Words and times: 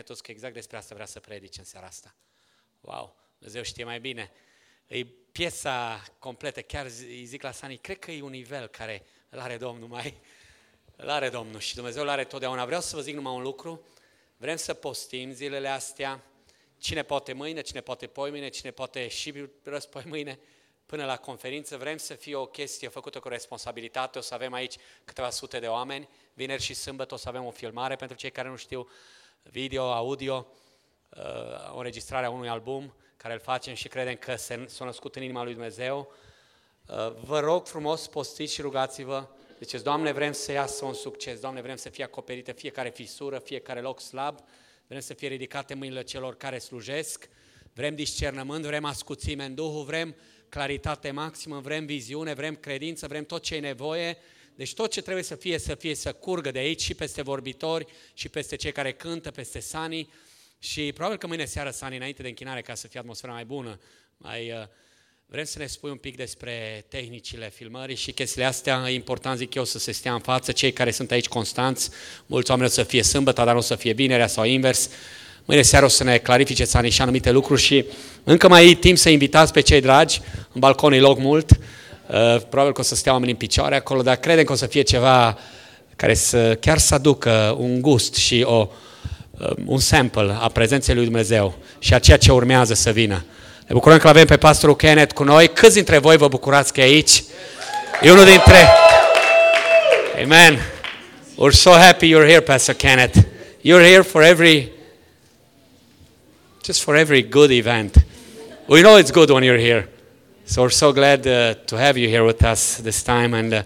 Kenneth, 0.00 0.20
tu 0.20 0.24
că 0.24 0.30
exact 0.30 0.54
despre 0.54 0.76
asta 0.76 0.94
vrea 0.94 1.06
să 1.06 1.20
predici 1.20 1.58
în 1.58 1.64
seara 1.64 1.86
asta. 1.86 2.14
Wow, 2.80 3.16
Dumnezeu 3.38 3.62
știe 3.62 3.84
mai 3.84 4.00
bine. 4.00 4.30
E 4.86 5.04
piesa 5.32 6.02
completă, 6.18 6.60
chiar 6.62 6.86
îi 6.86 7.24
zic 7.24 7.42
la 7.42 7.52
Sani, 7.52 7.76
cred 7.76 7.98
că 7.98 8.10
e 8.10 8.22
un 8.22 8.30
nivel 8.30 8.66
care 8.66 9.04
îl 9.28 9.38
are 9.38 9.56
Domnul 9.56 9.88
mai, 9.88 10.20
îl 10.96 11.08
are 11.08 11.28
Domnul 11.28 11.60
și 11.60 11.74
Dumnezeu 11.74 12.02
îl 12.02 12.08
are 12.08 12.24
totdeauna. 12.24 12.64
Vreau 12.64 12.80
să 12.80 12.96
vă 12.96 13.02
zic 13.02 13.14
numai 13.14 13.34
un 13.34 13.42
lucru, 13.42 13.86
vrem 14.36 14.56
să 14.56 14.74
postim 14.74 15.32
zilele 15.32 15.68
astea, 15.68 16.24
cine 16.78 17.02
poate 17.02 17.32
mâine, 17.32 17.60
cine 17.60 17.80
poate 17.80 18.06
poimâine, 18.06 18.48
cine 18.48 18.70
poate 18.70 19.08
și 19.08 19.48
răspoi 19.62 20.02
mâine, 20.06 20.38
până 20.86 21.04
la 21.04 21.16
conferință. 21.16 21.76
Vrem 21.76 21.96
să 21.96 22.14
fie 22.14 22.34
o 22.34 22.46
chestie 22.46 22.88
făcută 22.88 23.20
cu 23.20 23.28
responsabilitate, 23.28 24.18
o 24.18 24.20
să 24.20 24.34
avem 24.34 24.52
aici 24.52 24.74
câteva 25.04 25.30
sute 25.30 25.58
de 25.58 25.66
oameni, 25.66 26.08
vineri 26.32 26.62
și 26.62 26.74
sâmbătă 26.74 27.14
o 27.14 27.16
să 27.16 27.28
avem 27.28 27.44
o 27.44 27.50
filmare 27.50 27.96
pentru 27.96 28.16
cei 28.16 28.30
care 28.30 28.48
nu 28.48 28.56
știu, 28.56 28.88
video, 29.42 29.92
audio, 29.92 30.46
uh, 31.08 31.74
o 31.74 31.76
înregistrare 31.76 32.26
a 32.26 32.30
unui 32.30 32.48
album 32.48 32.94
care 33.16 33.34
îl 33.34 33.40
facem 33.40 33.74
și 33.74 33.88
credem 33.88 34.14
că 34.14 34.36
s-a 34.66 34.84
născut 34.84 35.16
în 35.16 35.22
inima 35.22 35.42
lui 35.42 35.52
Dumnezeu. 35.52 36.12
Uh, 36.86 37.12
vă 37.24 37.40
rog 37.40 37.66
frumos, 37.66 38.06
postiți 38.06 38.52
și 38.52 38.60
rugați-vă. 38.60 39.26
Ziceți, 39.58 39.84
Doamne, 39.84 40.12
vrem 40.12 40.32
să 40.32 40.52
iasă 40.52 40.84
un 40.84 40.94
succes, 40.94 41.40
Doamne, 41.40 41.60
vrem 41.60 41.76
să 41.76 41.88
fie 41.88 42.04
acoperită 42.04 42.52
fiecare 42.52 42.90
fisură, 42.90 43.38
fiecare 43.38 43.80
loc 43.80 44.00
slab, 44.00 44.38
vrem 44.86 45.00
să 45.00 45.14
fie 45.14 45.28
ridicate 45.28 45.74
mâinile 45.74 46.02
celor 46.02 46.36
care 46.36 46.58
slujesc, 46.58 47.28
vrem 47.74 47.94
discernământ, 47.94 48.64
vrem 48.64 48.84
ascuțime 48.84 49.44
în 49.44 49.54
Duhul, 49.54 49.84
vrem 49.84 50.16
claritate 50.48 51.10
maximă, 51.10 51.58
vrem 51.58 51.86
viziune, 51.86 52.34
vrem 52.34 52.54
credință, 52.54 53.06
vrem 53.06 53.24
tot 53.24 53.42
ce 53.42 53.54
e 53.54 53.60
nevoie. 53.60 54.16
Deci 54.60 54.74
tot 54.74 54.90
ce 54.90 55.00
trebuie 55.00 55.24
să 55.24 55.34
fie, 55.34 55.58
să 55.58 55.74
fie, 55.74 55.94
să 55.94 56.12
curgă 56.12 56.50
de 56.50 56.58
aici 56.58 56.82
și 56.82 56.94
peste 56.94 57.22
vorbitori 57.22 57.86
și 58.14 58.28
peste 58.28 58.56
cei 58.56 58.72
care 58.72 58.92
cântă, 58.92 59.30
peste 59.30 59.60
Sani. 59.60 60.08
Și 60.58 60.92
probabil 60.92 61.18
că 61.18 61.26
mâine 61.26 61.44
seară, 61.44 61.70
Sani, 61.70 61.96
înainte 61.96 62.22
de 62.22 62.28
închinare, 62.28 62.60
ca 62.60 62.74
să 62.74 62.86
fie 62.86 63.00
atmosfera 63.00 63.32
mai 63.32 63.44
bună, 63.44 63.80
mai, 64.16 64.50
uh, 64.50 64.66
vrem 65.26 65.44
să 65.44 65.58
ne 65.58 65.66
spui 65.66 65.90
un 65.90 65.96
pic 65.96 66.16
despre 66.16 66.84
tehnicile 66.88 67.50
filmării 67.54 67.96
și 67.96 68.12
chestiile 68.12 68.46
astea. 68.46 68.84
E 68.86 68.92
important, 68.92 69.38
zic 69.38 69.54
eu, 69.54 69.64
să 69.64 69.78
se 69.78 69.92
stea 69.92 70.12
în 70.12 70.20
față. 70.20 70.52
Cei 70.52 70.72
care 70.72 70.90
sunt 70.90 71.10
aici 71.10 71.28
constanți, 71.28 71.90
mulți 72.26 72.50
oameni 72.50 72.68
o 72.68 72.72
să 72.72 72.82
fie 72.82 73.02
sâmbătă, 73.02 73.44
dar 73.44 73.52
nu 73.52 73.58
o 73.58 73.62
să 73.62 73.74
fie 73.74 73.92
vinerea 73.92 74.26
sau 74.26 74.44
invers. 74.44 74.90
Mâine 75.44 75.62
seară 75.62 75.84
o 75.84 75.88
să 75.88 76.04
ne 76.04 76.18
clarifice 76.18 76.64
Sani 76.64 76.90
și 76.90 77.02
anumite 77.02 77.30
lucruri 77.30 77.60
și 77.60 77.84
încă 78.24 78.48
mai 78.48 78.70
e 78.70 78.74
timp 78.74 78.98
să 78.98 79.08
invitați 79.08 79.52
pe 79.52 79.60
cei 79.60 79.80
dragi. 79.80 80.20
În 80.52 80.60
balcon 80.60 80.92
e 80.92 81.00
loc 81.00 81.18
mult. 81.18 81.58
Uh, 82.12 82.40
probabil 82.48 82.72
că 82.72 82.80
o 82.80 82.84
să 82.84 82.94
stea 82.94 83.12
oamenii 83.12 83.34
în 83.34 83.38
picioare 83.38 83.76
acolo, 83.76 84.02
dar 84.02 84.16
credem 84.16 84.44
că 84.44 84.52
o 84.52 84.54
să 84.54 84.66
fie 84.66 84.82
ceva 84.82 85.38
care 85.96 86.14
să 86.14 86.56
chiar 86.60 86.78
să 86.78 86.94
aducă 86.94 87.56
un 87.58 87.80
gust 87.80 88.14
și 88.14 88.42
o, 88.46 88.68
uh, 89.30 89.50
un 89.66 89.78
sample 89.78 90.36
a 90.40 90.48
prezenței 90.48 90.94
lui 90.94 91.04
Dumnezeu 91.04 91.54
și 91.78 91.94
a 91.94 91.98
ceea 91.98 92.16
ce 92.16 92.32
urmează 92.32 92.74
să 92.74 92.90
vină. 92.90 93.24
Ne 93.66 93.74
bucurăm 93.74 93.98
că 93.98 94.08
avem 94.08 94.26
pe 94.26 94.36
pastorul 94.36 94.76
Kenneth 94.76 95.14
cu 95.14 95.22
noi. 95.22 95.48
Câți 95.48 95.74
dintre 95.74 95.98
voi 95.98 96.16
vă 96.16 96.28
bucurați 96.28 96.72
că 96.72 96.80
e 96.80 96.84
aici? 96.84 97.24
E 98.02 98.10
unul 98.10 98.24
dintre... 98.24 98.56
Amen. 100.22 100.58
We're 101.34 101.54
so 101.54 101.70
happy 101.70 102.06
you're 102.06 102.26
here, 102.26 102.40
Pastor 102.40 102.74
Kenneth. 102.74 103.18
You're 103.62 103.84
here 103.84 104.02
for 104.02 104.22
every 104.22 104.72
just 106.64 106.82
for 106.82 106.96
every 106.96 107.28
good 107.28 107.50
event. 107.50 107.94
We 108.66 108.80
know 108.80 108.98
it's 108.98 109.10
good 109.10 109.30
when 109.30 109.42
you're 109.42 109.60
here. 109.60 109.88
So 110.50 110.62
we're 110.62 110.70
so 110.70 110.92
glad 110.92 111.24
uh, 111.28 111.54
to 111.66 111.76
have 111.76 111.96
you 111.96 112.08
here 112.08 112.24
with 112.24 112.42
us 112.42 112.78
this 112.78 113.04
time, 113.04 113.34
and 113.34 113.52
uh, 113.52 113.62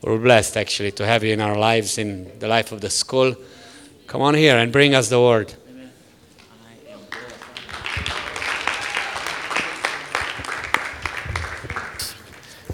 we're 0.00 0.16
blessed 0.16 0.56
actually 0.56 0.90
to 0.92 1.04
have 1.04 1.22
you 1.22 1.34
in 1.34 1.40
our 1.40 1.54
lives, 1.54 1.98
in 1.98 2.30
the 2.38 2.46
life 2.46 2.72
of 2.72 2.80
the 2.80 2.88
school. 2.88 3.36
Come 4.06 4.22
on 4.22 4.34
here 4.34 4.56
and 4.56 4.72
bring 4.72 4.94
us 4.94 5.08
the 5.08 5.20
word. 5.20 5.52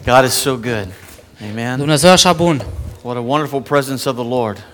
God 0.05 0.25
is 0.25 0.33
so 0.33 0.57
good. 0.57 0.89
Amen. 1.43 1.79
Dumnezeu 1.79 2.11
așa 2.11 2.33
bun. 2.33 2.63
What 3.03 3.17
a 3.17 3.21
wonderful 3.21 3.61
presence 3.61 4.09
of 4.09 4.15
the 4.15 4.29
Lord. 4.29 4.65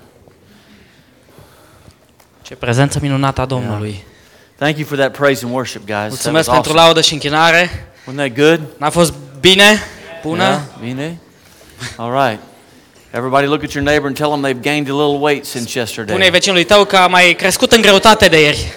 Ce 2.42 2.54
prezență 2.54 2.98
minunată 3.02 3.40
a 3.40 3.46
Domnului. 3.46 4.04
Thank 4.56 4.76
you 4.76 4.86
for 4.86 4.98
that 4.98 5.16
praise 5.16 5.44
and 5.44 5.54
worship, 5.54 5.86
guys. 5.86 6.08
Mulțumesc 6.08 6.50
pentru 6.50 6.70
awesome. 6.70 6.80
laudă 6.80 7.00
și 7.00 7.12
închinare. 7.12 7.90
Wasn't 8.06 8.16
that 8.16 8.34
good? 8.34 8.60
N-a 8.78 8.90
fost 8.90 9.14
bine? 9.40 9.82
Bună? 10.22 10.42
Yeah, 10.42 10.60
Bine? 10.80 11.18
All 11.96 12.10
right. 12.10 12.38
Everybody 13.10 13.46
look 13.46 13.62
at 13.62 13.72
your 13.72 13.84
neighbor 13.84 14.06
and 14.06 14.16
tell 14.16 14.30
them 14.30 14.42
they've 14.42 14.62
gained 14.62 14.88
a 14.88 14.92
little 14.94 15.18
weight 15.18 15.44
since 15.46 15.68
Spune 15.70 15.80
yesterday. 15.80 16.30
vecinului 16.30 16.64
tău 16.64 16.84
că 16.84 16.96
a 16.96 17.06
mai 17.06 17.34
crescut 17.38 17.72
în 17.72 17.80
greutate 17.80 18.28
de 18.28 18.40
ieri. 18.40 18.72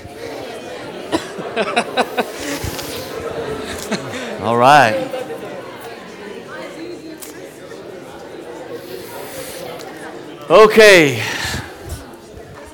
All 4.46 4.58
right. 4.58 4.96
Okay. 10.50 11.22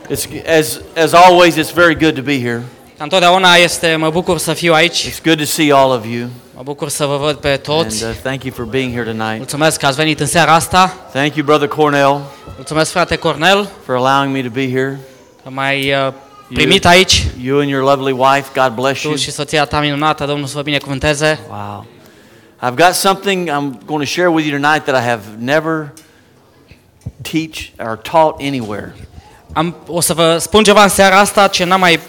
It's 0.09 0.27
as 0.47 0.81
as 0.95 1.13
always 1.13 1.57
it's 1.57 1.71
very 1.71 1.95
good 1.95 2.15
to 2.15 2.21
be 2.21 2.39
here. 2.39 2.63
Întotdeauna 2.97 3.55
este, 3.55 3.95
mă 3.95 4.09
bucur 4.09 4.37
să 4.37 4.53
fiu 4.53 4.73
aici. 4.73 5.07
It's 5.09 5.21
good 5.23 5.37
to 5.37 5.45
see 5.45 5.71
all 5.73 5.91
of 5.91 6.05
you. 6.05 6.27
Mă 6.55 6.61
bucur 6.63 6.89
să 6.89 7.05
vă 7.05 7.17
văd 7.17 7.35
pe 7.35 7.57
toți. 7.57 8.03
And 8.03 8.13
uh, 8.13 8.19
thank 8.21 8.43
you 8.43 8.53
for 8.55 8.65
being 8.65 8.91
here 8.93 9.03
tonight. 9.03 9.37
Mulțumesc 9.37 9.79
că 9.79 9.85
ați 9.85 9.95
venit 9.95 10.19
în 10.19 10.25
seara 10.25 10.53
asta. 10.53 10.95
Thank 11.11 11.35
you 11.35 11.45
brother 11.45 11.67
Cornell 11.67 12.21
Mulțumesc 12.55 12.91
frate 12.91 13.15
Cornel 13.15 13.69
for 13.85 13.95
allowing 13.95 14.35
me 14.35 14.41
to 14.41 14.49
be 14.49 14.69
here. 14.69 14.99
că 15.43 15.49
m-ai 15.49 15.91
uh, 15.91 16.13
primit 16.53 16.85
aici. 16.85 17.25
You 17.41 17.59
and 17.59 17.69
your 17.69 17.83
lovely 17.83 18.11
wife, 18.11 18.61
God 18.61 18.73
bless 18.75 19.01
you. 19.01 19.13
Tu 19.13 19.19
și 19.19 19.31
soția 19.31 19.65
ta 19.65 19.79
minunată, 19.79 20.25
Domnul 20.25 20.47
să 20.47 20.55
vă 20.55 20.61
binecuvânteze. 20.61 21.39
Wow. 21.49 21.85
I've 22.63 22.75
got 22.75 22.93
something 22.93 23.49
I'm 23.49 23.85
going 23.85 24.01
to 24.01 24.09
share 24.09 24.27
with 24.27 24.47
you 24.47 24.59
tonight 24.59 24.83
that 24.83 25.03
I 25.03 25.07
have 25.07 25.21
never 25.39 25.93
teach 27.21 27.71
or 27.79 27.97
taught 27.97 28.41
anywhere. 28.41 28.95
Am, 29.53 29.75
o 29.87 30.01
să 30.01 30.13
vă 30.13 30.37
spun 30.37 30.63
ceva 30.63 30.83
în 30.83 30.89
seara 30.89 31.19
asta 31.19 31.47
ce 31.47 31.63
n-am 31.63 31.79
mai 31.79 31.99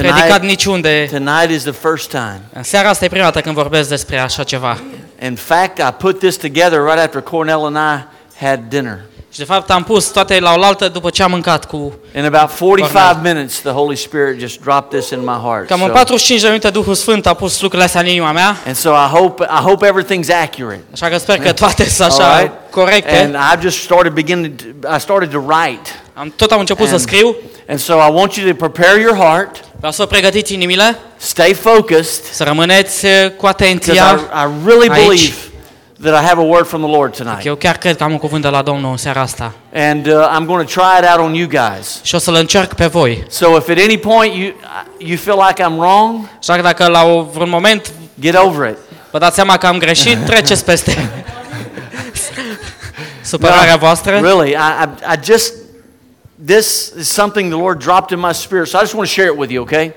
predicat 0.00 0.42
niciunde. 0.42 1.08
tonight 1.10 1.50
is 1.50 1.62
the 1.62 1.72
first 1.88 2.08
time. 2.10 2.40
În 2.52 2.62
seara 2.62 2.88
asta 2.88 3.04
e 3.04 3.08
prima 3.08 3.24
dată 3.24 3.40
când 3.40 3.54
vorbesc 3.54 3.88
despre 3.88 4.18
așa 4.18 4.42
ceva. 4.42 4.78
In 5.22 5.34
fact, 5.36 5.78
I 5.78 5.94
put 5.98 6.18
this 6.18 6.36
together 6.36 6.78
right 6.84 6.98
after 6.98 7.20
Cornell 7.20 7.64
and 7.64 7.76
I 7.76 8.04
had 8.44 8.60
dinner. 8.68 8.98
Și 9.32 9.38
de 9.38 9.44
fapt 9.48 9.70
am 9.70 9.82
pus 9.84 10.06
toate 10.06 10.38
la 10.40 10.54
oaltă 10.58 10.88
după 10.88 11.10
ce 11.10 11.22
am 11.22 11.30
mâncat 11.30 11.64
cu... 11.64 11.76
In 12.16 12.24
about 12.24 12.50
45 12.50 12.92
Cornell. 12.92 13.34
minutes, 13.34 13.60
the 13.60 13.70
Holy 13.70 13.96
Spirit 13.96 14.40
just 14.40 14.60
dropped 14.60 14.98
this 15.00 15.10
in 15.10 15.20
my 15.20 15.38
heart. 15.44 15.66
Cam 15.66 15.82
în 15.82 15.88
So- 15.88 15.92
45 15.92 16.40
de 16.40 16.46
minute 16.46 16.70
Duhul 16.70 16.94
Sfânt 16.94 17.26
a 17.26 17.34
pus 17.34 17.60
lucrurile 17.60 17.84
astea 17.86 18.00
în 18.00 18.06
inima 18.06 18.32
mea, 18.32 18.56
and 18.66 18.76
so 18.76 18.90
I 18.90 19.08
hope 19.12 19.44
I 19.44 19.62
hope 19.62 19.86
everything's 19.86 20.42
accurate. 20.42 20.80
așa 20.92 21.08
că 21.08 21.18
sper 21.18 21.38
că 21.38 21.52
toate 21.52 21.84
sunt 21.88 22.10
All 22.10 22.20
așa 22.20 22.38
right? 22.40 22.52
corecte. 22.70 23.16
And 23.16 23.36
I've 23.36 23.60
just 23.62 23.78
started 23.82 24.12
beginning. 24.12 24.54
To, 24.80 24.94
I 24.96 25.00
started 25.00 25.30
to 25.30 25.38
write, 25.46 25.90
Am, 26.14 26.32
tot 26.36 26.50
am 26.50 26.58
început 26.60 26.86
să 26.86 26.92
And- 26.94 27.02
scriu, 27.02 27.36
and 27.68 27.78
so 27.78 27.92
I 27.94 28.10
want 28.12 28.34
you 28.34 28.48
to 28.48 28.54
prepare 28.68 29.00
your 29.00 29.16
heart, 29.16 29.56
vreau 29.76 29.92
să 29.92 30.06
pregătiți 30.06 30.54
inimile, 30.54 30.98
stay 31.16 31.52
focused, 31.54 32.24
să 32.32 32.44
rămâneți 32.44 33.06
eh, 33.06 33.12
cu 33.26 33.32
because 33.36 33.48
atenția. 33.64 34.20
I, 34.34 34.46
I 34.46 34.50
really 34.66 34.88
Aici. 34.88 35.06
believe 35.06 35.34
that 36.02 36.22
I 36.22 36.26
have 36.26 36.40
a 36.40 36.44
word 36.44 36.66
from 36.66 36.82
the 36.82 36.90
Lord 36.96 37.16
tonight. 37.16 37.44
Eu 37.46 37.54
chiar 37.54 37.76
cred 37.76 37.96
că 37.96 38.04
am 38.04 38.12
un 38.12 38.18
cuvânt 38.18 38.42
de 38.42 38.48
la 38.48 38.62
Domnul 38.62 38.90
în 38.90 38.96
seara 38.96 39.20
asta. 39.20 39.52
And 39.74 40.06
uh, 40.06 40.12
I'm 40.12 40.44
going 40.46 40.68
to 40.68 40.80
try 40.80 41.02
it 41.04 41.08
out 41.10 41.26
on 41.26 41.34
you 41.34 41.48
guys. 41.48 42.00
Și 42.02 42.14
o 42.14 42.18
să-l 42.18 42.34
încerc 42.34 42.74
pe 42.74 42.86
voi. 42.86 43.24
So 43.28 43.56
if 43.56 43.68
at 43.68 43.78
any 43.78 43.98
point 43.98 44.34
you 44.34 44.52
you 44.98 45.16
feel 45.16 45.44
like 45.48 45.62
I'm 45.62 45.76
wrong, 45.78 46.28
Așa 46.38 46.54
că 46.54 46.60
dacă 46.62 46.86
la 46.86 47.04
o- 47.04 47.22
vreun 47.22 47.48
moment 47.48 47.92
get 48.20 48.36
over 48.36 48.68
it. 48.68 48.76
vă 49.10 49.18
dați 49.18 49.34
seama 49.34 49.56
că 49.56 49.66
am 49.66 49.78
greșit, 49.78 50.18
treceți 50.26 50.64
peste 50.64 51.10
supărarea 53.22 53.76
voastră. 53.76 54.18
Really, 54.22 54.50
I, 54.50 54.54
I, 54.54 55.14
I 55.14 55.18
just 55.24 55.52
this 56.38 56.92
is 56.92 57.08
something 57.08 57.50
the 57.50 57.56
Lord 57.56 57.78
dropped 57.78 58.12
in 58.12 58.20
my 58.20 58.32
spirit, 58.32 58.66
so 58.66 58.78
I 58.78 58.82
just 58.82 58.94
want 58.94 59.08
to 59.08 59.14
share 59.14 59.26
it 59.26 59.36
with 59.36 59.50
you, 59.50 59.62
okay? 59.62 59.94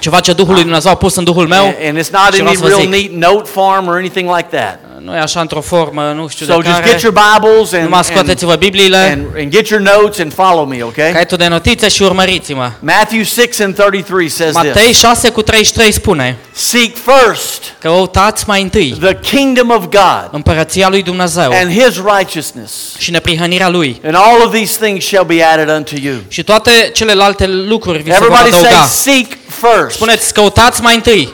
Ceva 0.00 0.20
ce 0.20 0.32
Duhul 0.32 0.52
lui 0.54 0.62
Dumnezeu 0.62 0.90
a 0.90 0.94
pus 0.94 1.16
în 1.16 1.24
Duhul 1.24 1.46
meu. 1.46 1.64
And, 1.64 1.74
and 1.88 1.98
it's 1.98 2.10
not 2.10 2.32
și 2.34 2.38
in 2.38 2.44
vreau 2.44 2.46
any 2.46 2.56
să 2.56 2.62
vă 2.62 2.68
real 2.68 2.80
zic. 2.80 3.12
neat 3.12 3.32
note 3.32 3.48
form 3.52 3.88
or 3.88 3.94
anything 3.96 4.36
like 4.36 4.56
that. 4.56 4.78
Nu 5.00 5.14
e 5.14 5.18
așa 5.18 5.40
într-o 5.40 5.60
formă, 5.60 6.12
nu 6.16 6.28
știu 6.28 6.46
So 6.46 6.56
de 6.56 6.60
just 6.68 6.78
care. 6.78 6.90
get 6.90 7.00
your 7.02 7.14
Bibles 7.14 7.72
and, 7.72 7.82
Numai 7.82 7.98
and, 7.98 8.04
scoateți-vă 8.04 8.54
Bibliile, 8.54 8.96
and, 8.96 9.26
and 9.38 9.50
get 9.50 9.68
your 9.68 9.82
notes 9.82 10.18
and 10.18 10.32
follow 10.34 10.64
me, 10.64 10.82
okay? 10.82 11.12
caietul 11.12 11.36
de 11.36 11.46
notițe 11.48 11.88
și 11.88 12.02
urmăriți-mă. 12.02 12.70
Matthew 12.80 13.22
6 13.22 13.62
and 13.64 13.74
33 13.74 14.28
says 14.28 14.54
Matei 14.54 14.72
this. 14.72 14.98
6 14.98 15.28
cu 15.30 15.42
33 15.42 15.92
spune 15.92 16.36
Seek 16.52 16.96
first 16.96 17.62
Căutați 17.80 18.44
mai 18.46 18.62
întâi 18.62 18.96
the 19.00 19.18
kingdom 19.36 19.70
of 19.70 19.82
God 19.84 20.28
împărăția 20.30 20.88
lui 20.88 21.02
Dumnezeu 21.02 21.50
and 21.62 21.70
his 21.72 22.00
righteousness, 22.16 22.72
și 22.98 23.10
neprihănirea 23.10 23.68
lui. 23.68 24.00
and 24.04 24.14
all 24.14 24.42
of 24.46 24.52
these 24.52 24.78
things 24.84 25.04
shall 25.06 25.24
be 25.24 25.42
added 25.42 25.68
unto 25.68 25.94
you. 26.02 26.14
Și 26.28 26.42
toate 26.44 26.70
celelalte 26.92 27.46
lucruri 27.46 28.02
vi 28.02 28.10
se 28.12 28.16
vor 28.18 28.26
Everybody 28.26 28.50
say, 28.50 28.60
adăuga. 28.70 28.86
seek 28.86 29.26
first. 29.72 29.96
Spuneți, 29.96 30.32
căutați 30.34 30.82
mai 30.82 30.94
întâi. 30.94 31.32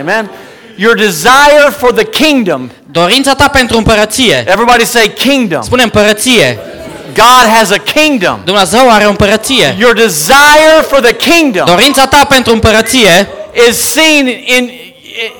Amen. 0.00 0.30
Your 0.76 0.94
desire 0.94 1.68
for 1.78 1.92
the 1.92 2.04
kingdom. 2.04 2.70
Dorința 2.90 3.34
ta 3.34 3.48
pentru 3.48 3.76
împărăție. 3.76 4.44
Everybody 4.46 4.84
say 4.84 5.12
kingdom. 5.18 5.62
Spune 5.62 5.82
împărăție. 5.82 6.58
God 7.14 7.52
has 7.58 7.70
a 7.70 7.76
kingdom. 7.76 8.40
Dumnezeu 8.44 8.90
are 8.90 9.04
o 9.04 9.08
împărăție. 9.08 9.76
Your 9.78 9.94
desire 9.94 10.84
for 10.88 11.00
the 11.00 11.16
kingdom 11.16 11.64
Dorința 11.66 12.06
ta 12.06 12.24
pentru 12.28 12.52
împărăție 12.52 13.28
is 13.68 13.76
seen 13.76 14.26
in 14.26 14.70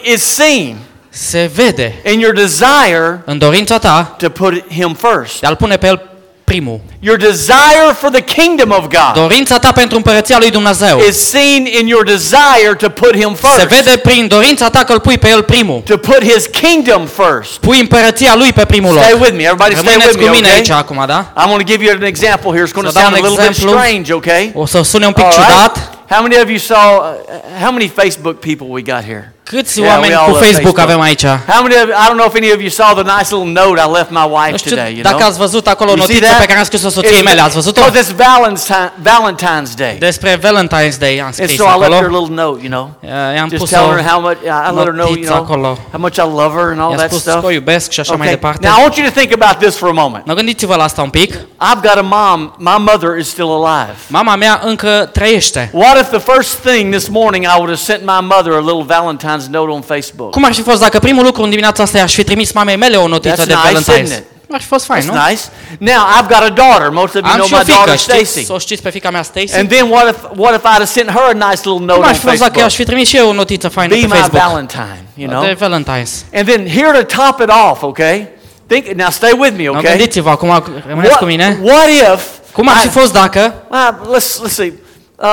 is 0.02 0.22
seen 0.22 0.76
se 1.08 1.50
vede 1.54 1.94
in 2.12 2.20
your 2.20 2.34
desire 2.34 3.22
în 3.24 3.38
dorința 3.38 3.78
ta 3.78 4.14
to 4.18 4.28
put 4.28 4.72
him 4.72 4.96
first. 5.00 5.40
de 5.40 5.54
pune 5.54 5.76
pe 5.76 5.86
El 5.86 6.13
primul. 6.44 6.80
Your 7.00 7.16
desire 7.16 7.92
for 7.98 8.10
the 8.10 8.20
kingdom 8.20 8.70
of 8.70 8.80
God 8.80 9.14
Dorința 9.14 9.58
ta 9.58 9.72
pentru 9.72 9.96
împărăția 9.96 10.38
lui 10.38 10.50
Dumnezeu 10.50 11.00
is 11.08 11.28
seen 11.28 11.66
in 11.80 11.86
your 11.86 12.04
desire 12.04 12.74
to 12.78 12.88
put 12.88 13.16
him 13.16 13.34
first. 13.34 13.58
se 13.58 13.66
vede 13.66 13.96
prin 13.96 14.26
dorința 14.26 14.70
ta 14.70 14.84
că 14.84 14.92
îl 14.92 15.00
pui 15.00 15.18
pe 15.18 15.28
El 15.28 15.42
primul. 15.42 15.82
To 15.84 15.96
put 15.96 16.22
his 16.22 16.46
kingdom 16.46 17.06
first. 17.06 17.56
Pui 17.60 17.80
împărăția 17.80 18.34
lui 18.36 18.52
pe 18.52 18.64
primul 18.64 18.92
loc. 18.94 19.02
Stay 19.02 19.18
with 19.20 19.32
me. 19.32 19.42
Everybody 19.42 19.76
stay 19.76 19.96
with 19.96 20.16
me, 20.16 20.28
mine 20.28 20.46
okay? 20.46 20.58
aici 20.58 20.70
acum, 20.70 21.04
da? 21.06 21.32
I'm 21.36 21.46
going 21.46 21.66
to 21.66 21.72
give 21.72 21.84
you 21.84 21.92
an 21.96 22.02
example 22.02 22.52
here. 22.52 22.64
It's 22.64 22.72
going 22.72 22.88
to 22.92 23.00
sound 23.00 23.14
a 23.14 23.20
little 23.20 23.46
bit 23.46 23.56
strange, 23.56 24.12
okay? 24.12 24.50
O 24.54 24.66
să 24.66 24.82
sune 24.82 25.06
un 25.06 25.12
pic 25.12 25.28
ciudat. 25.28 25.92
How 26.10 26.22
many 26.22 26.36
of 26.42 26.48
you 26.48 26.58
saw, 26.58 26.76
uh, 26.76 27.62
how 27.62 27.72
many 27.72 27.88
Facebook 27.88 28.40
people 28.40 28.66
we 28.68 28.82
got 28.82 29.04
here? 29.04 29.33
Câți 29.44 29.80
Yeah, 29.80 29.92
oameni 29.92 30.12
cu 30.14 30.18
Facebook 30.18 30.44
Facebook. 30.44 30.78
avem 30.78 31.00
aici? 31.00 31.24
How 31.24 31.62
many 31.62 31.74
of, 31.74 31.88
I 31.88 32.04
don't 32.08 32.16
know 32.20 32.26
if 32.26 32.34
any 32.36 32.50
of 32.52 32.60
you 32.60 32.68
saw 32.70 32.88
the 33.02 33.02
nice 33.16 33.28
little 33.34 33.52
note 33.62 33.80
I 33.86 33.88
left 33.98 34.10
my 34.10 34.26
wife 34.36 34.56
știu 34.56 34.70
today, 34.76 34.92
you 34.92 35.02
know? 35.02 35.12
dacă 35.12 35.24
ați 35.24 35.38
văzut 35.38 35.66
acolo 35.66 35.90
You 35.90 35.98
see 35.98 36.06
notița 36.06 36.26
that? 36.30 36.40
pe 36.40 36.46
care 36.46 36.58
am 36.58 36.64
scris-o 36.64 36.88
soției 36.88 37.22
mele. 37.22 37.40
Ați 37.40 37.54
văzut-o? 37.54 37.80
Because 37.80 37.98
it's 38.02 38.14
Valentine, 38.26 38.92
Valentine's 39.10 39.72
Day. 39.76 39.96
Despre 39.98 40.38
Valentine's 40.38 40.98
Day 40.98 41.18
am 41.20 41.24
And 41.24 41.34
scris 41.34 41.56
so 41.56 41.64
I 41.64 41.78
left 41.78 41.92
her 41.92 42.08
a 42.14 42.18
little 42.18 42.34
note, 42.34 42.58
you 42.66 42.70
know? 42.76 42.90
Uh, 43.02 43.10
i-am 43.36 43.48
Just 43.48 43.60
pus 43.62 43.70
telling 43.70 43.92
her 43.96 44.02
how 44.12 44.20
much, 44.20 44.36
I 44.42 44.70
let 44.78 44.84
her 44.90 44.94
know, 45.00 45.08
you 45.16 45.24
know, 45.26 45.42
acolo. 45.44 45.70
how 45.92 46.00
much 46.06 46.16
I 46.16 46.26
love 46.42 46.52
her 46.60 46.68
and 46.72 46.80
all 46.80 46.96
that 46.96 47.12
stuff. 47.12 47.40
că 47.40 47.46
o 47.46 47.50
iubesc 47.50 47.90
și 47.90 48.00
așa 48.00 48.12
mai 48.12 48.20
Okay. 48.26 48.34
departe. 48.38 48.66
Now 48.66 48.76
I 48.78 48.80
want 48.82 48.96
you 48.96 49.06
to 49.06 49.12
think 49.20 49.32
about 49.42 49.56
this 49.64 49.76
for 49.76 49.88
a 49.88 49.92
moment. 50.02 50.26
Nu 50.26 50.34
gândiți-vă 50.34 50.74
la 50.74 50.82
asta 50.84 51.02
un 51.02 51.10
pic. 51.10 51.34
I've 51.34 51.82
got 51.82 51.96
a 51.96 52.06
mom. 52.16 52.52
My 52.58 52.76
mother 52.92 53.18
is 53.18 53.28
still 53.28 53.50
alive. 53.64 53.94
Mama 54.06 54.36
mea 54.36 54.60
încă 54.64 55.10
trăiește. 55.12 55.70
What 55.72 55.98
if 56.00 56.08
the 56.08 56.32
first 56.32 56.54
thing 56.54 56.92
this 56.94 57.08
morning 57.08 57.44
I 57.44 57.54
would 57.56 57.68
have 57.68 57.80
sent 57.82 58.00
my 58.04 58.18
mother 58.36 58.52
a 58.52 58.60
little 58.70 58.84
Valentine's 58.96 59.32
note 59.50 59.70
on 59.70 59.80
Facebook? 59.80 60.30
Cum 60.30 60.44
ar 60.44 60.52
fi 60.54 60.62
fost 60.62 60.80
dacă 60.80 60.98
primul 60.98 61.24
lucru 61.24 61.42
în 61.42 61.48
dimineața 61.50 61.82
asta 61.82 62.02
aș 62.02 62.14
fi 62.14 62.24
trimis 62.24 62.52
mamei 62.52 62.76
mele 62.76 62.96
o 62.96 63.06
notiță 63.08 63.42
That's 63.42 63.46
de 63.46 63.54
nice, 63.64 63.82
Valentine's? 63.82 64.06
isn't 64.06 64.16
it? 64.18 64.22
Ar 64.50 64.60
fi 64.60 64.66
fost 64.66 64.84
fain, 64.84 65.02
That's 65.02 65.06
nu? 65.06 65.12
nice. 65.28 65.40
Now 65.78 66.02
I've 66.18 66.28
got 66.28 66.42
a 66.42 66.48
daughter. 66.48 66.88
Most 66.90 67.14
of 67.14 67.20
you 67.22 67.30
Am 67.30 67.34
know 67.36 67.46
și 67.46 67.52
o 67.54 67.56
my 67.56 67.62
fică, 67.64 67.74
daughter 67.76 67.98
știți? 67.98 68.30
Stacy. 68.30 68.50
O 68.52 68.58
știți 68.58 68.82
pe 68.82 68.90
fica 68.90 69.10
mea 69.10 69.22
Stacy? 69.22 69.56
And 69.58 69.68
then 69.68 69.88
what 69.90 70.08
if 70.08 70.16
what 70.36 70.54
if 70.54 70.60
I'd 70.60 70.72
have 70.72 70.84
sent 70.84 71.10
her 71.10 71.22
a 71.22 71.32
nice 71.32 71.60
little 71.64 71.70
note 71.86 71.92
Cum 71.92 72.02
on 72.02 72.08
ar 72.08 72.14
fi 72.14 72.20
fost 72.20 72.38
dacă 72.38 72.50
Facebook? 72.50 72.64
aș 72.64 72.74
fi 72.74 72.84
trimis 72.84 73.08
și 73.08 73.16
eu 73.16 73.28
o 73.28 73.32
notiță 73.32 73.68
faină 73.68 73.94
Be 73.94 74.00
pe 74.00 74.06
my 74.06 74.12
Facebook? 74.12 74.42
Valentine, 74.42 75.04
you 75.14 75.28
know. 75.30 75.42
De 75.42 75.56
Valentine's. 75.60 76.10
And 76.34 76.48
then 76.48 76.68
here 76.68 77.02
to 77.02 77.22
top 77.22 77.40
it 77.40 77.50
off, 77.70 77.82
okay? 77.82 78.28
Think 78.66 78.86
now. 78.86 79.10
Stay 79.10 79.32
with 79.38 79.54
me, 79.56 79.64
Nu 79.64 79.70
okay? 79.70 79.82
gândiți-vă 79.82 80.30
acum, 80.30 80.48
rămâneți 80.86 81.08
What, 81.10 81.18
cu 81.18 81.24
mine. 81.24 81.58
what 81.62 81.88
if? 82.14 82.22
Cum 82.52 82.68
ar 82.68 82.76
fi 82.76 82.86
I- 82.86 82.90
fost 82.90 83.12
dacă, 83.12 83.54
Uh, 83.70 83.88
let's 84.16 84.46
let's 84.46 84.52
see. 84.52 84.72
Uh, 85.16 85.26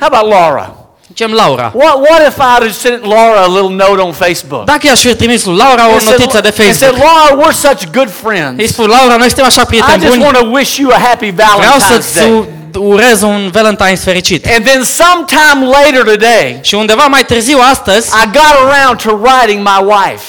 how 0.00 0.08
about 0.12 0.28
Laura? 0.30 0.74
Zicem 1.14 1.32
Laura, 1.32 1.72
What 1.74 1.94
what 2.08 2.20
if 2.28 2.36
I'd 2.36 2.62
have 2.62 2.70
sent 2.72 3.04
Laura 3.04 3.40
a 3.42 3.46
little 3.46 3.74
note 3.84 4.00
on 4.00 4.12
Facebook? 4.12 4.64
dacă 4.64 4.86
i-aș 4.86 5.00
fi 5.00 5.14
trimis 5.14 5.44
lui 5.44 5.56
Laura 5.56 5.88
o 5.88 5.92
And 5.92 6.00
said- 6.00 6.18
notiță 6.18 6.40
de 6.40 6.46
and 6.48 6.56
said, 6.56 6.76
Facebook, 6.78 7.02
Laura, 7.04 7.42
we're 7.42 7.56
such 7.68 7.82
good 7.92 8.06
îi 8.08 8.12
friends. 8.22 8.72
spun, 8.72 8.86
Laura, 8.86 9.16
noi 9.16 9.26
suntem 9.26 9.44
așa 9.44 9.60
I 9.62 9.64
prieteni 9.66 10.02
just 10.02 10.08
buni, 10.16 10.22
want 10.24 10.36
to 10.38 10.44
wish 10.58 10.76
you 10.76 10.90
a 10.90 10.98
happy 11.08 11.30
vreau 11.30 11.50
Valentine's 11.60 11.86
să-ți 11.86 12.14
Day. 12.14 12.44
urez 12.78 13.22
un 13.22 13.50
Valentine's 13.58 14.02
fericit. 14.04 14.46
And 14.56 14.64
then 14.64 14.82
sometime 14.84 15.66
later 15.66 16.02
today, 16.02 16.58
Și 16.62 16.74
undeva 16.74 17.06
mai 17.06 17.24
târziu 17.24 17.58
astăzi, 17.70 18.08
I 18.08 18.24
got 18.32 18.54
around 18.70 19.02
to 19.02 19.10
writing 19.22 19.60
my 19.66 19.86
wife 19.94 20.24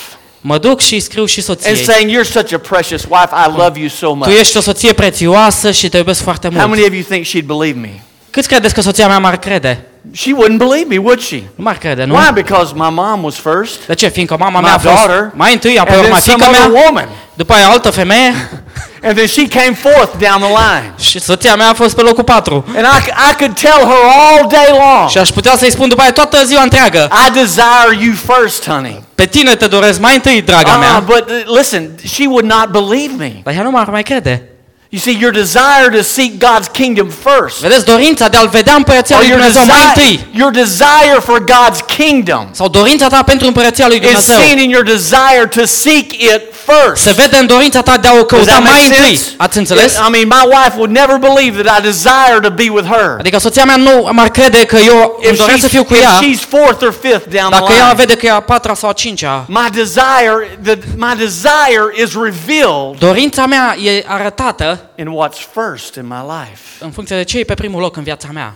mă 0.45 0.57
duc 0.57 0.79
și 0.81 0.99
scriu 0.99 1.25
și 1.25 1.43
and 1.47 1.47
soției. 1.59 1.75
saying, 1.85 2.11
"You're 2.11 2.31
such 2.31 2.53
a 2.53 2.57
precious 2.69 3.01
wife. 3.09 3.29
I 3.47 3.51
love 3.57 3.79
you 3.79 3.87
so 3.89 4.07
Tu 4.07 4.13
much." 4.15 4.39
ești 4.39 4.57
o 4.57 4.61
soție 4.61 4.93
prețioasă 4.93 5.71
și 5.71 5.89
te 5.89 5.97
iubesc 5.97 6.21
foarte 6.21 6.47
How 6.47 6.57
many 6.67 6.69
mult. 6.69 6.85
of 6.87 6.93
you 6.93 7.03
think 7.09 7.25
she'd 7.25 7.45
believe 7.57 7.79
me? 7.79 7.89
Câți 8.29 8.47
credeți 8.47 8.73
că 8.73 8.81
soția 8.81 9.07
mea 9.07 9.19
m-ar 9.19 9.37
crede? 9.37 9.87
She 10.11 10.31
wouldn't 10.33 10.57
believe 10.57 10.85
me, 10.89 10.97
would 10.97 11.21
she? 11.21 11.43
Nu 11.55 11.63
m-ar 11.63 11.77
crede, 11.77 12.03
nu? 12.03 12.15
Why? 12.15 12.29
Because 12.33 12.71
my 12.75 12.89
mom 12.89 13.23
was 13.23 13.35
first, 13.35 13.85
De 13.87 13.93
ce? 13.93 14.07
Fiindcă 14.07 14.35
mama 14.39 14.59
my 14.59 14.65
mea 14.65 14.73
a 14.73 14.77
fost 14.77 14.95
daughter, 14.95 15.31
mai 15.33 15.53
întâi, 15.53 15.79
apoi 15.79 15.95
and 15.95 16.03
urma 16.03 16.17
then 16.17 16.29
some 16.31 16.43
fica 16.43 16.49
other 16.59 16.71
mea, 16.71 16.81
woman, 16.85 17.07
după 17.33 17.53
aia 17.53 17.67
altă 17.69 17.89
femeie 17.89 18.33
and 19.05 19.15
then 19.15 19.27
she 19.27 19.47
came 19.47 19.73
forth 19.73 20.11
down 20.19 20.39
the 20.41 20.47
line. 20.47 20.93
și 20.99 21.19
soția 21.19 21.55
mea 21.55 21.69
a 21.69 21.73
fost 21.73 21.95
pe 21.95 22.01
locul 22.01 22.23
4. 22.23 22.65
And 22.75 22.85
I, 22.85 23.01
c- 23.09 23.31
I 23.31 23.35
could 23.37 23.59
tell 23.59 23.79
her 23.79 24.03
all 24.19 24.47
day 24.49 24.67
long, 24.69 25.09
Și 25.09 25.17
aș 25.17 25.29
putea 25.29 25.55
să-i 25.57 25.71
spun 25.71 25.89
după 25.89 26.01
aia 26.01 26.11
toată 26.11 26.43
ziua 26.45 26.61
întreagă, 26.61 27.09
I 27.27 27.31
desire 27.31 27.97
you 28.05 28.13
first, 28.33 28.67
honey. 28.69 29.03
pe 29.15 29.25
tine 29.25 29.55
te 29.55 29.67
doresc 29.67 29.99
mai 29.99 30.15
întâi, 30.15 30.41
draga 30.41 30.71
Ah, 30.71 30.77
mea. 30.79 30.99
but 31.05 31.29
uh, 31.29 31.57
listen, 31.57 31.89
she 32.13 32.25
would 32.27 32.45
not 32.45 32.67
believe 32.71 33.13
me. 33.17 33.31
Dar 33.43 33.53
ea 33.53 33.61
nu 33.61 33.71
m-ar 33.71 33.89
mai 33.89 34.03
crede. 34.03 34.47
You 34.93 34.99
see, 34.99 35.13
your 35.13 35.31
desire 35.31 35.89
to 35.89 36.03
seek 36.03 36.37
God's 36.37 36.67
kingdom 36.67 37.09
first, 37.09 37.59
Vedeți, 37.59 37.85
dorința 37.85 38.27
de 38.27 38.37
a-L 38.37 38.47
vedea 38.47 38.73
împărăția 38.75 39.17
lui 39.17 39.27
your 39.27 39.39
Dumnezeu 39.39 39.65
mai 39.65 39.93
desire, 39.95 40.11
întâi, 40.11 40.39
your 40.39 40.51
desire 40.51 41.19
for 41.23 41.43
God's 41.43 41.85
kingdom, 41.97 42.47
sau 42.51 42.67
dorința 42.67 43.07
ta 43.07 43.23
pentru 43.23 43.47
împărăția 43.47 43.87
lui 43.87 44.01
is 44.13 44.25
seen 44.25 44.57
in 44.57 44.69
your 44.69 44.83
desire 44.83 45.45
to 45.49 45.65
seek 45.65 46.11
it 46.11 46.41
first. 46.65 47.03
se 47.03 47.11
vede 47.11 47.37
în 47.37 47.45
dorința 47.45 47.81
ta 47.81 47.97
de 47.97 48.07
a 48.07 48.13
o 48.19 48.23
căuta 48.23 48.51
that 48.51 48.63
mai 48.63 48.85
întâi. 48.87 49.19
Ați 49.37 49.57
înțeles? 49.57 49.93
I 49.93 50.09
mean, 50.11 50.27
my 50.27 50.55
wife 50.55 50.73
would 50.75 50.91
never 50.91 51.17
believe 51.17 51.61
that 51.61 51.79
I 51.79 51.81
desire 51.81 52.39
to 52.41 52.49
be 52.49 52.69
with 52.69 52.87
her. 52.87 53.15
Adică 53.19 53.39
soția 53.39 53.65
mea 53.65 53.75
nu 53.75 54.09
m-ar 54.11 54.29
crede 54.29 54.65
că 54.65 54.77
eu 54.77 55.19
îmi 55.27 55.37
doresc 55.37 55.59
să 55.59 55.67
fiu 55.67 55.83
cu 55.83 55.93
ea, 55.93 56.19
she's 56.19 56.49
fourth 56.49 56.83
or 56.83 56.93
fifth 57.01 57.25
down 57.29 57.49
the 57.51 57.59
dacă 57.59 57.71
ea 57.71 57.83
line. 57.83 57.93
vede 57.95 58.15
că 58.15 58.25
e 58.25 58.31
a 58.31 58.39
patra 58.39 58.73
sau 58.73 58.89
a 58.89 58.93
cincea. 58.93 59.45
My 59.47 59.69
desire, 59.71 60.57
the, 60.63 60.77
my 60.95 61.13
desire 61.17 62.03
is 62.03 62.13
revealed 62.13 62.97
Dorința 62.99 63.45
mea 63.45 63.75
e 63.83 64.03
arătată 64.07 64.82
in 64.95 65.07
what's 65.07 65.47
first 65.53 65.95
in 65.95 66.05
my 66.07 66.21
life. 66.39 66.83
în 66.83 66.91
funcție 66.91 67.15
de 67.15 67.23
ce 67.23 67.39
e 67.39 67.43
pe 67.43 67.53
primul 67.53 67.81
loc 67.81 67.95
în 67.95 68.03
viața 68.03 68.31
mea. 68.31 68.55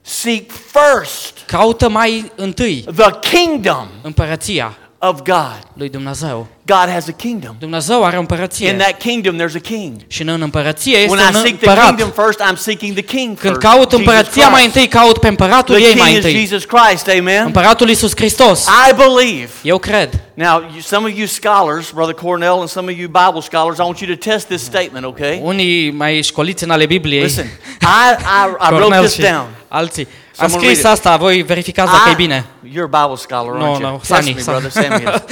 Seek 0.00 0.50
first 0.52 1.38
Caută 1.46 1.88
mai 1.88 2.32
întâi 2.34 2.84
the 2.96 3.18
kingdom 3.20 3.88
împărăția 4.02 4.78
of 5.08 5.22
God. 5.22 5.58
lui 5.74 5.88
Dumnezeu. 5.88 6.46
God 6.66 6.88
has 6.92 7.08
a 7.08 7.12
kingdom. 7.12 7.56
Dumnezeu 7.58 8.04
are 8.04 8.16
o 8.16 8.20
In 8.58 8.76
that 8.78 8.98
kingdom, 8.98 9.36
there's 9.36 9.54
a 9.56 9.60
king. 9.62 10.00
Și 10.06 10.22
în 10.22 10.42
împărăție 10.42 10.96
este 10.96 11.08
When 11.08 11.30
I 11.30 11.36
seek 11.36 11.58
the 11.58 11.74
kingdom 11.86 12.10
first, 12.24 12.40
I'm 12.40 12.56
seeking 12.56 12.92
the 12.92 13.02
king 13.02 13.38
Când 13.38 13.54
first. 13.54 13.60
caut 13.74 13.92
împărăția 13.92 14.48
mai 14.48 14.64
întâi, 14.64 14.88
caut 14.88 15.18
pe 15.18 15.28
împăratul 15.28 15.74
The 15.74 15.84
ei 15.84 15.94
mai 15.94 16.10
is 16.10 16.16
întâi. 16.16 16.40
Jesus 16.40 16.64
Christ, 16.64 17.08
amen? 17.18 17.42
Împăratul 17.44 17.88
Iisus 17.88 18.12
Hristos. 18.16 18.66
I 18.90 18.94
believe. 18.94 19.48
Eu 19.62 19.78
cred. 19.78 20.20
Now, 20.34 20.60
you, 20.72 20.80
some 20.80 21.08
of 21.10 21.16
you 21.18 21.26
scholars, 21.26 21.90
Brother 21.90 22.14
Cornell, 22.14 22.58
and 22.60 22.68
some 22.68 22.92
of 22.92 22.98
you 22.98 23.08
Bible 23.08 23.40
scholars, 23.40 23.78
I 23.78 23.82
want 23.82 23.98
you 24.00 24.16
to 24.16 24.30
test 24.30 24.46
this 24.46 24.62
statement, 24.62 25.04
okay? 25.04 25.40
Unii 25.42 25.90
mai 25.90 26.22
școliți 26.22 26.64
în 26.64 26.70
ale 26.70 26.86
Bibliei. 26.86 27.22
Listen, 27.22 27.44
I, 27.80 28.14
I, 28.14 28.68
I 28.70 28.74
wrote 28.76 28.96
this 29.00 29.16
down. 29.16 29.46
alții. 29.68 30.08
Am 30.36 30.48
Someone 30.48 30.62
scris 30.66 30.82
read 30.82 30.92
it. 30.94 31.04
asta, 31.04 31.16
voi 31.16 31.42
verificați 31.42 31.90
dacă 31.90 32.02
e 32.06 32.10
ah, 32.10 32.16
bine. 32.16 32.44
You're 32.68 32.88
a 32.92 33.02
Bible 33.02 33.16
scholar, 33.16 33.54
aren't 33.54 33.58
Nu, 33.58 33.80
you? 33.80 33.90
nu, 33.90 33.96
Test 33.96 34.04
Sani. 34.10 34.32
me, 34.34 34.40
Sani. 34.40 34.58
brother. 34.60 34.82
Samuel. 34.82 35.24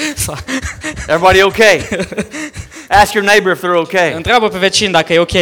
Everybody 1.15 1.43
okay? 1.43 1.89
Ask 2.89 3.13
your 3.13 3.25
neighbor 3.25 3.53
if 3.53 3.61
they're 3.61 3.77
okay. 3.79 4.13
Întreabă 4.13 4.49
pe 4.49 4.59
vecin 4.59 4.91
dacă 4.91 5.13
e 5.13 5.19
ok. 5.19 5.35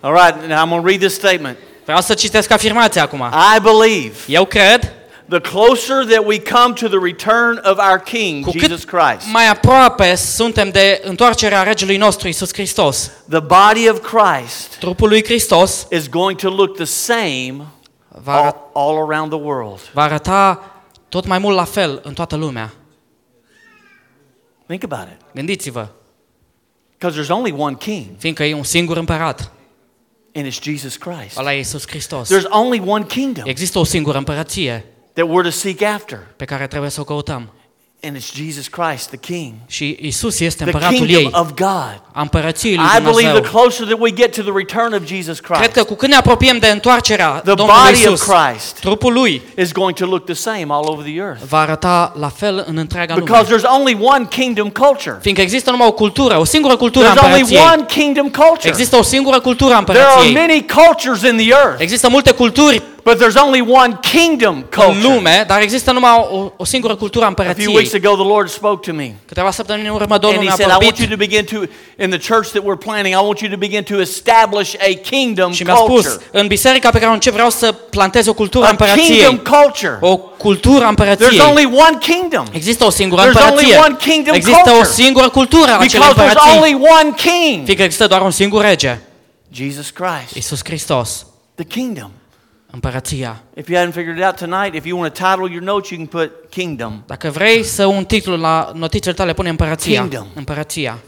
All 0.00 0.12
right, 0.12 0.46
now 0.48 0.64
I'm 0.64 0.68
going 0.68 0.82
to 0.82 0.86
read 0.88 1.00
this 1.00 1.14
statement. 1.14 1.56
Vreau 1.84 2.00
să 2.00 2.14
citesc 2.14 2.50
afirmația 2.50 3.02
acum. 3.02 3.32
I 3.56 3.60
believe 3.60 4.14
Eu 4.26 4.44
cred, 4.44 4.92
the 5.28 5.40
closer 5.40 6.04
that 6.04 6.24
we 6.26 6.38
come 6.38 6.74
to 6.74 6.88
the 6.88 6.98
return 6.98 7.60
of 7.62 7.78
our 7.78 7.98
King, 7.98 8.44
cu 8.44 8.58
Jesus 8.58 8.84
Christ, 8.84 9.26
mai 9.32 9.48
aproape 9.48 10.14
suntem 10.14 10.70
de 10.70 11.00
întoarcerea 11.04 11.62
Regelui 11.62 11.96
nostru, 11.96 12.28
Isus 12.28 12.52
Hristos, 12.52 13.10
the 13.28 13.40
body 13.40 13.88
of 13.88 14.00
Christ 14.00 14.76
trupul 14.78 15.08
lui 15.08 15.24
Hristos 15.24 15.86
is 15.90 16.08
going 16.08 16.38
to 16.38 16.48
look 16.50 16.76
the 16.76 16.84
same 16.84 17.66
all, 18.24 18.70
all 18.74 19.10
around 19.10 19.30
the 19.30 19.40
world. 19.40 19.80
va 19.92 20.02
arăta 20.02 20.72
tot 21.08 21.26
mai 21.26 21.38
mult 21.38 21.56
la 21.56 21.64
fel 21.64 22.00
în 22.04 22.14
toată 22.14 22.36
lumea. 22.36 22.72
Think 24.66 24.82
about 24.84 25.08
it. 25.12 25.20
Gândiți-vă, 25.34 25.88
Because 26.98 27.20
there's 27.20 27.30
only 27.30 27.54
one 27.58 27.74
King, 27.74 28.06
fiindcă 28.18 28.44
e 28.44 28.54
un 28.54 28.62
singur 28.62 28.96
împărat, 28.96 29.52
and 30.34 30.46
it's 30.46 30.62
Jesus 30.62 30.96
Christ. 30.96 31.38
ăla 31.38 31.54
e 31.54 31.58
Isus 31.58 31.86
Hristos. 31.88 32.28
There's 32.28 32.48
only 32.48 32.82
one 32.86 33.04
kingdom 33.04 33.44
Există 33.46 33.78
o 33.78 33.84
singură 33.84 34.18
împărăție 34.18 34.84
that 35.22 35.28
we're 35.36 35.42
to 35.44 35.50
seek 35.50 35.82
after, 35.82 36.18
pe 36.36 36.44
care 36.44 36.66
trebuie 36.66 36.90
să 36.90 37.00
o 37.00 37.04
căutăm. 37.04 37.52
and 38.02 38.16
it's 38.16 38.32
Jesus 38.34 38.68
Christ, 38.68 39.08
the 39.08 39.16
King, 39.18 39.52
Și 39.66 39.98
Isus 40.00 40.40
este 40.40 40.56
the 40.64 40.64
împăratul 40.64 40.96
kingdom 40.96 41.16
ei, 41.22 41.30
of 41.32 41.48
God. 41.54 42.00
a 42.12 42.20
împărăției 42.20 42.76
lui 42.76 42.84
I 42.84 43.00
believe 43.02 43.20
the 43.20 43.40
Dumnezeu. 43.40 43.60
closer 43.60 43.86
that 43.86 43.98
we 44.00 44.10
get 44.12 44.34
to 44.36 44.42
the 44.42 44.52
return 44.56 44.92
of 44.94 45.06
Jesus 45.06 45.38
Cred 45.38 45.58
Christ, 45.58 45.72
că 45.72 45.82
cu 45.84 45.94
cât 45.94 46.08
ne 46.08 46.14
apropiem 46.16 46.58
de 46.58 46.66
întoarcerea 46.68 47.28
the 47.28 47.54
Domnului 47.54 47.72
body 47.84 48.06
of 48.06 48.12
Isus, 48.14 48.22
Christ 48.22 48.78
trupul 48.80 49.12
lui 49.12 49.42
is 49.56 49.72
going 49.72 49.94
to 49.96 50.04
look 50.06 50.24
the 50.24 50.34
same 50.34 50.64
all 50.68 50.88
over 50.88 51.04
the 51.04 51.14
earth. 51.16 51.42
va 51.48 51.58
arăta 51.58 52.12
la 52.18 52.28
fel 52.28 52.64
în 52.68 52.76
întreaga 52.76 53.14
lume. 53.14 53.24
Because 53.30 53.54
there's 53.54 53.70
only 53.78 53.98
one 54.00 54.26
kingdom 54.30 54.68
culture. 54.70 55.18
Fiindcă 55.20 55.42
există 55.42 55.70
numai 55.70 55.86
o 55.86 55.92
cultură, 55.92 56.38
o 56.38 56.44
singură 56.44 56.76
cultură 56.76 57.06
a 57.08 57.12
There's 57.14 57.24
only 57.24 57.40
împărăției. 57.40 57.72
one 57.72 57.84
kingdom 57.86 58.28
culture. 58.30 58.68
Există 58.68 58.96
o 58.96 59.02
singură 59.02 59.40
cultură 59.40 59.74
a 59.74 59.82
There 59.82 59.98
are 59.98 60.06
împărăției. 60.08 60.46
many 60.46 60.66
cultures 60.84 61.22
in 61.30 61.36
the 61.36 61.48
earth, 61.48 61.76
Există 61.82 62.08
multe 62.08 62.30
culturi 62.30 62.82
but 63.08 63.18
there's 63.20 63.36
only 63.46 63.60
one 63.60 63.98
kingdom 64.00 64.54
în 64.54 64.82
culture. 64.84 65.02
lume, 65.14 65.44
dar 65.46 65.60
există 65.60 65.92
numai 65.92 66.10
o, 66.30 66.52
o 66.56 66.64
singură 66.64 66.94
cultură 66.96 67.24
a 67.24 67.32
A 67.36 67.52
few 67.56 67.72
weeks 67.74 67.92
ago, 67.94 68.14
the 68.14 68.26
Lord 68.34 68.48
spoke 68.48 68.90
to 68.90 68.96
me. 68.96 69.14
Câteva 69.26 69.50
săptămâni 69.50 69.86
în 69.88 69.94
urmă 69.94 70.18
Domnul 70.18 70.38
And 70.40 70.48
he 70.48 70.54
mi-a 70.56 70.66
said, 70.66 70.82
I 70.82 70.84
want 70.84 70.98
you 70.98 71.08
to 71.08 71.16
begin 71.16 71.44
to, 71.44 71.56
in 72.04 72.10
the 72.18 72.34
church 72.34 72.48
that 72.50 72.62
we're 72.62 72.82
planning, 72.84 73.14
I 73.14 73.22
want 73.28 73.38
you 73.40 73.50
to 73.50 73.56
begin 73.56 73.82
to 73.82 74.00
establish 74.00 74.74
a 74.88 74.90
kingdom 75.10 75.52
și 75.52 75.62
mi-a 75.62 75.74
spus, 75.74 76.06
culture. 76.06 76.24
în 76.32 76.46
biserica 76.46 76.90
pe 76.90 76.98
care 76.98 77.10
o 77.10 77.12
încep 77.12 77.32
vreau 77.32 77.50
să 77.50 77.72
plantez 77.72 78.26
o 78.26 78.32
cultură 78.34 78.64
a 78.64 78.68
A 78.68 78.74
kingdom 78.74 78.88
împărăției. 79.34 79.60
culture. 79.62 79.98
O 80.00 80.16
cultură 80.16 80.84
a 80.84 80.86
There's 80.86 80.88
împărăției. 80.88 81.40
only 81.40 81.64
one 81.64 81.98
kingdom. 82.00 82.44
Există 82.52 82.84
o 82.84 82.90
singură 82.90 83.22
There's 83.22 83.34
only 83.34 83.48
împărăție. 83.48 83.76
one 83.76 83.96
kingdom 84.00 84.34
Există 84.34 84.60
o 84.64 84.70
culture. 84.70 84.88
singură 84.92 85.28
cultură 85.28 85.70
a 85.70 85.78
acelei 85.78 85.88
Because 86.08 86.14
there's 86.14 86.28
împărății. 86.28 86.58
only 86.58 86.74
one 87.00 87.10
king. 87.16 87.64
Fiindcă 87.64 87.82
există 87.82 88.06
doar 88.06 88.20
un 88.20 88.30
singur 88.30 88.62
rege, 88.64 88.98
Jesus 89.52 89.90
Christ. 89.90 90.34
Isus 90.34 90.60
Hristos. 90.64 91.26
The 91.54 91.64
kingdom. 91.64 92.10
Împărăția. 92.70 93.42
If 93.56 93.68
you 93.68 93.78
hadn't 93.80 93.92
figured 93.94 94.16
it 94.18 94.24
out 94.24 94.36
tonight, 94.36 94.74
if 94.74 94.84
you 94.86 94.98
want 94.98 95.14
to 95.14 95.24
title 95.28 95.50
your 95.52 95.62
notes, 95.62 95.90
you 95.90 95.98
can 95.98 96.20
put 96.20 96.30
kingdom. 96.50 97.02
Dacă 97.06 97.30
vrei 97.30 97.62
să 97.64 97.86
un 97.86 98.04
titlu 98.04 98.36
la 98.36 98.70
notițele 98.74 99.14
tale, 99.14 99.32
pune 99.32 99.48
împărăția. 99.48 100.00
Kingdom. 100.00 100.26
Împărăția. 100.34 100.98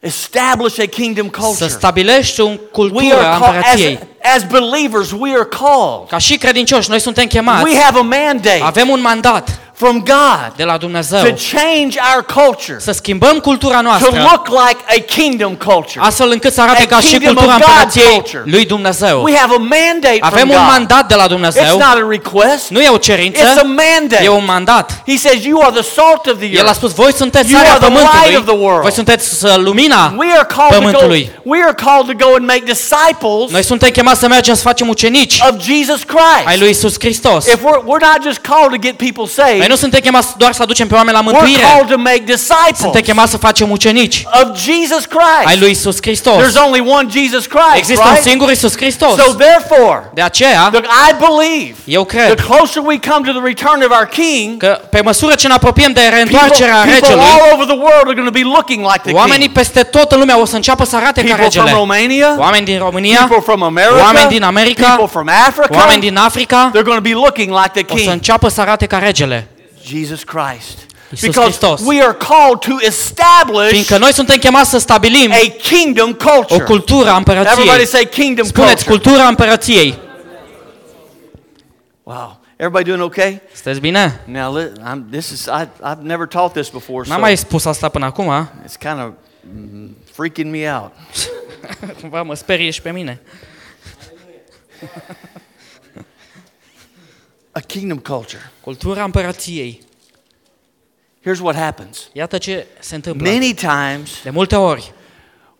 Establish 0.00 0.78
a 0.80 0.84
kingdom 0.86 1.30
Să 1.32 1.40
culture. 1.40 1.68
stabilești 1.68 2.40
o 2.40 2.46
We 2.46 2.56
cultură 2.72 3.14
a 3.14 3.32
are 3.32 3.38
called, 3.40 3.42
as, 3.42 3.72
împărăției. 3.72 3.98
as 4.36 4.44
believers, 4.46 5.10
we 5.18 5.30
are 5.30 5.44
called. 5.48 6.08
Ca 6.08 6.18
și 6.18 6.36
credincioși, 6.38 6.90
noi 6.90 7.00
suntem 7.00 7.26
chemați. 7.26 7.64
We 7.64 7.78
have 7.80 7.98
a 7.98 8.02
mandate 8.02 8.60
Avem 8.62 8.88
un 8.88 9.00
mandat 9.00 9.60
from 9.78 9.98
God 10.04 10.52
de 10.56 10.64
la 10.64 10.76
Dumnezeu 10.76 11.18
to 11.22 11.34
change 11.56 11.98
our 12.14 12.24
culture 12.44 12.78
să 12.80 12.92
schimbăm 12.92 13.38
cultura 13.38 13.76
to 13.76 13.82
noastră 13.82 14.28
look 14.30 14.46
like 14.48 14.78
a 14.88 15.00
kingdom 15.14 15.54
culture. 15.54 16.00
astfel 16.04 16.30
încât 16.30 16.52
să 16.52 16.60
arate 16.60 16.82
A 16.82 16.86
ca 16.86 17.00
și 17.00 17.06
kingdom 17.08 17.34
cultura 17.34 17.54
of 17.54 17.60
God 17.60 17.68
împărăției 17.70 18.12
culture. 18.12 18.42
lui 18.46 18.64
Dumnezeu. 18.64 19.22
We 19.22 19.36
have 19.36 19.54
a 19.54 19.58
mandate 19.58 20.18
Avem 20.20 20.38
from 20.38 20.50
un 20.50 20.56
God. 20.56 20.66
mandat 20.66 21.08
de 21.08 21.14
la 21.14 21.24
It's 21.24 21.28
Dumnezeu. 21.28 21.72
not 21.78 21.80
a 22.02 22.06
request. 22.08 22.68
Nu 22.70 22.80
e 22.80 22.88
o 22.88 22.92
It's 22.92 22.96
a 22.96 22.98
cerință, 22.98 23.62
mandate. 23.64 24.24
e 24.24 24.28
un 24.28 24.44
mandat. 24.46 25.02
He 25.06 25.16
says 25.16 25.44
you 25.44 25.60
are 25.62 25.72
the 25.72 25.82
salt 25.82 26.26
of 26.26 26.36
the 26.38 26.46
El 26.52 26.56
a 26.60 26.64
earth. 26.64 26.74
spus, 26.76 26.92
voi 26.92 27.12
sunteți 27.12 27.50
You 27.50 27.58
sarea 27.60 27.74
are 27.74 27.84
the 27.86 27.88
light 27.92 28.08
pământului, 28.08 28.36
of 28.36 28.44
the 28.44 28.56
world. 28.64 28.82
voi 28.82 28.92
sunteți 28.92 29.44
uh, 29.44 29.54
lumina 29.56 30.14
We 30.16 30.26
are 30.36 30.46
called 30.56 30.72
to 30.72 30.78
go. 30.78 30.84
pământului. 30.84 31.30
We 31.42 31.58
are 31.62 31.74
called 31.84 32.06
to 32.18 32.26
go 32.26 32.34
and 32.34 32.46
make 32.46 32.62
disciples 32.64 33.50
Noi 33.50 33.62
suntem 33.64 33.88
chemați 33.90 34.20
să 34.20 34.28
mergem 34.28 34.54
să 34.54 34.62
facem 34.62 34.88
ucenici 34.88 35.40
of 35.50 35.62
Jesus 35.62 36.00
ai 36.06 36.44
Christ. 36.44 36.60
lui 36.60 36.70
Isus 36.70 36.94
Hristos. 36.98 37.46
If 37.46 37.54
we're, 37.58 37.80
we're 37.90 38.04
not 38.12 38.20
just 38.22 38.38
called 38.38 38.70
to 38.70 38.78
get 38.80 38.96
people 38.96 39.26
Noi 39.68 39.68
saved, 39.68 39.70
nu 39.70 39.76
suntem 39.76 40.00
chemați 40.00 40.36
doar 40.38 40.52
să 40.52 40.62
aducem 40.62 40.86
pe 40.86 40.94
oameni 40.94 41.16
la 41.16 41.22
we're 41.22 41.32
mântuire, 41.32 41.62
called 41.62 41.88
to 41.90 41.98
make 41.98 42.18
disciples 42.18 42.78
suntem 42.78 43.00
chemați 43.00 43.30
să 43.30 43.36
facem 43.36 43.70
ucenici 43.70 44.26
of 44.42 44.58
Jesus 44.58 45.04
ai 45.04 45.44
Christ. 45.44 45.60
lui 45.60 45.70
Isus 45.70 45.96
Hristos. 46.00 46.36
There's 46.42 46.64
only 46.66 46.80
one 46.96 47.08
Jesus 47.10 47.44
Christ, 47.46 47.76
Există 47.76 48.02
un 48.06 48.10
right? 48.10 48.26
singur 48.28 48.50
Isus 48.50 48.76
Hristos. 48.76 49.14
So 49.24 49.32
therefore, 49.32 50.10
De 50.14 50.22
aceea, 50.22 50.68
look, 50.72 50.84
I 50.84 51.10
believe 51.26 51.74
eu 51.84 52.04
the 52.04 52.16
cred 52.16 52.40
closer 52.50 52.82
we 52.84 52.98
come 53.10 53.32
to 53.32 53.38
the 53.38 53.46
return 53.52 53.78
of 53.86 53.90
our 53.98 54.06
King, 54.06 54.56
că 54.58 54.80
pe 54.90 55.00
măsură 55.00 55.34
ce 55.34 55.46
ne 55.46 55.52
apropiem 55.54 55.92
de 55.92 56.00
people, 56.00 56.16
reîntoarcerea 56.16 56.74
people 56.74 56.92
regelui, 56.94 57.24
all 57.24 57.52
over 57.54 57.66
the 57.66 57.78
world 57.86 58.04
are 58.10 58.14
going 58.20 58.30
to 58.32 58.38
be 58.42 58.46
looking 58.56 58.80
like 58.92 59.00
the 59.08 59.12
oamenii 59.12 59.46
King. 59.46 59.56
peste 59.56 59.82
tot 59.82 60.12
în 60.12 60.18
lume 60.18 60.32
o 60.32 60.44
să 60.44 60.56
înceapă 60.56 60.84
să 60.84 60.96
arate 60.96 61.20
ca 61.20 61.26
People 61.26 61.50
from 61.50 61.64
regele. 61.64 61.70
Romania, 61.78 62.34
Oameni 62.38 62.64
din 62.64 62.78
România, 62.78 63.16
people 63.18 63.42
from 63.50 63.62
America, 63.62 64.02
oameni 64.04 64.28
din 64.28 64.42
America, 64.42 64.86
people 64.86 65.06
from 65.16 65.28
Africa, 65.48 65.76
oameni 65.78 66.00
din 66.00 66.16
Africa, 66.16 66.70
they're 66.74 66.88
going 66.90 67.02
to 67.02 67.08
be 67.12 67.14
looking 67.14 67.48
like 67.60 67.70
the 67.72 67.84
o 67.88 67.96
să 67.96 68.02
King. 68.02 68.12
înceapă 68.12 68.48
să 68.48 68.60
arate 68.60 68.86
ca 68.86 68.98
regele. 68.98 69.48
Jesus 69.86 70.22
Christ. 70.24 70.78
Iisus 71.10 71.26
Because 71.26 71.42
Hristos. 71.58 71.80
we 71.86 72.02
are 72.02 72.12
called 72.14 72.60
to 72.60 72.76
establish 72.86 73.68
Fiindcă 73.70 73.98
noi 73.98 74.12
suntem 74.12 74.36
chemați 74.38 74.70
să 74.70 74.78
stabilim 74.78 75.32
a 75.32 75.36
kingdom 75.62 76.10
o 76.10 76.14
culture. 76.34 76.64
cultură 76.64 77.08
a 77.10 77.16
Everybody 77.18 77.38
împărăției. 77.38 77.86
say 77.86 78.04
kingdom 78.08 78.46
Spuneți 78.46 78.84
culture. 78.84 78.90
cultura 79.10 79.26
împărăției. 79.28 79.98
Wow. 82.02 82.40
Everybody 82.56 82.84
doing 82.90 83.02
okay? 83.02 83.40
Sunteți 83.54 83.80
bine? 83.80 84.20
Now, 84.24 84.56
li- 84.56 84.72
I'm, 84.84 85.10
this 85.10 85.30
is 85.30 85.44
I, 85.46 85.68
I've 85.84 86.00
never 86.02 86.26
taught 86.26 86.52
this 86.52 86.68
before, 86.68 87.04
so 87.04 87.10
N-am 87.10 87.20
mai 87.20 87.36
spus 87.36 87.64
asta 87.64 87.88
până 87.88 88.04
acum. 88.04 88.48
it's 88.64 88.76
kind 88.78 88.98
of 89.04 89.08
mm, 89.54 89.96
freaking 90.12 90.50
me 90.50 90.72
out. 90.72 90.92
Cumva 92.00 92.22
mă 92.22 92.34
sperie 92.34 92.70
și 92.70 92.82
pe 92.82 92.90
mine. 92.90 93.20
A 97.56 97.60
kingdom 97.60 97.98
culture. 97.98 98.52
Cultura 98.60 99.04
împărăției. 99.04 99.80
Here's 101.26 101.40
what 101.40 101.56
happens. 101.56 102.08
Iată 102.12 102.38
ce 102.38 102.66
se 102.78 102.94
întâmplă. 102.94 103.30
Many 103.30 103.54
times 103.54 104.10
De 104.22 104.30
multe 104.30 104.56
ori, 104.56 104.92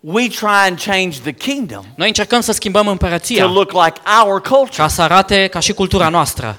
we 0.01 0.29
try 0.29 0.47
and 0.69 0.83
change 0.83 1.19
the 1.21 1.33
kingdom 1.33 1.85
noi 1.95 2.07
încercăm 2.07 2.41
să 2.41 2.53
schimbăm 2.53 2.85
to 2.85 2.91
împărăția 2.91 3.45
look 3.45 3.73
like 3.73 4.01
our 4.25 4.41
culture. 4.41 4.77
ca 4.77 4.89
să 4.89 5.03
arate 5.03 5.47
ca 5.47 5.61
și 5.61 5.73
cultura 5.73 6.09
noastră. 6.09 6.59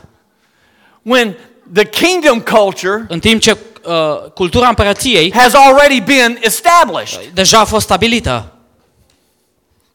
When 1.01 1.37
the 1.73 1.85
kingdom 1.85 2.39
culture 2.39 3.05
În 3.07 3.19
timp 3.19 3.41
ce 3.41 3.57
uh, 3.85 4.31
cultura 4.33 4.67
împărăției 4.67 5.33
has 5.33 5.53
already 5.53 6.01
been 6.01 6.37
established. 6.41 7.19
deja 7.33 7.59
a 7.59 7.65
fost 7.65 7.85
stabilită. 7.85 8.56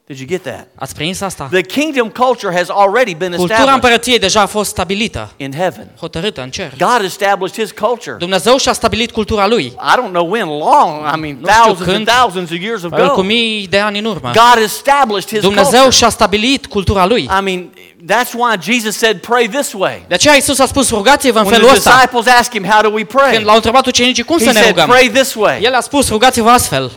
Did 0.07 0.19
you 0.19 0.29
get 0.29 0.43
that? 0.43 0.67
Ați 0.75 0.95
prins 0.95 1.21
asta? 1.21 1.49
The 1.51 1.61
kingdom 1.61 2.09
culture 2.09 2.55
has 2.57 2.69
already 2.69 3.15
been 3.15 3.31
Cultura 3.31 3.53
established 3.55 3.75
împărăției 3.75 4.19
deja 4.19 4.41
a 4.41 4.47
fost 4.47 4.71
stabilită, 4.71 5.31
in 5.37 5.53
heaven. 5.53 5.89
hotărâtă 6.01 6.43
în 6.43 6.51
cer. 6.51 6.73
God 6.79 7.05
established 7.05 7.63
his 7.63 7.71
culture. 7.81 8.17
Dumnezeu 8.19 8.57
și-a 8.57 8.73
stabilit 8.73 9.11
cultura 9.11 9.47
lui. 9.47 9.65
I 9.65 9.95
don't 9.99 10.11
know 10.11 10.31
when, 10.31 10.47
long, 10.47 11.15
I 11.17 11.21
mean, 11.21 11.37
Nu 11.41 11.49
știu 11.49 11.63
thousands 11.63 11.81
and 11.81 11.91
când. 11.93 12.07
thousands 12.07 12.51
of 12.51 12.57
years 12.61 12.81
Probabil 12.81 13.07
cu 13.07 13.13
ago. 13.13 13.23
mii 13.23 13.67
de 13.67 13.79
ani 13.79 13.99
în 13.99 14.05
urmă. 14.05 14.31
God 14.35 14.63
established 14.63 15.29
his 15.31 15.41
Dumnezeu 15.41 15.71
culture. 15.71 15.91
și-a 15.91 16.09
stabilit 16.09 16.67
cultura 16.67 17.07
lui. 17.07 17.23
I 17.23 17.43
mean, 17.43 17.71
that's 18.13 18.33
why 18.33 18.73
Jesus 18.73 18.97
said, 18.97 19.17
pray 19.21 19.49
this 19.49 19.73
way. 19.73 20.05
De 20.09 20.15
aceea 20.15 20.35
Isus 20.35 20.59
a 20.59 20.67
spus, 20.67 20.91
rugați-vă 20.91 21.39
în 21.39 21.45
When 21.45 21.55
felul 21.57 21.69
the 21.69 21.77
ăsta. 21.77 21.91
disciples 21.93 22.27
asked 22.39 22.53
him, 22.61 22.71
how 22.71 22.83
do 22.83 22.89
we 22.95 23.05
pray? 23.05 23.33
Când 23.33 23.45
l-au 23.47 23.55
întrebat 23.55 23.87
ucenicii 23.87 24.23
cum 24.23 24.39
He 24.39 24.45
să 24.45 24.53
ne 24.53 24.59
said, 24.61 24.69
rugăm, 24.69 24.87
pray 24.89 25.09
this 25.09 25.35
way. 25.35 25.61
el 25.63 25.75
a 25.75 25.81
spus, 25.81 26.09
rugați-vă 26.09 26.49
astfel. 26.51 26.91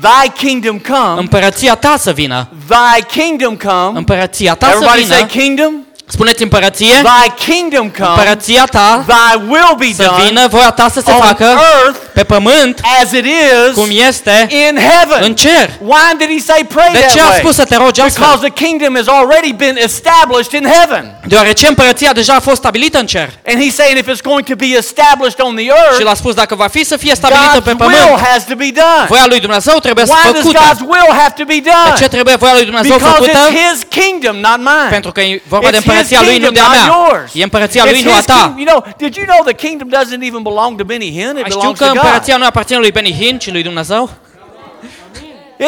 Thy 0.00 0.28
kingdom 0.46 0.78
come. 0.78 1.20
Împărăția 1.20 1.74
ta 1.74 1.96
să 1.98 2.12
vină. 2.12 2.48
Thy 2.68 3.02
kingdom 3.20 3.56
come. 3.56 3.98
Împărăția 3.98 4.54
ta 4.54 4.66
să 4.66 4.72
Everybody 4.72 5.04
say 5.06 5.16
vină. 5.16 5.28
kingdom. 5.44 5.72
Spuneți 6.12 6.42
împărăție. 6.42 6.94
Thy 7.02 7.50
kingdom 7.50 7.88
come. 7.98 8.08
Împărăția 8.08 8.64
ta 8.64 9.04
Thy 9.06 9.34
will 9.48 9.74
be 9.78 9.90
să 9.96 10.02
done 10.04 10.24
vină, 10.24 10.46
voia 10.50 10.70
ta 10.70 10.88
să 10.92 11.00
se 11.04 11.10
on 11.10 11.20
facă 11.20 11.44
earth 11.44 11.98
pe 12.14 12.24
pământ 12.24 12.80
as 13.02 13.12
it 13.12 13.24
is 13.24 13.74
cum 13.74 13.88
este 14.08 14.46
in 14.50 14.78
heaven. 14.90 15.22
în 15.22 15.34
cer. 15.34 15.70
Why 15.80 16.08
did 16.18 16.28
he 16.36 16.40
say 16.52 16.60
pray 16.74 16.88
De 16.92 17.06
ce 17.12 17.20
a 17.20 17.24
that 17.24 17.34
spus 17.36 17.56
way? 17.56 17.60
să 17.60 17.64
te 17.64 17.76
rogi 17.76 18.00
Because 18.00 18.18
astfel? 18.24 18.50
the 18.50 18.64
kingdom 18.64 18.92
has 19.00 19.06
already 19.18 19.52
been 19.52 19.76
established 19.88 20.52
in 20.60 20.64
heaven. 20.76 21.04
Deoarece 21.26 21.66
împărăția 21.66 22.12
deja 22.12 22.34
a 22.34 22.40
fost 22.40 22.56
stabilită 22.56 22.98
în 22.98 23.06
cer. 23.06 23.28
And 23.48 23.56
he's 23.62 23.74
saying 23.80 23.98
if 23.98 24.06
it's 24.12 24.22
going 24.22 24.44
to 24.52 24.54
be 24.64 24.70
established 24.82 25.40
on 25.40 25.54
the 25.54 25.64
Și 25.64 25.70
earth, 25.84 26.02
l-a 26.04 26.14
spus, 26.14 26.34
dacă 26.34 26.54
va 26.54 26.66
fi 26.66 26.84
să 26.84 26.96
fie 26.96 27.14
stabilită 27.14 27.58
God's 27.60 27.64
pe 27.64 27.74
will 27.78 27.92
pământ, 27.92 28.20
has 28.32 28.42
to 28.46 28.54
be 28.54 28.70
done. 28.82 29.04
voia 29.08 29.26
lui 29.26 29.40
Dumnezeu 29.40 29.76
trebuie 29.86 30.06
să 30.06 30.12
Why 30.14 30.32
does 30.32 30.42
făcută. 30.42 30.58
God's 30.64 30.82
will 30.94 31.10
have 31.22 31.32
to 31.40 31.44
be 31.44 31.58
De 31.68 31.70
ce 31.70 31.92
done? 31.94 32.08
trebuie 32.16 32.34
voia 32.36 32.52
lui 32.58 32.64
Dumnezeu 32.70 32.96
Because 32.96 33.14
făcută? 33.14 33.38
it's 33.38 33.52
his 33.62 33.76
kingdom, 34.00 34.36
not 34.48 34.58
mine. 34.70 34.88
Pentru 34.96 35.12
că 35.12 35.20
e 35.20 35.42
vorba 35.48 35.70
de 35.70 35.76
It's 35.78 35.80
his 35.98 36.01
împărăția 36.02 36.20
lui, 36.28 36.38
nu 36.38 36.46
kingdom, 36.50 36.54
de 36.54 36.60
a 36.60 36.62
not 36.62 36.74
mea. 36.76 36.86
yours. 36.94 37.30
E 37.34 37.42
împărăția 37.42 37.82
lui, 37.84 38.00
It's 38.00 38.04
nu 38.04 38.12
a 38.12 38.14
his 38.14 38.24
ta. 38.24 38.32
kingdom. 38.34 38.58
You 38.62 38.66
know, 38.70 38.78
did 39.02 39.12
you 39.16 39.26
know 39.32 39.40
the 39.50 39.54
kingdom 39.64 39.88
doesn't 39.98 40.22
even 40.30 40.42
belong 40.42 40.70
to 40.80 40.84
Benny 40.84 41.10
Hinn? 41.18 41.34
It 41.36 41.44
Ai 41.44 41.50
știu 41.50 41.58
belongs 41.60 41.78
că 41.78 41.84
to 41.84 41.92
God. 41.92 42.00
împărăția 42.02 42.36
nu 42.36 42.44
aparține 42.46 42.78
lui 42.78 42.90
Benny 42.96 43.14
Hinn, 43.20 43.38
ci 43.38 43.50
lui 43.56 43.62
Dumnezeu? 43.62 44.10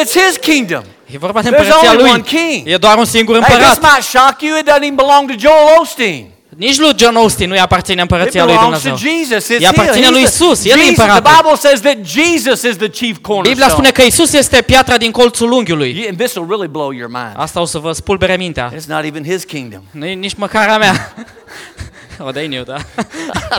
It's 0.01 0.13
his 0.21 0.37
kingdom. 0.41 0.83
E 1.13 1.17
vorba 1.17 1.41
de 1.41 1.49
There's 1.49 1.57
împărăția 1.59 1.89
only 1.91 2.01
lui. 2.01 2.11
one 2.11 2.21
king. 2.21 2.61
E 2.67 2.77
doar 2.77 2.97
un 2.97 3.05
singur 3.05 3.33
Hey, 3.35 3.43
this 3.57 3.73
împărat. 3.75 3.81
might 3.93 4.03
shock 4.03 4.35
you. 4.41 4.57
It 4.57 4.65
doesn't 4.69 4.83
even 4.89 4.95
belong 4.95 5.29
to 5.31 5.35
Joel 5.37 5.79
Osteen. 5.81 6.25
Nici 6.55 6.77
lui 6.77 6.91
John 6.97 7.15
Austin 7.15 7.47
nu-i 7.49 7.59
aparține 7.59 7.95
It 7.95 8.01
împărăția 8.11 8.45
lui 8.45 8.53
belongs 8.53 8.81
to 8.81 8.89
Dumnezeu. 8.89 9.09
Jesus. 9.11 9.45
It's 9.55 9.59
Îi 9.59 9.67
aparține 9.67 10.05
him. 10.05 10.13
lui 10.13 10.21
He's 10.23 10.29
the- 10.29 10.43
Isus. 10.43 10.65
El 10.65 10.77
e 10.77 10.81
Jesus, 10.81 10.93
the 10.95 11.01
împăratul. 11.03 11.31
Bible 11.41 11.55
says 11.69 11.79
that 11.81 11.97
Jesus 12.05 12.61
is 12.61 12.75
the 12.77 12.89
chief 12.89 13.15
Biblia 13.15 13.35
cornerstone. 13.35 13.69
spune 13.71 13.91
că 13.91 14.01
Isus 14.01 14.33
este 14.33 14.61
piatra 14.61 14.97
din 14.97 15.11
colțul 15.11 15.51
unghiului. 15.51 15.91
Yeah, 15.95 16.07
and 16.09 16.17
this 16.17 16.35
will 16.35 16.47
really 16.49 16.67
blow 16.67 16.91
your 16.91 17.09
mind. 17.09 17.33
Asta 17.35 17.61
o 17.61 17.65
să 17.65 17.77
vă 17.79 17.91
spulbere 17.91 18.35
mintea. 18.37 18.73
It's 18.73 18.85
not 18.87 19.03
even 19.03 19.23
his 19.23 19.43
kingdom. 19.43 19.81
Nu 19.91 20.05
e 20.05 20.13
nici 20.13 20.33
măcar 20.33 20.69
a 20.69 20.77
mea. 20.77 21.13
O, 22.19 22.31
de 22.31 22.41
new, 22.45 22.63
da. 22.63 22.77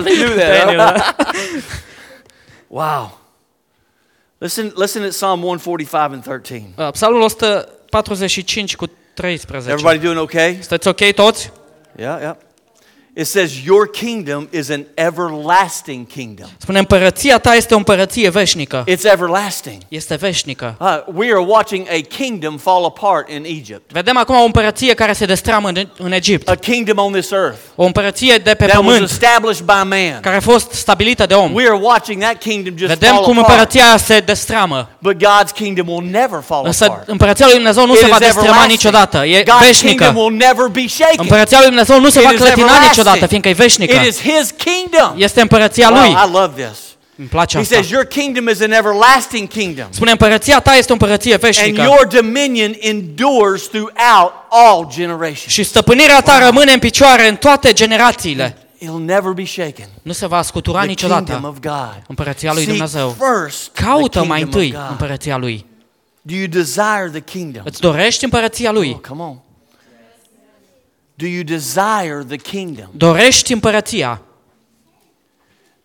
they 0.04 0.14
knew 0.16 0.28
They 0.28 0.60
knew 0.64 0.76
that. 0.76 1.14
wow. 2.68 3.18
Listen, 4.38 4.72
listen 4.76 5.02
at 5.02 5.10
Psalm 5.12 5.42
145 5.42 6.12
and 6.12 6.22
13. 6.22 6.62
Uh, 6.76 6.90
Psalmul 6.92 7.20
145 7.20 8.76
cu 8.76 8.86
13. 9.14 9.70
Everybody 9.70 9.98
doing 9.98 10.18
okay? 10.20 10.52
Sunteți 10.60 10.88
ok 10.88 11.12
toți? 11.14 11.50
Yeah, 11.98 12.20
yeah. 12.20 12.34
It 13.18 13.26
says, 13.26 13.64
Your 13.64 13.90
kingdom 13.90 14.48
is 14.52 14.70
an 14.70 14.84
everlasting 14.94 16.06
kingdom. 16.06 16.48
Spune, 16.58 16.78
împărăția 16.78 17.38
ta 17.38 17.54
este 17.54 17.74
o 17.74 17.76
împărăție 17.76 18.30
veșnică. 18.30 18.84
It's 18.90 19.12
everlasting. 19.12 19.76
Este 19.88 20.14
veșnică. 20.14 20.74
Uh, 20.80 20.86
we 21.14 21.26
are 21.26 21.44
watching 21.46 21.86
a 21.88 22.00
kingdom 22.16 22.56
fall 22.56 22.84
apart 22.84 23.30
in 23.30 23.44
Egypt, 23.46 23.92
Vedem 23.92 24.16
acum 24.16 24.36
o 24.36 24.44
împărăție 24.44 24.94
care 24.94 25.12
se 25.12 25.24
destramă 25.24 25.68
în, 25.68 25.88
în 25.98 26.12
Egipt. 26.12 26.48
a 26.48 26.54
kingdom 26.54 26.98
on 26.98 27.12
this 27.12 27.30
earth 27.30 27.58
O 27.74 27.84
împărăție 27.84 28.36
de 28.36 28.54
pe 28.54 28.66
that 28.66 28.76
was 28.76 28.76
pământ 28.94 29.10
established 29.10 29.64
by 29.64 29.72
man. 29.88 30.20
care 30.20 30.36
a 30.36 30.40
fost 30.40 30.72
stabilită 30.72 31.26
de 31.26 31.34
om. 31.34 31.54
We 31.54 31.62
are 31.68 31.78
watching 31.82 32.22
that 32.22 32.38
kingdom 32.38 32.76
just 32.76 32.90
Vedem 32.92 33.12
fall 33.12 33.24
cum 33.24 33.38
apart. 33.38 33.48
împărăția 33.48 33.96
se 33.96 34.20
destramă. 34.20 34.88
But 34.98 35.14
God's 35.16 35.52
kingdom 35.54 35.88
will 35.88 36.08
never 36.10 36.40
fall 36.46 36.66
Însă 36.66 36.84
apart. 36.84 37.08
împărăția 37.08 37.46
lui 37.46 37.54
Dumnezeu 37.54 37.86
nu 37.86 37.92
It 37.94 37.98
se 38.00 38.06
va 38.06 38.18
destrăma 38.18 38.64
niciodată. 38.64 39.24
E 39.24 39.42
God's 39.42 39.78
kingdom 39.80 40.16
will 40.16 40.32
never 40.36 40.66
be 40.72 40.84
shaken. 40.88 41.16
Împărăția 41.18 41.58
lui 41.58 41.66
Dumnezeu 41.66 42.00
nu 42.00 42.08
se 42.08 42.18
It 42.20 42.24
va 42.24 42.30
clătina 42.30 42.52
everlasting. 42.52 43.04
Niciodată, 43.06 43.26
fiindcă 43.26 43.48
e 43.48 43.52
veșnică. 43.52 43.94
It 43.96 44.06
is 44.06 44.20
His 44.20 44.50
kingdom. 44.56 45.12
Este 45.16 45.40
împărăția 45.40 45.88
Wow, 45.90 45.98
lui. 46.00 46.10
I 46.10 46.30
love 46.32 46.62
this. 46.62 46.78
Îmi 47.18 47.28
place 47.28 47.56
He 47.56 47.62
asta. 47.62 47.74
says, 47.74 47.90
Your 47.90 48.04
kingdom 48.04 48.48
is 48.48 48.60
an 48.60 48.72
everlasting 48.72 49.48
kingdom, 49.48 49.86
Spune, 49.90 50.10
împărăția 50.10 50.60
ta 50.60 50.74
este 50.74 50.90
o 50.90 50.92
împărăție 50.92 51.32
and 51.32 51.40
veșnică. 51.42 51.82
your 51.82 52.06
dominion 52.06 52.74
endures 52.78 53.62
throughout 53.68 54.32
all 54.50 54.86
generations. 54.94 55.46
Și 55.52 55.62
stăpânirea 55.62 56.20
ta 56.20 56.44
rămâne 56.44 56.72
în 56.72 56.78
picioare 56.78 57.28
în 57.28 57.36
toate 57.36 57.72
generațiile. 57.72 58.56
It'll 58.82 59.04
never 59.04 59.32
be 59.32 59.44
shaken. 59.44 59.86
Nu 60.02 60.12
se 60.12 60.26
va 60.26 60.42
scutura 60.42 60.78
The 60.82 60.86
kingdom 60.94 61.18
niciodată. 61.18 61.46
of 61.46 61.58
God. 61.60 62.02
Împărăția 62.06 62.52
lui 62.52 62.62
Seek 62.64 62.72
Dumnezeu. 62.76 63.16
first 63.18 63.70
the 63.72 63.84
Caută 63.84 64.24
mai 64.24 64.38
kingdom 64.38 64.48
of 64.48 64.54
întâi 64.54 64.70
God. 64.70 64.90
împărăția 64.90 65.36
lui. 65.36 65.66
Do 66.22 66.34
you 66.34 66.46
desire 66.46 67.08
the 67.12 67.20
kingdom? 67.20 67.62
Îți 67.64 67.80
dorești 67.80 68.24
împărăția 68.24 68.68
Oh, 68.70 68.74
lui? 68.76 69.00
come 69.08 69.22
on. 69.22 69.36
Do 71.16 71.26
you 71.26 71.42
desire 71.42 72.24
the 72.28 72.36
kingdom? 72.36 72.88
Dorești 72.92 73.52
împărăția? 73.52 74.22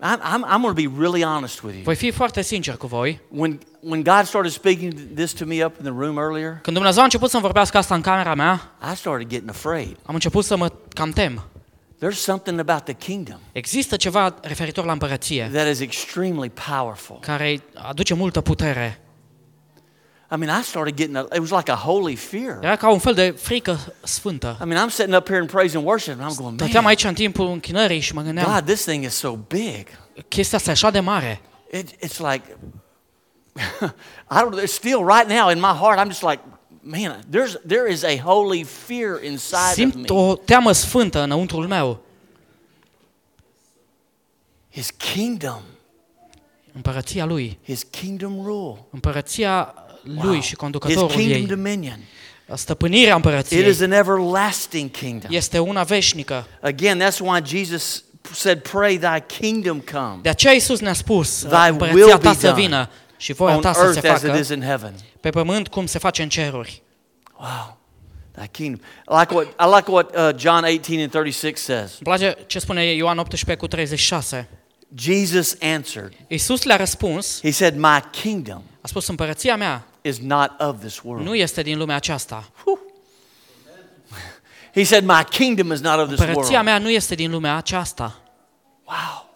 I'm, 0.03 0.19
I'm, 0.19 0.43
I'm 0.43 0.61
going 0.61 0.75
to 0.75 0.89
be 0.89 0.89
really 1.01 1.23
honest 1.23 1.61
with 1.61 1.75
you. 1.75 1.83
Voi 1.83 1.95
fi 1.95 2.11
foarte 2.11 2.41
sincer 2.41 2.75
cu 2.77 2.87
voi. 2.87 3.19
When, 3.29 3.59
when 3.79 4.03
God 4.03 4.23
started 4.25 4.51
speaking 4.51 4.93
this 5.15 5.31
to 5.33 5.45
me 5.45 5.65
up 5.65 5.77
in 5.77 5.83
the 5.83 5.93
room 5.97 6.17
earlier, 6.17 6.59
Când 6.61 6.75
Dumnezeu 6.75 7.01
a 7.01 7.03
început 7.03 7.29
să-mi 7.29 7.41
vorbească 7.41 7.77
asta 7.77 7.95
în 7.95 8.01
camera 8.01 8.35
mea, 8.35 8.71
I 8.91 8.95
started 8.95 9.27
getting 9.27 9.49
afraid. 9.49 9.97
am 10.03 10.13
început 10.13 10.45
să 10.45 10.57
mă 10.57 10.71
cam 10.93 11.09
tem. 11.11 11.43
There's 12.03 12.17
something 12.17 12.59
about 12.59 12.83
the 12.83 12.93
kingdom 12.93 13.37
Există 13.51 13.95
ceva 13.95 14.35
referitor 14.41 14.85
la 14.85 14.91
împărăție 14.91 15.49
that 15.53 15.67
is 15.69 15.79
extremely 15.79 16.51
powerful. 16.69 17.17
care 17.21 17.61
aduce 17.73 18.13
multă 18.13 18.41
putere. 18.41 19.00
I 20.33 20.37
mean, 20.37 20.49
I 20.59 20.63
started 20.63 20.95
getting, 20.95 21.15
a, 21.17 21.27
it 21.35 21.39
was 21.39 21.49
like 21.51 21.71
a 21.71 21.75
holy 21.75 22.15
fear. 22.15 22.59
Era 22.61 22.75
ca 22.75 22.89
un 22.89 22.99
fel 22.99 23.13
de 23.13 23.31
frică 23.31 23.93
sfântă. 24.03 24.57
I 24.61 24.65
mean, 24.65 24.87
I'm 24.87 24.91
sitting 24.91 25.15
up 25.15 25.27
here 25.27 25.41
in 25.41 25.45
praise 25.47 25.77
and 25.77 25.85
worship, 25.85 26.19
and 26.19 26.31
I'm 26.31 26.35
going, 26.37 26.53
Stăteam 26.59 26.83
man, 26.83 26.85
aici 26.85 27.03
în 27.03 27.13
timpul 27.13 27.47
închinării 27.47 27.99
și 27.99 28.13
mă 28.13 28.21
gândeam, 28.21 28.53
God, 28.53 28.65
this 28.65 28.83
thing 28.83 29.03
is 29.03 29.13
so 29.13 29.31
big. 29.31 29.87
chestia 30.27 30.57
asta 30.57 30.69
e 30.69 30.73
așa 30.73 30.89
de 30.91 30.99
mare. 30.99 31.41
It, 31.71 31.89
it's 31.95 32.17
like, 32.31 32.57
I 34.31 34.35
don't 34.39 34.49
know, 34.51 34.59
it's 34.63 34.73
still 34.73 35.03
right 35.05 35.27
now 35.27 35.49
in 35.49 35.59
my 35.59 35.73
heart, 35.79 35.99
I'm 35.99 36.09
just 36.09 36.21
like, 36.23 36.39
man, 36.81 37.23
there's, 37.31 37.55
there 37.67 37.91
is 37.91 38.03
a 38.03 38.17
holy 38.17 38.63
fear 38.63 39.19
inside 39.23 39.57
of 39.67 39.73
Simt 39.73 39.95
me. 39.95 40.15
o 40.15 40.35
teamă 40.35 40.71
sfântă 40.71 41.21
înăuntrul 41.21 41.67
meu. 41.67 41.99
His 44.71 44.89
kingdom, 44.91 45.61
Împărăția 46.73 47.25
lui. 47.25 47.59
his 47.63 47.83
kingdom 47.83 48.43
rule. 48.43 48.85
Împărăția 48.89 49.73
lui 50.03 50.35
și 50.41 50.47
His 50.47 50.57
conducătorul 50.57 51.09
kingdom 51.09 51.37
ei. 51.37 51.45
dominion. 51.45 51.99
Stăpânirea 52.53 53.09
It 53.09 53.15
împărăției 53.15 53.69
is 53.69 53.79
an 53.81 53.91
everlasting 53.91 54.91
kingdom. 54.91 55.31
este 55.33 55.59
una 55.59 55.83
veșnică. 55.83 56.47
Again, 56.61 57.01
that's 57.01 57.17
why 57.19 57.39
Jesus 57.45 58.03
said, 58.33 58.59
Pray 58.59 58.97
thy 58.97 59.39
kingdom 59.39 59.79
come 59.79 60.17
De 60.21 60.29
aceea 60.29 60.53
Iisus 60.53 60.79
ne-a 60.79 60.93
spus, 60.93 61.39
Thy 61.39 61.47
will 61.55 61.71
împărăția 61.71 62.17
ta 62.17 62.29
be 62.31 62.35
să 62.37 62.47
done 62.47 62.61
vină 62.61 62.89
și 63.17 63.33
voia 63.33 63.55
on 63.55 63.61
ta 63.61 63.73
să 63.73 63.79
se 63.79 63.85
earth 63.85 64.09
as 64.09 64.21
it 64.21 64.27
facă 64.27 64.39
is 64.39 64.49
in 64.49 64.61
heaven. 64.61 64.93
pe 65.21 65.29
pământ 65.29 65.67
cum 65.67 65.85
se 65.85 65.99
face 65.99 66.21
în 66.21 66.29
ceruri. 66.29 66.81
Wow. 67.39 67.77
Thy 68.37 68.47
kingdom. 68.47 68.85
I 69.09 69.19
like 69.19 69.33
what, 69.33 69.45
I 69.45 69.75
like 69.75 69.91
what 69.91 70.15
uh, 70.15 70.39
John 70.39 70.63
18 70.63 71.01
and 71.01 71.11
36 71.11 71.61
says. 71.61 71.79
Îmi 71.91 71.99
place 72.03 72.37
ce 72.47 72.59
spune 72.59 72.83
Ioan 72.83 73.17
18 73.17 73.55
cu 73.59 73.67
36. 73.67 74.49
Jesus 74.95 75.55
answered, 75.61 76.11
Iisus 76.27 76.63
le-a 76.63 76.75
răspuns, 76.75 77.39
He 77.41 77.51
said, 77.51 77.75
My 77.77 77.99
kingdom 78.11 78.61
a 78.81 78.87
spus, 78.87 79.07
împărăția 79.07 79.55
mea 79.55 79.85
is 80.01 80.17
not 80.17 80.51
of 80.59 80.79
this 80.79 81.01
world. 81.03 81.25
nu 81.25 81.35
este 81.35 81.61
din 81.61 81.77
lumea 81.77 81.95
aceasta. 81.95 82.49
He 84.73 84.83
said, 84.83 85.03
My 85.03 85.23
kingdom 85.29 85.71
is 85.71 85.79
not 85.79 85.99
of 85.99 86.07
this 86.07 86.19
Împărăția 86.19 86.41
world. 86.49 86.65
mea 86.65 86.77
nu 86.77 86.89
este 86.89 87.15
din 87.15 87.31
lumea 87.31 87.55
aceasta. 87.55 88.19
Wow. 88.85 89.29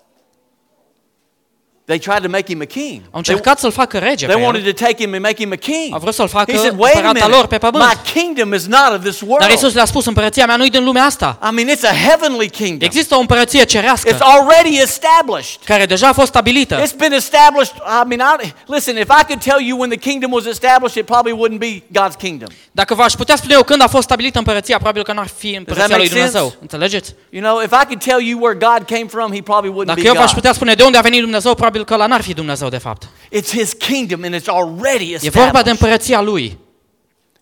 They 1.88 2.00
tried 2.00 2.22
to 2.24 2.30
make 2.30 2.46
him 2.52 2.62
a 2.62 2.66
king. 2.66 2.92
Au 2.92 3.00
They, 3.02 3.12
încercat 3.14 3.60
să-l 3.60 3.72
facă 3.72 3.98
rege 3.98 4.26
pe 4.26 4.32
they 4.32 4.42
el, 4.42 4.48
wanted 4.48 4.76
to 4.76 4.84
take 4.86 4.96
him 5.04 5.14
and 5.14 5.22
make 5.22 5.36
him 5.36 5.52
a 5.52 5.56
king. 5.56 5.94
au 5.94 6.00
vrut 6.00 6.14
să-l 6.14 6.28
facă 6.28 6.52
He 6.52 6.58
said, 6.58 6.74
Wait 6.78 6.96
a 6.96 7.00
împărata 7.00 7.28
lor 7.28 7.46
pe 7.48 7.58
minute. 7.62 7.78
pământ. 7.78 8.00
My 8.04 8.12
kingdom 8.22 8.54
is 8.54 8.66
not 8.66 8.90
of 8.96 9.02
this 9.04 9.20
Dar 9.40 9.50
Iisus 9.50 9.62
world. 9.62 9.76
le-a 9.76 9.86
spus, 9.86 10.06
împărăția 10.06 10.46
mea 10.46 10.56
nu 10.56 10.66
e 10.66 10.68
din 10.68 10.84
lumea 10.84 11.04
asta. 11.04 11.40
I 11.52 11.54
mean, 11.54 11.68
it's 11.78 11.84
a 11.90 11.94
heavenly 12.08 12.50
kingdom. 12.50 12.88
Există 12.88 13.16
o 13.16 13.20
împărăție 13.20 13.64
cerească 13.64 14.10
It's 14.16 14.20
already 14.20 14.80
established. 14.82 15.60
care 15.66 15.86
deja 15.86 16.08
a 16.08 16.14
fost 16.14 16.28
stabilită. 16.28 16.82
It's 16.84 16.96
been 16.98 17.12
established. 17.14 17.74
I 18.04 18.16
mean, 18.16 18.38
I, 18.44 18.54
listen, 18.66 18.98
if 18.98 19.10
I 19.22 19.24
could 19.28 19.42
tell 19.44 19.60
you 19.68 19.78
when 19.78 19.90
the 19.90 20.00
kingdom 20.00 20.32
was 20.32 20.46
established, 20.46 20.96
it 20.98 21.06
probably 21.06 21.34
wouldn't 21.40 21.60
be 21.60 21.84
God's 22.02 22.18
kingdom. 22.18 22.48
Dacă 22.72 22.94
v-aș 22.94 23.14
putea 23.14 23.36
spune 23.36 23.54
eu 23.54 23.64
când 23.64 23.82
a 23.82 23.88
fost 23.88 24.04
stabilită 24.04 24.38
împărăția, 24.38 24.76
probabil 24.76 25.04
că 25.04 25.14
n-ar 25.14 25.28
fi 25.38 25.50
împărăția 25.56 25.88
make 25.88 26.00
lui 26.00 26.10
Dumnezeu. 26.10 26.42
sense? 26.42 26.58
Înțelegeți? 26.62 27.14
You 27.30 27.42
know, 27.44 27.60
if 27.62 27.72
I 27.82 27.86
could 27.86 28.04
tell 28.04 28.22
you 28.28 28.40
where 28.42 28.58
God 28.58 28.82
came 28.88 29.06
from, 29.08 29.32
he 29.34 29.42
probably 29.42 29.72
wouldn't 29.72 29.86
Dacă 29.94 30.02
be 30.02 30.08
eu 30.08 30.14
v-aș 30.14 30.24
God. 30.26 30.34
putea 30.34 30.54
spune 30.54 30.74
de 30.74 30.84
unde 30.84 30.98
a 30.98 31.02
venit 31.02 31.22
Dumnezeu, 31.22 31.54
probabil 31.54 31.75
că 31.84 31.94
ăla 31.94 32.06
n-ar 32.08 32.22
fi 32.22 32.34
Dumnezeu 32.34 32.70
de 32.70 32.78
fapt. 32.78 33.10
It's 33.36 33.50
his 33.50 33.74
kingdom 33.74 34.24
and 34.24 34.36
it's 34.36 34.46
already 34.48 35.14
E 35.14 35.18
vorba 35.18 35.20
de 35.22 35.28
established. 35.28 35.68
împărăția 35.68 36.22
lui. 36.22 36.58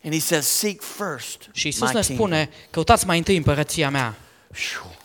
And 0.04 0.14
he 0.14 0.20
says, 0.20 0.46
seek 0.48 0.82
first 0.82 1.50
Și 1.52 1.68
Isus 1.68 1.82
my 1.88 1.94
ne 1.94 2.00
kingdom. 2.02 2.16
spune, 2.16 2.50
căutați 2.70 3.06
mai 3.06 3.18
întâi 3.18 3.38
împărăția 3.38 3.90
mea. 3.90 4.16
Phew. 4.52 4.96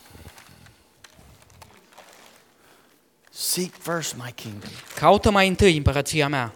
Seek 3.31 3.71
first 3.81 4.15
my 4.15 4.31
kingdom. 4.35 4.69
Caută 4.95 5.31
mai 5.31 5.47
întâi 5.47 5.77
împărăția 5.77 6.27
mea. 6.27 6.53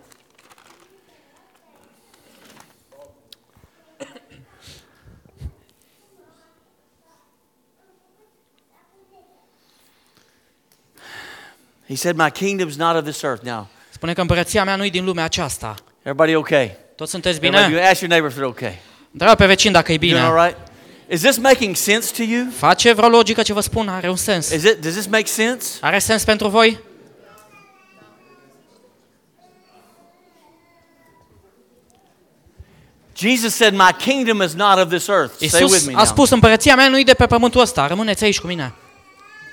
He 11.88 11.96
said, 11.96 12.15
my 12.17 12.30
kingdom's 12.32 12.76
not 12.78 12.96
of 12.96 13.04
this 13.04 13.22
earth. 13.22 13.43
Now, 13.43 13.67
Spune 13.89 14.13
că 14.13 14.22
împărăția 14.22 14.63
mea 14.63 14.76
nu 14.76 14.86
e 14.86 14.89
din 14.89 15.06
lumea 15.06 15.24
aceasta. 15.24 15.76
everybody 16.00 16.36
okay? 16.36 16.76
Toți 16.96 17.12
sunteți 17.12 17.36
Everybody, 17.36 17.65
bine? 17.67 17.80
you 17.80 17.89
ask 17.89 18.00
your 18.02 18.10
neighbor 18.10 18.32
if 18.32 18.38
they're 18.38 18.48
okay. 18.50 18.80
Întreabă 19.12 19.36
pe 19.36 19.46
vecin 19.46 19.72
dacă 19.72 19.91
e 19.91 19.98
Doing 19.98 20.15
all 20.15 20.34
bine. 20.34 20.46
right? 20.46 20.58
Is 21.10 21.22
this 21.22 21.38
making 21.38 21.76
sense 21.76 22.13
to 22.15 22.24
you? 22.24 22.46
Face 22.58 22.93
vreo 22.93 23.10
logică 23.10 23.41
ce 23.41 23.54
vă 23.54 23.60
spun? 23.60 23.88
Are 23.88 24.10
un 24.10 24.15
sens. 24.15 24.50
Is 24.50 24.63
it, 24.63 24.82
does 24.82 24.93
this 24.93 25.06
make 25.08 25.26
sense? 25.26 25.67
Are 25.82 26.00
sens 26.00 26.24
pentru 26.24 26.48
voi? 26.48 26.80
Jesus 33.15 33.54
said, 33.54 33.74
My 33.74 33.91
kingdom 33.91 34.41
is 34.41 34.56
not 34.56 34.80
of 34.80 34.89
this 34.89 35.08
earth. 35.10 35.36
Stay 35.36 35.63
with 35.63 35.74
Isus 35.74 35.86
me 35.86 35.93
a 35.93 35.98
now. 35.98 36.06
spus, 36.06 36.30
împărăția 36.30 36.76
mea 36.76 36.88
nu 36.88 37.00
e 37.00 37.04
de 37.04 37.13
pe 37.13 37.26
pământul 37.26 37.62
ăsta. 37.62 37.88
Rămâneți 37.88 38.24
aici 38.24 38.39
cu 38.39 38.48
mine. 38.48 38.74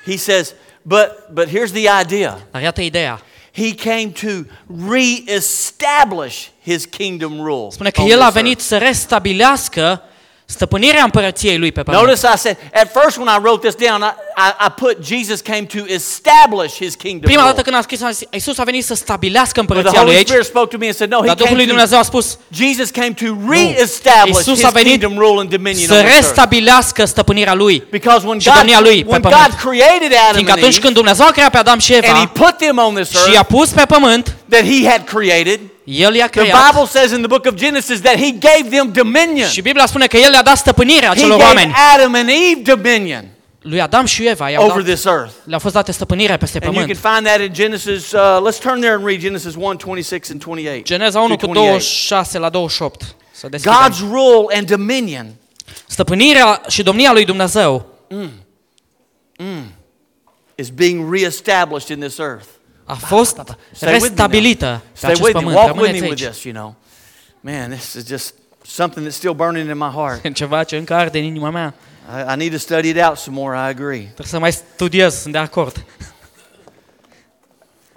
He 0.07 0.17
says, 0.17 0.55
but, 0.83 1.35
but 1.35 1.49
here's 1.49 1.73
the 1.73 1.89
idea. 1.89 2.39
Ideea. 2.79 3.21
He 3.53 3.75
came 3.75 4.13
to 4.13 4.47
re-establish 4.67 6.51
his 6.63 6.87
kingdom 6.87 7.41
rule. 7.41 7.71
Spune 7.71 7.91
că 7.91 8.03
El 8.03 8.21
a 8.21 8.31
venit 8.31 8.61
să 8.61 8.79
restabilească 8.79 10.03
stăpânirea 10.51 11.03
împărăției 11.03 11.59
Lui 11.59 11.73
pe 11.73 11.83
pământ. 11.83 12.07
Notice 12.07 12.27
I 12.35 12.39
said, 12.39 12.57
at 12.75 12.89
first 13.01 13.17
when 13.17 13.29
I 13.37 13.39
wrote 13.43 13.69
this 13.69 13.89
down, 13.89 14.01
I, 14.03 14.13
I, 14.47 14.67
I 14.67 14.71
put 14.77 14.97
Jesus 15.05 15.41
came 15.41 15.63
to 15.77 15.79
establish 15.87 16.75
his 16.77 16.95
kingdom 16.95 17.21
Prima 17.31 17.41
rule. 17.41 17.51
dată 17.51 17.63
când 17.63 17.77
am 17.77 17.83
scris, 17.83 18.03
am 18.03 18.11
zis, 18.13 18.27
Isus 18.31 18.59
a 18.59 18.63
venit 18.63 18.85
să 18.85 18.95
stabilească 18.95 19.61
But 19.61 19.69
the 19.69 19.77
împărăția 19.77 20.03
Lui 20.03 20.09
Holy 20.09 20.17
aici, 20.17 20.29
Spirit 20.29 20.47
spoke 20.47 20.67
to 20.67 20.77
me 20.79 20.87
and 20.87 20.95
said, 20.95 21.11
no, 21.11 21.19
he 21.21 21.27
dar 21.27 21.35
Duhul 21.35 21.57
lui 21.57 21.67
came 21.67 21.73
to, 21.73 21.73
Dumnezeu 21.75 21.99
a 21.99 22.03
spus 22.03 22.39
Jesus 22.63 22.91
came 22.91 23.13
to 23.23 23.27
re-establish 23.51 24.41
Isus 24.41 24.55
his 24.55 24.65
a 24.65 24.69
venit 24.71 25.01
kingdom 25.01 25.19
rule 25.19 25.41
and 25.41 25.51
dominion 25.51 25.87
să 25.87 25.95
on 25.95 25.99
this 25.99 26.11
earth. 26.11 26.27
restabilească 26.27 27.05
stăpânirea 27.05 27.55
Lui. 27.55 27.83
Because 27.91 28.27
when 28.27 28.39
și 28.39 28.47
God, 28.49 28.57
domnia 28.57 28.81
Lui 28.81 29.05
pe 29.05 29.11
when 29.11 29.21
pământ. 29.21 29.41
God 29.41 29.53
created 29.71 30.13
Adam 30.19 30.33
Fiindcă 30.33 30.53
and 30.53 30.61
atunci 30.61 30.77
Eve, 30.77 30.85
când 30.85 30.95
Dumnezeu 30.95 31.27
a 31.27 31.31
creat 31.31 31.51
pe 31.51 31.57
Adam 31.59 31.79
și 31.79 31.95
and 31.95 32.05
he 32.05 32.11
Eva 32.11 32.27
put 32.27 32.57
them 32.57 32.79
on 32.79 32.95
this 32.95 33.09
și 33.11 33.17
i-a 33.17 33.33
earth 33.33 33.55
pus 33.55 33.69
pe 33.69 33.85
pământ, 33.89 34.37
that 34.49 34.63
he 34.63 34.89
had 34.91 35.03
created, 35.05 35.61
El 35.91 36.15
i-a 36.15 36.29
the 36.29 36.43
Bible 36.43 36.87
says 36.87 37.11
in 37.11 37.19
the 37.19 37.27
book 37.27 37.47
of 37.47 37.55
Genesis 37.55 38.01
that 38.01 38.17
he 38.17 38.31
gave 38.31 38.77
them 38.77 38.93
dominion. 38.93 39.49
și 39.49 39.61
Biblia 39.61 39.87
spune 39.87 40.07
că 40.07 40.17
El 40.17 40.31
le-a 40.31 40.43
dat 40.43 40.57
acelor 41.11 41.39
gave 41.39 41.43
oameni. 41.43 41.73
Adam 41.95 42.15
and 42.15 42.29
Eve 42.29 42.75
dominion 42.75 43.25
Lui 43.61 43.81
Adam 43.81 44.05
și 44.05 44.27
Eva 44.27 44.51
i-au 44.51 44.65
over 44.65 44.83
dat, 44.83 44.95
this 44.95 45.05
earth. 45.05 45.33
le-a 45.45 45.59
fost 45.59 45.75
date 45.75 45.93
stăpânirea 45.93 46.37
peste 46.37 46.59
And 46.63 46.75
you 46.75 46.85
can 46.87 47.15
find 47.15 47.27
that 47.27 47.41
in 47.41 47.53
Genesis. 47.53 48.13
Uh, 48.13 48.21
let's 48.21 48.59
turn 48.59 48.81
there 48.81 48.93
and 48.93 49.05
read 49.05 49.21
Genesis 49.21 49.55
1 49.55 49.77
26 49.77 50.33
and 50.33 50.41
28. 50.41 50.85
Geneza 50.85 51.21
1 51.21 51.37
cu 51.37 51.47
28. 51.47 51.69
26 51.69 52.39
la 52.39 52.49
28. 52.49 53.15
Să 53.31 53.49
deschidem. 53.49 53.77
God's 53.79 53.99
rule 54.11 54.57
and 54.57 54.71
dominion 54.71 55.35
Stăpânirea 55.87 56.63
și 56.69 56.83
domnia 56.83 57.13
lui 57.13 57.25
Dumnezeu 57.25 57.87
is 60.55 60.71
being 60.71 61.13
reestablished 61.13 61.89
in 61.89 62.01
this 62.01 62.19
earth. 62.19 62.47
A 62.91 62.95
fost 62.95 63.31
Stay 63.37 63.45
with 63.53 63.81
me 63.81 63.87
now. 63.91 63.93
restabilită 64.01 64.83
pe 64.85 64.89
Stay 64.99 65.11
acest 65.11 65.23
with 65.27 65.35
me. 65.35 65.41
pământ. 65.41 65.57
Walk 65.57 65.67
with 65.69 65.81
Rămâneți 65.85 66.03
me 66.03 66.09
with 66.09 66.23
aici. 66.23 66.31
this, 66.33 66.45
you 66.45 66.55
know. 66.55 66.75
Man, 67.41 67.71
this 67.71 67.93
is 67.95 68.07
just 68.07 68.35
something 68.67 69.07
that's 69.07 69.15
still 69.17 69.33
burning 69.35 69.69
in 69.69 69.77
my 69.79 69.91
heart. 69.95 70.33
Ceva 70.41 70.65
ce 70.65 70.77
încă 70.77 70.95
arde 70.95 71.19
în 71.19 71.25
inima 71.25 71.51
mea. 71.51 71.75
I, 72.19 72.33
I 72.33 72.37
need 72.37 72.53
to 72.53 72.59
study 72.59 72.89
it 72.89 73.03
out 73.03 73.17
some 73.17 73.37
more, 73.41 73.57
I 73.57 73.69
agree. 73.69 74.01
Trebuie 74.01 74.27
să 74.27 74.39
mai 74.39 74.53
studiez, 74.53 75.21
sunt 75.21 75.33
de 75.33 75.39
acord. 75.39 75.85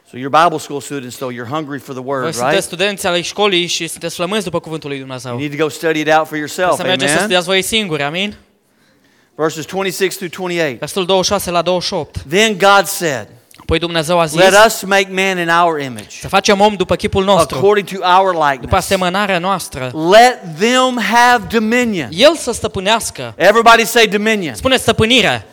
So 0.10 0.20
you're 0.20 0.30
Bible 0.44 0.60
school 0.60 0.80
students, 0.82 1.16
so 1.18 1.32
you're 1.32 1.48
hungry 1.50 1.80
for 1.80 1.94
the 1.96 2.04
word, 2.06 2.24
sunteți 2.34 2.50
right? 2.52 2.64
studenți 2.64 3.08
ale 3.08 3.22
școlii 3.22 3.66
și 3.66 3.88
sunteți 3.88 4.16
flămânzi 4.16 4.44
după 4.44 4.60
cuvântul 4.60 4.90
lui 4.90 5.00
Dumnezeu. 5.00 5.32
You 5.32 5.40
need 5.40 5.58
to 5.58 5.64
go 5.64 5.70
study 5.70 6.00
it 6.00 6.14
out 6.18 6.28
for 6.28 6.38
yourself, 6.38 6.76
Să 6.76 6.84
mergeți 6.84 7.02
să 7.04 7.08
amen? 7.10 7.18
studiați 7.18 7.46
voi 7.46 7.62
singuri, 7.62 8.04
amin? 8.04 8.36
Verses 9.36 9.66
26 9.66 10.16
through 10.16 10.32
28. 10.36 10.80
Versetul 10.80 11.06
26 11.06 11.52
la 11.52 11.62
28. 11.62 12.18
Then 12.30 12.58
God 12.58 12.86
said, 12.86 13.28
Apoi 13.64 13.80
Dumnezeu 13.80 14.20
a 14.20 14.26
zis 14.26 14.40
Let 14.40 14.66
us 14.66 14.82
make 14.82 15.08
man 15.10 15.38
in 15.38 15.50
our 15.50 15.80
image, 15.80 16.20
să 16.20 16.28
facem 16.28 16.60
om 16.60 16.74
după 16.76 16.96
chipul 16.96 17.24
nostru, 17.24 17.58
according 17.58 18.00
to 18.00 18.08
our 18.20 18.32
după 18.32 18.46
likeness. 18.50 18.74
asemănarea 18.74 19.40
noastră. 19.40 19.92
Let 20.12 20.40
them 20.60 21.00
have 21.12 21.44
dominion. 21.52 22.10
El 22.12 22.36
să 22.36 22.52
stăpânească. 22.52 23.34
Everybody 23.38 23.86
say 23.86 24.08
dominion. 24.08 24.56
Spune 24.56 24.78
stăpânire 24.78 25.46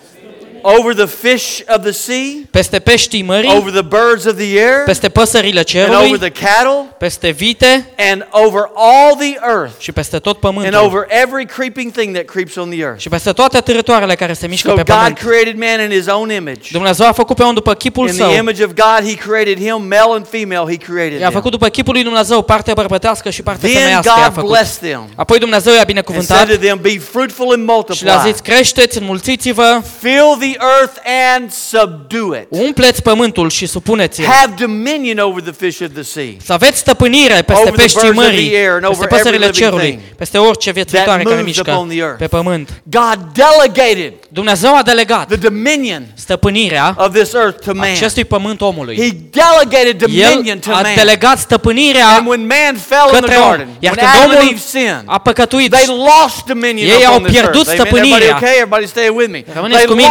Over 0.63 0.95
the 0.95 1.07
fish 1.07 1.61
of 1.77 1.83
the 1.83 1.91
sea, 1.93 2.33
peste 2.51 2.79
peștii 2.79 3.23
mării, 3.23 3.51
over 3.57 3.71
the 3.71 3.83
birds 3.83 4.25
of 4.25 4.35
the 4.37 4.59
air, 4.59 4.83
peste 4.85 5.09
păsările 5.09 5.59
and 5.67 5.69
over 5.75 5.99
cerului, 6.01 6.19
the 6.19 6.31
cattle, 6.47 6.85
peste 6.99 7.31
vite 7.31 7.89
and 8.13 8.27
over 8.31 8.71
all 8.75 9.17
the 9.19 9.37
earth, 9.49 9.73
și 9.79 9.93
peste 9.93 10.19
tot 10.19 10.39
and 10.45 10.55
pământul. 10.55 10.85
over 10.85 11.07
every 11.09 11.47
creeping 11.47 11.93
thing 11.93 12.15
that 12.15 12.25
creeps 12.25 12.57
on 12.57 12.69
the 12.71 12.79
earth. 12.81 13.01
Și 13.01 13.09
peste 13.09 13.33
toate 13.33 13.61
târătoarele 13.61 14.15
care 14.15 14.33
se 14.33 14.47
mișcă 14.47 14.69
So 14.69 14.75
pe 14.75 14.83
God 14.83 14.97
pământ. 14.97 15.19
created 15.19 15.57
man 15.59 15.91
in 15.91 15.99
his 15.99 16.07
own 16.07 16.31
image. 16.31 16.69
Dumnezeu 16.71 17.07
a 17.07 17.13
făcut 17.13 17.37
pe 17.37 17.43
om 17.43 17.55
după 17.55 17.75
chipul 17.75 18.07
In 18.09 18.13
the 18.15 18.23
său. 18.23 18.33
image 18.35 18.65
of 18.65 18.71
God, 18.75 19.09
He 19.09 19.15
created 19.15 19.59
him, 19.59 19.83
male 19.89 20.13
and 20.15 20.27
female, 20.31 20.65
He 20.73 20.77
created 20.77 21.21
I-a 21.21 21.27
făcut 21.27 21.41
them. 21.43 21.51
după 21.51 21.69
chipul 21.69 21.93
lui 21.93 22.03
Dumnezeu, 22.03 22.43
partea 22.43 22.75
bărbătească 22.75 23.31
și 23.31 23.43
partea 23.43 23.69
Then 23.69 23.81
femeiască 23.81 24.13
i-a 24.17 24.25
God 24.25 24.35
făcut. 24.35 24.51
blessed 24.51 24.89
them 24.91 25.09
Apoi 25.15 25.39
Dumnezeu 25.39 25.73
i-a 25.73 25.79
and 25.79 25.87
binecuvântat 25.89 26.37
said 26.37 26.51
to 26.61 26.67
them, 26.67 26.79
Be 26.83 26.99
fruitful 26.99 27.53
and 27.53 27.95
și 27.95 28.05
le-a 28.05 28.13
multiply, 28.15 28.33
zis, 28.33 28.41
creșteți, 28.41 28.99
înmulțiți-vă, 28.99 29.81
fill 30.01 30.37
the 30.41 30.50
earth 30.79 30.95
and 31.35 31.51
subdue 31.53 32.39
it. 32.41 32.47
umpleți 32.49 33.03
pământul 33.03 33.51
și 33.51 33.67
supuneți-l. 33.67 34.25
Have 34.25 34.55
dominion 34.59 35.19
over 35.19 35.43
the 35.43 35.53
fish 35.67 35.81
of 35.81 35.89
the 35.93 36.03
sea. 36.03 36.25
Să 36.45 36.53
aveți 36.53 36.79
stăpânire 36.79 37.35
peste 37.43 37.53
Over 37.63 37.73
the 37.73 37.83
peștii 37.83 38.01
birds 38.03 38.19
of 38.19 38.25
the 38.25 38.35
mării, 38.35 38.57
air 38.57 38.71
and 38.71 38.81
peste 38.81 38.95
over 38.97 39.09
păsările 39.09 39.45
every 39.45 39.47
living 39.61 39.71
cerului, 39.73 39.89
thing 39.97 40.17
peste 40.17 40.39
orice 40.39 40.71
viețuitoare 40.71 41.23
care 41.23 41.35
moves 41.37 41.45
mișcă 41.57 41.71
upon 41.73 41.89
the 41.89 41.99
earth. 41.99 42.19
pe 42.19 42.27
pământ. 42.27 42.83
God 42.83 43.19
delegated 43.33 44.13
Dumnezeu 44.29 44.77
a 44.77 44.83
delegat 44.83 45.27
the 45.27 45.37
dominion 45.37 46.07
stăpânirea 46.15 46.95
of 46.99 47.13
this 47.15 47.33
earth 47.33 47.65
to 47.65 47.71
man. 47.75 47.89
acestui 47.91 48.25
pământ 48.25 48.61
omului. 48.61 48.97
He 48.97 49.09
delegated 49.31 49.97
dominion 49.99 50.47
El 50.47 50.59
to 50.59 50.71
a 50.71 50.81
man. 50.81 50.95
delegat 50.95 51.39
stăpânirea 51.39 52.07
And 52.09 52.27
when 52.27 52.41
man 52.47 52.77
fell 52.89 53.07
in 53.07 53.11
the 53.13 53.21
către 53.21 53.37
om. 53.37 53.43
garden, 53.49 53.69
Iar 53.79 53.95
when 53.97 54.07
când 54.07 54.17
Adam 54.17 54.31
and 54.31 54.39
omul 54.41 54.51
Eve 54.53 54.61
sinned, 54.69 55.03
a 55.05 55.19
păcătuit, 55.19 55.71
they 55.71 55.87
lost 55.87 56.45
dominion 56.47 56.89
Ei 56.89 57.05
au 57.07 57.15
upon 57.15 57.23
this 57.23 57.33
pierdut 57.39 57.67
earth. 57.67 57.81
Amen. 57.81 57.87
Everybody 57.87 58.09
stăpânirea. 58.11 58.37
okay? 58.37 58.53
Everybody 58.55 58.87
stay 58.87 59.09
with 59.09 59.31
me. 59.31 59.45
Rămâneți 59.55 59.77
They 59.79 59.87
cu 59.89 59.95
mine. 59.95 60.09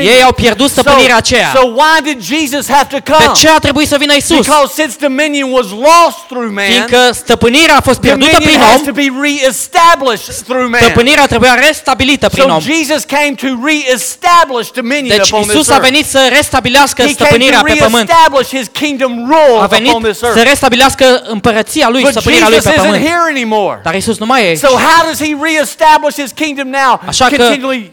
Ei 0.00 0.22
au 0.22 0.32
pierdut 0.32 0.70
stăpânirea 0.70 1.16
aceea. 1.16 1.52
So, 1.54 1.66
why 1.66 2.00
did 2.02 2.22
Jesus 2.22 2.68
have 2.68 2.86
to 2.90 2.96
de 3.04 3.12
come? 3.12 3.32
ce 3.34 3.48
a 3.48 3.58
trebuit 3.58 3.88
să 3.88 3.96
vină 3.96 4.14
Isus? 4.14 4.36
Because 4.46 4.72
since 4.74 4.96
dominion 5.00 5.50
was 5.52 5.66
lost 5.70 6.18
through 6.28 6.50
man, 6.54 6.64
Fiindcă 6.64 7.10
stăpânirea 7.12 7.76
a 7.76 7.80
fost 7.80 8.00
pierdută 8.00 8.36
prin 8.36 8.58
has 8.60 8.74
om, 8.78 8.84
to 8.84 8.92
be 8.92 9.06
reestablished 9.22 10.34
through 10.46 10.68
man. 10.70 10.80
stăpânirea 10.80 11.26
trebuia 11.26 11.54
restabilită 11.54 12.28
prin 12.28 12.44
So. 12.48 12.58
Jesus 12.60 13.02
came 13.04 13.34
to 13.40 13.46
reestablish 13.64 14.70
dominion 14.74 15.16
Deci 15.16 15.30
upon 15.30 15.42
this 15.42 15.52
Isus 15.52 15.68
a 15.68 15.72
earth. 15.74 15.88
venit 15.88 16.06
să 16.06 16.28
restabilească 16.34 17.02
He 17.02 17.14
came 17.14 17.14
stăpânirea 17.26 17.58
to 17.58 17.64
pe 17.64 17.74
pământ. 17.78 18.08
reestablish 18.08 18.48
his 18.58 18.66
kingdom 18.72 19.12
rule 19.30 19.60
A 19.62 19.66
venit 19.66 19.88
upon 19.90 20.02
this 20.02 20.18
să 20.18 20.26
earth. 20.26 20.42
restabilească 20.48 21.22
împărăția 21.24 21.88
lui, 21.88 22.02
But 22.02 22.10
stăpânirea 22.10 22.48
lui 22.48 22.56
Jesus 22.56 22.70
pe 22.70 22.76
isn't 22.78 22.82
pământ. 22.82 23.02
here 23.04 23.24
anymore. 23.34 23.80
Dar 23.84 23.94
Isus 23.94 24.18
nu 24.18 24.26
mai 24.26 24.50
e. 24.50 24.54
So 24.56 24.68
how 24.68 25.06
does 25.06 25.18
he 25.28 25.36
reestablish 25.42 26.14
his 26.22 26.30
kingdom 26.34 26.68
now? 26.68 27.00
Așa 27.06 27.26
că 27.26 27.36
Continually. 27.36 27.92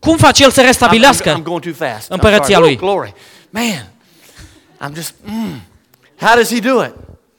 Cum 0.00 0.16
face 0.16 0.42
el 0.42 0.50
să 0.50 0.60
I'm, 0.60 0.62
I'm, 0.62 0.66
restabilească? 0.66 1.38
I'm 1.40 1.42
going 1.42 1.62
too 1.62 1.72
fast. 1.88 2.06
I'm 2.06 2.10
împărăția 2.10 2.56
sorry. 2.56 2.60
lui. 2.60 2.72
Oh, 2.72 2.78
glory. 2.80 3.14
Man, 3.50 3.86
I'm 4.84 4.94
just. 4.94 5.14
Mm. 5.24 5.60
How 6.20 6.34
does 6.36 6.52
he 6.52 6.60
do 6.60 6.84
it? 6.84 6.94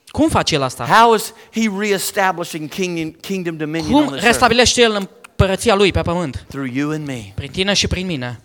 Cum 0.08 0.30
face 0.30 0.56
el 0.56 0.64
asta? 0.64 0.84
How 0.86 1.14
is 1.14 1.34
he 1.54 1.70
reestablishing 1.80 2.70
kingdom, 2.70 3.12
kingdom 3.22 3.58
dominion 3.58 3.86
on 3.86 3.92
Cum 3.92 4.02
this 4.02 4.14
earth? 4.14 4.26
restabilește 4.26 4.82
el 4.82 4.96
împărăția 4.96 5.76
lui 5.76 5.92
pe 5.92 6.02
pământ? 6.02 6.46
Through 6.48 6.70
you 6.74 6.92
and 6.92 7.08
me. 7.08 7.32
Prin 7.36 7.52
tine 7.52 7.74
și 7.74 7.88
prin 7.88 8.06
mine. 8.06 8.40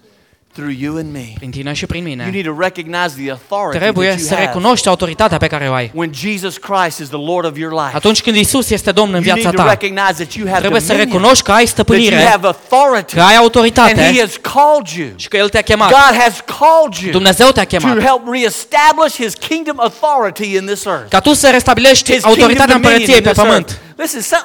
Through 0.57 0.75
you 0.81 0.97
and 0.97 1.13
me. 1.13 1.27
Prin 1.39 1.51
tine 1.51 1.73
și 1.73 1.87
prin 1.87 2.01
You 2.07 2.11
mine. 2.17 2.31
need 2.33 2.45
to 2.45 2.55
recognize 2.61 3.13
the 3.23 3.31
authority 3.31 3.79
Trebuie 3.79 4.09
that 4.09 4.19
să 4.21 4.27
you 4.31 4.37
have. 4.39 4.47
recunoști 4.47 4.89
autoritatea 4.89 5.39
pe 5.39 5.47
care 5.47 5.69
o 5.69 5.73
ai. 5.73 5.91
When 5.95 6.11
Jesus 6.15 6.57
Christ 6.57 6.99
is 6.99 7.09
the 7.09 7.23
Lord 7.31 7.45
of 7.47 7.57
your 7.59 7.73
life, 7.73 7.91
Atunci 7.95 8.23
când 8.23 8.37
Isus 8.37 8.71
este 8.71 8.91
Domn 8.93 9.15
în 9.15 9.23
you 9.23 9.35
need 9.35 9.43
viața 9.43 9.57
to 9.57 9.63
ta, 9.63 9.69
recognize 9.79 10.13
that 10.23 10.33
you 10.33 10.47
have 10.49 10.59
trebuie 10.61 10.81
să 10.81 10.87
dominion, 10.93 11.13
recunoști 11.13 11.45
că 11.45 11.51
ai 11.53 11.65
that 11.65 11.77
you 11.77 11.85
stăpânire, 11.85 12.17
have 12.25 12.47
authority, 12.47 13.15
că 13.15 13.21
ai 13.21 13.25
and 13.27 13.35
He 13.37 13.43
autoritate 13.43 14.01
has 14.21 14.37
called 14.55 14.87
you. 14.97 15.09
și 15.17 15.29
că 15.29 15.37
El 15.37 15.49
te-a 15.49 15.63
chemat. 15.63 15.89
God 15.91 16.15
has 16.23 16.35
called 16.59 16.95
you 17.03 17.11
Dumnezeu 17.11 17.49
te-a 17.51 17.65
to 17.65 17.77
chemat. 17.77 17.99
help 18.03 18.23
reestablish 18.33 19.15
His 19.25 19.35
kingdom 19.49 19.77
authority 19.81 20.55
in 20.57 20.65
this 20.67 20.85
earth. 20.85 21.09
Ca 21.09 21.21
tu 21.21 21.33
să 21.33 21.49
restabilești 21.51 22.13
His 22.13 22.25
autoritatea 22.25 22.65
kingdom 22.65 22.81
dominion 22.81 22.93
împărăției 22.93 23.17
in 23.17 23.23
pe 23.23 23.31
this 23.31 23.43
pământ. 23.43 23.81
Earth. 23.99 24.13
Listen, 24.15 24.21
some, 24.23 24.45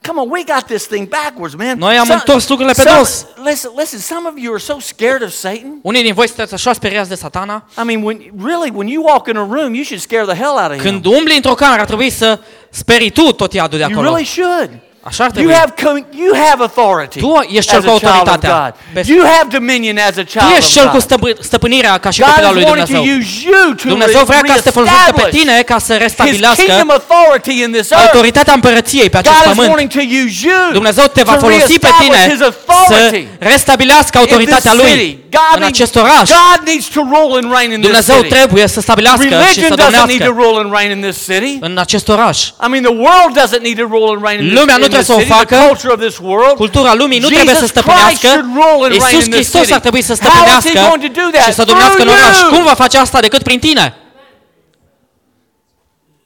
come 0.00 0.20
on, 0.20 0.28
we 0.30 0.44
got 0.44 0.64
this 0.66 0.86
thing 0.86 1.08
backwards, 1.08 1.54
man. 1.54 1.78
Noi 1.78 1.96
am 1.96 2.04
Some- 2.06 2.14
întors 2.18 2.48
lucrurile 2.48 2.74
pe 2.74 2.82
some- 2.82 2.96
dos. 2.98 3.26
Listen, 3.44 3.70
listen. 3.76 3.98
Some 3.98 4.28
of 4.28 4.34
you 4.36 4.50
are 4.52 4.62
so 4.62 4.76
scared 4.80 5.22
of 5.22 5.30
Satan. 5.32 5.78
Unii 5.82 6.02
din 6.02 6.14
voi 6.14 6.26
sunteți 6.26 6.54
așa 6.54 6.72
speriați 6.72 7.08
de 7.08 7.14
satana? 7.14 7.64
I 7.80 7.84
mean, 7.84 8.02
when 8.02 8.18
really, 8.44 8.70
when 8.74 8.86
you 8.88 9.02
walk 9.06 9.26
in 9.28 9.36
a 9.36 9.46
room, 9.50 9.74
you 9.74 9.84
should 9.84 10.02
scare 10.02 10.24
the 10.24 10.34
hell 10.36 10.56
out 10.62 10.70
of 10.70 10.72
him. 10.72 10.82
Când 10.82 11.04
umbli 11.04 11.34
într-o 11.36 11.54
cameră, 11.54 11.80
ar 11.80 11.86
trebui 11.86 12.10
să 12.10 12.38
sperii 12.70 13.10
tu 13.10 13.32
tot 13.32 13.52
iadul 13.52 13.78
de 13.78 13.84
You 13.84 13.92
acolo. 13.92 14.08
really 14.08 14.24
should. 14.24 14.70
Așa 15.04 15.24
ar 15.24 15.30
You 15.34 15.36
trebui. 15.36 15.54
have 15.60 15.72
com- 15.84 16.06
you 16.24 16.32
have 16.46 16.58
authority 16.68 17.18
Tu 17.18 17.32
ești 17.58 17.70
cel 17.70 17.78
as 17.78 17.84
cu 17.84 17.90
a 17.90 17.94
child 17.98 18.10
of 18.10 18.16
autoritatea. 18.18 18.50
God. 18.62 18.72
Pe- 18.94 19.12
You 19.12 19.22
have 19.34 19.46
dominion 19.58 19.96
as 20.08 20.16
a 20.22 20.24
Tu 20.24 20.32
child 20.34 20.50
ești 20.58 20.70
of 20.70 20.74
cel 20.76 20.86
cu 20.86 20.96
God. 20.96 21.02
stăpâ- 21.06 21.38
stăpânirea 21.50 21.94
ca 22.04 22.10
și 22.10 22.20
God 22.20 22.28
copil 22.30 22.44
al 22.44 22.50
is 22.50 22.56
lui 22.58 22.64
wanting 22.70 22.88
to 22.88 22.92
Dumnezeu. 23.02 23.18
use 23.20 23.48
you 23.52 23.64
to 23.82 23.88
Dumnezeu 23.94 24.22
vrea 24.30 24.40
ca 24.50 24.54
să 24.60 24.64
te 24.68 24.70
folosească 24.78 25.12
pe 25.12 25.20
reestablish 25.20 25.38
tine 25.38 25.62
ca 25.70 25.78
să 25.86 25.92
His 25.92 26.02
restabilească 26.06 26.62
kingdom 26.62 26.90
authority 26.98 27.54
in 27.64 27.70
this 27.76 27.88
earth. 27.90 28.06
autoritatea 28.06 28.52
împărăției 28.60 29.08
pe 29.14 29.18
acest 29.22 29.34
God 29.36 29.44
is 29.46 29.50
pământ. 29.52 29.68
wanting 29.72 29.90
to 29.98 30.02
use 30.22 30.36
you 30.48 30.60
Dumnezeu 30.80 31.06
te 31.16 31.22
va 31.30 31.34
to 31.34 31.38
folosi 31.46 31.74
pe 31.86 31.90
tine 32.02 32.16
reestablish 32.16 32.32
His 32.32 32.40
authority 32.50 33.22
să 33.38 33.44
restabilească 33.52 34.16
in 34.18 34.24
this 34.24 34.32
autoritatea 34.32 34.72
city. 34.72 34.82
lui 34.82 35.00
God 35.36 35.52
în 35.56 35.60
needs, 35.64 35.74
acest 35.78 35.94
oraș. 36.04 36.26
God 36.40 36.58
needs 36.70 36.86
to 36.96 37.00
rule 37.14 37.32
and 37.40 37.46
reign 37.56 37.70
in 37.76 37.80
this 37.80 37.88
Dumnezeu 37.88 38.16
city. 38.22 38.28
trebuie 38.38 38.66
să 38.74 38.80
stabilească 38.80 39.22
și 39.24 39.34
Religion 39.44 39.70
să 39.72 39.76
doesn't 39.84 40.06
need 40.12 40.24
to 40.28 40.32
domnească 40.32 40.42
rule 40.42 40.56
and 40.62 40.68
reign 40.76 40.90
in 40.96 41.00
this 41.08 41.18
city. 41.28 41.52
în 41.68 41.74
acest 41.84 42.06
oraș. 42.16 42.38
I 42.66 42.68
mean, 42.72 42.82
the 42.90 42.96
world 43.06 43.32
doesn't 43.42 43.62
need 43.68 43.78
to 43.82 43.86
rule 43.94 44.08
and 44.14 44.20
reign 44.26 44.38
in 44.42 44.46
this, 44.48 44.58
Lumea 44.58 44.76
nu 44.76 44.84
in 44.84 44.90
this 44.90 44.91
trebuie 44.92 45.10
să 45.12 45.12
o 45.12 45.18
city. 45.18 45.32
facă. 45.32 45.54
The 45.56 45.66
culture 45.66 45.92
of 45.92 46.00
this 46.06 46.18
world. 46.18 46.56
Cultura 46.64 46.94
lumii 46.94 47.18
nu 47.18 47.28
Jesus 47.28 47.34
trebuie 47.38 47.54
să 47.54 47.66
Christ 47.66 47.76
stăpânească. 47.76 48.26
should 48.26 48.44
rule 48.60 48.82
and 48.86 48.92
reign 48.92 49.02
Iisus 49.04 49.24
in 49.24 49.30
this 49.30 49.40
Hristos 49.40 49.60
city. 49.60 49.72
ar 49.72 49.80
trebui 49.80 50.02
să 50.02 50.12
How 50.14 50.20
is 50.20 50.28
he 50.28 50.28
stăpânească 50.28 50.88
going 50.88 51.02
to 51.14 51.20
do 51.20 51.26
that? 51.36 51.46
și 51.48 51.52
să 51.52 51.64
domnească 51.64 52.00
în 52.02 52.08
Through 52.08 52.22
oraș. 52.24 52.38
you. 52.40 52.48
Cum 52.54 52.62
va 52.70 52.74
face 52.84 52.96
asta 52.98 53.20
decât 53.20 53.42
prin 53.42 53.58
tine? 53.58 53.96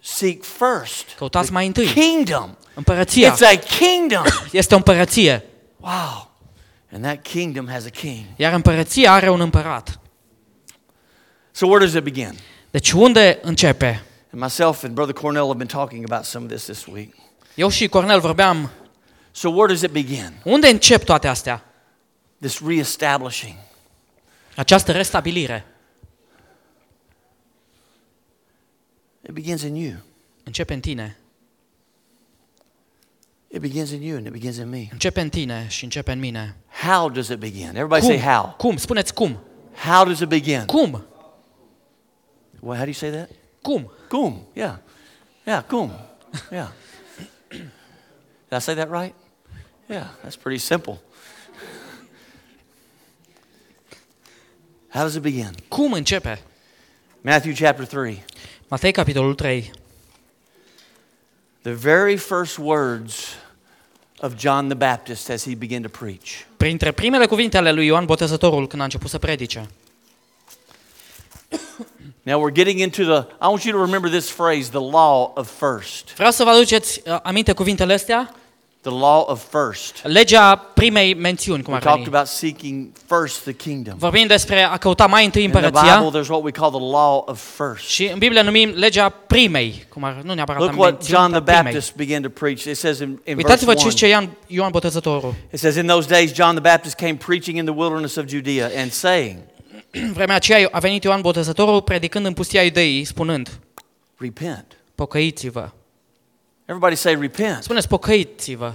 Seek 0.03 0.43
first 0.45 1.05
Căutați 1.17 1.53
mai 1.53 1.67
întâi 1.67 1.87
kingdom. 1.87 2.57
împărăția. 2.75 3.35
It's 3.35 3.41
a 3.53 3.57
kingdom. 3.79 4.23
Este 4.61 4.75
o 4.75 4.77
împărăție. 4.77 5.45
Wow. 5.81 6.31
And 6.93 7.05
that 7.05 7.23
kingdom 7.23 7.69
has 7.73 7.85
a 7.85 7.89
king. 7.89 8.25
Iar 8.37 8.53
împărăția 8.53 9.13
are 9.13 9.31
un 9.31 9.41
împărat. 9.41 9.99
So 11.53 11.67
where 11.67 11.85
does 11.85 11.95
it 11.95 12.03
begin? 12.03 12.39
Deci 12.71 12.93
unde 12.93 13.39
începe? 13.43 14.03
And 14.33 14.43
myself 14.43 14.83
and 14.85 14.93
Brother 14.95 15.15
Cornell 15.15 15.45
have 15.47 15.57
been 15.57 15.67
talking 15.83 16.05
about 16.11 16.25
some 16.25 16.45
of 16.45 16.51
this 16.51 16.65
this 16.65 16.85
week. 16.93 17.15
Eu 17.57 17.69
și 17.69 17.89
Cornel 17.89 18.21
vorbeam, 18.21 18.71
So 19.31 19.49
where 19.49 19.67
does 19.67 19.83
it 19.83 19.91
begin? 19.91 20.33
unde 20.45 20.69
încep 20.69 21.05
toate 21.05 21.29
astea? 21.29 21.65
This 22.41 22.61
reestablishing. 22.67 23.55
Această 24.57 24.93
restabilire 24.93 25.65
It 29.23 29.33
begins 29.33 29.63
in 29.63 29.75
you. 29.75 29.93
începe 30.45 30.75
în 30.75 30.81
tine. 30.81 31.17
It 33.49 33.61
begins 33.61 33.91
in 33.91 34.03
you 34.03 34.17
and 34.17 34.27
it 34.27 34.33
begins 34.33 34.57
in 34.57 34.69
me. 34.69 34.89
Începe 34.93 35.21
în 35.21 35.29
tine 35.29 35.67
și 35.69 35.85
începe 35.85 36.13
în 36.13 36.19
mine. 36.19 36.57
How 36.83 37.11
does 37.11 37.29
it 37.29 37.39
begin? 37.39 37.67
Everybody 37.69 38.01
Cum? 38.01 38.11
say 38.11 38.21
how. 38.35 38.55
Cum? 38.57 38.77
Spuneți 38.77 39.15
cum? 39.15 39.39
How 39.75 40.05
does 40.05 40.19
it 40.21 40.29
begin? 40.29 40.65
Cum? 40.65 41.05
Well, 42.61 42.77
how 42.77 42.85
do 42.85 42.85
you 42.85 42.93
say 42.93 43.11
that? 43.11 43.29
Cum? 43.63 43.93
Cum. 44.09 44.47
Yeah. 44.53 44.77
Yeah, 45.47 45.65
cum. 45.65 45.93
Yeah. 46.51 46.69
Did 47.49 48.53
I 48.53 48.59
say 48.59 48.75
that 48.75 48.91
right? 48.91 49.15
Yeah, 49.89 50.07
that's 50.23 50.37
pretty 50.37 50.59
simple. 50.59 51.01
How 54.89 55.03
does 55.03 55.15
it 55.15 55.23
begin? 55.23 55.51
Cum 55.69 55.93
începe? 55.93 56.43
Matthew 57.21 57.53
chapter 57.55 57.85
3. 57.85 58.25
Matei, 58.69 58.91
capitolul 58.91 59.35
3. 59.35 59.71
The 61.63 61.75
very 61.75 62.17
first 62.17 62.59
words 62.59 63.37
of 64.21 64.35
John 64.37 64.69
the 64.69 64.77
Baptist 64.77 65.29
as 65.29 65.45
he 65.45 65.55
began 65.55 65.83
to 65.83 65.89
preach. 65.89 66.47
Printre 66.57 66.93
primele 66.93 67.27
cuvinte 67.27 67.57
ale 67.57 67.73
lui 67.73 67.87
Ioan 67.87 68.05
Botezătorul 68.05 68.67
când 68.67 68.81
a 68.81 68.85
început 68.85 69.11
să 69.11 69.19
predice. 69.19 69.69
Now 72.27 72.41
we're 72.41 72.51
getting 72.51 72.81
into 72.81 73.05
the, 73.05 73.29
I 73.41 73.47
want 73.47 73.65
you 73.65 73.73
to 73.73 73.79
remember 73.79 74.09
this 74.09 74.29
phrase, 74.31 74.71
the 74.71 74.81
law 74.81 75.33
of 75.37 75.49
first. 75.49 76.15
Vreau 76.17 76.31
să 76.31 76.45
vă 76.45 76.51
aduceți 76.51 77.03
uh, 77.05 77.19
aminte 77.23 77.53
cuvintele 77.53 77.95
astea. 77.95 78.31
The 78.81 78.95
law 78.95 79.27
of 79.29 79.43
first. 79.51 80.05
Legea 80.05 80.57
primei 80.57 81.15
mențiuni, 81.15 81.63
cum 81.63 81.73
We 81.73 81.79
ar 81.79 81.85
talked 81.85 82.15
about 82.15 82.27
seeking 82.27 82.89
first 83.07 83.43
the 83.43 83.53
kingdom. 83.53 83.95
Vorbim 83.99 84.27
despre 84.27 84.63
a 84.63 84.77
căuta 84.77 85.07
mai 85.07 85.25
întâi 85.25 85.45
împărăția. 85.45 85.81
In 85.81 85.87
the 85.87 85.99
Bible, 85.99 86.21
there's 86.21 86.29
what 86.29 86.43
we 86.43 86.51
call 86.51 86.71
the 86.71 86.81
law 86.81 87.25
of 87.29 87.41
first. 87.57 87.89
și 87.89 88.07
în 88.13 88.19
Biblie 88.19 88.43
numim 88.43 88.73
legea 88.75 89.09
primei, 89.09 89.87
cum 89.89 90.05
ar, 90.05 90.21
nu 90.23 90.35
neapărat 90.35 90.61
Look 90.61 90.79
what 90.79 91.07
John 91.07 91.31
the. 91.31 91.41
Baptist 91.41 91.95
began 91.95 92.23
to 92.23 92.29
preach. 92.29 92.65
It 92.65 92.77
says 92.77 92.99
in, 92.99 93.09
in 93.09 93.19
verse 93.25 93.37
Uitați-vă 93.37 93.71
1. 93.71 93.81
ce 93.81 93.89
zice 93.89 94.09
Ioan, 94.09 94.37
Ioan 94.47 94.71
Botezătorul. 94.71 95.35
It 95.53 95.59
says, 95.59 95.77
In 95.77 95.87
those 95.87 96.09
days, 96.09 96.33
John 96.35 96.51
the 96.51 96.71
Baptist 96.71 96.95
came 96.95 97.15
preaching 97.15 97.59
in 97.59 97.65
the 97.65 97.75
wilderness 97.75 98.17
of 98.17 98.25
Judea 98.29 98.71
and 98.77 98.93
saying, 98.93 99.39
vremea 100.17 100.35
aceea 100.37 100.69
a 100.71 100.79
venit 100.79 101.05
Ioan 101.05 101.21
Botezătorul 101.21 101.83
predicând 101.83 102.27
în 102.27 102.33
pustia 102.33 102.63
Iudeii, 102.63 103.05
spunând, 103.05 103.49
Repent. 104.17 104.65
pocăiți-vă. 104.95 105.69
Everybody 106.65 106.95
say, 106.95 107.17
Repent. 107.21 107.63
Spuneți, 107.63 107.89
pocăiți-vă. 107.89 108.73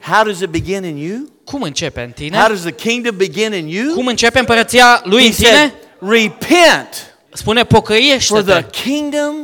How 0.00 0.24
does 0.24 0.40
it 0.40 0.48
begin 0.48 0.84
in 0.84 0.96
you? 0.96 1.28
Cum 1.44 1.62
începe 1.62 2.02
în 2.02 2.10
tine? 2.10 2.36
How 2.36 2.48
does 2.48 2.60
the 2.60 2.72
kingdom 2.72 3.16
begin 3.16 3.52
in 3.52 3.66
you? 3.68 3.94
Cum 3.94 4.06
începe 4.06 4.38
împărăția 4.38 5.00
lui 5.04 5.20
He 5.22 5.26
în 5.26 5.32
tine? 5.32 5.48
said, 5.50 5.72
Repent, 5.98 7.16
Spune, 7.32 7.58
for 7.58 7.66
the 7.68 7.74
pocăiește-te. 7.76 8.64
kingdom 8.70 9.34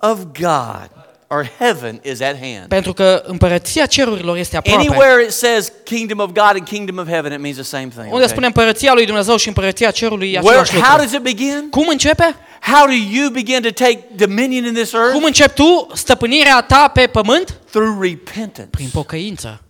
of 0.00 0.18
God 0.40 0.90
or 1.30 1.50
heaven 1.58 2.00
is 2.02 2.20
at 2.20 2.36
hand. 2.40 2.66
Pentru 2.68 2.92
că 2.92 3.22
împărăția 3.26 3.86
cerurilor 3.86 4.36
este 4.36 4.56
aproape. 4.56 4.80
Anywhere 4.80 5.22
it 5.22 5.30
says 5.32 5.72
kingdom 5.84 6.18
of 6.18 6.26
God 6.26 6.52
and 6.54 6.64
kingdom 6.64 6.98
of 6.98 7.08
heaven, 7.08 7.32
it 7.32 7.40
means 7.40 7.56
the 7.56 7.64
same 7.64 7.86
thing. 7.86 8.04
Unde 8.04 8.14
okay? 8.14 8.28
spune 8.28 8.46
împărăția 8.46 8.92
lui 8.92 9.06
Dumnezeu 9.06 9.36
și 9.36 9.48
împărăția 9.48 9.90
cerului 9.90 10.32
e 10.32 10.38
Where, 10.42 10.58
același 10.58 10.84
how 10.84 10.98
lucru. 10.98 11.04
does 11.04 11.12
it 11.12 11.22
begin? 11.22 11.68
Cum 11.70 11.88
începe? 11.88 12.36
How 12.60 12.86
do 12.86 12.92
you 12.92 13.30
begin 13.30 13.60
to 13.60 13.70
take 13.70 13.98
dominion 14.16 14.64
in 14.64 14.74
this 14.74 14.92
earth? 14.92 15.12
Cum 15.12 15.24
începi 15.24 15.54
tu 15.54 15.86
stăpânirea 15.94 16.60
ta 16.60 16.88
pe 16.88 17.06
pământ? 17.06 17.58
Through 17.70 17.98
repentance. 18.00 18.68
Prin 18.70 18.88
pocăință. 18.92 19.62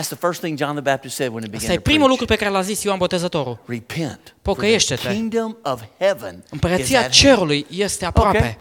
That's 0.00 0.08
the 0.08 0.16
first 0.26 0.40
thing 0.40 0.58
John 0.58 0.72
the 0.72 0.80
Baptist 0.80 1.14
said 1.16 1.28
when 1.28 1.42
he 1.42 1.48
began 1.48 1.60
Asta 1.60 1.72
e 1.72 1.76
to 1.76 1.80
primul 1.82 2.06
preach. 2.06 2.18
lucru 2.20 2.34
pe 2.34 2.36
care 2.44 2.50
l-a 2.50 2.60
zis 2.62 2.82
Ioan 2.82 2.98
Botezătorul. 2.98 3.58
Repent. 3.66 4.20
for 4.22 4.22
the 4.32 4.32
Pocăiește-te. 4.42 5.12
kingdom 5.12 5.56
of 5.62 5.80
heaven 5.98 6.34
is 6.44 6.50
Împărăția 6.50 6.96
at 6.98 7.02
hand. 7.02 7.14
cerului 7.14 7.66
este 7.70 8.04
aproape. 8.04 8.38
Okay. 8.38 8.56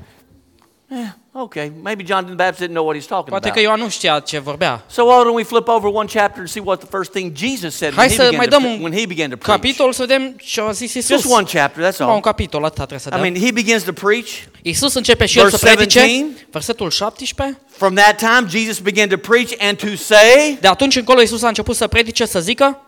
Yeah, 0.92 1.10
okay. 1.32 1.72
Maybe 1.84 2.04
John 2.04 2.26
the 2.26 2.34
Baptist 2.34 2.60
didn't 2.60 2.74
know 2.74 2.86
what 2.86 2.96
he's 2.96 3.08
talking 3.08 3.30
Poate 3.30 3.48
about. 3.50 3.54
că 3.54 3.60
Ioan 3.60 3.80
nu 3.80 3.90
știa 3.90 4.20
ce 4.20 4.40
vorbea. 4.40 4.84
So 4.88 5.04
why 5.04 5.24
don't 5.24 5.36
we 5.36 5.44
flip 5.44 5.68
over 5.68 5.90
one 5.94 6.08
chapter 6.08 6.40
and 6.40 6.48
see 6.48 6.62
what 6.66 6.80
the 6.80 6.88
first 6.98 7.12
thing 7.12 7.36
Jesus 7.38 7.76
said 7.76 7.94
Hai 7.94 8.06
when 8.06 8.10
he, 8.10 8.16
să 8.16 8.36
mai 8.36 8.46
began 8.46 8.62
dăm 8.62 8.62
to, 8.62 8.68
un 8.76 8.82
when 8.82 8.94
he 9.00 9.06
began 9.06 9.30
to 9.30 9.36
preach? 9.36 9.60
capitol 9.60 9.92
să 9.94 10.02
vedem 10.06 10.32
ce 10.38 10.62
a 10.62 10.72
zis 10.72 10.94
Isus. 10.94 11.22
Just 11.22 11.34
one 11.34 11.44
chapter, 11.52 11.84
that's 11.84 11.98
Numai 11.98 12.16
un 12.16 12.22
all. 12.22 12.22
capitol, 12.22 12.64
atât 12.64 12.76
trebuie 12.76 13.00
să 13.00 13.08
I 13.08 13.12
dăm. 13.12 13.22
mean, 13.22 13.36
he 13.46 13.52
begins 13.52 13.84
to 13.84 13.92
preach. 13.94 14.30
Isus 14.62 14.94
începe 14.94 15.26
și 15.26 15.40
el 15.40 15.50
să 15.50 15.58
Verse 15.62 15.76
predice. 15.76 16.00
17. 16.00 16.48
Versetul 16.52 16.90
17. 16.90 17.60
From 17.70 17.94
that 17.96 18.18
time, 18.18 18.46
Jesus 18.50 18.80
began 18.80 19.08
to 19.08 19.18
preach 19.18 19.52
and 19.60 19.78
to 19.78 19.96
say, 19.96 20.58
De 20.62 20.68
atunci 20.68 20.96
încolo 20.96 21.22
Isus 21.22 21.42
a 21.44 21.48
început 21.48 21.76
să 21.76 21.88
predice, 21.88 22.26
să 22.26 22.40
zică, 22.40 22.82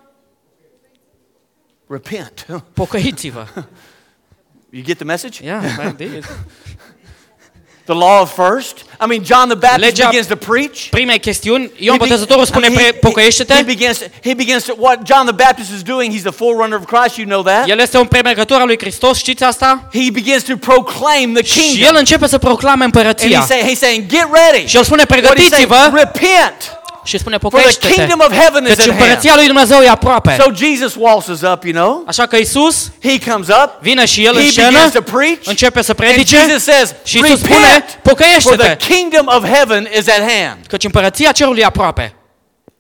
repent. 1.88 2.46
pocăiți-vă. 2.74 3.46
You 4.70 4.84
get 4.84 4.96
the 4.96 5.06
message? 5.06 5.44
Yeah, 5.46 5.64
indeed. 5.86 6.26
The 7.86 7.94
law 7.94 8.22
of 8.22 8.32
first. 8.34 8.78
I 9.04 9.06
mean, 9.08 9.24
John 9.24 9.48
the 9.48 9.56
Baptist 9.56 9.92
Legea- 9.92 10.10
begins 10.10 10.28
to 10.28 10.36
preach. 10.36 10.90
Prime 10.90 11.18
chestiuni, 11.18 11.72
be- 11.98 11.98
Botezătorul 11.98 12.44
I 12.44 12.46
spune, 12.46 12.68
mean, 12.68 12.74
pre- 12.80 12.86
he, 12.86 12.92
pocăiește-te. 12.92 13.54
he 13.54 13.64
begins, 13.64 13.98
to, 13.98 14.06
he 14.24 14.34
begins 14.34 14.64
to, 14.64 14.74
what 14.78 15.00
John 15.06 15.26
the 15.26 15.36
Baptist 15.46 15.70
is 15.76 15.82
doing, 15.82 16.14
he's 16.14 16.22
the 16.22 16.32
forerunner 16.32 16.78
of 16.78 16.86
Christ, 16.86 17.16
you 17.18 17.28
know 17.28 17.42
that. 17.44 17.68
El 17.68 17.80
este 17.80 17.98
un 17.98 18.06
premergător 18.06 18.60
al 18.60 18.66
lui 18.66 18.78
Hristos, 18.80 19.18
știți 19.18 19.44
asta? 19.44 19.88
He 19.94 20.12
begins 20.12 20.44
to 20.44 20.56
proclaim 20.58 21.34
the 21.34 21.44
Și 21.44 21.84
el 21.84 21.96
începe 21.96 22.28
să 22.28 22.38
proclame 22.38 22.84
And 22.84 22.94
împărăția. 22.96 23.44
he's, 23.44 23.48
say, 23.48 23.62
he's 23.76 23.80
saying, 23.80 24.06
get 24.06 24.28
ready. 24.32 24.68
Și 24.68 24.78
el 24.78 24.84
spune, 24.84 25.04
saying, 25.10 25.28
pregătiți-vă 25.28 25.92
repent, 25.94 26.81
și 27.04 27.18
spune, 27.18 27.38
for 27.38 27.50
the 27.50 27.58
pocăiește-te. 27.60 27.94
kingdom 27.94 28.20
of 28.20 28.38
heaven 28.38 28.64
is 28.64 28.70
Căci 28.70 28.80
at 28.80 28.86
hand. 28.86 29.00
împărăția 29.00 29.36
lui 29.36 29.46
Dumnezeu 29.46 29.80
e 29.82 29.90
aproape. 29.90 30.38
So 30.44 30.52
Jesus 30.54 30.96
waltzes 31.00 31.42
up, 31.42 31.64
you 31.64 31.74
know. 31.74 32.04
Așa 32.08 32.26
că 32.26 32.36
Isus 32.36 32.92
He 33.02 33.30
comes 33.32 33.48
up. 33.48 33.70
vine 33.82 34.06
și 34.06 34.26
el 34.26 34.36
în 34.36 34.42
He 34.42 34.48
scenă, 34.50 34.68
begins 34.72 34.92
to 34.94 35.02
preach. 35.02 35.46
începe 35.46 35.82
să 35.82 35.94
And 35.98 36.00
predice 36.00 36.38
Jesus 36.38 36.64
says, 36.64 36.96
și 37.04 37.18
Isus 37.18 37.40
spune, 37.40 37.56
repent, 37.56 37.84
for 37.86 37.86
the 37.92 38.00
pocăiește-te, 38.10 38.76
kingdom 38.94 39.26
of 39.28 39.46
heaven 39.50 39.88
is 39.98 40.08
at 40.08 40.32
hand. 40.32 40.66
căci 40.68 40.84
împărăția 40.84 41.32
cerului 41.32 41.62
e 41.62 41.66
aproape. 41.66 42.16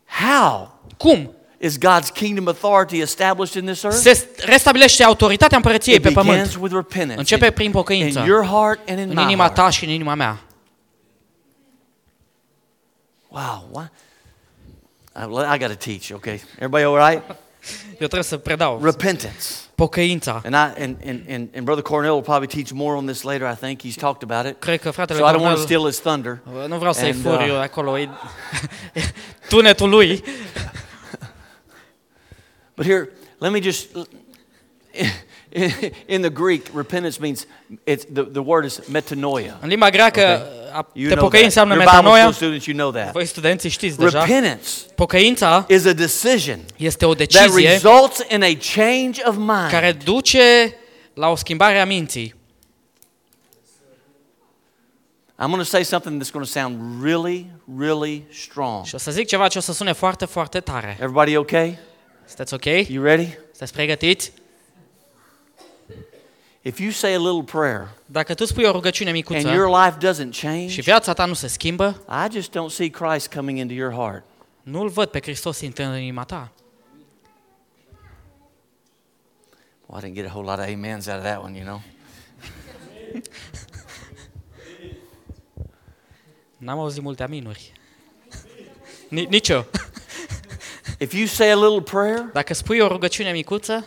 How 0.05 0.79
Cum? 0.97 1.31
is 1.59 1.77
God's 1.77 2.11
kingdom 2.13 2.47
authority 2.47 3.01
established 3.01 3.61
in 3.63 3.69
this 3.69 3.83
earth? 3.83 3.97
Se 3.99 4.27
restabilește 4.45 5.03
autoritatea 5.03 5.57
împărăției 5.57 5.95
It 5.95 6.01
pe 6.01 6.09
begins 6.09 6.27
pământ 6.27 6.55
with 6.61 6.73
repentance. 6.75 7.19
Începe 7.19 7.51
prin 7.51 7.65
in 7.65 7.71
pocăință. 7.71 8.23
your 8.27 8.45
heart 8.45 8.89
and 8.89 8.99
in 8.99 9.05
în 9.09 9.15
my 9.15 9.21
inima 9.23 9.43
heart. 9.43 9.55
ta 9.55 9.69
și 9.69 9.83
în 9.85 9.89
inima 9.89 10.15
mea. 10.15 10.39
Wow. 13.29 13.67
What? 13.71 13.91
I, 15.15 15.25
I 15.25 15.57
got 15.57 15.67
to 15.67 15.75
teach, 15.75 16.11
okay? 16.11 16.41
Everybody 16.57 16.83
all 16.83 16.97
right? 16.97 17.23
Eu 17.99 18.07
trebuie 18.07 18.23
să 18.23 18.37
predau. 18.37 18.79
Repentance. 18.83 19.47
Pocăința. 19.75 20.41
And, 20.45 20.53
I, 20.53 20.81
and, 20.83 20.97
and, 21.05 21.21
and, 21.29 21.49
and 21.55 21.63
Brother 21.63 21.83
Cornell 21.83 22.11
will 22.11 22.21
probably 22.21 22.47
teach 22.47 22.71
more 22.71 22.95
on 22.95 23.05
this 23.05 23.23
later, 23.23 23.51
I 23.51 23.55
think. 23.55 23.81
He's 23.81 23.95
talked 23.95 24.29
about 24.29 24.45
it. 24.51 24.59
Cred 24.59 24.81
că 24.81 24.91
fratele 24.91 25.19
So 25.19 25.25
I 25.25 25.31
don't 25.31 25.41
want 25.41 25.55
to 25.55 25.61
steal 25.61 25.85
his 25.85 25.99
thunder. 25.99 26.39
nu 26.67 26.77
vreau 26.77 26.93
să-i 26.93 27.13
fur 27.13 27.39
uh, 27.39 27.45
eu 27.47 27.59
acolo, 27.59 27.99
e 27.99 28.09
tunetul 29.49 29.89
lui. 29.89 30.23
But 32.75 32.85
here, 32.85 33.09
let 33.37 33.51
me 33.51 33.59
just. 33.59 33.87
In 36.15 36.21
the 36.21 36.29
Greek, 36.29 36.67
repentance 36.75 37.17
means 37.19 37.47
it's 37.83 38.05
the, 38.13 38.23
the 38.23 38.41
word 38.45 38.65
is 38.65 38.79
metanoia. 38.87 39.57
În 39.61 39.67
limba 39.67 39.89
greacă, 39.89 40.47
a 40.71 40.77
uh, 40.77 40.85
You 40.93 41.07
te 41.07 41.13
know 41.13 41.23
pocăi 41.23 41.29
that. 41.29 41.43
înseamnă 41.43 41.73
Your 41.73 41.85
Bible 41.85 41.99
metanoia. 41.99 42.31
students, 42.31 42.65
you 42.65 42.77
know 42.77 42.91
that. 42.91 43.11
Voi 43.11 43.25
studenții 43.25 43.69
știți 43.69 43.97
deja. 43.97 44.23
Repentance 44.23 44.67
Pocăința 44.95 45.65
is 45.69 45.85
a 45.85 45.93
decision 45.93 46.59
este 46.77 47.05
o 47.05 47.13
that 47.13 47.55
results 47.55 48.25
in 48.29 48.43
a 48.43 48.57
change 48.75 49.21
of 49.25 49.35
mind. 49.35 49.69
care 49.69 49.91
duce 50.03 50.75
la 51.13 51.27
o 51.27 51.35
schimbare 51.35 51.79
a 51.79 51.85
minții. 51.85 52.39
I'm 55.39 55.49
going 55.49 55.63
to 55.63 55.63
say 55.69 55.83
something 55.83 56.19
that's 56.19 56.31
going 56.31 56.45
to 56.45 56.51
sound 56.51 57.03
really, 57.03 57.51
really 57.79 58.23
strong. 58.31 58.85
Și 58.85 58.95
o 58.95 58.97
să 58.97 59.11
zic 59.11 59.27
ceva 59.27 59.47
ce 59.47 59.57
o 59.57 59.61
să 59.61 59.73
sune 59.73 59.91
foarte, 59.91 60.25
foarte 60.25 60.59
tare. 60.59 60.91
Everybody 60.99 61.35
okay? 61.35 61.79
Sunteți 62.25 62.53
ok? 62.53 62.87
You 62.87 63.03
ready? 63.03 63.27
Sunteți 63.51 63.73
pregătiți? 63.73 64.31
If 66.63 66.79
you 66.79 66.91
say 66.91 67.13
a 67.13 67.17
little 67.19 67.43
prayer 67.43 67.87
Dacă 68.05 68.33
tu 68.33 68.45
spui 68.45 68.63
o 68.63 68.71
rugăciune 68.71 69.09
and 69.09 69.43
your 69.43 69.69
life 69.69 69.97
doesn't 69.97 70.41
change, 70.41 70.67
și 70.67 70.81
viața 70.81 71.13
ta 71.13 71.25
nu 71.25 71.33
se 71.33 71.47
schimbă, 71.47 72.01
I 72.07 72.31
just 72.31 72.49
don't 72.49 72.69
see 72.69 72.89
Christ 72.89 73.33
coming 73.33 73.57
into 73.57 73.73
your 73.73 73.93
heart. 73.93 74.23
nu-L 74.63 74.89
văd 74.89 75.09
pe 75.09 75.19
Hristos 75.21 75.59
intrând 75.61 75.93
în 75.93 75.99
inima 75.99 76.23
ta. 76.23 76.51
Well, 79.85 80.03
I 80.03 80.07
didn't 80.07 80.15
get 80.15 80.25
a 80.25 80.29
whole 80.33 80.49
lot 80.49 80.59
of 80.59 80.65
amens 80.73 81.07
out 81.07 81.17
of 81.17 81.23
that 81.23 81.43
one, 81.43 81.57
you 81.57 81.65
know. 81.65 81.81
N-am 86.57 86.79
auzit 86.79 87.01
multe 87.01 87.23
aminuri. 87.23 87.71
Ni- 89.09 89.25
Nici 89.25 89.49
eu. 89.49 89.65
If 90.97 91.13
you 91.13 91.25
say 91.25 91.51
a 91.51 91.55
little 91.55 91.81
prayer 91.81 92.29
Dacă 92.33 92.53
spui 92.53 92.79
o 92.79 92.87
rugăciune 92.87 93.31
micuță 93.31 93.85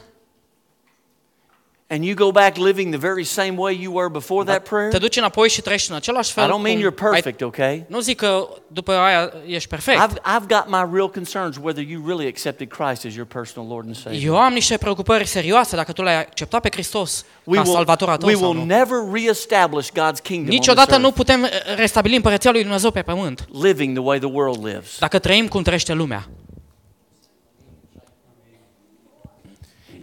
and 1.94 2.04
you 2.04 2.14
go 2.14 2.30
back 2.30 2.56
living 2.56 2.88
the 2.88 2.98
very 3.08 3.24
same 3.24 3.52
way 3.56 3.78
you 3.82 3.94
were 3.94 4.08
before 4.12 4.44
that 4.44 4.68
prayer, 4.68 4.90
te 4.90 4.98
duci 4.98 5.16
înapoi 5.16 5.48
și 5.48 5.60
trăiești 5.62 5.90
în 5.90 5.96
același 5.96 6.30
I 6.30 6.32
fel 6.32 6.44
don't 6.44 6.62
mean 6.62 6.74
cum 6.80 6.90
you're 6.90 6.98
ai- 7.02 7.10
perfect, 7.10 7.40
okay? 7.40 7.84
Nu 7.88 8.00
zic 8.00 8.16
că 8.16 8.48
după 8.66 8.92
aia 8.92 9.32
ești 9.46 9.68
perfect. 9.68 9.98
I've, 10.00 10.14
I've 10.18 10.46
got 10.48 10.64
my 10.66 10.88
real 10.92 11.10
concerns 11.10 11.56
whether 11.62 11.84
you 11.88 12.02
really 12.06 12.26
accepted 12.26 12.68
Christ 12.68 13.04
as 13.04 13.14
your 13.14 13.26
personal 13.26 13.68
Lord 13.70 13.86
and 13.86 13.96
Savior. 13.96 14.22
Eu 14.34 14.38
am 14.40 14.52
niște 14.52 14.76
preocupări 14.76 15.26
serioase 15.26 15.76
dacă 15.76 15.92
tu 15.92 16.02
l-ai 16.02 16.18
acceptat 16.18 16.60
pe 16.60 16.68
Hristos 16.72 17.24
We 17.44 17.56
ca 17.56 17.62
will, 17.62 17.74
salvator 17.74 18.08
al 18.08 18.16
tău 18.16 18.28
we 18.28 18.34
sau 18.34 18.48
will 18.48 18.58
nu. 18.58 18.64
never 18.64 18.98
reestablish 19.12 19.88
God's 19.90 20.22
kingdom 20.22 20.48
on 20.48 20.54
Niciodată 20.58 20.86
this 20.90 20.98
nu 20.98 21.04
earth, 21.04 21.16
putem 21.16 21.44
eh, 21.44 21.50
restabili 21.76 22.16
împărăția 22.16 22.50
lui 22.50 22.62
Dumnezeu 22.62 22.90
pe 22.90 23.02
pământ 23.02 23.44
living 23.62 23.94
the 23.96 24.04
way 24.06 24.18
the 24.18 24.28
world 24.32 24.64
lives. 24.66 24.98
dacă 24.98 25.18
trăim 25.18 25.48
cum 25.48 25.62
trăiește 25.62 25.92
lumea. 25.92 26.28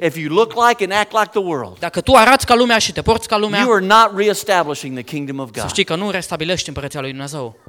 If 0.04 0.16
you 0.18 0.34
look 0.34 0.54
like 0.68 0.84
and 0.84 0.92
act 0.94 1.12
like 1.12 1.30
the 1.30 1.40
world, 1.40 1.80
Dacă 1.80 2.02
tu 2.02 2.14
arăți 2.16 2.46
ca 2.46 2.56
lumea 2.56 2.78
și 2.78 2.94
te 2.94 3.02
porți 3.02 3.28
ca 3.28 3.38
lumea, 3.38 3.60
you 3.62 3.72
are 3.74 3.86
not 3.86 4.12
reestablishing 4.18 4.94
the 4.94 5.04
kingdom 5.04 5.40
of 5.40 5.50
să 5.54 5.60
God. 5.60 5.70
știi 5.70 5.84
că 5.84 5.96
nu 5.96 6.10
restabilești 6.10 6.68
împărăția 6.68 7.00
lui 7.02 7.10
Dumnezeu. 7.10 7.60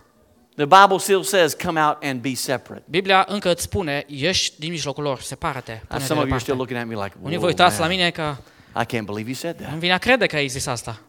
The 0.57 0.64
Bible 0.64 0.99
still 0.99 1.23
says, 1.23 1.55
come 1.64 1.81
out 1.85 1.97
and 2.03 2.21
be 2.21 2.35
separate. 2.35 2.85
Biblia 2.90 3.25
încă 3.29 3.51
îți 3.51 3.62
spune, 3.62 4.05
ieși 4.07 4.53
din 4.59 4.71
mijlocul 4.71 5.03
lor, 5.03 5.21
separă-te, 5.21 5.73
Now, 5.73 5.81
pune-te 5.88 6.05
some 6.07 6.21
of 6.21 6.27
you 6.27 6.35
are 6.35 6.42
deoparte. 6.42 6.42
still 6.42 6.57
looking 6.57 6.79
at 6.79 6.87
me 6.87 6.95
like, 7.05 7.16
Unii 7.23 7.37
vă 7.37 7.42
"Whoa, 7.42 7.47
uitați 7.49 7.79
la 7.81 7.87
man, 7.87 7.95
mine 7.97 8.11
că 8.11 8.37
I 8.81 8.85
can't 8.85 9.05
believe 9.05 9.25
you 9.31 9.35
said 9.35 9.57
that. 9.57 9.71
nu 9.73 9.79
vine 9.79 9.92
a 9.92 9.99
crede 9.99 10.27
că 10.27 10.37
ai 10.37 10.49
zis 10.49 10.66
asta. 10.66 11.01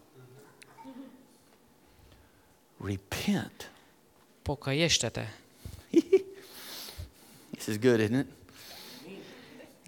Repent. 2.86 3.72
Pocăiește-te. 4.42 5.28
You 5.90 6.04
This 7.58 7.66
is 7.66 7.80
good, 7.80 8.00
isn't 8.00 8.20
it? 8.20 8.26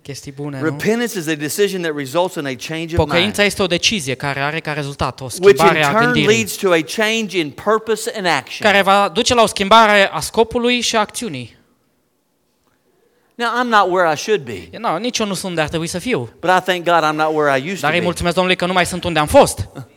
Chestii 0.08 0.32
bune, 0.32 0.60
nu? 0.60 0.64
Repentance 0.64 1.18
is 1.20 1.28
a 1.28 1.36
decision 1.36 1.82
that 1.82 1.96
results 1.96 2.36
in 2.36 2.46
a 2.46 2.54
change 2.56 2.84
of 2.84 2.98
mind, 2.98 2.98
Pocăința 2.98 3.44
este 3.44 3.62
o 3.62 3.68
decizie 3.68 4.14
care 4.14 4.40
are 4.40 4.60
ca 4.60 4.74
rezultat 4.74 5.22
o 5.22 5.24
which 5.24 5.36
in 5.48 5.56
schimbare 5.56 5.84
a 5.84 5.90
turn 5.92 6.04
gândirii, 6.04 6.28
leads 6.28 6.56
to 6.56 6.72
a 6.72 6.80
change 6.96 7.40
in 7.40 7.50
purpose 7.50 8.12
and 8.16 8.26
action. 8.26 8.72
care 8.72 8.82
va 8.82 9.10
duce 9.14 9.34
la 9.34 9.42
o 9.42 9.46
schimbare 9.46 10.10
a 10.12 10.20
scopului 10.20 10.80
și 10.82 10.96
a 10.96 11.00
acțiunii. 11.00 11.56
Now, 13.36 13.48
I'm 13.48 13.68
not 13.70 13.92
where 13.92 14.14
I 14.14 14.16
should 14.16 14.42
be, 14.42 14.78
No, 14.80 14.98
nici 14.98 15.18
eu 15.18 15.26
nu 15.26 15.34
sunt 15.34 15.50
unde 15.50 15.62
ar 15.62 15.68
trebui 15.68 15.88
să 15.88 16.00
fiu, 16.00 16.30
but 16.40 16.50
I 16.50 16.62
thank 16.62 16.84
God 16.84 17.04
I'm 17.04 17.16
not 17.16 17.36
where 17.36 17.60
I 17.60 17.62
used 17.64 17.76
to 17.76 17.82
dar 17.82 17.92
îi 17.92 17.98
be. 17.98 18.04
mulțumesc 18.04 18.36
Domnului 18.36 18.58
că 18.60 18.66
nu 18.66 18.74
mai 18.74 18.86
sunt 18.86 19.04
unde 19.04 19.20
am 19.20 19.28
fost. 19.28 19.60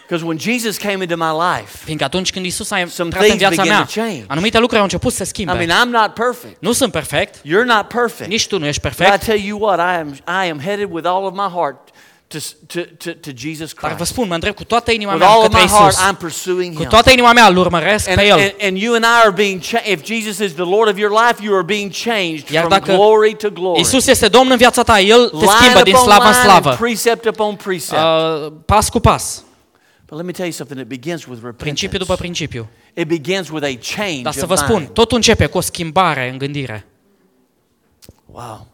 Because 0.00 0.24
when 0.26 0.38
Jesus 0.38 0.76
came 0.76 1.02
into 1.02 1.16
my 1.16 1.30
life, 1.56 1.76
Fiindcă 1.84 2.04
atunci 2.04 2.30
când 2.32 2.44
Isus 2.44 2.70
a 2.70 2.76
Some 2.88 3.04
intrat 3.04 3.22
în 3.22 3.36
things 3.36 3.36
viața 3.38 3.64
mea, 3.64 3.84
to 3.94 4.00
change. 4.00 4.24
anumite 4.26 4.58
lucruri 4.58 4.76
au 4.78 4.82
început 4.84 5.12
să 5.12 5.24
se 5.24 5.32
I 5.36 5.44
mean, 5.44 5.68
I'm 5.68 5.90
not 5.90 6.12
perfect. 6.14 6.56
Nu 6.60 6.72
sunt 6.72 6.92
perfect, 6.92 7.34
You're 7.38 7.66
not 7.66 7.88
perfect. 7.88 8.28
nici 8.30 8.46
tu 8.46 8.58
nu 8.58 8.66
ești 8.66 8.80
But 8.80 8.92
I 9.22 9.24
tell 9.24 9.40
you 9.44 9.58
what, 9.58 9.78
I 9.78 9.98
am, 10.00 10.16
I 10.44 10.50
am 10.50 10.60
headed 10.60 10.88
with 10.92 11.06
all 11.06 11.24
of 11.26 11.32
my 11.34 11.48
heart 11.54 11.88
to, 12.28 12.38
to, 12.66 12.80
to, 12.98 13.10
to 13.20 13.30
Jesus 13.36 13.72
dar 13.80 13.90
vă 13.90 13.96
Christ. 13.96 14.10
spun, 14.12 14.28
mă 14.28 14.34
îndrept 14.34 14.56
cu 14.56 14.64
toată 14.64 14.90
inima 14.92 15.12
With 15.12 15.24
mea 15.24 15.32
all 15.34 15.42
of 15.42 15.48
către 15.48 15.62
my 15.62 15.68
heart, 15.70 15.92
Isus. 15.92 16.04
I'm 16.08 16.16
pursuing 16.18 16.74
Cu 16.74 16.80
Him. 16.80 16.88
toată 16.88 17.10
inima 17.10 17.32
mea 17.32 17.46
îl 17.46 17.56
urmăresc 17.56 18.08
And, 18.08 18.16
pe 18.18 18.26
El. 18.26 18.38
and, 18.38 18.54
and 18.62 18.76
you 18.76 18.94
and 18.94 19.04
I 19.04 19.20
are 19.24 19.30
being 19.30 19.60
changed. 19.60 19.92
If 19.92 20.04
Jesus 20.04 20.38
is 20.46 20.52
the 20.52 20.62
Lord 20.64 20.88
of 20.88 20.98
your 20.98 21.10
life, 21.26 21.42
you 21.44 21.54
are 21.54 21.62
being 21.64 21.90
changed 21.92 22.48
Iar 22.48 22.66
from 22.68 22.96
glory 22.96 23.34
to 23.36 23.50
glory. 23.50 23.80
Isus 23.80 24.06
este 24.06 24.28
Domn 24.28 24.50
în 24.50 24.56
viața 24.56 24.82
ta, 24.82 25.00
El 25.00 25.28
te 25.28 25.46
schimbă 25.46 25.82
din 25.82 25.94
slavă 25.94 26.26
în 26.26 26.32
slavă, 26.32 26.76
precept 26.80 27.26
upon 27.28 27.54
precept. 27.54 28.00
uh, 28.46 28.52
pas 28.66 28.88
cu 28.88 29.00
pas, 29.00 29.44
but 30.06 30.16
let 30.18 30.24
me 30.26 30.32
tell 30.32 30.44
you 30.46 30.52
something. 30.54 30.78
It 30.80 30.88
begins 30.88 31.26
with 31.26 31.40
principiu 31.40 31.50
repentance. 31.50 31.98
după 31.98 32.14
principiu. 32.14 32.68
It 32.94 33.06
begins 33.08 33.50
with 33.50 33.64
a 33.64 33.78
change 33.96 34.22
Dar 34.22 34.32
să 34.32 34.42
of 34.42 34.48
vă 34.48 34.54
spun, 34.54 34.76
mind. 34.78 34.88
totul 34.88 35.16
începe 35.16 35.46
cu 35.46 35.56
o 35.58 35.60
schimbare 35.60 36.30
în 36.30 36.38
gândire. 36.38 36.86
Wow. 38.26 38.66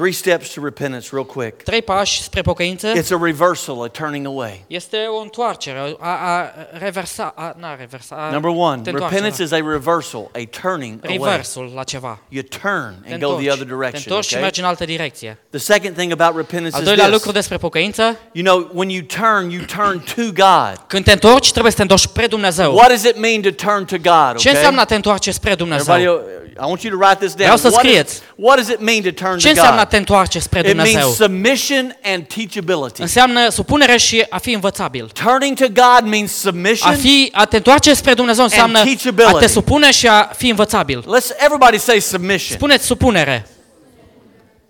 Three 0.00 0.12
steps 0.12 0.52
to 0.54 0.60
repentance, 0.64 1.08
real 1.12 1.24
quick. 1.24 1.62
Trei 1.62 1.82
pași 1.82 2.22
spre 2.22 2.40
pocăință 2.42 2.92
It's 2.92 3.10
a 3.12 3.18
reversal, 3.22 3.82
a 3.82 3.86
turning 3.86 4.26
away. 4.26 4.64
este 4.66 4.96
o 4.96 5.20
întoarcere, 5.20 5.96
a, 5.98 6.08
a 6.08 6.52
reversa, 6.78 7.32
a, 7.36 7.54
na, 7.58 7.76
reversa, 7.76 8.16
a, 8.16 8.30
Number 8.32 8.50
one, 8.50 8.82
repentance 8.84 9.42
is 9.42 9.52
a 9.52 9.56
reversal, 9.56 10.30
a 10.34 10.40
turning 10.60 11.00
away. 11.04 11.18
reversul 11.18 11.72
la 11.74 11.82
ceva. 11.82 12.18
You 12.28 12.42
turn 12.42 13.04
and 13.10 13.22
go 13.22 13.34
the 13.34 13.50
other 13.50 13.66
te 13.66 13.74
direction. 13.74 14.02
întorci 14.06 14.26
și 14.26 14.34
mergi 14.36 14.60
în 14.60 14.66
altă 14.66 14.84
direcție. 14.84 15.38
The 15.50 15.58
second 15.58 15.96
thing 15.96 16.12
about 16.20 16.36
repentance 16.36 16.74
Al 16.74 16.80
is 16.80 16.86
doilea 16.86 17.04
this. 17.06 17.16
lucru 17.16 17.32
despre 17.32 17.56
pocăință, 17.56 18.18
You 18.32 18.44
know, 18.44 18.70
when 18.74 18.88
you 18.88 19.02
turn, 19.02 19.50
you 19.50 19.62
turn 19.64 20.04
to 20.14 20.22
God. 20.22 20.80
când 20.86 21.04
te 21.04 21.12
întorci, 21.12 21.50
trebuie 21.50 21.70
să 21.70 21.76
te 21.76 21.82
întorci 21.82 22.00
spre 22.02 22.26
Dumnezeu. 22.26 22.74
What 22.74 22.88
does 22.88 23.02
it 23.02 23.18
mean 23.18 23.40
to 23.40 23.50
turn 23.50 23.84
to 23.84 23.96
God? 23.96 24.36
Ce 24.36 24.50
înseamnă 24.50 24.84
te 24.84 24.94
întoarce 24.94 25.30
spre 25.30 25.54
Dumnezeu? 25.54 26.20
I 26.62 26.66
want 26.66 26.82
you 26.82 26.98
to 26.98 27.06
write 27.06 27.18
this 27.26 27.34
down. 27.34 27.50
Vreau 27.50 27.56
să 27.56 27.68
What, 27.68 27.84
is, 27.84 27.90
scrieți. 27.90 28.20
what 28.36 28.56
does 28.56 28.68
it 28.68 28.80
mean 28.80 29.00
to 29.02 29.10
turn 29.10 29.38
Ce 29.38 29.44
to 29.44 29.48
înseamnă 29.48 29.80
a 29.80 29.82
God? 29.82 29.88
te 29.88 29.96
întoarce 29.96 30.38
spre 30.38 30.58
It 30.58 30.64
means 30.76 30.90
Dumnezeu? 30.90 31.10
submission 31.10 31.96
and 32.02 32.26
teachability. 32.26 33.00
Înseamnă 33.00 33.48
supunere 33.48 33.96
și 33.96 34.26
a 34.30 34.38
fi 34.38 34.52
învățabil. 34.52 35.10
Turning 35.24 35.58
to 35.58 35.66
God 35.66 36.08
means 36.10 36.30
A, 36.30 36.34
submission. 36.48 36.96
fi, 36.96 37.28
a 37.32 37.44
te 37.44 37.56
întoarce 37.56 37.94
spre 37.94 38.14
Dumnezeu 38.14 38.44
înseamnă 38.44 38.78
a 38.78 38.82
teachability. 38.82 39.38
te 39.38 39.46
supune 39.46 39.90
și 39.90 40.06
a 40.08 40.30
fi 40.36 40.48
învățabil. 40.48 41.00
Let's 41.00 41.44
everybody 41.44 41.78
say 41.78 42.00
submission. 42.00 42.56
Spuneți 42.56 42.86
supunere. 42.86 43.46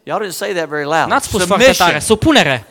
Y'all 0.03 0.23
didn't 0.25 0.37
say 0.37 0.53
that 0.53 0.69
very 0.69 0.85
loud. 0.85 1.07
N-ați 1.09 1.27
spus 1.27 1.45
foarte 1.45 1.73
tare. 1.77 1.99
Supunere. 1.99 2.65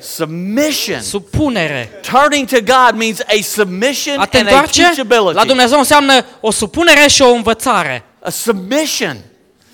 Submission. 0.00 1.00
Supunere. 1.00 1.90
Turning 2.02 2.48
to 2.48 2.56
God 2.60 2.94
means 2.98 3.20
a 3.20 3.38
submission 3.42 4.18
A 4.18 4.26
te 4.26 4.38
and 4.38 4.46
a 4.46 4.50
întoarce 4.50 4.82
la 4.82 4.88
teachability. 4.88 5.46
Dumnezeu 5.46 5.78
înseamnă 5.78 6.24
o 6.40 6.50
supunere 6.50 7.08
și 7.08 7.22
o 7.22 7.30
învățare. 7.30 8.02
A 8.28 8.30
submission. 8.30 9.16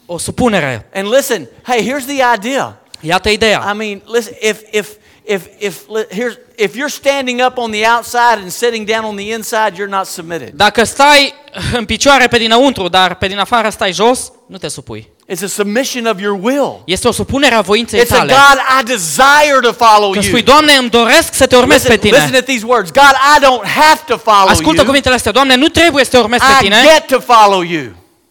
O 0.07 0.19
supunere. 0.19 0.89
And 0.95 1.09
listen, 1.09 1.49
hey, 1.67 1.83
here's 1.83 2.05
the 2.07 2.23
idea. 2.35 2.77
Iată 3.01 3.29
ideea. 3.29 3.71
I 3.73 3.77
mean, 3.77 4.03
listen, 4.07 4.33
if 4.41 4.57
if 4.71 4.89
if 5.25 5.41
if 5.59 5.75
here's 6.11 6.37
if 6.57 6.75
you're 6.75 6.89
standing 6.95 7.41
up 7.47 7.57
on 7.59 7.71
the 7.71 7.87
outside 7.97 8.39
and 8.43 8.51
sitting 8.53 8.87
down 8.87 9.05
on 9.05 9.17
the 9.17 9.33
inside, 9.33 9.73
you're 9.77 9.89
not 9.89 10.07
submitted. 10.07 10.51
Dacă 10.55 10.85
stai 10.85 11.35
în 11.73 11.85
picioare 11.85 12.27
pe 12.27 12.39
dinăuntru, 12.39 12.89
dar 12.89 13.15
pe 13.15 13.27
din 13.27 13.39
afară 13.39 13.69
stai 13.69 13.93
jos, 13.93 14.33
nu 14.47 14.57
te 14.59 14.69
supui. 14.69 15.13
It's 15.33 15.43
a 15.45 15.47
submission 15.47 16.07
of 16.07 16.21
your 16.21 16.39
will. 16.43 16.83
Este 16.85 17.09
o 17.09 17.13
supunere 17.13 17.55
a 17.55 17.61
voinței 17.61 18.01
It's 18.05 18.11
a. 18.11 18.19
God, 18.19 18.59
I 18.81 18.85
desire 18.85 19.59
to 19.63 19.73
follow 19.85 20.11
Când 20.11 20.25
you. 20.25 20.33
spui, 20.33 20.43
Doamne, 20.43 20.73
îmi 20.73 20.91
doresc 20.91 21.35
să 21.35 21.47
te 21.47 21.57
urmez 21.57 21.77
Listen, 21.83 21.91
pe 21.91 22.07
tine. 22.07 22.17
listen 22.17 22.35
at 22.37 22.45
these 22.45 22.65
words. 22.67 22.91
God, 22.91 23.15
I 23.37 23.45
don't 23.45 23.67
have 23.69 24.01
to 24.07 24.17
follow 24.17 24.49
Ascultă 24.49 24.77
you. 24.77 24.85
cuvintele 24.87 25.15
astea, 25.15 25.33
Doamne, 25.33 25.55
nu 25.55 25.69
trebuie 25.69 26.05
să 26.05 26.11
te 26.11 26.19
urmez 26.19 26.41
pe 26.41 26.47
I 26.61 26.63
tine. 26.63 26.77
get 26.95 27.07
to 27.07 27.33
follow 27.35 27.61
you. 27.63 27.85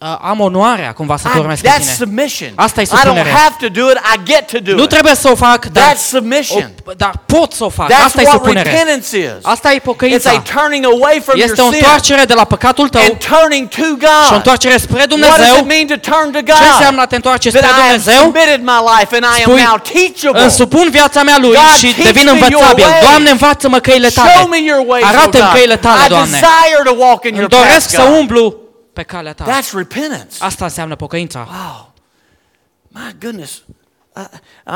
Uh, 0.04 0.10
Am 0.30 0.40
onoarea 0.40 0.92
cumva 0.92 1.16
să 1.16 1.28
te 1.32 1.36
I- 1.38 1.40
urmez 1.40 1.60
pe 1.60 1.68
that's 1.68 1.78
tine. 1.80 1.92
submission. 1.98 2.52
Asta 2.54 2.80
e 2.80 2.84
I 2.84 2.86
don't 2.86 2.98
supunere. 2.98 3.30
have 3.30 3.54
to 3.60 3.68
do 3.80 3.84
it. 3.90 3.98
I 4.14 4.16
get 4.32 4.42
to 4.52 4.58
do 4.68 4.72
Nu 4.74 4.82
it. 4.82 4.88
trebuie 4.88 5.14
să 5.14 5.28
o 5.30 5.34
fac, 5.34 5.64
dar, 5.66 5.84
That's 5.92 6.04
submission. 6.08 6.70
o, 6.84 6.92
dar 6.96 7.12
pot 7.26 7.52
să 7.52 7.64
o 7.64 7.68
fac. 7.68 7.88
That's 7.90 8.04
Asta 8.04 8.20
e 8.20 8.24
what 8.24 8.34
supunere. 8.36 8.70
repentance 8.70 9.18
is. 9.18 9.30
Asta 9.42 9.72
e 9.72 9.74
It's 9.74 9.78
a 9.78 9.82
pocăința. 9.90 10.42
turning 10.54 10.84
away 10.94 11.16
from 11.26 11.36
your 11.38 11.48
Este 11.50 11.60
o 11.62 11.64
sin 11.70 11.74
întoarcere 11.80 12.24
de 12.24 12.34
la 12.34 12.44
păcatul 12.44 12.88
tău 12.88 13.00
and 13.02 13.16
turning 13.32 13.68
to 13.68 13.76
și 13.76 13.92
o 13.92 13.96
God. 14.06 14.30
întoarcere 14.40 14.76
spre 14.76 14.96
What 14.96 15.08
does 15.08 15.20
Dumnezeu. 15.20 15.54
it 15.56 15.66
mean 15.74 15.86
to 15.94 15.98
turn 16.10 16.26
to 16.36 16.40
Ce 16.52 16.64
înseamnă 16.72 17.00
God? 17.00 17.06
a 17.06 17.06
te 17.12 17.16
întoarce 17.20 17.48
That 17.50 17.62
spre 17.62 17.70
I 17.70 17.74
have 17.80 17.86
Dumnezeu? 17.88 18.20
submitted 18.24 18.60
my 18.72 18.80
life 18.92 19.10
and 19.18 19.24
I 19.34 19.36
am 19.44 19.48
Spui, 19.50 19.62
now 19.70 19.76
teachable. 19.94 20.40
Îmi 20.42 20.50
supun 20.62 20.86
viața 20.98 21.20
mea 21.28 21.38
lui 21.44 21.54
God, 21.62 21.74
și 21.82 21.88
teach 21.98 22.06
devin 22.10 22.26
me 22.26 22.30
your 22.30 22.36
învățabil. 22.42 22.84
ways. 22.88 23.02
Doamne, 23.08 23.30
învață-mă 23.36 23.78
căile 23.88 24.08
Show 24.16 24.24
tale. 24.26 24.46
me 24.54 24.60
your 24.70 24.80
ways, 24.90 25.04
oh 25.06 25.10
Arată-mi 25.12 25.44
God. 25.46 25.54
căile 25.56 25.76
tale, 25.86 26.00
I 26.06 26.08
Doamne. 26.14 26.38
desire 26.40 26.80
to 26.88 26.94
walk 27.04 27.20
in 27.30 27.34
your 27.38 27.48
Îmi 27.50 27.54
doresc 27.58 27.86
path, 27.90 27.96
să 27.98 28.02
God. 28.08 28.18
umblu 28.20 28.44
pe 28.94 29.02
calea 29.02 29.32
ta. 29.32 29.44
That's 29.44 29.70
repentance. 29.72 30.36
Asta 30.38 30.64
înseamnă 30.64 30.96
pocăința. 30.96 31.48
Wow. 31.50 31.92
My 32.88 33.16
goodness. 33.20 33.62
I, 34.16 34.20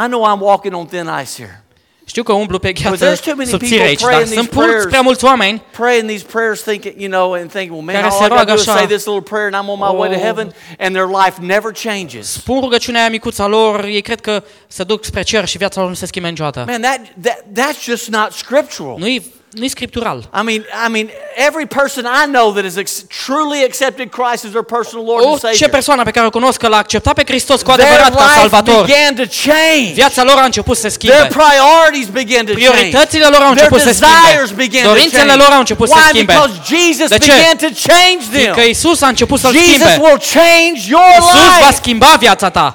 I 0.04 0.07
know 0.07 0.37
I'm 0.37 0.40
walking 0.40 0.74
on 0.74 0.87
thin 0.87 1.11
ice 1.22 1.42
here. 1.42 1.62
Știu 2.04 2.22
că 2.22 2.33
umblu 2.33 2.59
pe 2.59 2.72
But 2.72 2.83
gheață 2.83 3.12
there's 3.14 3.20
too 3.24 3.35
many 3.35 3.48
subțire 3.48 3.70
people 3.76 3.88
aici, 3.88 4.00
praying 4.00 4.24
dar 4.24 4.28
these 4.28 4.40
sunt 4.40 4.52
mulți, 4.52 4.68
prayers. 4.68 4.85
prea 4.90 5.00
mulți 5.00 5.24
oameni 5.24 5.62
Praying 5.70 6.09
these 6.09 6.24
prayers, 6.24 6.61
thinking, 6.62 6.94
you 7.00 7.11
know, 7.11 7.33
and 7.33 7.50
thinking, 7.50 7.70
well, 7.70 7.85
man, 7.85 7.94
Care 7.94 8.07
all 8.07 8.18
se 8.18 8.24
I 8.24 8.28
got 8.28 8.28
to 8.28 8.35
roagă 8.35 8.52
do 8.54 8.61
is 8.61 8.68
așa. 8.68 8.76
say 8.78 8.87
this 8.87 9.04
little 9.04 9.20
prayer 9.22 9.46
and 9.52 9.64
I'm 9.64 9.68
on 9.68 9.78
my 9.78 9.98
way 10.00 10.09
to 10.09 10.14
Oh. 10.14 10.22
heaven, 10.22 10.54
and 10.78 10.94
their 10.94 11.07
life 11.24 11.40
never 11.40 11.72
changes. 11.72 12.33
spun 12.33 12.61
rugăciunea 12.61 13.00
aia 13.00 13.11
micuța 13.11 13.46
lor, 13.46 13.85
ei 13.85 14.00
cred 14.00 14.20
că 14.20 14.42
se 14.66 14.85
duc 14.85 15.04
spre 15.04 15.22
cer 15.22 15.44
și 15.46 15.57
viața 15.59 15.81
lor 15.81 15.88
nu 15.88 15.94
se 15.94 16.07
schimbe 16.07 16.28
niciodată. 16.28 16.64
Man, 16.68 16.81
that, 16.81 17.00
that 17.22 17.38
that's 17.52 17.83
just 17.85 18.09
not 18.09 18.33
scriptural. 18.33 18.98
Nu-i, 18.98 19.33
nu-i 19.50 19.68
scriptural. 19.68 20.18
I 20.40 20.42
mean, 20.44 20.64
I 20.87 20.90
mean, 20.90 21.11
every 21.48 21.66
person 21.66 22.04
I 22.04 22.26
know 22.26 22.52
that 22.52 22.64
has 22.64 23.04
truly 23.26 23.64
accepted 23.64 24.08
Christ 24.11 24.44
as 24.44 24.50
their 24.50 24.62
personal 24.76 25.04
Lord 25.04 25.20
and 25.22 25.30
Orice 25.32 25.46
Savior, 25.46 25.70
persoană 25.70 26.02
pe 26.02 26.11
care 26.11 26.26
o 26.26 26.30
cunosc 26.30 26.58
că 26.58 26.68
l-a 26.68 26.76
acceptat 26.76 27.14
pe 27.14 27.22
Hristos 27.26 27.62
cu 27.62 27.70
their 27.70 27.80
adevărat 27.88 28.14
ca 28.16 28.22
life 28.24 28.38
salvator, 28.38 28.84
began 28.87 29.14
to 29.14 29.22
change. 29.46 29.92
viața 29.92 30.22
lor 30.24 30.37
a 30.38 30.44
început 30.44 30.76
să 30.76 30.88
se 30.88 30.96
Their 30.98 31.26
priorities 31.40 32.08
began 32.08 32.44
to 32.46 32.52
change. 32.52 32.68
Prioritățile 32.70 33.24
lor 33.26 33.40
au 33.40 33.52
Their 33.54 33.56
început 33.56 33.80
să 33.80 33.84
desires 33.87 34.44
schimbe. 34.44 34.62
began 34.64 34.82
to 34.82 34.88
Dorințele 34.88 35.22
change. 35.22 35.42
lor 35.42 35.50
au 35.52 35.58
început 35.58 35.88
să 35.88 35.94
se 35.94 36.16
Why? 36.18 36.24
Because 36.24 36.52
Jesus 36.74 37.08
De 37.08 37.18
ce? 37.18 37.30
began 37.32 37.56
to 37.66 37.70
change 37.92 38.22
them. 38.32 38.40
Fiindcă 38.40 38.61
Isus 38.61 39.00
a 39.00 39.08
început 39.08 39.38
să-l 39.40 39.52
Jesus 39.52 39.96
will 40.04 40.20
change 40.38 40.80
your 40.94 41.11
Isus 41.18 41.32
va 41.61 41.66
life. 41.68 41.74
schimba 41.80 42.16
viața 42.18 42.48
ta. 42.50 42.66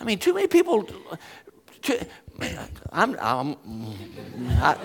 I 0.00 0.04
mean, 0.04 0.18
too 0.18 0.32
many 0.34 0.46
people. 0.56 0.76
Too, 1.86 1.96
I'm, 2.94 3.16
I'm, 3.18 3.56
I, 4.62 4.76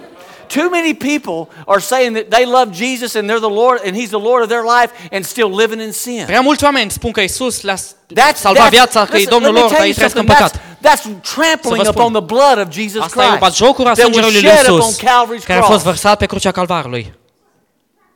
too 0.48 0.70
many 0.70 0.94
people 0.94 1.50
are 1.68 1.80
saying 1.80 2.14
that 2.14 2.30
they 2.32 2.46
love 2.46 2.72
Jesus 2.72 3.16
and 3.16 3.30
they're 3.30 3.40
the 3.40 3.56
Lord 3.64 3.82
and 3.86 3.96
He's 3.96 4.10
the 4.10 4.20
Lord 4.20 4.42
of 4.44 4.50
their 4.50 4.64
life 4.64 4.92
and 5.12 5.26
still 5.26 5.50
living 5.50 5.80
in 5.80 5.92
sin. 5.92 6.26
Prea 6.26 6.42
mulți 6.42 6.64
oameni 6.64 6.92
spun 6.92 7.12
că 7.12 7.22
Isus 7.22 7.62
le-a 7.62 7.76
That's, 7.76 8.36
salvat 8.36 8.70
viața, 8.70 9.06
că 9.06 9.18
e 9.18 9.26
Domnul 9.26 9.54
lor, 9.54 9.72
dar 9.72 9.82
ei 9.86 9.94
trăiesc 9.94 10.16
în 10.16 10.26
păcat. 10.26 10.58
That's, 10.58 11.04
trampling 11.36 11.88
upon 11.88 12.12
the 12.12 12.22
blood 12.22 12.58
of 12.58 12.72
Jesus 12.72 13.02
Asta 13.02 13.24
e 13.24 13.26
Christ 13.26 13.40
batjocură 13.40 13.90
a 13.90 13.94
that 13.94 14.06
was 14.06 14.16
sângelui 14.16 14.42
lui 14.42 14.52
Isus, 14.64 14.98
Calvary's 14.98 15.46
care 15.46 15.60
a 15.60 15.62
fost 15.62 15.70
cross. 15.70 15.84
vărsat 15.84 16.18
pe 16.18 16.26
crucea 16.26 16.52
Calvarului. 16.52 17.14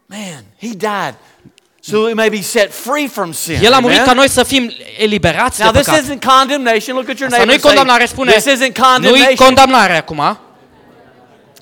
Man, 0.05 0.43
He 0.59 0.67
died 0.67 1.15
so 1.85 1.97
we 2.05 2.13
may 2.13 2.29
be 2.29 2.41
set 2.41 2.71
free 2.73 3.07
from 3.07 3.31
sin. 3.31 3.59
El 3.63 3.73
a 3.73 3.79
murit 3.79 3.95
Amen? 3.97 4.07
ca 4.07 4.13
noi 4.13 4.29
să 4.29 4.43
fim 4.43 4.71
eliberați 4.97 5.57
de 5.57 5.63
Now 5.63 5.71
this 5.73 5.85
păcat. 5.85 6.01
isn't 6.03 6.23
condemnation. 6.37 6.95
Look 6.95 7.09
at 7.09 7.17
your 7.19 7.31
Asta 7.31 7.43
neighbor 7.43 7.45
nu-i 7.45 7.53
and 7.53 7.61
say, 7.61 7.69
condamnare, 7.73 8.05
spune. 8.05 8.31
this 8.31 8.45
isn't 8.45 8.59
Nu-i 8.59 8.71
condemnation. 8.73 9.35
condamnare 9.35 9.97
acum, 9.97 10.37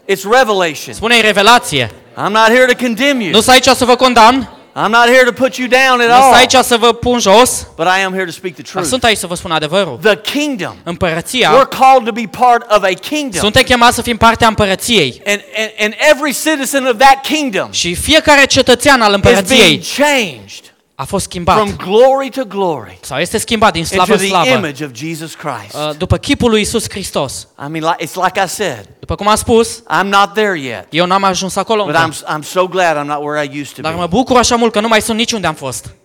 It's 0.05 0.23
revelation. 0.31 0.93
spune 0.93 1.21
revelație. 1.21 1.91
I'm 2.17 2.29
not 2.31 2.47
here 2.47 2.65
to 2.65 2.83
condemn 2.83 3.19
you. 3.21 3.29
Nu 3.31 3.41
sunt 3.41 3.47
aici 3.55 3.75
să 3.77 3.85
vă 3.85 3.95
condamn, 3.95 4.49
I'm 4.75 4.89
not 4.89 5.05
here 5.05 5.23
to 5.25 5.31
put 5.31 5.55
you 5.55 5.67
down 5.67 6.01
at 6.01 6.07
nu 6.07 6.13
sunt 6.13 6.23
all. 6.23 6.33
aici 6.33 6.53
să 6.53 6.77
vă 6.77 6.93
pun 6.93 7.19
jos, 7.19 7.67
But 7.75 7.85
I 7.85 8.03
am 8.05 8.11
here 8.13 8.25
to 8.25 8.31
speak 8.31 8.53
the 8.53 8.61
dar 8.63 8.71
truth. 8.71 8.87
sunt 8.87 9.03
aici 9.03 9.17
să 9.17 9.27
vă 9.27 9.35
spun 9.35 9.51
adevărul. 9.51 9.99
The 10.01 10.17
kingdom. 10.21 10.75
Împărăția, 10.83 11.49
We're 11.51 11.77
called 11.79 12.05
to 12.05 12.11
be 12.11 12.29
part 12.39 12.71
of 12.71 12.83
a 12.83 12.93
kingdom. 13.09 13.41
suntem 13.41 13.61
chemați 13.63 13.95
să 13.95 14.01
fim 14.01 14.17
împărăției. 14.47 15.21
And, 15.25 15.41
and, 15.57 15.69
and 15.79 15.93
every 16.11 16.33
citizen 16.33 16.85
of 16.85 16.97
that 16.97 17.21
kingdom 17.21 17.71
Și 17.71 17.95
fiecare 17.95 18.45
cetățean 18.45 19.01
al 19.01 19.13
is 19.13 19.57
being 19.57 19.81
changed. 19.97 20.70
A 21.01 21.05
fost 21.05 21.23
schimbat 21.23 21.55
from 21.55 21.75
glory 21.75 22.29
to 22.29 22.43
glory 22.45 22.97
sau 23.01 23.19
este 23.19 23.37
schimbat 23.37 23.71
din 23.73 23.85
slavă 23.85 24.11
în 24.11 24.17
the 24.17 24.27
slavă 24.27 24.47
image 24.47 24.83
of 24.85 24.91
Jesus 24.93 25.33
Christ. 25.33 25.75
uh, 25.75 25.97
după 25.97 26.17
chipul 26.17 26.49
lui 26.49 26.61
Isus 26.61 26.89
Hristos. 26.89 27.47
I 27.65 27.69
mean, 27.69 27.83
like, 27.83 28.05
it's 28.05 28.23
like 28.23 28.43
I 28.43 28.47
said, 28.47 28.89
După 28.99 29.15
cum 29.15 29.27
am 29.27 29.35
spus, 29.35 29.79
I'm 29.79 30.07
not 30.07 30.33
there 30.33 30.59
yet, 30.59 30.87
eu 30.89 31.05
n-am 31.05 31.23
ajuns 31.23 31.55
acolo 31.55 31.85
but 31.85 31.95
I'm, 31.95 32.35
I'm 32.35 32.43
so 32.43 32.67
glad 32.67 32.97
I'm 32.97 33.07
not 33.07 33.23
where 33.23 33.45
I 33.45 33.59
used 33.61 33.73
to 33.73 33.81
dar 33.81 33.93
mă 33.93 34.01
be. 34.01 34.07
bucur 34.07 34.37
așa 34.37 34.55
mult 34.55 34.71
că 34.71 34.79
nu 34.79 34.87
mai 34.87 35.01
sunt 35.01 35.17
niciunde 35.17 35.47
am 35.47 35.53
fost. 35.53 35.95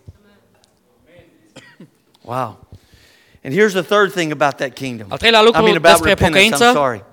Wow. 2.21 2.67
And 3.45 3.55
here's 3.55 3.73
the 3.73 3.83
third 3.83 4.13
thing 4.13 4.33
about 4.33 4.55
that 4.55 4.73
kingdom. 4.73 5.07
Al 5.11 5.19
treilea 5.19 5.41
I 5.41 5.43
mean, 5.43 5.77
about 5.77 5.83
despre 5.83 6.09
repentance, 6.09 6.65
I'm 6.65 6.73
sorry. 6.73 7.05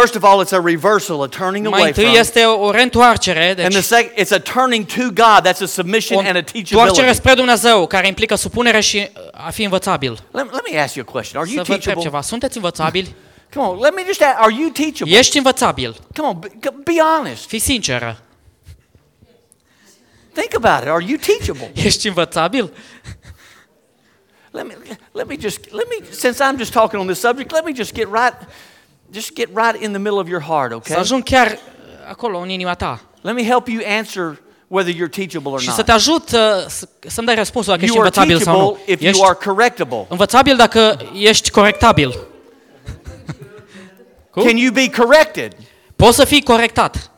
First 0.00 0.16
of 0.16 0.24
all, 0.24 0.40
it's 0.40 0.52
a 0.52 0.60
reversal, 0.60 1.22
a 1.22 1.28
turning 1.28 1.68
mai 1.68 1.78
away 1.78 1.88
întâi 1.88 2.04
from. 2.04 2.16
este 2.16 2.44
o 2.44 2.70
reîntoarcere, 2.70 3.54
And 3.58 3.72
the 3.72 3.80
second, 3.80 4.12
it's 4.16 4.32
a 4.32 4.38
turning 4.38 4.86
to 4.86 5.02
God. 5.02 5.44
That's 5.44 5.60
a 5.60 5.66
submission 5.66 6.16
o 6.16 6.20
and 6.20 6.36
a 6.36 6.38
întoarcere 6.38 6.64
teachability. 6.74 7.14
spre 7.14 7.34
Dumnezeu, 7.34 7.86
care 7.86 8.06
implică 8.06 8.34
supunere 8.34 8.80
și 8.80 8.96
uh, 8.96 9.46
a 9.46 9.50
fi 9.50 9.62
învățabil. 9.62 10.12
Let, 10.30 10.52
let 10.52 10.62
me 10.72 10.80
ask 10.80 10.94
you 10.94 11.04
a 11.08 11.12
question. 11.12 11.40
Are 11.40 11.48
Să 11.48 11.54
you 11.54 11.64
vă 11.64 11.72
întreb 11.72 11.92
teachable? 11.92 12.10
ceva, 12.10 12.20
sunteți 12.20 12.56
învățabili? 12.56 13.14
Come 13.54 13.66
on, 13.66 13.78
let 13.78 13.94
me 13.94 14.02
just 14.06 14.22
ask, 14.22 14.34
are 14.38 14.54
you 14.58 14.68
teachable? 14.68 15.16
Ești 15.18 15.36
învățabil? 15.36 15.96
Come 16.16 16.28
on, 16.28 16.38
be, 16.38 16.48
be 16.84 16.92
honest. 17.16 17.46
Fii 17.46 17.58
sinceră. 17.58 18.18
Think 20.32 20.54
about 20.64 20.82
it. 20.82 20.88
Are 20.88 21.04
you 21.08 21.18
teachable? 21.26 21.70
Ești 21.86 22.08
învățabil? 22.08 22.72
Let 24.50 24.66
me 24.66 24.74
let 25.12 25.26
me 25.26 25.36
just 25.40 25.58
let 25.70 25.86
me 25.88 26.06
since 26.10 26.42
I'm 26.44 26.56
just 26.58 26.72
talking 26.72 27.00
on 27.00 27.06
this 27.06 27.20
subject, 27.20 27.52
let 27.52 27.64
me 27.64 27.72
just 27.74 27.92
get 27.94 28.06
right 28.12 28.34
just 29.14 29.32
get 29.34 29.48
right 29.54 29.82
in 29.82 29.90
the 29.90 29.98
middle 30.00 30.18
of 30.20 30.28
your 30.28 30.42
heart, 30.42 30.70
Să 30.70 30.74
okay? 30.76 30.96
ajung 30.96 31.22
chiar 31.22 31.46
uh, 31.46 31.58
acolo, 32.10 32.38
în 32.38 32.48
inima 32.48 32.74
ta. 32.74 33.00
Let 33.20 33.34
me 33.34 33.42
help 33.46 33.68
you 33.68 33.80
answer 33.98 34.38
whether 34.68 34.94
you're 34.94 35.10
teachable 35.10 35.50
or 35.50 35.60
Și 35.60 35.68
să 35.68 35.74
not. 35.76 35.84
te 35.86 35.92
ajut 35.92 36.30
uh, 36.32 36.38
să- 36.66 36.88
să-mi 37.06 37.26
dai 37.26 37.34
răspunsul 37.34 37.72
dacă 37.72 37.84
ești 37.84 37.96
You 37.96 38.04
are 38.06 38.12
învățabil 38.16 38.44
sau 38.44 38.54
teachable 38.54 38.84
nu. 38.86 38.92
if 38.92 39.00
Ești 39.00 39.18
you 39.18 39.28
are 39.28 39.38
correctable. 39.44 40.06
învățabil 40.08 40.56
dacă 40.56 40.96
ești 41.14 41.50
corectabil. 41.50 42.14
Cum? 44.30 44.42
Can 44.42 44.56
you 44.56 44.72
be 44.72 44.90
corrected? 44.90 45.52
Poți 45.96 46.16
să 46.16 46.24
fii 46.24 46.42
corectat. 46.42 47.10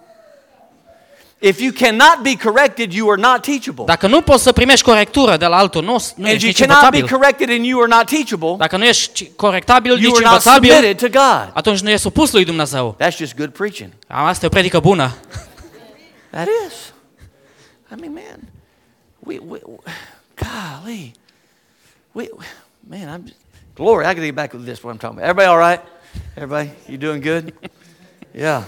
If 1.39 1.61
you 1.61 1.72
cannot 1.72 2.22
be 2.22 2.37
corrected, 2.37 2.93
you 2.93 3.11
are 3.11 3.20
not 3.20 3.43
teachable. 3.43 3.84
Dacă 3.84 4.07
nu 4.07 4.20
poți 4.22 4.43
să 4.43 4.53
primești 4.53 4.84
corectură 4.84 5.37
de 5.37 5.47
la 5.47 5.57
altul, 5.57 5.82
nu, 5.84 5.91
nu 5.91 6.24
And 6.24 6.26
ești 6.26 6.39
you 6.45 6.47
nici 6.47 6.59
cannot 6.59 6.91
be 6.91 6.97
învățabil. 6.97 7.16
corrected 7.18 7.51
and 7.51 7.64
you 7.64 7.80
are 7.82 7.89
not 7.97 8.07
teachable, 8.07 8.55
Dacă 8.59 8.76
nu 8.76 8.84
ești 8.84 9.30
corectabil, 9.37 9.91
you 9.91 9.99
nici 10.01 10.14
are 10.14 10.24
not 10.24 10.32
învățabil, 10.32 10.70
submitted 10.70 11.11
to 11.11 11.18
God. 11.18 11.51
atunci 11.55 11.80
nu 11.80 11.89
ești 11.89 12.01
supus 12.01 12.32
lui 12.32 12.45
Dumnezeu. 12.45 12.97
That's 13.01 13.16
just 13.16 13.34
good 13.37 13.51
preaching. 13.51 13.91
Asta 14.07 14.45
e 14.45 14.47
o 14.47 14.51
predică 14.51 14.80
bună. 14.80 15.14
That 16.30 16.47
is. 16.68 16.93
I 17.93 17.95
mean, 18.01 18.12
man, 18.12 18.41
we, 19.18 19.39
we, 19.49 19.59
we 19.64 19.78
golly, 20.34 21.12
we, 22.12 22.28
man, 22.89 23.09
I'm, 23.20 23.34
glory. 23.74 24.05
I 24.05 24.09
got 24.09 24.16
to 24.16 24.24
get 24.24 24.34
back 24.34 24.53
with 24.53 24.64
this. 24.64 24.82
What 24.82 24.95
I'm 24.95 24.99
talking 25.01 25.18
about. 25.18 25.28
Everybody, 25.28 25.49
all 25.49 25.59
right? 25.70 25.80
Everybody, 26.37 26.68
you 26.89 26.99
doing 26.99 27.20
good? 27.22 27.53
Yeah. 28.34 28.62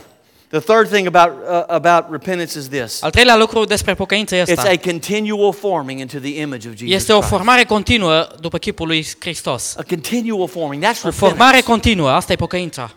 The 0.51 0.61
third 0.61 0.89
thing 0.89 1.07
about 1.15 1.33
uh, 1.49 1.65
about 1.67 2.11
repentance 2.11 2.59
is 2.59 2.69
this: 2.69 3.03
Al 3.03 3.11
treilea 3.11 3.37
lucru 3.37 3.65
despre 3.65 3.95
pocăință 3.95 4.35
e 4.35 4.43
it's 4.43 4.59
a 4.59 4.77
continual 4.91 5.53
forming 5.53 6.01
into 6.01 6.19
the 6.19 6.41
image 6.41 6.69
of 6.69 6.75
Jesus 6.75 6.95
Este 6.95 7.13
o 7.13 7.17
Christ. 7.19 7.33
formare 7.35 7.65
continuă 7.65 8.29
după 8.41 8.59
chipul 8.59 8.87
lui 8.87 9.07
Hristos. 9.19 9.75
A 9.77 9.83
continual 9.89 10.49
forming. 10.49 10.83
That's 10.85 11.03
O 11.03 11.11
formare 11.11 11.57
repentance. 11.57 11.63
continuă, 11.63 12.11
asta 12.11 12.33
e 12.33 12.37
pocăința. 12.37 12.91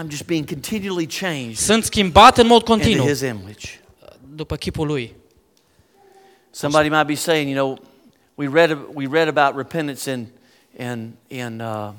I'm 0.00 0.08
just 0.08 0.24
being 0.24 0.48
continually 0.48 1.06
changed 1.20 1.56
Sunt 1.56 1.84
schimbat 1.84 2.38
în 2.38 2.46
mod 2.46 2.60
into 2.60 2.72
continuu 2.72 3.06
His 3.06 3.20
image. 3.20 3.80
după 4.34 4.56
chipul 4.56 4.86
lui. 4.86 5.14
Somebody 6.50 6.88
might 6.88 7.06
be 7.06 7.14
saying, 7.14 7.48
you 7.48 7.56
know, 7.56 7.78
we 8.34 8.48
read, 8.52 8.78
we 8.94 9.06
read 9.10 9.28
about 9.36 9.56
repentance 9.56 10.10
in, 10.10 10.26
in, 10.78 11.12
in 11.28 11.60
uh, 11.60 11.90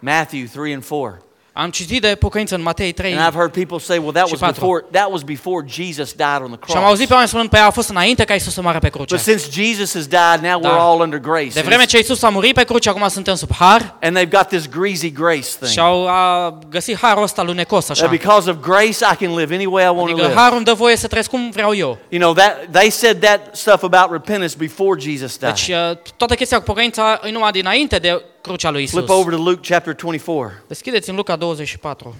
Matthew 0.00 0.46
3 0.46 0.72
and 0.72 0.84
4. 0.84 1.22
Am 1.52 1.70
citit 1.70 2.00
de 2.00 2.16
pocăință 2.18 2.54
în 2.54 2.62
Matei 2.62 2.92
3 2.92 3.16
And 3.16 3.30
I've 3.32 3.34
heard 3.36 3.52
people 3.52 3.78
say, 3.78 3.98
well, 3.98 4.12
that 4.12 4.26
Și 4.26 4.32
was 4.32 4.40
patru. 4.40 4.60
before, 4.60 4.84
that 4.90 5.08
was 5.10 5.22
before 5.22 5.66
Jesus 5.68 6.12
died 6.12 6.40
on 6.42 6.46
the 6.50 6.58
și 6.66 6.72
am 6.76 6.80
cross. 6.80 6.84
auzit 6.86 7.06
pe 7.06 7.12
oameni 7.12 7.28
spunând, 7.28 7.50
pe 7.50 7.58
a 7.58 7.70
fost 7.70 7.88
înainte 7.88 8.24
ca 8.24 8.34
Isus 8.34 8.52
să 8.52 8.62
moară 8.62 8.78
pe 8.78 8.88
cruce. 8.88 9.14
But 9.14 9.22
since 9.24 9.62
Jesus 9.62 9.94
has 9.94 10.06
died, 10.06 10.50
now 10.50 10.60
Da. 10.60 10.68
we're 10.68 10.80
all 10.80 11.00
under 11.00 11.18
grace. 11.18 11.48
De 11.52 11.58
And, 11.58 11.68
vreme 11.68 11.84
it's- 11.84 11.88
ce 11.88 11.98
Isus 11.98 12.22
a 12.22 12.28
murit 12.28 12.54
pe 12.54 12.64
cruce, 12.64 12.88
acum 12.88 13.08
suntem 13.08 13.34
sub 13.34 13.52
har 13.54 13.94
and 14.00 14.16
they've 14.16 14.36
got 14.36 14.48
this 14.48 14.68
greasy 14.68 15.10
grace 15.12 15.42
și 15.48 15.56
thing. 15.60 15.78
au 15.78 16.08
a, 16.08 16.58
găsit 16.70 16.96
harul 16.98 17.22
ăsta 17.22 17.42
lunecos 17.42 17.84
That 17.84 17.96
așa. 17.96 18.06
because 18.06 18.50
of 18.50 18.56
grace, 18.60 19.04
I 19.12 19.16
can 19.24 19.34
live 19.36 19.54
any 19.54 19.66
way 19.66 19.84
I 19.84 19.88
want 19.88 19.98
to 20.06 20.12
Adică 20.12 20.26
live. 20.26 20.38
harul 20.40 20.56
îmi 20.56 20.64
dă 20.64 20.72
voie 20.72 20.96
să 20.96 21.06
trăiesc 21.06 21.30
cum 21.30 21.50
vreau 21.50 21.74
eu. 21.74 21.98
You 22.08 22.20
know, 22.20 22.32
that, 22.34 22.66
they 22.70 22.90
said 22.90 23.20
that 23.20 23.40
stuff 23.52 23.82
about 23.82 24.10
repentance 24.10 24.54
before 24.58 25.00
Jesus 25.00 25.36
died. 25.36 25.52
Deci 25.54 25.68
uh, 25.68 25.96
toată 26.16 26.34
chestia 26.34 26.56
cu 26.58 26.64
pocăința 26.64 27.20
e 27.24 27.30
numai 27.30 27.50
dinainte 27.50 27.96
de 27.96 28.22
crucea 28.42 28.70
lui 28.70 28.82
Isus. 28.82 28.98
Flip 28.98 29.08
over 29.08 29.34
to 29.34 29.42
Luke 29.42 29.60
chapter 29.74 29.94
24. 29.94 30.52
Deschideți 30.68 31.08
în 31.10 31.16
Luca 31.16 31.36
24. 31.36 32.16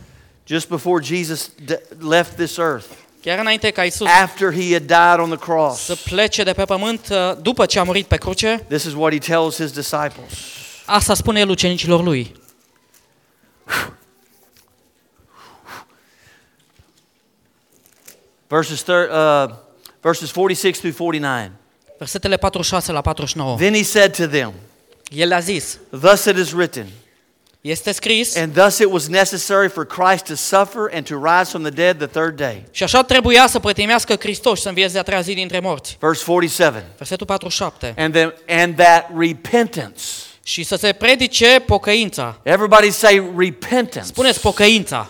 Just 0.46 0.68
before 0.68 1.04
Jesus 1.04 1.50
d- 1.64 1.78
left 2.08 2.36
this 2.36 2.56
earth, 2.56 2.86
Chiar 3.22 3.38
înainte 3.38 3.70
ca 3.70 3.84
Isus 3.84 4.06
after 4.22 4.52
he 4.52 4.72
had 4.72 4.82
died 4.86 5.18
on 5.18 5.28
the 5.28 5.38
cross. 5.38 5.80
să 5.80 5.96
plece 6.04 6.42
de 6.42 6.52
pe 6.52 6.64
pământ 6.64 7.08
uh, 7.10 7.32
după 7.42 7.66
ce 7.66 7.78
a 7.78 7.82
murit 7.82 8.06
pe 8.06 8.16
cruce, 8.16 8.64
This 8.68 8.84
is 8.84 8.92
what 8.94 9.12
he 9.12 9.18
tells 9.18 9.56
his 9.56 9.70
disciples. 9.70 10.32
asta 10.86 11.14
spune 11.14 11.40
el 11.40 11.48
ucenicilor 11.48 12.02
lui. 12.02 12.32
Verses, 18.48 18.82
thir- 18.82 19.08
uh, 19.10 19.54
verses 20.00 20.30
46 20.30 20.78
through 20.80 20.92
49. 20.94 21.52
Versetele 21.98 22.36
46 22.36 22.92
la 22.92 23.00
49. 23.00 23.56
Then 23.56 23.74
he 23.74 23.82
said 23.82 24.16
to 24.16 24.26
them, 24.26 24.52
El 25.11 25.32
a 25.32 25.38
zis, 25.40 25.78
Thus 26.00 26.24
it 26.24 26.36
is 26.36 26.52
written, 26.52 26.86
este 27.61 27.92
scris 27.92 28.36
and 28.36 28.54
thus 28.54 28.78
it 28.78 28.86
was 28.90 29.08
necessary 29.08 29.68
for 29.68 29.86
Christ 29.86 30.24
to 30.24 30.34
suffer 30.34 30.90
and 30.94 31.06
to 31.08 31.14
rise 31.16 31.50
from 31.50 31.62
the 31.62 31.70
dead 31.70 31.96
the 31.98 32.06
third 32.06 32.36
day. 32.36 32.64
și 32.70 32.82
așa 32.82 33.02
trebuia 33.02 33.46
să 33.46 33.58
pătimească 33.58 34.14
Hristos 34.18 34.56
și 34.56 34.62
să 34.62 34.68
învieze 34.68 34.98
a 34.98 35.02
treia 35.02 35.20
zi 35.20 35.34
dintre 35.34 35.61
morți. 35.61 35.96
Verse 36.00 36.22
47. 36.26 36.84
Versetul 36.96 37.26
47. 37.26 37.94
And, 37.96 38.12
then, 38.14 38.34
and 38.48 38.76
that 38.76 39.11
repentance. 39.18 40.00
Și 40.42 40.62
să 40.62 40.76
se 40.76 40.92
predice 40.92 41.62
pocăința. 41.66 42.38
Everybody 42.42 42.90
say 42.90 43.30
repentance. 43.36 44.06
Spuneți 44.06 44.40
pocăința. 44.40 45.08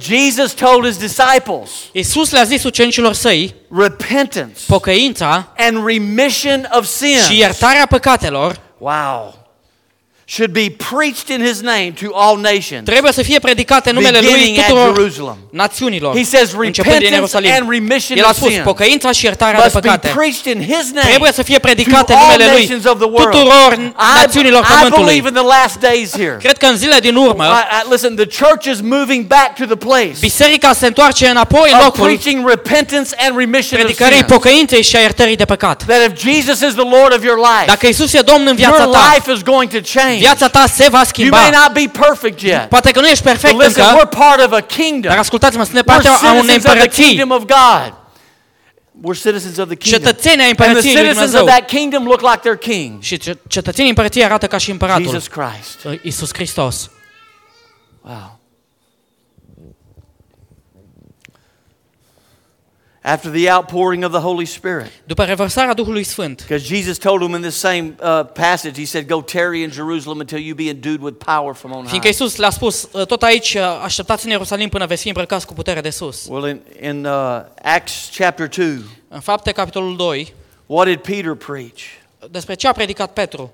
Jesus 0.00 0.52
told 0.52 0.84
his 0.86 0.96
disciples, 0.96 1.70
Iisus 1.92 2.30
le-a 2.30 2.44
zis 2.44 2.62
ucenicilor 2.64 3.12
săi, 3.12 3.54
repentance 3.78 4.60
pocăința 4.66 5.52
and 5.56 5.86
remission 5.86 6.68
of 6.72 6.86
sins. 6.86 7.26
și 7.26 7.38
iertarea 7.38 7.86
păcatelor 7.86 8.60
Wow. 8.78 9.45
Should 10.28 10.52
be 10.52 10.70
preached 10.90 11.28
in 11.28 11.40
his 11.46 11.60
name 11.60 11.92
to 12.02 12.06
all 12.14 12.36
nations. 12.40 12.84
trebuie 12.84 13.12
să 13.12 13.22
fie 13.22 13.38
predicate 13.38 13.90
numele 13.90 14.18
lui 14.20 14.54
tuturor 14.66 15.36
națiunilor, 15.50 16.16
He 16.16 16.24
says 16.24 16.52
începând 16.52 16.72
din 16.72 16.82
repentance 16.82 17.14
Ierusalim. 17.14 17.50
and 17.52 17.70
remission 17.70 18.18
El 18.18 18.24
a 18.24 18.28
of 18.28 18.36
spus 18.36 18.48
sins 18.50 18.62
pocăința 18.64 19.12
și 19.12 19.24
iertarea 19.24 19.62
de 19.62 19.68
păcate. 19.72 20.08
preached 20.16 20.54
in 20.54 20.60
his 20.62 20.90
name 20.94 21.08
Trebuie 21.08 21.32
să 21.32 21.42
fie 21.42 21.54
to 21.54 21.60
predicate 21.60 22.12
all 22.12 22.22
numele 22.22 22.50
lui 22.52 22.60
nations 22.60 22.84
of 22.84 22.98
the 22.98 23.08
world. 23.10 23.30
tuturor 23.30 23.92
națiunilor 24.20 24.62
I 24.62 24.66
pământului. 24.74 25.04
believe 25.04 25.28
in 25.28 25.34
the 25.34 25.44
last 25.44 25.78
days 25.80 26.10
here. 26.12 26.36
Cred 26.40 26.56
că 26.56 26.66
în 26.66 26.76
zile 26.76 26.98
din 27.00 27.16
urmă, 27.16 27.44
listen, 27.90 28.14
the 28.16 28.44
church 28.44 28.64
is 28.72 28.80
moving 28.80 29.24
back 29.26 29.54
to 29.58 29.64
the 29.64 29.76
place 29.76 30.12
biserica 30.20 30.72
se 30.72 30.86
întoarce 30.86 31.26
înapoi 31.28 31.70
în 31.72 31.78
locul 31.84 32.04
preaching 32.04 32.48
repentance 32.48 33.10
and 33.18 33.38
remission 33.38 33.78
of 33.78 33.84
predicării 33.84 34.16
sins. 34.16 34.30
pocăinței 34.32 34.82
și 34.82 34.96
a 34.96 35.00
iertării 35.00 35.36
de 35.36 35.44
păcat. 35.44 35.82
That 35.86 36.00
if 36.10 36.12
Jesus 36.28 36.60
is 36.68 36.72
the 36.74 36.88
Lord 36.96 37.12
of 37.16 37.24
your 37.24 37.36
life, 37.38 37.64
Dacă 37.66 37.86
Isus 37.86 38.12
e 38.12 38.20
Domn 38.20 38.46
în 38.46 38.54
viața 38.56 38.82
your 38.82 38.96
life 39.14 39.32
is 39.32 39.42
going 39.42 39.70
to 39.70 39.78
change. 39.94 40.15
Viața 40.18 40.48
ta 40.48 40.66
se 40.66 40.88
va 40.88 40.96
You 40.96 41.04
schimba. 41.06 41.40
may 41.40 41.50
not 41.50 41.72
be 41.72 41.98
perfect 42.06 42.40
yet. 42.40 42.68
Poate 42.68 42.90
că 42.90 43.00
nu 43.00 43.06
ești 43.06 43.22
But 43.22 43.32
perfect 43.32 43.62
listen, 43.62 43.84
încă, 43.84 43.96
we're 44.06 44.18
part 44.18 44.44
of 44.46 44.52
a 44.52 44.60
kingdom. 44.60 45.10
dar 45.10 45.18
ascultați-mă, 45.18 45.64
suntem 45.64 45.82
We're 45.82 45.86
partea 45.86 46.12
a 46.12 46.32
unei 46.32 46.40
citizens 46.40 46.56
of 46.56 46.62
the 46.62 46.70
împărății, 46.72 47.04
kingdom 47.04 47.30
of 47.30 47.38
God. 47.44 47.92
We're 49.04 49.20
citizens 49.22 49.56
of 49.58 49.66
the 49.66 49.76
kingdom. 49.76 50.02
cetățeni 50.02 50.40
ai 50.42 50.48
And 50.48 50.56
the 50.58 50.64
împărăției 50.64 50.92
lui 50.94 51.02
citizens 51.02 51.26
of 51.32 51.38
Dumnezeu. 51.38 51.56
that 51.58 51.66
kingdom 51.68 52.04
look 52.04 52.20
like 52.20 52.36
their 52.42 52.56
king, 52.56 53.02
Și 53.02 53.16
ce- 53.18 53.38
cetățenii 53.48 53.88
împărăției 53.90 54.24
arată 54.24 54.46
ca 54.46 54.58
și 54.58 54.70
împăratul, 54.70 55.02
Jesus 55.04 55.26
Christ. 55.26 56.00
Isus 56.02 56.30
Hristos. 56.32 56.90
Wow. 58.02 58.35
After 63.08 63.30
the 63.30 63.50
outpouring 63.52 64.04
of 64.04 64.10
the 64.10 64.20
Holy 64.20 64.44
Spirit. 64.44 64.90
După 65.04 65.24
revărsarea 65.24 65.74
Duhului 65.74 66.02
Sfânt, 66.04 66.40
Because 66.46 66.74
Jesus 66.74 66.98
told 66.98 67.22
him 67.22 67.34
in 67.34 67.40
this 67.40 67.54
same 67.58 67.94
uh, 68.02 68.24
passage, 68.32 68.80
He 68.80 68.84
said, 68.84 69.06
Go 69.08 69.22
tarry 69.22 69.62
in 69.62 69.70
Jerusalem 69.70 70.18
until 70.18 70.38
you 70.38 70.54
be 70.54 70.68
endued 70.68 71.00
with 71.00 71.16
power 71.24 71.54
from 71.54 71.72
on 71.72 71.84
fiindcă 71.84 72.06
high. 72.08 72.14
Isus 72.16 72.36
le-a 72.36 72.50
spus, 72.50 72.88
"Uh, 72.92 73.06
tot 73.06 73.22
aici 73.22 73.54
uh, 73.54 73.80
așteptați 73.84 74.24
în 74.24 74.30
Ierusalim 74.30 74.68
până 74.68 74.86
veți 74.86 75.02
fi 75.02 75.08
îmbrăcați 75.08 75.46
cu 75.46 75.52
putere 75.52 75.80
de 75.80 75.90
sus. 75.90 76.26
Well, 76.28 76.46
in, 76.48 76.60
in 76.82 77.04
uh, 77.04 77.40
Acts 77.62 78.10
chapter 78.16 78.48
2, 78.48 78.78
În 79.08 79.20
fapte, 79.20 79.52
capitolul 79.52 79.96
2, 79.96 80.34
what 80.66 80.86
did 80.86 80.98
Peter 80.98 81.34
preach? 81.34 81.80
despre 82.30 82.54
ce 82.54 82.68
a 82.68 82.72
predicat 82.72 83.12
Petru? 83.12 83.52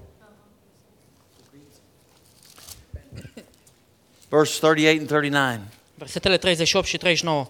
Verse 4.28 4.58
38 4.60 4.98
and 4.98 5.08
39. 5.08 5.58
Versetele 5.94 6.36
38 6.36 6.86
și 6.86 6.96
39. 6.96 7.46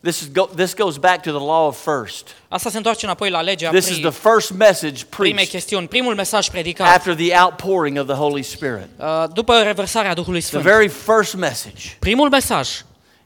This, 0.00 0.20
is 0.20 0.28
go, 0.32 0.48
this 0.54 0.74
goes 0.74 0.96
back 0.98 1.22
to 1.22 1.30
the 1.30 1.38
law 1.44 1.66
of 1.66 1.82
first. 1.82 2.28
Asta 2.48 2.70
se 2.70 2.76
întoarce 2.76 3.04
înapoi 3.04 3.30
la 3.30 3.40
legea 3.40 3.70
This 3.70 3.88
is 3.88 3.98
the 4.00 4.10
first 4.10 4.50
message 4.50 5.04
primei 5.08 5.32
preached 5.32 5.50
chestiuni, 5.52 5.88
primul 5.88 6.14
mesaj 6.14 6.48
predicat 6.48 6.94
after 6.96 7.14
the 7.14 7.38
outpouring 7.40 7.98
of 7.98 8.06
the 8.06 8.14
Holy 8.16 8.42
Spirit. 8.42 8.88
uh, 8.98 9.24
după 9.32 9.62
revărsarea 9.62 10.14
Duhului 10.14 10.38
The 10.40 10.48
Sfânt. 10.48 10.62
very 10.62 10.88
first 10.88 11.34
message. 11.34 11.96
Primul 11.98 12.28
mesaj. 12.28 12.68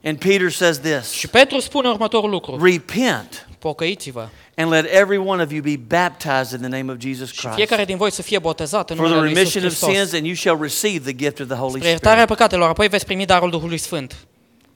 And 0.04 0.18
Peter 0.18 0.50
says 0.50 0.78
this 0.80 1.10
Și 1.10 1.28
Petru 1.28 1.58
spune 1.58 1.88
următorul 1.88 2.30
lucru. 2.30 2.64
Repent 2.64 3.48
Pocăiți-vă. 3.58 4.28
and 4.56 4.70
let 4.70 4.84
every 4.92 5.16
one 5.18 5.42
of 5.42 5.52
you 5.52 5.62
be 5.62 5.76
baptized 5.76 6.52
in 6.60 6.68
the 6.70 6.78
name 6.78 6.92
of 6.92 6.98
Jesus 7.00 7.30
Christ 7.30 7.54
fiecare 7.54 7.84
din 7.84 7.96
voi 7.96 8.12
să 8.12 8.22
fie 8.22 8.38
botezat 8.38 8.90
în 8.90 8.96
for 8.96 9.04
the 9.06 9.14
numele 9.14 9.32
Lui 9.32 9.40
Iisus 9.40 9.54
remission 9.54 9.70
of 9.88 9.88
Hristos. 9.90 10.10
sins, 10.10 10.18
and 10.20 10.26
you 10.26 10.34
shall 10.34 10.58
receive 10.62 11.12
the 11.12 11.24
gift 11.24 11.40
of 11.40 11.46
the 11.46 11.56
Holy 11.56 11.78
Spre 11.78 11.88
iertarea 11.88 12.22
Spirit. 12.22 12.28
păcatelor, 12.38 12.68
apoi 12.68 12.88
veți 12.88 13.04
primi 13.04 13.26
darul 13.26 13.50
Duhului 13.50 13.78
Sfânt. 13.78 14.16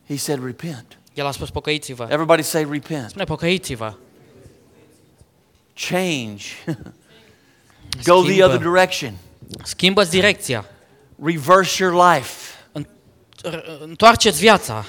He 0.09 0.17
said, 0.17 0.45
Repent. 0.45 0.99
El 1.15 1.27
a 1.27 1.31
spus 1.31 1.51
pocăiți-vă. 1.51 2.03
Everybody 2.11 2.43
say, 2.43 2.67
Repent. 2.71 3.09
Spune 3.09 3.25
pocăiți-vă. 3.25 3.95
Change. 5.89 6.45
Go 8.05 8.23
the 8.23 8.45
other 8.45 8.59
direction. 8.59 9.17
Schimbă-ți 9.63 10.11
direcția. 10.11 10.67
Reverse 11.23 11.83
your 11.83 12.15
life. 12.15 12.53
Întoarceți 13.81 14.39
viața. 14.39 14.85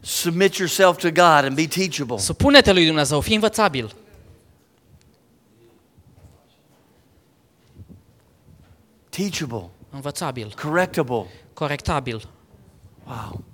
Submit 0.00 0.54
yourself 0.54 0.96
to 0.96 1.08
God 1.10 1.44
and 1.44 1.54
be 1.54 1.66
teachable. 1.66 2.18
Supune-te 2.18 2.72
lui 2.72 2.86
Dumnezeu, 2.86 3.20
fii 3.20 3.34
învățabil. 3.34 3.94
Teachable. 9.08 9.70
Învățabil, 9.90 10.54
Correctable. 10.62 11.26
corectabil. 11.54 12.28
Wow. 13.06 13.44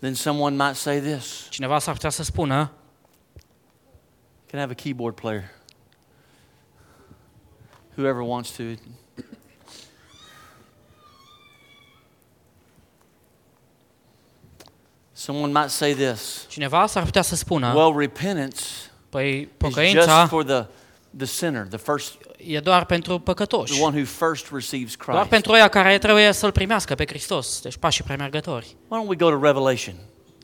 Then 0.00 0.14
someone 0.14 0.56
might 0.56 0.76
say 0.76 1.00
this 1.00 1.48
Cineva 1.50 1.78
s-ar 1.78 1.94
putea 1.94 2.10
să 2.10 2.22
spună, 2.22 2.70
Can 4.46 4.58
I 4.58 4.62
have 4.62 4.72
a 4.72 4.74
keyboard 4.74 5.14
player? 5.14 5.50
Whoever 7.96 8.22
wants 8.22 8.50
to. 8.50 8.62
Someone 15.12 15.52
might 15.52 15.70
say 15.70 15.94
this. 15.94 16.46
cineva 16.48 16.86
s-ar 16.86 17.04
putea 17.04 17.22
să 17.22 17.36
spună, 17.36 17.72
Well, 17.74 17.98
repentance 17.98 18.60
păi 19.08 19.48
is 19.66 19.90
just 19.90 20.08
for 20.28 20.44
the, 20.44 20.66
the 21.16 21.26
sinner, 21.26 21.66
the 21.66 21.78
first, 21.78 22.12
e 22.36 22.58
doar 22.58 22.84
pentru 22.84 23.18
păcătoși. 23.18 23.72
the 23.72 23.82
one 23.82 23.96
who 23.96 24.26
first 24.28 24.46
receives 24.52 24.94
Christ. 24.94 25.10
Doar 25.12 25.26
pentru 25.26 25.52
oia 25.52 25.68
care 25.68 25.98
trebuie 25.98 26.32
să-L 26.32 26.52
primească 26.52 26.94
pe 26.94 27.04
Hristos, 27.06 27.60
deci 27.62 27.76
pașii 27.76 28.04
premergători. 28.04 28.76
Why 28.88 29.00
don't 29.02 29.08
we 29.08 29.16
go 29.16 29.28
to 29.30 29.40
Revelation? 29.42 29.94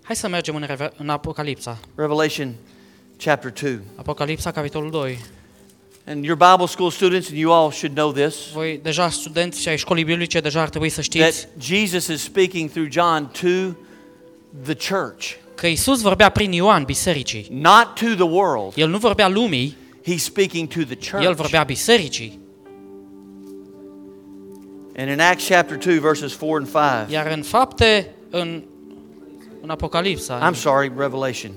Hai 0.02 0.16
să 0.16 0.28
mergem 0.28 0.54
în, 0.56 0.64
Reve- 0.66 0.92
în 0.96 1.08
Apocalipsa. 1.08 1.78
Revelation 1.94 2.54
chapter 3.24 3.52
2. 3.62 3.80
Apocalipsa, 3.96 4.50
capitolul 4.50 4.90
2. 4.90 5.18
And 6.08 6.24
your 6.24 6.36
Bible 6.36 6.66
school 6.66 6.90
students, 6.90 7.28
and 7.28 7.38
you 7.38 7.52
all 7.52 7.70
should 7.72 7.94
know 7.96 8.12
this, 8.12 8.34
Voi, 8.52 8.80
deja 8.82 9.08
studenți 9.10 9.68
ai 9.68 9.76
școlii 9.78 10.04
biblice, 10.04 10.40
deja 10.40 10.60
ar 10.60 10.68
trebui 10.68 10.88
să 10.88 11.00
știți 11.00 11.24
that 11.46 11.48
Jesus 11.62 12.06
is 12.06 12.22
speaking 12.22 12.70
through 12.70 12.88
John 12.90 13.30
to 13.40 13.76
the 14.64 14.94
church, 14.94 15.32
că 15.54 15.66
Isus 15.66 16.00
vorbea 16.00 16.28
prin 16.28 16.52
Ioan 16.52 16.84
bisericii. 16.84 17.46
not 17.50 17.94
to 17.94 18.06
the 18.14 18.22
world. 18.22 18.72
El 18.76 18.88
nu 18.88 18.98
vorbea 18.98 19.28
lumii, 19.28 19.76
He's 20.06 20.22
speaking 20.22 20.68
to 20.68 20.84
the 20.84 20.94
church. 20.94 21.24
el 21.24 21.34
vorbea 21.34 21.64
bisericii. 21.64 22.38
And 24.96 25.10
in 25.10 25.20
Acts 25.20 25.46
chapter 25.46 25.76
2, 25.76 25.98
verses 25.98 26.32
4 26.32 26.56
and 26.56 26.66
5. 26.66 27.12
Iar 27.12 27.26
în 27.26 27.42
fapte, 27.42 28.14
în, 28.30 28.62
în 29.62 29.70
Apocalipsa, 29.70 30.50
I'm 30.50 30.54
sorry, 30.54 30.92
Revelation. 30.96 31.52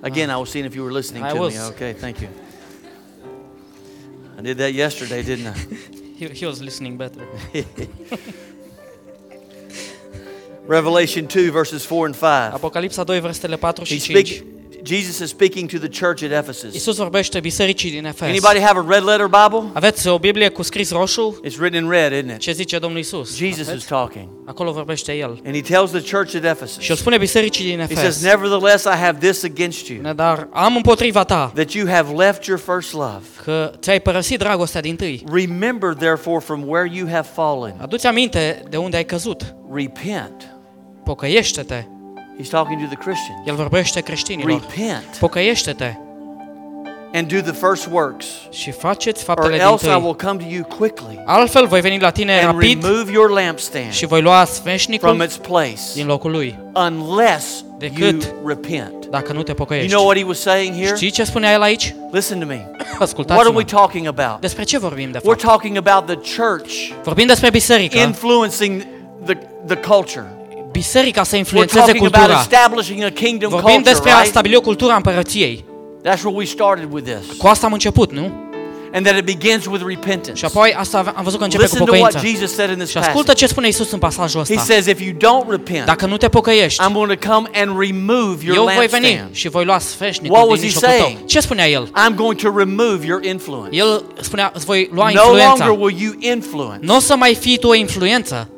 Again, 0.00 0.28
ah. 0.30 0.36
I 0.36 0.38
was 0.38 0.50
seeing 0.50 0.66
if 0.66 0.74
you 0.74 0.84
were 0.84 0.96
listening 0.96 1.24
I 1.26 1.28
to 1.28 1.36
was. 1.36 1.54
me. 1.54 1.60
Okay, 1.60 1.92
thank 1.92 2.18
you. 2.18 2.28
I 4.38 4.42
did 4.42 4.56
that 4.56 4.72
yesterday, 4.72 5.22
didn't 5.22 5.46
I? 5.46 5.58
he, 6.18 6.28
he 6.28 6.46
was 6.46 6.60
listening 6.60 6.96
better. 6.96 7.26
Revelation 10.66 11.26
2, 11.26 11.50
verses 11.50 11.84
4 11.84 12.06
and 12.06 12.16
5. 12.16 12.52
Apocalipsa 12.52 13.04
2, 13.04 13.20
versetele 13.20 13.56
4 13.56 13.84
și 13.84 13.96
He's 13.96 14.04
5. 14.04 14.42
Jesus 14.84 15.18
is 15.18 15.28
speaking 15.28 15.70
to 15.70 15.78
the 15.78 15.88
church 15.88 16.22
at 16.22 16.30
Ephesus. 16.30 16.74
Isus 16.74 16.96
vorbește 16.96 17.40
bisericii 17.40 17.90
din 17.90 18.04
Efes. 18.04 18.28
Anybody 18.28 18.60
have 18.60 18.78
a 18.78 18.84
red 18.88 19.04
letter 19.04 19.26
Bible? 19.26 19.70
Aveți 19.72 20.08
o 20.08 20.18
Biblie 20.18 20.48
cu 20.48 20.62
scris 20.62 20.90
roșu? 20.90 21.40
It's 21.46 21.56
written 21.58 21.84
in 21.84 21.90
red, 21.90 22.12
isn't 22.12 22.34
it? 22.34 22.38
Ce 22.38 22.52
zice 22.52 22.78
Domnul 22.78 22.98
Isus? 22.98 23.36
Jesus 23.36 23.74
is 23.74 23.84
talking. 23.84 24.28
Acolo 24.46 24.72
vorbește 24.72 25.12
El. 25.12 25.40
And 25.44 25.54
he 25.54 25.60
tells 25.60 25.90
the 25.90 26.16
church 26.16 26.18
at 26.20 26.28
Și 26.30 26.36
el 26.36 26.44
Ephesus, 26.44 26.98
spune 26.98 27.18
bisericii 27.18 27.64
din 27.64 27.78
he 27.78 27.94
says, 27.94 28.22
Nevertheless, 28.22 28.84
I 28.84 28.96
have 29.04 29.18
this 29.18 29.42
against 29.42 29.88
you, 29.88 30.12
Dar 30.14 30.48
am 30.52 30.76
împotriva 30.76 31.24
ta 31.24 31.52
that 31.54 31.72
you 31.72 31.88
have 31.88 32.24
left 32.24 32.44
your 32.44 32.58
first 32.58 32.92
love. 32.92 33.22
că 33.44 33.72
ți-ai 33.78 34.00
părăsit 34.00 34.38
dragostea. 34.38 34.80
Remember, 35.32 35.94
therefore, 35.94 36.40
from 36.40 36.68
where 36.68 36.90
you 36.94 37.08
have 37.08 37.28
fallen. 37.34 37.74
Aduți 37.78 38.06
aminte 38.06 38.62
de 38.68 38.76
unde 38.76 38.96
ai 38.96 39.04
căzut. 39.04 39.54
Repent. 39.72 40.54
Pocăiește-te. 41.04 41.84
He's 42.40 42.48
talking 42.48 42.80
to 42.80 42.86
the 42.86 42.96
Christians. 42.96 43.40
El 43.44 43.54
vorbește 43.54 44.00
creștinilor. 44.00 44.60
Repent 44.76 45.16
Pocăiește-te 45.18 45.94
and 47.12 47.28
do 47.28 47.40
the 47.40 47.52
first 47.52 47.88
works, 47.90 48.26
și 48.50 48.70
faceți 48.70 49.18
or 49.18 49.24
faptele 49.24 49.56
din 49.56 49.66
else 49.66 49.86
I 49.86 50.00
will 50.02 50.14
come 50.14 50.42
to 50.42 50.48
you 50.48 50.64
quickly 50.64 51.22
Altfel 51.26 51.66
voi 51.66 51.80
veni 51.80 51.98
la 51.98 52.10
tine 52.10 52.32
and 52.32 52.52
rapid 52.52 52.82
remove 52.82 53.12
your 53.12 53.30
lampstand 53.30 53.92
și 53.92 54.06
voi 54.06 54.20
lua 54.20 54.44
from 55.00 55.20
its 55.20 55.36
place 55.36 55.80
din 55.94 56.06
locul 56.06 56.30
lui, 56.30 56.58
unless 56.74 57.64
you 57.98 58.18
repent. 58.44 59.06
dacă 59.10 59.32
nu 59.32 59.42
te 59.42 59.54
You 59.58 59.86
know 59.86 60.04
what 60.04 60.16
he 60.16 60.24
was 60.24 60.40
saying 60.40 60.74
here? 60.74 60.96
Știi 60.96 61.10
ce 61.10 61.24
spunea 61.24 61.52
el 61.52 61.62
aici? 61.62 61.94
Listen 62.10 62.38
to 62.38 62.46
me. 62.46 62.70
What 62.98 63.30
are 63.30 63.54
we 63.54 63.64
talking 63.64 64.06
about? 64.06 64.40
Despre 64.40 64.62
ce 64.62 64.78
vorbim 64.78 65.10
de 65.10 65.18
fapt? 65.18 65.36
We're 65.36 65.46
talking 65.46 65.76
about 65.76 66.06
the 66.06 66.42
church 66.42 66.72
Vorbim 67.02 67.26
despre 67.26 67.50
biserică. 67.50 67.98
influencing 67.98 68.86
the, 69.24 69.36
the 69.66 69.76
culture. 69.76 70.39
Biserica 70.72 71.22
să 71.22 71.34
We're 71.34 71.38
influențeze 71.38 71.78
talking 71.80 72.04
about 72.04 72.14
cultura. 72.20 72.40
establishing 72.40 73.02
a 73.02 73.08
kingdom 73.10 73.50
Vorbim 73.50 73.72
culture, 73.72 73.90
despre 73.92 74.10
a 74.10 74.14
right? 74.16 74.30
stabili 74.30 74.56
o 74.56 74.60
cultură 74.60 74.92
a 74.92 74.96
împărăției. 74.96 75.64
That's 76.04 76.22
where 76.22 76.36
we 76.36 76.44
started 76.44 76.88
with 76.92 77.10
this. 77.10 77.36
Cu 77.36 77.46
asta 77.46 77.66
am 77.66 77.72
început, 77.72 78.12
nu? 78.12 78.30
And 78.92 79.06
that 79.06 79.18
it 79.18 79.24
begins 79.24 79.66
with 79.66 79.82
repentance. 79.86 80.32
Și 80.34 80.44
apoi 80.44 80.74
asta 80.76 80.98
ave- 80.98 81.12
am 81.14 81.24
văzut 81.24 81.38
că 81.38 81.44
începe 81.44 81.62
cu 81.62 81.68
Listen 81.70 81.86
to 81.86 81.92
what 81.96 82.12
pocăința. 82.12 82.28
Jesus 82.38 82.54
said 82.56 82.70
in 82.70 82.76
this 82.76 82.90
Și 82.90 82.96
ascultă 82.98 83.18
passage. 83.26 83.44
ce 83.44 83.50
spune 83.50 83.68
Isus 83.68 83.90
în 83.90 83.98
pasajul 83.98 84.44
He 84.44 84.52
ăsta. 84.52 84.64
says, 84.64 84.86
if 84.86 85.00
you 85.00 85.12
don't 85.12 85.50
repent, 85.50 85.84
Dacă 85.84 86.06
nu 86.06 86.16
te 86.16 86.28
pocăiești, 86.28 86.82
I'm 86.84 86.92
going 86.92 87.18
to 87.18 87.28
come 87.32 87.48
and 87.54 87.78
remove 87.80 88.44
your 88.44 88.56
eu 88.56 88.62
voi 88.76 88.86
veni 88.86 89.04
lampstand. 89.06 89.34
și 89.34 89.48
voi 89.48 89.64
lua 89.64 89.72
What 89.74 89.82
sfeșnicul 89.86 90.38
was 90.48 90.48
din 90.48 90.56
he 90.58 90.64
mijlocul 90.64 90.88
tău. 90.88 90.98
saying? 91.06 91.24
Ce 91.24 91.40
spunea 91.40 91.68
el? 91.68 91.86
I'm 91.86 92.14
going 92.14 92.40
to 92.40 92.52
remove 92.56 93.06
your 93.06 93.24
influence. 93.24 93.76
El 93.76 94.04
spunea, 94.20 94.50
îți 94.54 94.64
voi 94.64 94.88
lua 94.92 95.04
No 95.04 95.10
influența. 95.10 95.66
longer 95.66 95.84
will 95.84 95.96
you 96.00 96.12
influence 96.34 96.78
Nu 96.80 96.96
o 96.96 96.98
să 96.98 97.16
mai 97.16 97.34
fii 97.34 97.58
tu 97.58 97.68
o 97.68 97.74
influență 97.74 98.48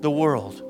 the 0.00 0.08
world. 0.10 0.64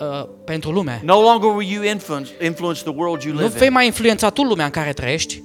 uh, 0.00 0.28
pentru 0.44 0.70
lume. 0.70 1.00
No 1.04 1.20
longer 1.20 1.50
will 1.54 1.70
you 1.70 1.82
influence, 1.84 2.30
influence 2.44 2.82
the 2.82 2.92
world 2.96 3.22
you 3.22 3.34
Nu 3.34 3.40
live 3.40 3.58
vei 3.58 3.66
in 3.66 3.72
mai 3.72 3.86
influența 3.86 4.30
tu 4.30 4.42
lumea 4.42 4.64
în 4.64 4.70
care 4.70 4.92
trăiești 4.92 5.42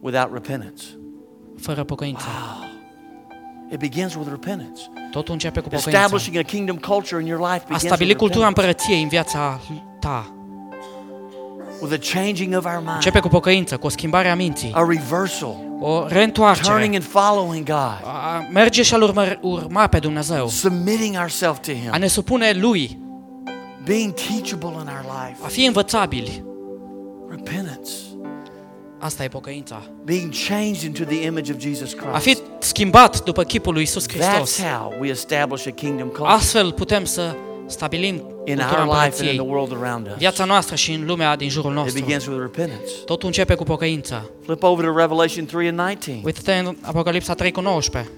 without 0.00 0.32
repentance. 0.32 0.82
fără 1.60 1.84
pocăință. 1.84 2.24
It 3.72 3.78
begins 3.78 4.14
with 4.14 4.28
repentance. 4.30 4.80
Totul 5.10 5.32
începe 5.32 5.60
cu 5.60 5.68
pocăința. 5.68 5.90
Establishing 6.00 6.36
a 6.36 6.42
kingdom 6.42 6.76
culture 6.76 7.20
in 7.20 7.26
your 7.26 7.40
life 7.40 7.62
A 7.62 7.64
begins 7.66 7.82
stabili 7.82 8.08
with, 8.08 8.18
cultura 8.20 8.46
repentance. 8.48 8.70
împărăției 8.76 9.02
în 9.02 9.08
viața 9.08 9.60
ta. 10.00 10.34
With 11.80 11.92
a 11.92 12.18
changing 12.20 12.56
of 12.56 12.64
our 12.64 12.76
mind, 12.78 12.94
Începe 12.94 13.20
cu 13.20 13.28
pocăință, 13.28 13.76
cu 13.76 13.86
o 13.86 13.88
schimbare 13.88 14.28
a 14.28 14.34
minții, 14.34 14.70
a 14.74 14.84
reversal, 14.88 15.56
o 15.80 15.86
turning 15.98 16.10
reîntoarcere, 16.12 16.84
and 16.84 17.02
following 17.04 17.64
God, 17.66 18.00
a 18.04 18.46
merge 18.52 18.82
și 18.82 18.94
a-L 18.94 19.02
urma, 19.02 19.38
urma 19.40 19.86
pe 19.86 19.98
Dumnezeu, 19.98 20.48
submitting 20.48 21.16
ourselves 21.16 21.66
to 21.66 21.72
Him, 21.72 21.88
a 21.90 21.96
ne 21.96 22.06
supune 22.06 22.52
Lui, 22.52 22.98
being 23.84 24.12
teachable 24.14 24.68
in 24.68 24.88
our 24.88 25.04
life, 25.26 25.38
a 25.44 25.46
fi 25.46 25.64
învățabili. 25.64 26.44
repentance, 27.30 27.90
Asta 28.98 29.24
e 29.24 29.28
pocăința. 29.28 29.82
being 30.04 30.32
changed 30.48 30.82
into 30.82 31.04
the 31.04 31.24
image 31.26 31.52
of 31.52 31.58
Jesus 31.58 31.94
A 32.12 32.18
fi 32.18 32.22
Christ. 32.34 32.42
schimbat 32.58 33.24
după 33.24 33.42
chipul 33.42 33.72
lui 33.72 33.82
Isus 33.82 34.06
That's 34.08 34.12
Hristos. 34.12 34.60
how 34.62 34.92
we 35.00 35.08
establish 35.08 35.66
a 35.66 35.70
kingdom 35.70 36.06
culture. 36.08 36.32
Astfel 36.34 36.72
putem 36.72 37.04
să 37.04 37.34
stabilim 37.66 38.14
in 38.44 38.56
cultura 38.56 38.84
our 38.84 38.94
life 38.94 38.98
and 39.04 39.12
in 39.12 39.20
the 39.20 39.30
împărăției, 39.30 39.38
world 39.38 39.82
around 39.82 40.06
us. 40.06 40.12
viața 40.18 40.44
noastră 40.44 40.74
și 40.76 40.92
în 40.92 41.06
lumea 41.06 41.36
din 41.36 41.48
jurul 41.48 41.70
It 41.70 41.76
nostru. 41.76 42.00
begins 42.00 42.26
with 42.26 42.38
repentance. 42.40 42.90
Totul 43.04 43.26
începe 43.26 43.54
cu 43.54 43.64
pocăința. 43.64 44.24
Flip 44.44 44.62
over 44.62 44.84
to 44.86 44.96
Revelation 44.96 45.44
3 45.46 45.68
and 45.68 45.78
19. 45.78 46.26
Uite-te 46.26 46.52
în 46.54 46.76
Apocalipsa 46.80 47.34
3 47.34 47.50
cu 47.52 47.60
19. 47.60 48.10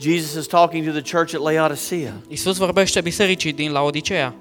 Jesus 0.00 0.34
is 0.40 0.46
talking 0.46 0.86
to 0.86 0.90
the 1.00 1.16
church 1.16 1.34
at 1.34 1.40
Laodicea. 1.40 2.12
Iisus 2.28 2.56
vorbește 2.56 3.00
bisericii 3.00 3.52
din 3.52 3.72
Laodicea. 3.72 4.34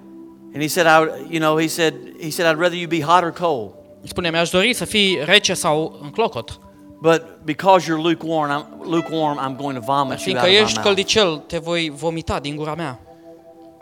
And 0.54 0.62
he 0.62 0.68
said, 0.68 0.86
I, 0.88 0.90
would- 1.08 1.32
you 1.32 1.40
know, 1.40 1.60
he 1.60 1.68
said, 1.68 1.94
he 2.22 2.30
said, 2.30 2.46
I'd 2.56 2.60
rather 2.60 2.78
you 2.78 2.88
be 2.88 3.02
hot 3.02 3.24
or 3.24 3.32
cold. 3.32 3.70
Spune, 4.04 4.30
mi-aș 4.30 4.50
dori 4.50 4.74
să 4.74 4.86
fii 4.86 5.20
rece 5.26 5.54
sau 5.54 6.00
în 6.04 6.10
clocot. 6.10 6.60
But 7.02 7.22
because 7.44 7.86
you're 7.92 8.02
lukewarm, 8.04 8.52
I'm, 8.52 8.66
lukewarm, 8.90 9.38
I'm 9.40 9.56
going 9.58 9.78
to 9.78 9.84
vomit 9.86 10.10
you 10.10 10.18
Fiindcă 10.18 10.44
out 10.46 10.54
of 10.54 10.58
my 10.60 10.64
ești 10.64 10.74
mouth. 10.74 10.88
căldicel, 10.88 11.44
te 11.48 11.58
voi 11.58 11.92
vomita 11.96 12.40
din 12.40 12.56
gura 12.56 12.76
mea. 12.76 13.00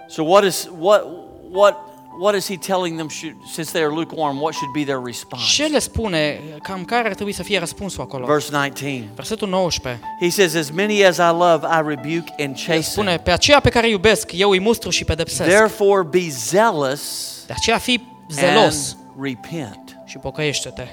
So 0.08 0.24
what 0.24 0.44
is 0.44 0.70
what 0.78 1.06
what 1.52 1.78
what 2.20 2.36
is 2.36 2.48
he 2.48 2.58
telling 2.58 2.98
them 2.98 3.10
should, 3.10 3.36
since 3.54 3.72
they 3.72 3.84
are 3.84 3.94
lukewarm? 3.94 4.40
What 4.42 4.54
should 4.54 4.72
be 4.74 4.84
their 4.84 5.00
response? 5.04 5.44
Ce 5.54 5.68
le 5.68 5.80
spune, 5.80 6.40
cam 6.62 6.86
care 6.86 7.08
ar 7.08 7.14
trebui 7.14 7.32
să 7.32 7.44
fie 7.44 7.60
răspunsul 7.60 8.02
acolo? 8.04 8.26
Verse 8.26 8.50
19. 8.52 9.10
Versetul 9.16 9.48
19. 9.48 10.02
He 10.22 10.30
says, 10.30 10.56
"As 10.56 10.70
many 10.70 11.06
as 11.06 11.18
I 11.18 11.32
love, 11.38 11.68
I 11.68 11.82
rebuke 11.88 12.30
and 12.38 12.40
El 12.40 12.54
chasten. 12.54 12.82
spune, 12.82 13.18
pe 13.18 13.32
aceea 13.32 13.60
pe 13.60 13.70
care 13.70 13.86
îi 13.86 13.92
iubesc, 13.92 14.32
eu 14.34 14.50
îi 14.50 14.60
mustru 14.60 14.90
și 14.90 15.06
pedepsesc. 15.06 15.50
Therefore, 15.50 16.04
be 16.04 16.28
zealous 16.30 17.02
De 17.48 17.54
aceea 17.56 17.78
fii 17.78 18.08
zelos 18.30 18.98
and 19.16 19.24
repent." 19.24 19.98
și 20.06 20.18
pocăiește-te. 20.18 20.88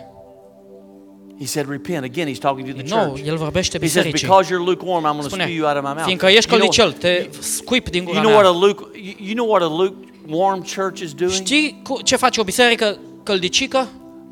He 1.39 1.47
said, 1.47 1.66
"Repent." 1.68 2.05
Again, 2.05 2.26
he's 2.26 2.39
talking 2.39 2.68
to 2.68 2.82
the 2.82 2.95
nou, 2.95 3.14
church. 3.14 3.26
el 3.26 3.37
vorbește 3.37 3.78
He 3.78 3.87
says, 3.89 4.11
"Because 4.12 4.51
you're 4.51 4.64
lukewarm, 4.64 5.05
I'm 5.05 5.16
going 5.16 5.28
to 5.28 5.41
spew 5.41 5.55
you 5.55 5.66
out 5.66 5.76
of 5.76 5.82
my 5.82 5.93
mouth." 5.95 6.05
fiindcă 6.05 6.26
ești 6.26 6.51
You 6.55 6.61
know- 6.61 6.68
căldicel, 6.76 6.93
te 6.93 7.28
scuip 7.41 7.89
din 7.89 8.05
gura 8.05 8.20
You 8.20 8.28
know 8.28 8.41
what 8.41 8.55
a 8.55 8.66
luke 8.66 8.99
you- 9.18 9.35
know 9.35 9.49
what 9.49 9.62
a 9.62 9.68
lukewarm 9.68 10.64
church 10.74 11.01
is 11.01 11.12
doing? 11.14 11.32
Știi 11.32 11.82
ce 12.05 12.16
face 12.16 12.41
o 12.41 12.45
biserică 12.45 12.99
căldicică? 13.22 13.89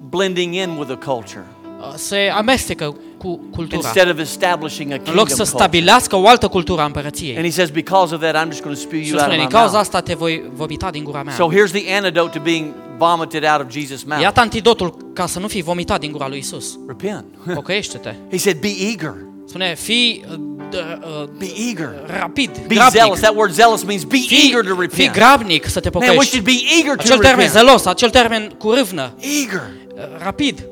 Blending 0.08 0.54
in 0.54 0.70
with 0.70 0.86
the 0.88 1.12
culture 1.12 1.46
Se 1.94 2.32
amestecă 2.36 2.96
cu 3.18 3.40
cultura. 3.50 3.76
instead 3.76 4.10
of 4.10 4.18
establishing 4.18 4.90
a 4.90 4.94
În 4.94 5.00
kingdom 5.00 5.14
loc 5.16 5.28
să 5.28 5.36
culture. 5.36 5.56
stabilească 5.58 6.16
o 6.16 6.26
altă 6.28 6.48
cultură 6.48 6.80
a 6.80 6.84
And 6.84 6.94
împărăției. 6.96 7.34
he 7.42 7.50
says, 7.50 7.70
because 7.70 8.14
of 8.14 8.20
that, 8.20 8.34
I'm 8.44 8.48
just 8.50 8.62
going 8.62 8.76
to 8.76 8.82
spew 8.82 9.00
Și 9.00 9.06
you 9.08 9.12
out 9.14 9.20
spune, 9.20 9.36
of 9.36 9.40
din 9.42 9.48
my 9.50 9.58
cauza 9.58 9.70
mouth. 9.72 9.84
asta 9.86 10.00
te 10.00 10.14
voi 10.14 10.42
vomita 10.54 10.90
din 10.90 11.04
gura 11.04 11.22
mea. 11.22 11.34
So 11.34 11.48
here's 11.52 11.70
the 11.72 11.94
antidote 11.96 12.38
to 12.38 12.42
being 12.42 12.72
vomited 12.98 13.44
out 13.52 13.60
of 13.60 13.72
Jesus' 13.76 14.04
mouth. 14.06 14.22
Iată 14.22 14.40
antidotul 14.40 14.96
ca 15.14 15.26
să 15.26 15.38
nu 15.38 15.48
fii 15.48 15.62
vomitat 15.62 16.00
din 16.00 16.12
gura 16.12 16.28
lui 16.28 16.38
Isus. 16.38 16.78
Repent. 16.86 17.24
Pocăiește-te. 17.54 18.14
he 18.30 18.36
said, 18.38 18.60
be 18.60 18.68
eager. 18.90 19.14
Spune, 19.46 19.74
fii 19.74 20.24
uh, 20.30 20.34
d- 20.70 20.74
uh, 20.74 21.28
Be 21.38 21.46
eager. 21.68 21.90
rapid, 22.20 22.50
Be 22.66 22.74
grabnic. 22.74 22.92
zealous. 23.00 23.18
That 23.20 23.34
word 23.36 23.52
zealous 23.52 23.84
means 23.84 24.04
be 24.04 24.16
Fii, 24.16 24.40
eager 24.44 24.60
to 24.68 24.74
fii 24.74 24.80
repent. 24.80 25.12
grabnic 25.12 25.66
să 25.66 25.80
te 25.80 25.90
Man, 25.92 26.02
we 26.02 26.06
pocăiești. 26.08 26.30
should 26.30 26.44
be 26.44 26.60
eager 26.78 26.94
to 26.96 27.02
Acel 27.02 27.18
termen 27.18 27.44
repent. 27.46 27.50
zelos, 27.66 27.84
acel 27.86 28.10
termen 28.10 28.52
cu 28.58 28.70
râvnă, 28.70 29.14
Eager. 29.42 29.62
uh, 29.94 30.02
rapid. 30.22 30.66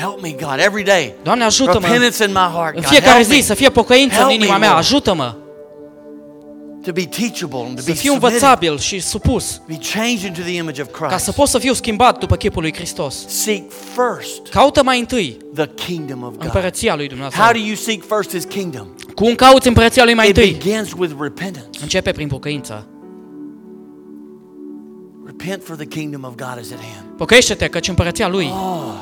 Help 0.00 0.20
me, 0.22 0.30
God, 0.30 0.58
every 0.58 0.82
day. 0.84 1.14
Doamne, 1.22 1.44
ajută-mă 1.44 1.86
Repentance 1.86 2.24
in 2.24 2.30
my 2.30 2.50
heart. 2.54 2.74
în 2.74 2.80
God, 2.80 2.90
fiecare 2.90 3.12
help 3.16 3.26
zi 3.28 3.34
me 3.36 3.40
să 3.42 3.54
fie 3.54 3.70
pocăință 3.70 4.14
Help 4.14 4.28
în 4.28 4.34
inima 4.34 4.52
me, 4.52 4.58
mea. 4.58 4.68
Lord. 4.68 4.80
Ajută-mă 4.82 5.34
to 6.84 6.92
be 6.92 7.06
teachable 7.06 7.58
and 7.66 7.74
to 7.74 7.80
să 7.80 7.86
be 7.86 7.92
fiu 7.92 8.12
submitted, 8.12 8.22
învățabil 8.22 8.78
și 8.78 9.00
supus, 9.00 9.60
be 9.66 9.78
changed 9.94 10.22
into 10.24 10.40
the 10.40 10.52
image 10.56 10.80
of 10.82 10.88
ca 10.98 11.06
Christ. 11.06 11.24
să 11.24 11.32
pot 11.32 11.48
să 11.48 11.58
fiu 11.58 11.72
schimbat 11.72 12.18
după 12.18 12.36
chipul 12.36 12.62
lui 12.62 12.74
Hristos. 12.74 13.26
Seek 13.28 13.62
first 13.94 14.48
Caută 14.50 14.82
mai 14.82 14.98
întâi 14.98 15.36
the 15.54 15.66
kingdom 15.86 16.22
of 16.22 16.30
God. 16.32 16.44
împărăția 16.44 16.94
lui 16.94 17.08
How 17.08 17.16
Dumnezeu. 17.18 17.52
do 17.52 17.58
you 17.66 17.74
seek 17.74 18.02
first 18.06 18.30
His 18.30 18.44
kingdom? 18.44 18.86
Cum 19.14 19.34
cauți 19.34 19.66
împărăția 19.68 20.04
lui 20.04 20.14
mai 20.14 20.28
It 20.28 20.36
întâi? 20.36 20.52
begins 20.52 20.92
with 20.98 21.12
repentance. 21.20 21.78
Începe 21.82 22.12
prin 22.12 22.28
pocăință. 22.28 22.86
Repent 25.38 25.62
for 25.64 25.76
the 25.76 25.86
kingdom 25.86 26.24
of 26.24 26.34
God 26.36 26.58
is 26.62 26.72
at 26.72 26.78
hand. 26.78 27.06
Pocăiește-te, 27.16 27.68
căci 27.68 27.88
împărăția 27.88 28.28
lui 28.28 28.52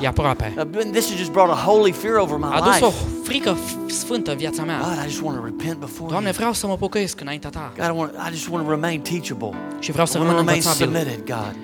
e 0.01 0.07
aproape. 0.07 0.53
Uh, 0.57 0.63
This 0.91 1.09
has 1.09 1.17
just 1.17 1.31
brought 1.31 1.51
a 1.51 1.55
holy 1.65 1.91
fear 1.91 2.15
over 2.15 2.37
my 2.37 2.47
A 2.51 2.55
adus 2.55 2.79
o 2.81 2.85
life. 2.85 2.97
frică 3.23 3.55
f- 3.57 3.89
sfântă 3.91 4.31
în 4.31 4.37
viața 4.37 4.63
mea. 4.63 4.79
God, 4.83 5.05
I 5.05 5.09
just 5.09 5.21
want 5.23 5.37
to 5.37 5.43
repent 5.45 5.79
before 5.79 6.09
Doamne, 6.09 6.27
you. 6.27 6.35
vreau 6.37 6.53
să 6.53 6.67
mă 6.67 6.75
pocăiesc 6.77 7.21
înaintea 7.21 7.49
ta 7.49 7.71
God, 7.77 7.85
I, 7.85 7.97
want, 7.97 8.11
I 8.29 8.35
just 8.35 8.47
want 8.49 8.65
to 8.65 8.69
remain 8.71 9.01
teachable. 9.01 9.53
și 9.79 9.91
vreau 9.91 10.05
să 10.07 10.17
I 10.17 10.21
want 10.21 10.31
to 10.31 10.37
rămân 10.37 10.53
remain 10.53 10.61
învățabil. 10.65 10.95
submitted, 10.95 11.35
God. 11.35 11.55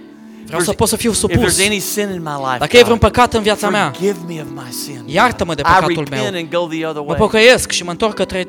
Vreau 0.46 0.62
să 0.62 0.72
pot 0.72 0.88
să 0.88 0.96
fiu 0.96 1.10
If 1.10 1.16
supus. 1.18 1.38
there's 1.38 1.66
any 1.66 1.80
sin 1.80 2.10
in 2.14 2.22
my 2.22 2.36
life, 2.46 2.58
Dacă 2.60 2.78
e 2.78 2.84
vreun 2.84 2.98
God, 3.00 3.12
păcat 3.12 3.34
în 3.34 3.42
viața 3.42 3.70
mea, 3.70 3.92
forgive 3.96 4.18
me 4.28 4.42
of 4.42 4.64
my 4.66 4.72
sin. 4.72 5.02
iartă-mă 5.06 5.54
de 5.54 5.62
I 5.62 5.64
păcatul 5.64 5.88
repent 6.04 6.32
meu. 6.32 6.42
and 6.42 6.50
go 6.52 6.76
the 6.76 6.86
other 6.86 7.02
Mă 7.02 7.08
way. 7.08 7.18
pocăiesc 7.18 7.72
și 7.72 7.84
mă 7.84 7.92
întorc 7.92 8.14
către 8.14 8.48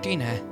tine. 0.00 0.42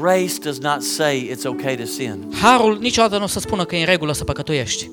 Grace 0.00 0.38
does 0.42 0.58
not 0.60 0.82
say 0.82 1.30
it's 1.34 1.44
okay 1.44 1.76
to 1.76 1.84
sin. 1.84 2.24
Harul 2.42 2.78
niciodată 2.80 3.16
nu 3.18 3.24
o 3.24 3.26
să 3.26 3.38
spună 3.40 3.64
că 3.64 3.76
e 3.76 3.80
în 3.80 3.86
regulă 3.86 4.12
să 4.12 4.24
păcătuiești. 4.24 4.90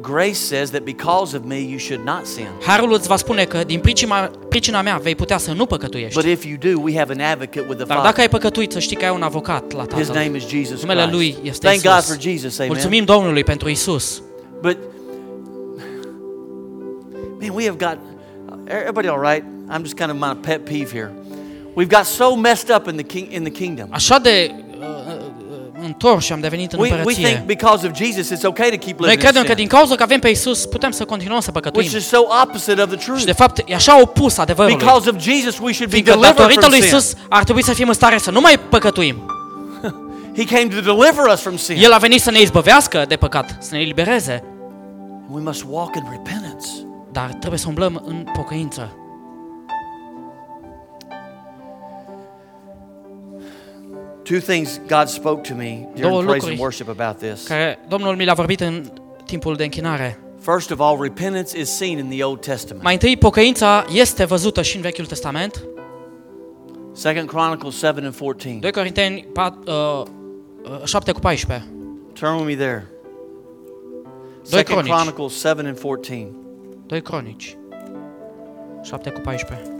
Grace 0.00 0.32
says 0.34 0.70
that 0.70 0.82
because 0.82 1.36
of 1.36 1.42
me 1.44 1.58
you 1.60 1.78
should 1.78 2.04
not 2.06 2.26
sin. 2.26 2.46
Harul 2.66 2.92
îți 2.92 3.08
va 3.08 3.16
spune 3.16 3.44
că 3.44 3.64
din 3.64 3.80
pricina, 3.80 4.30
pricina 4.48 4.82
mea 4.82 4.96
vei 5.02 5.14
putea 5.14 5.38
să 5.38 5.50
nu 5.50 5.56
But 5.56 5.68
păcătuiești. 5.68 6.30
if 6.30 6.44
you 6.44 6.56
do, 6.74 6.80
we 6.82 6.96
have 6.98 7.12
an 7.12 7.20
advocate 7.20 7.60
with 7.68 7.76
the 7.76 7.84
Dar 7.84 7.96
dacă 7.96 8.02
Father. 8.04 8.20
ai 8.20 8.28
păcătuit, 8.28 8.72
să 8.72 8.78
știi 8.78 8.96
că 8.96 9.04
ai 9.04 9.10
un 9.14 9.22
avocat 9.22 9.72
la 9.72 9.80
His 9.96 10.06
Tatăl. 10.06 10.22
name 10.24 10.36
is 10.36 10.46
Jesus 10.48 10.80
Numele 10.80 11.08
lui 11.10 11.30
Christ. 11.30 11.44
este 11.44 11.66
Thank 11.66 11.82
God 11.82 11.92
Isus. 12.02 12.06
for 12.12 12.20
Jesus, 12.20 12.58
amen. 12.58 12.70
Mulțumim 12.72 13.04
Domnului 13.04 13.44
pentru 13.44 13.68
Isus. 13.68 14.22
But 14.60 14.76
man, 17.40 17.50
we 17.54 17.64
have 17.64 17.76
got 17.76 17.98
everybody 18.66 19.08
all 19.08 19.20
right? 19.32 19.44
I'm 19.70 19.82
just 19.82 19.94
kind 19.94 20.10
of 20.10 20.16
my 20.16 20.36
pet 20.40 20.64
peeve 20.64 20.90
here. 20.92 21.12
We've 21.80 21.88
got 21.96 22.04
so 22.04 22.34
messed 22.34 22.76
up 22.76 22.86
in 22.86 22.94
the 22.96 23.04
king 23.04 23.32
in 23.32 23.42
the 23.42 23.52
kingdom. 23.52 23.86
Așa 23.90 24.18
de 24.18 24.54
uh, 24.80 24.86
uh, 24.86 25.84
întorși 25.84 26.32
am 26.32 26.40
devenit 26.40 26.72
în 26.72 26.78
We, 26.80 26.88
we 26.88 26.94
împărăție. 26.96 27.26
think 27.26 27.44
because 27.46 27.86
of 27.86 27.96
Jesus 27.96 28.32
it's 28.32 28.44
okay 28.44 28.68
to 28.70 28.76
keep 28.76 28.98
Noi 28.98 29.08
living 29.08 29.12
in 29.12 29.18
credem 29.18 29.42
că 29.42 29.46
sin, 29.48 29.56
din 29.56 29.66
cauza 29.66 29.94
că 29.94 30.02
avem 30.02 30.18
pe 30.20 30.28
Isus 30.28 30.66
putem 30.66 30.90
să 30.90 31.04
continuăm 31.04 31.40
să 31.40 31.50
păcătuim. 31.50 31.84
which 31.86 32.00
is 32.02 32.08
so 32.08 32.18
opposite 32.42 32.82
of 32.82 32.88
the 32.88 32.98
Și 32.98 33.04
truth. 33.06 33.24
de 33.24 33.32
fapt 33.32 33.62
e 33.70 33.74
așa 33.74 34.00
opus 34.00 34.38
adevărului. 34.38 34.76
Because 34.76 35.08
of 35.08 35.16
Jesus 35.20 35.58
we 35.58 35.72
should 35.72 35.90
be 35.90 35.96
Fiindcă 35.96 36.10
delivered 36.10 36.36
datorită 36.36 36.60
from 36.60 36.72
lui 36.72 36.80
sin. 36.80 36.96
Isus 36.96 37.14
ar 37.28 37.44
trebui 37.44 37.62
să 37.64 37.72
fim 37.72 37.88
în 37.88 37.94
stare 37.94 38.18
să 38.18 38.30
nu 38.30 38.40
mai 38.40 38.58
păcătuim. 38.68 39.16
He 40.36 40.44
came 40.44 40.66
to 40.68 40.80
deliver 40.80 41.24
us 41.32 41.40
from 41.40 41.56
sin. 41.56 41.76
El 41.82 41.92
a 41.92 41.96
venit 41.98 42.20
să 42.20 42.30
ne 42.30 42.40
izbăvească 42.40 43.04
de 43.08 43.16
păcat, 43.16 43.56
să 43.60 43.74
ne 43.74 43.80
elibereze. 43.80 44.44
We 45.30 45.40
must 45.40 45.64
walk 45.68 45.96
in 45.96 46.02
repentance. 46.10 46.66
Dar 47.12 47.26
trebuie 47.38 47.58
să 47.58 47.64
umblăm 47.68 48.02
în 48.06 48.24
pocăință. 48.36 48.96
Two 54.22 54.38
things 54.38 54.80
God 54.88 55.06
spoke 55.08 55.48
to 55.48 55.54
me 55.54 55.88
during 55.94 56.00
Două 56.00 56.22
praise 56.22 56.32
lucruri. 56.32 56.50
and 56.50 56.60
worship 56.60 56.88
about 56.88 57.18
this. 57.18 57.46
Care 57.46 57.78
Domnul 57.88 58.16
mi 58.16 58.24
l-a 58.24 58.34
vorbit 58.34 58.60
în 58.60 58.84
timpul 59.24 59.56
de 59.56 59.64
închinare. 59.64 60.18
First 60.40 60.70
of 60.70 60.80
all, 60.80 61.00
repentance 61.00 61.58
is 61.60 61.70
seen 61.70 61.98
in 61.98 62.08
the 62.08 62.24
Old 62.24 62.40
Testament. 62.40 62.82
Mai 62.84 62.92
întâi, 62.92 63.16
pocăința 63.16 63.84
este 63.92 64.24
văzută 64.24 64.62
și 64.62 64.76
în 64.76 64.82
Vechiul 64.82 65.06
Testament. 65.06 65.64
Second 66.92 67.28
Chronicles 67.28 67.78
7 67.78 68.00
and 68.00 68.14
14. 68.14 68.58
2 68.60 68.72
Corinteni 68.72 69.26
4, 69.32 69.58
uh, 69.66 70.72
uh, 70.80 70.84
7 70.84 71.12
cu 71.12 71.20
14. 71.20 71.66
Turn 72.12 72.34
with 72.34 72.46
me 72.46 72.54
there. 72.54 72.86
Doi 74.50 74.58
Second 74.58 74.64
Cronici. 74.64 74.92
Chronicles 74.92 75.40
7 75.40 75.66
and 75.66 75.78
14. 75.78 76.28
2 76.86 77.00
Cronici 77.02 77.56
7 78.82 79.10
cu 79.10 79.20
14. 79.20 79.71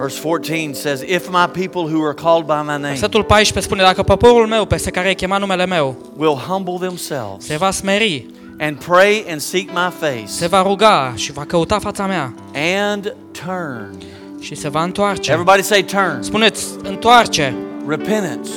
Verse 0.00 0.18
14 0.20 0.74
says, 0.74 1.02
If 1.02 1.28
my 1.28 1.46
people 1.52 1.82
who 1.92 2.04
are 2.04 2.14
called 2.14 2.46
by 2.46 2.62
my 2.62 2.76
name 2.76 2.94
Versetul 2.94 3.24
14 3.28 3.60
spune, 3.60 3.82
dacă 3.82 4.02
poporul 4.02 4.46
meu, 4.46 4.64
peste 4.64 4.90
care 4.90 5.08
e 5.08 5.14
chemat 5.14 5.40
numele 5.40 5.66
meu, 5.66 5.96
will 6.16 6.34
humble 6.48 6.86
themselves 6.88 7.44
se 7.44 7.56
va 7.56 7.70
smeri, 7.70 8.26
and 8.58 8.84
pray 8.84 9.24
and 9.30 9.40
seek 9.40 9.70
my 9.70 9.90
face 9.98 10.26
se 10.26 10.46
va 10.46 10.62
ruga 10.62 11.12
și 11.16 11.32
va 11.32 11.44
căuta 11.44 11.78
fața 11.78 12.06
mea 12.06 12.34
and 12.86 13.14
turn. 13.44 13.94
și 14.40 14.54
se 14.54 14.68
va 14.68 14.82
întoarce. 14.82 15.30
Everybody 15.30 15.62
say 15.62 15.84
turn. 15.84 16.22
Spuneți, 16.22 16.66
întoarce, 16.82 17.54
Repentance. 17.86 18.50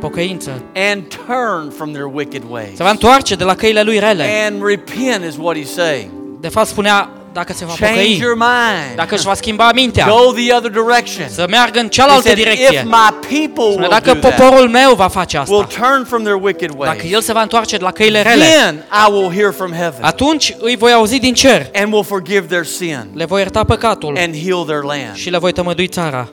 pocăință. 0.00 0.62
And 0.92 1.02
turn 1.26 1.70
from 1.70 1.92
their 1.92 2.08
wicked 2.12 2.42
ways. 2.50 2.76
Se 2.76 2.82
va 2.82 2.90
întoarce 2.90 3.34
de 3.34 3.44
la 3.44 3.54
căile 3.54 3.82
lui 3.82 3.98
rele. 3.98 4.24
And 4.46 4.62
repent 4.66 5.24
is 5.28 5.36
what 5.38 5.56
he's 5.56 5.72
saying. 5.74 6.10
De 6.40 6.48
fapt 6.48 6.66
spunea, 6.66 7.10
dacă 7.34 7.52
se 7.52 7.64
va 7.64 7.72
Change 7.78 7.94
pocăi, 8.00 8.18
your 8.20 8.34
mind. 8.36 8.96
dacă 8.96 9.14
își 9.14 9.24
va 9.24 9.34
schimba 9.34 9.70
mintea, 9.74 10.06
Go 10.06 10.32
the 10.32 10.54
other 10.54 10.70
direction. 10.70 11.28
să 11.28 11.46
meargă 11.48 11.78
în 11.78 11.84
He 11.84 11.90
cealaltă 11.90 12.22
said, 12.22 12.38
if 12.38 12.44
direcție. 12.44 12.82
my 12.84 13.14
people 13.20 13.64
Spune, 13.70 13.76
will 13.86 13.88
dacă 13.88 14.12
do 14.12 14.18
that, 14.18 14.36
poporul 14.36 14.68
meu 14.68 14.94
va 14.94 15.08
face 15.08 15.42
will 15.48 15.60
asta, 15.66 15.86
turn 15.86 16.04
from 16.04 16.22
their 16.22 16.38
wicked 16.42 16.70
dacă 16.78 16.96
ways, 17.00 17.12
el 17.12 17.20
se 17.20 17.32
va 17.32 17.42
întoarce 17.42 17.76
de 17.76 17.82
la 17.82 17.90
căile 17.90 18.22
rele, 18.22 18.44
then 18.44 18.84
I 19.08 19.12
will 19.12 19.32
hear 19.32 19.52
from 19.52 19.72
heaven 19.72 20.00
atunci 20.00 20.54
îi 20.58 20.76
voi 20.76 20.92
auzi 20.92 21.18
din 21.18 21.34
cer, 21.34 21.70
and 21.74 21.92
will 21.92 22.04
forgive 22.04 22.40
their 22.48 22.64
sin 22.64 23.06
le 23.14 23.24
voi 23.24 23.40
ierta 23.40 23.64
păcatul 23.64 24.16
and 24.18 24.34
heal 24.44 24.64
their 24.64 24.82
land. 24.82 25.14
și 25.14 25.30
le 25.30 25.38
voi 25.38 25.52
tămădui 25.52 25.86
țara. 25.88 26.28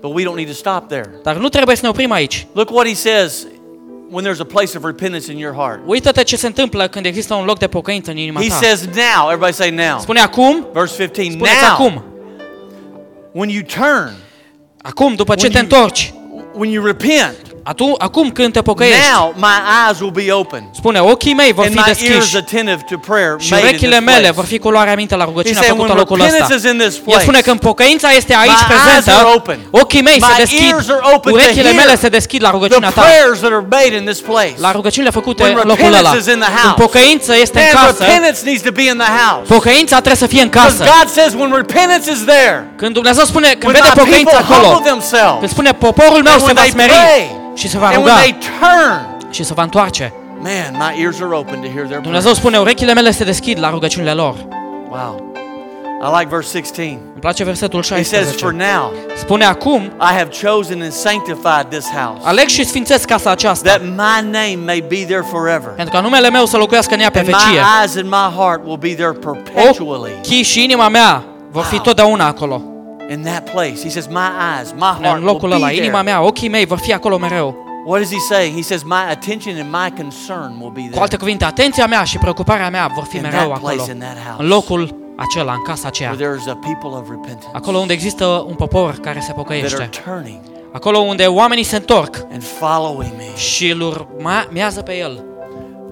But 0.00 0.14
we 0.14 0.22
don't 0.24 0.36
need 0.36 0.48
to 0.48 0.54
stop 0.54 0.88
there. 0.88 1.10
Dar 1.22 1.36
nu 1.36 1.48
trebuie 1.48 1.76
să 1.76 1.82
ne 1.84 1.88
oprim 1.88 2.10
aici. 2.10 2.46
Look 2.52 2.70
what 2.70 2.86
he 2.86 2.94
says 2.94 3.46
when 4.14 4.24
there's 4.24 4.40
a 4.40 4.44
place 4.44 4.76
of 4.76 4.84
repentance 4.84 5.32
in 5.32 5.38
your 5.38 5.54
heart. 5.54 5.80
Uită-te 5.86 6.22
ce 6.22 6.36
se 6.36 6.46
întâmplă 6.46 6.88
când 6.88 7.06
există 7.06 7.34
un 7.34 7.44
loc 7.44 7.58
de 7.58 7.66
pocăință 7.66 8.10
în 8.10 8.16
inima 8.16 8.40
He 8.40 8.48
ta. 8.48 8.54
says 8.54 8.80
now. 8.80 9.24
Everybody 9.24 9.52
say 9.52 9.70
now. 9.70 9.98
Spune 10.00 10.20
acum, 10.20 10.66
Verse 10.72 10.94
15. 11.06 11.30
spuneți 11.30 11.54
Now, 11.62 11.72
acum. 11.72 12.04
when 13.32 13.48
you 13.48 13.62
turn, 13.62 14.12
Acum, 14.82 15.14
după 15.14 15.34
ce 15.34 15.48
te 15.48 15.58
întorci, 15.58 16.14
when 16.54 16.70
you 16.70 16.84
repent, 16.84 17.36
Atu, 17.66 17.94
acum 17.98 18.30
când 18.30 18.52
te 18.52 18.62
pocăiești, 18.62 19.00
now 19.14 19.34
my 19.36 19.56
eyes 19.86 20.00
will 20.00 20.10
be 20.20 20.32
open 20.32 20.62
spune, 20.70 20.98
ochii 21.00 21.34
mei 21.34 21.52
vor 21.52 21.64
and 21.64 21.72
fi 21.74 21.78
my 21.80 21.84
ears 21.86 21.98
deschiși 21.98 22.36
attentive 22.36 22.82
to 22.90 22.96
prayer 23.08 23.34
și 23.38 23.50
made 23.52 23.62
in 23.62 23.68
urechile 23.68 23.96
this 23.96 24.04
mele 24.10 24.18
place. 24.20 24.32
vor 24.40 24.44
fi 24.44 24.58
cu 24.58 24.68
luarea 24.70 24.94
minte 24.94 25.14
la 25.16 25.24
rugăciunea 25.24 25.60
He 25.60 25.66
said, 25.66 25.76
făcută 25.76 25.92
în 25.92 25.98
when 25.98 26.06
locul 26.08 26.16
repentance 26.24 26.54
ăsta. 26.54 26.68
is 26.68 26.72
in 26.72 26.78
this 26.84 26.94
El 26.96 27.02
spune 27.24 27.38
place, 27.38 27.42
când 27.48 27.58
pocăința 27.70 28.08
este 28.20 28.32
aici 28.44 28.60
my 28.62 28.66
eyes 28.68 28.72
prezentă, 28.72 29.10
are 29.20 29.28
open. 29.38 29.58
ochii 29.82 30.02
mei 30.08 30.18
se 30.20 30.26
My 30.30 30.36
deschid, 30.44 30.70
ears 30.72 30.88
are 30.96 31.04
open 31.14 31.30
to 31.32 31.38
urechile 31.38 31.70
hear 31.70 31.80
mele 31.82 31.94
se 32.04 32.08
deschid 32.18 32.40
la 32.46 32.48
the 32.50 32.56
rugăciunea 32.56 32.90
ta, 32.96 33.00
prayers 33.04 33.38
that 33.44 33.52
are 33.58 33.66
made 33.78 33.94
in 34.00 34.04
this 34.10 34.20
place. 34.30 34.54
la 34.66 34.70
rugăciunile 34.78 35.10
făcute 35.18 35.42
When 35.42 35.56
în 35.62 35.68
locul 35.72 35.84
ăla. 35.92 35.96
repentance 35.96 36.20
is 36.24 36.28
in 36.34 36.40
the 36.44 36.50
Când 36.54 36.64
house. 36.68 36.82
pocăința 36.86 37.32
este 37.44 37.58
în 37.64 37.68
Man, 37.74 37.84
casă, 37.84 38.00
repentance 38.04 38.38
needs 38.48 38.62
to 38.68 38.72
be 38.80 38.84
in 38.92 38.98
the 39.04 39.10
house. 39.22 39.44
pocăința 39.56 39.94
trebuie 40.04 40.22
să 40.24 40.28
fie 40.34 40.42
în 40.46 40.50
Because 40.54 40.74
casă. 40.78 40.82
God 40.96 41.06
says 41.16 41.30
when 41.40 41.50
repentance 41.64 42.06
is 42.16 42.20
there, 42.34 42.56
Când 42.80 42.92
Dumnezeu 42.98 43.24
spune, 43.32 43.48
când 43.60 43.68
when 43.70 43.76
vede 43.78 43.90
my 43.94 43.98
pocăința 44.02 44.36
people 44.36 44.44
acolo, 44.46 44.66
humble 44.72 44.84
themselves, 44.90 45.38
când 45.42 45.50
spune 45.56 45.70
poporul 45.86 46.22
meu 46.28 46.36
and 46.36 46.42
se 46.44 46.48
when 46.48 46.56
va 46.60 46.64
they 46.66 46.74
smeri 46.76 46.96
pray, 47.04 47.22
și 47.54 47.68
se 47.68 47.78
va 47.78 47.86
and 47.86 47.96
when 47.96 48.06
ruga 48.06 48.20
they 48.20 48.36
turn, 48.60 49.30
și 49.30 49.42
se 49.44 49.54
va 49.54 49.62
întoarce. 49.62 50.12
man, 50.40 50.76
my 50.94 51.02
ears 51.02 51.20
are 51.20 51.34
open 51.34 51.54
to 51.60 51.66
hear 51.66 51.72
their 51.72 51.84
prayers. 51.86 52.02
Dumnezeu 52.02 52.32
spune, 52.32 52.58
urechile 52.58 52.94
mele 52.94 53.10
se 53.10 53.24
deschid 53.24 53.58
la 53.60 53.70
rugăciunile 53.70 54.12
lor. 54.12 54.34
Wow. 54.90 55.32
I 56.02 56.18
like 56.18 56.26
verse 56.30 56.48
16. 56.58 56.98
Îmi 57.12 57.20
place 57.20 57.44
versetul 57.44 57.82
He 57.82 58.02
says, 58.02 58.30
For 58.36 58.52
16. 58.52 58.72
now 58.74 58.92
Spune 59.16 59.44
acum, 59.44 59.80
I 59.82 60.12
have 60.18 60.28
chosen 60.42 60.82
and 60.82 60.92
sanctified 60.92 61.66
this 61.68 61.86
house, 61.90 62.20
aleg 62.22 62.46
și 62.48 62.64
sfințesc 62.64 63.04
casa 63.06 63.30
aceasta, 63.30 63.68
that 63.68 63.82
my 63.82 64.30
name 64.30 64.58
may 64.64 64.84
be 64.88 65.04
there 65.04 65.24
forever. 65.30 65.68
pentru 65.76 65.94
ca 65.94 66.00
numele 66.00 66.30
meu 66.30 66.46
să 66.46 66.56
locuiască 66.56 66.94
în 66.94 67.00
ea 67.00 67.10
pe 67.10 67.18
And 67.18 67.26
my 67.28 67.32
vecie. 67.34 67.60
eyes 67.80 67.96
and 67.96 68.04
my 68.08 68.36
heart 68.42 68.64
will 68.64 68.76
be 68.76 68.94
there 68.94 69.12
perpetually 69.12 70.12
Ochii 70.18 70.42
și 70.42 70.64
inima 70.64 70.88
mea 70.88 71.24
vor 71.50 71.62
fi 71.64 71.74
Wow. 71.74 71.82
totdeauna 71.82 72.26
acolo. 72.26 72.62
In 73.10 73.22
that 73.22 73.50
place. 73.50 73.82
He 73.82 73.88
says, 73.90 74.06
My 74.06 74.28
eyes, 74.58 74.72
my 74.72 74.80
heart 74.80 75.04
În 75.04 75.10
will 75.12 75.24
locul 75.24 75.52
ăla, 75.52 75.66
be 75.66 75.72
inima 75.74 75.90
there. 76.00 76.02
mea, 76.02 76.22
ochii 76.22 76.48
mei 76.48 76.64
vor 76.66 76.78
fi 76.78 76.92
acolo 76.92 77.18
mereu. 77.18 77.54
What 77.86 78.00
is 78.02 78.10
he 78.12 78.18
saying? 78.18 78.54
He 78.56 78.62
says, 78.62 78.82
My 78.82 79.04
attention 79.10 79.54
and 79.60 79.70
my 79.70 80.02
concern 80.02 80.60
will 80.60 80.70
be 80.74 80.80
Cu 80.80 80.86
there. 80.86 81.00
alte 81.00 81.16
cuvinte, 81.16 81.44
atenția 81.44 81.86
mea 81.86 82.04
și 82.04 82.18
preocuparea 82.18 82.70
mea 82.70 82.90
vor 82.94 83.04
fi 83.04 83.16
In 83.16 83.22
mereu 83.22 83.38
that 83.48 83.58
place, 83.60 83.80
acolo. 83.80 83.92
in 83.92 83.98
that 83.98 84.16
house. 84.26 84.42
În 84.42 84.48
locul 84.48 84.96
acela, 85.16 85.52
în 85.52 85.62
casa 85.62 85.86
aceea. 85.88 86.10
Where 86.10 86.24
there 86.24 86.38
is 86.40 86.46
a 86.48 86.58
people 86.60 86.98
of 86.98 87.08
repentance 87.08 87.46
Acolo 87.52 87.78
unde 87.78 87.92
există 87.92 88.24
un 88.48 88.54
popor 88.54 88.90
care 88.90 89.18
se 89.20 89.24
that 89.26 89.28
are 89.28 89.32
pocăiește. 89.42 89.90
turning 90.04 90.40
Acolo 90.72 90.98
unde 90.98 91.24
oamenii 91.26 91.64
se 91.64 91.76
întorc 91.76 92.16
and 92.32 92.42
following 92.44 93.12
me. 93.16 93.36
și 93.36 93.70
îl 93.70 93.80
urmează 93.80 94.82
pe 94.82 94.96
el. 94.96 95.24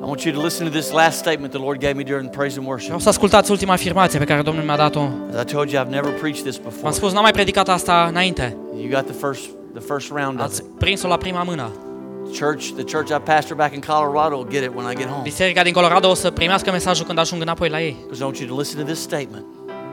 I 0.03 0.05
want 0.05 0.25
you 0.25 0.35
to 0.35 0.43
listen 0.43 0.67
to 0.67 0.73
this 0.73 0.91
last 0.91 1.19
statement 1.19 1.53
the 1.53 1.61
Lord 1.61 1.79
gave 1.81 1.95
me 1.95 2.03
during 2.03 2.29
praise 2.31 2.59
and 2.59 2.67
worship. 2.67 2.87
Vreau 2.87 3.01
să 3.01 3.09
ascultați 3.09 3.51
ultima 3.51 3.73
afirmație 3.73 4.19
pe 4.19 4.25
care 4.25 4.43
Domnul 4.43 4.65
mi-a 4.65 4.77
dat-o. 4.77 5.01
As 5.35 5.43
I 5.43 5.45
told 5.53 5.71
you, 5.71 5.85
I've 5.85 5.91
never 5.91 6.11
preached 6.11 6.43
this 6.43 6.57
before. 6.57 6.81
V-am 6.83 6.93
spus, 6.93 7.13
n-am 7.13 7.23
mai 7.23 7.33
predicat 7.33 7.69
asta 7.69 8.07
înainte. 8.09 8.57
You 8.77 8.89
got 8.91 9.05
the 9.05 9.27
first 9.27 9.43
the 9.75 9.83
first 9.87 10.11
round 10.11 10.39
of 10.39 10.45
Ați 10.45 10.61
it. 10.61 10.67
prins-o 10.79 11.09
la 11.09 11.17
prima 11.17 11.43
mână. 11.43 11.71
Church, 12.39 12.65
the 12.77 12.85
church 12.85 13.11
I 13.11 13.21
pastor 13.25 13.57
back 13.57 13.75
in 13.75 13.81
Colorado 13.81 14.37
will 14.37 14.51
get 14.51 14.63
it 14.63 14.71
when 14.75 14.93
I 14.93 14.95
get 14.97 15.07
home. 15.07 15.23
Biserica 15.23 15.63
din 15.63 15.73
Colorado 15.73 16.09
o 16.11 16.15
să 16.15 16.31
primească 16.31 16.71
mesajul 16.71 17.07
când 17.07 17.19
ajung 17.19 17.43
înapoi 17.43 17.69
la 17.69 17.81
ei. 17.81 17.97
Because 18.01 18.21
I 18.21 18.25
want 18.25 18.39
you 18.39 18.49
to 18.49 18.59
listen 18.61 18.85
to 18.85 18.87
this 18.91 19.01
statement. 19.01 19.45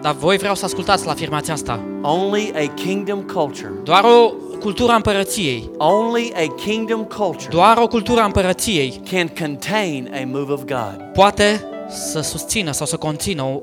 Dar 0.01 0.13
voi 0.13 0.37
vreau 0.37 0.55
să 0.55 0.65
ascultați 0.65 1.05
la 1.05 1.11
afirmația 1.11 1.53
asta. 1.53 1.79
Only 2.01 2.53
a 2.55 2.73
kingdom 2.73 3.21
culture, 3.21 3.71
Doar 3.83 4.03
o 4.03 4.33
cultură 4.59 4.91
a 4.91 4.95
împărăției, 4.95 5.69
only 5.77 6.33
a 6.35 6.53
kingdom 6.53 7.03
culture 7.03 7.49
doar 7.49 7.77
o 7.77 7.87
cultură 7.87 8.21
a 8.21 8.25
împărăției 8.25 9.01
can 9.11 9.27
contain 9.27 10.11
a 10.13 10.25
move 10.25 10.51
of 10.51 10.63
God. 10.63 11.09
poate 11.13 11.63
să 11.89 12.19
susțină 12.19 12.71
sau 12.71 12.85
să 12.85 12.97
conțină 12.97 13.43
o, 13.43 13.61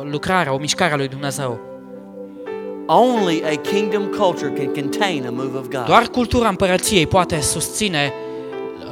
o 0.00 0.02
lucrare, 0.10 0.50
o 0.50 0.58
mișcare 0.58 0.92
a 0.92 0.96
lui 0.96 1.08
Dumnezeu. 1.08 1.58
Only 2.86 3.42
a 3.44 3.54
kingdom 3.54 4.06
culture 4.06 4.52
can 4.52 4.66
contain 4.66 5.26
a 5.26 5.30
move 5.30 5.58
of 5.58 5.68
God. 5.68 5.84
Doar 5.86 6.06
cultura 6.06 6.48
împărăției 6.48 7.06
poate 7.06 7.40
susține 7.40 8.12
uh, 8.12 8.25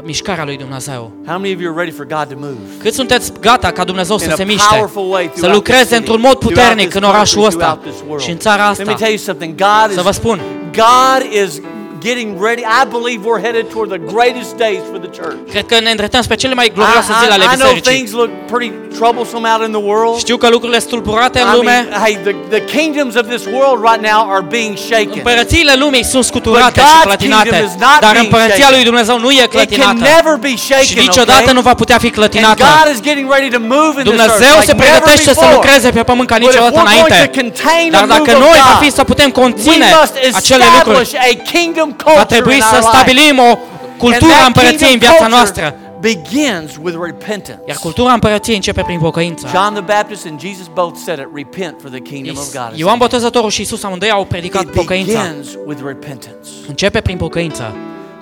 mișcarea 0.04 0.44
lui 0.44 0.56
Dumnezeu. 0.56 1.12
How 1.26 1.38
many 1.38 1.54
of 1.54 1.60
you 1.60 1.72
are 1.72 1.84
ready 1.84 1.96
for 1.96 2.06
God 2.06 2.26
to 2.28 2.34
move? 2.38 2.56
Cât 2.78 2.92
sunteți 2.94 3.32
gata 3.40 3.70
ca 3.70 3.84
Dumnezeu 3.84 4.16
In 4.16 4.22
să 4.26 4.32
a 4.32 4.34
se 4.34 4.44
miște, 4.44 4.74
powerful 4.74 5.10
way 5.10 5.22
să 5.24 5.40
throughout 5.40 5.40
this 5.40 5.54
lucreze 5.54 5.82
city, 5.84 5.94
într-un 5.96 6.20
mod 6.20 6.38
throughout 6.38 6.60
puternic 6.62 6.88
this 6.88 7.00
în 7.00 7.02
orașul 7.08 7.40
country, 7.40 7.58
ăsta 7.58 7.70
throughout 7.72 7.94
this 7.94 8.08
world. 8.08 8.22
și 8.24 8.30
în 8.30 8.38
țara 8.38 8.68
Let 8.68 8.76
me 8.76 8.82
asta. 8.82 8.94
tell 8.94 9.08
you 9.16 9.18
something. 9.18 9.54
God 9.54 9.92
Să 9.94 10.02
vă 10.02 10.08
is 10.08 10.14
spun, 10.16 10.40
God 10.72 11.22
is 11.44 11.60
getting 12.08 12.30
ready. 12.46 12.62
I 12.80 12.82
believe 12.96 13.20
we're 13.28 13.42
headed 13.46 13.64
toward 13.72 13.88
the 13.96 14.02
greatest 14.14 14.52
days 14.66 14.80
for 14.90 14.98
the 15.06 15.10
church. 15.20 15.38
cred 15.54 15.66
că 15.66 15.76
ne 15.80 15.90
îndreptăm 15.90 16.22
spre 16.22 16.34
cele 16.42 16.54
mai 16.54 16.66
I, 16.66 16.72
glorioase 16.76 17.12
zile 17.20 17.32
ale 17.32 17.44
I, 17.44 17.46
I 17.54 17.56
know 17.62 17.72
bisericii. 17.72 17.92
things 17.92 18.10
look 18.20 18.30
pretty 18.52 18.70
troublesome 19.00 19.44
out 19.52 19.62
in 19.68 19.72
the 19.78 19.84
world. 19.90 20.16
Știu 20.18 20.36
că 20.42 20.48
lucrurile 20.54 20.78
sunt 20.78 20.90
tulburate 20.90 21.38
în 21.40 21.44
I 21.46 21.48
mean, 21.50 21.56
lume, 21.58 21.78
hey, 22.04 22.14
the, 22.28 22.34
the 22.56 22.62
kingdoms 22.76 23.14
of 23.20 23.24
this 23.34 23.42
world 23.56 23.78
right 23.88 24.02
now 24.12 24.20
are 24.34 24.44
being 24.56 24.74
shaken. 24.88 25.18
împărățiile 25.20 25.74
lumii 25.84 26.04
sunt 26.12 26.24
scuturate 26.24 26.80
But 26.80 26.88
și 26.90 26.94
God's 26.96 27.02
clătinate, 27.08 27.48
kingdom 27.48 27.66
is 27.70 27.76
not 27.86 27.98
dar 28.04 28.12
being 28.12 28.24
împărăția 28.26 28.54
shaken. 28.64 28.74
lui 28.76 28.84
Dumnezeu 28.90 29.16
nu 29.24 29.30
e 29.30 29.34
It 29.34 29.40
can 29.40 29.48
clătinată 29.54 30.00
never 30.14 30.34
be 30.46 30.48
și 30.48 30.58
shaken. 30.70 31.02
niciodată 31.08 31.40
okay? 31.48 31.54
nu 31.58 31.62
va 31.68 31.74
putea 31.82 31.98
fi 32.04 32.10
And 32.10 32.16
clătinată. 32.18 32.62
God 32.78 32.88
is 32.94 33.00
getting 33.08 33.26
ready 33.34 33.48
to 33.56 33.60
move 33.76 33.92
in 34.00 34.04
this 34.06 34.10
Dumnezeu 34.12 34.52
earth 34.54 34.66
se 34.70 34.72
like 34.72 34.82
never 34.82 34.84
pregătește 34.84 35.30
să 35.40 35.44
before. 35.44 35.54
lucreze 35.58 35.88
pe 35.98 36.02
pământ 36.10 36.28
ca 36.32 36.36
But 36.36 36.42
if 36.44 36.48
niciodată 36.48 36.74
we're 36.78 36.88
going 36.90 36.96
to 36.96 37.14
înainte. 37.14 37.40
contain 37.40 37.86
Dar 37.94 38.02
the 38.04 38.08
move 38.12 38.18
dacă 38.18 38.30
of 38.36 38.42
noi 38.46 38.58
va 38.70 38.74
fi 38.84 38.88
God, 38.90 38.98
să 38.98 39.02
putem 39.12 39.30
we 39.34 39.36
conține 39.42 39.86
must 40.00 40.14
acele 40.40 40.64
lucruri, 40.76 41.02
establish 41.02 41.12
a 41.28 41.30
kingdom 41.52 41.88
va 41.96 42.10
culture 42.12 42.24
trebui 42.26 42.54
in 42.54 42.60
să 42.60 42.74
our 42.74 42.80
life. 42.82 42.96
stabilim 42.96 43.38
o 43.38 43.58
cultură 43.98 44.32
a 44.32 44.34
And 44.34 44.40
that 44.40 44.46
împărăției 44.46 44.92
în 44.92 44.98
kingdom 44.98 44.98
viața 44.98 45.24
culture 45.24 45.36
noastră. 45.36 45.64
begins 46.00 46.70
with 46.82 46.96
repentance. 47.10 47.60
Iar 47.66 47.76
cultura 47.76 48.12
împărăției 48.12 48.56
începe 48.56 48.82
prin 48.82 48.98
pocăință. 48.98 49.46
John 49.54 49.72
the 49.74 49.82
Baptist 49.94 50.26
and 50.26 50.40
Jesus 50.40 50.66
both 50.74 50.96
said 51.04 51.18
it, 51.18 51.28
repent 51.34 51.74
for 51.80 51.90
the 51.90 52.00
kingdom 52.00 52.36
of 52.36 52.52
God. 52.58 52.70
is 52.72 52.78
Ioan 52.78 52.92
at 52.94 52.98
hand." 52.98 52.98
Botezătorul 53.00 53.50
și 53.50 53.60
Isus 53.60 53.82
amândoi 53.82 54.10
au 54.10 54.24
predicat 54.24 54.62
It 54.62 54.70
pocăința. 54.70 55.20
begins 55.22 55.48
with 55.66 55.80
repentance. 55.86 56.48
Începe 56.68 57.00
prin 57.00 57.16
pocăință. 57.16 57.74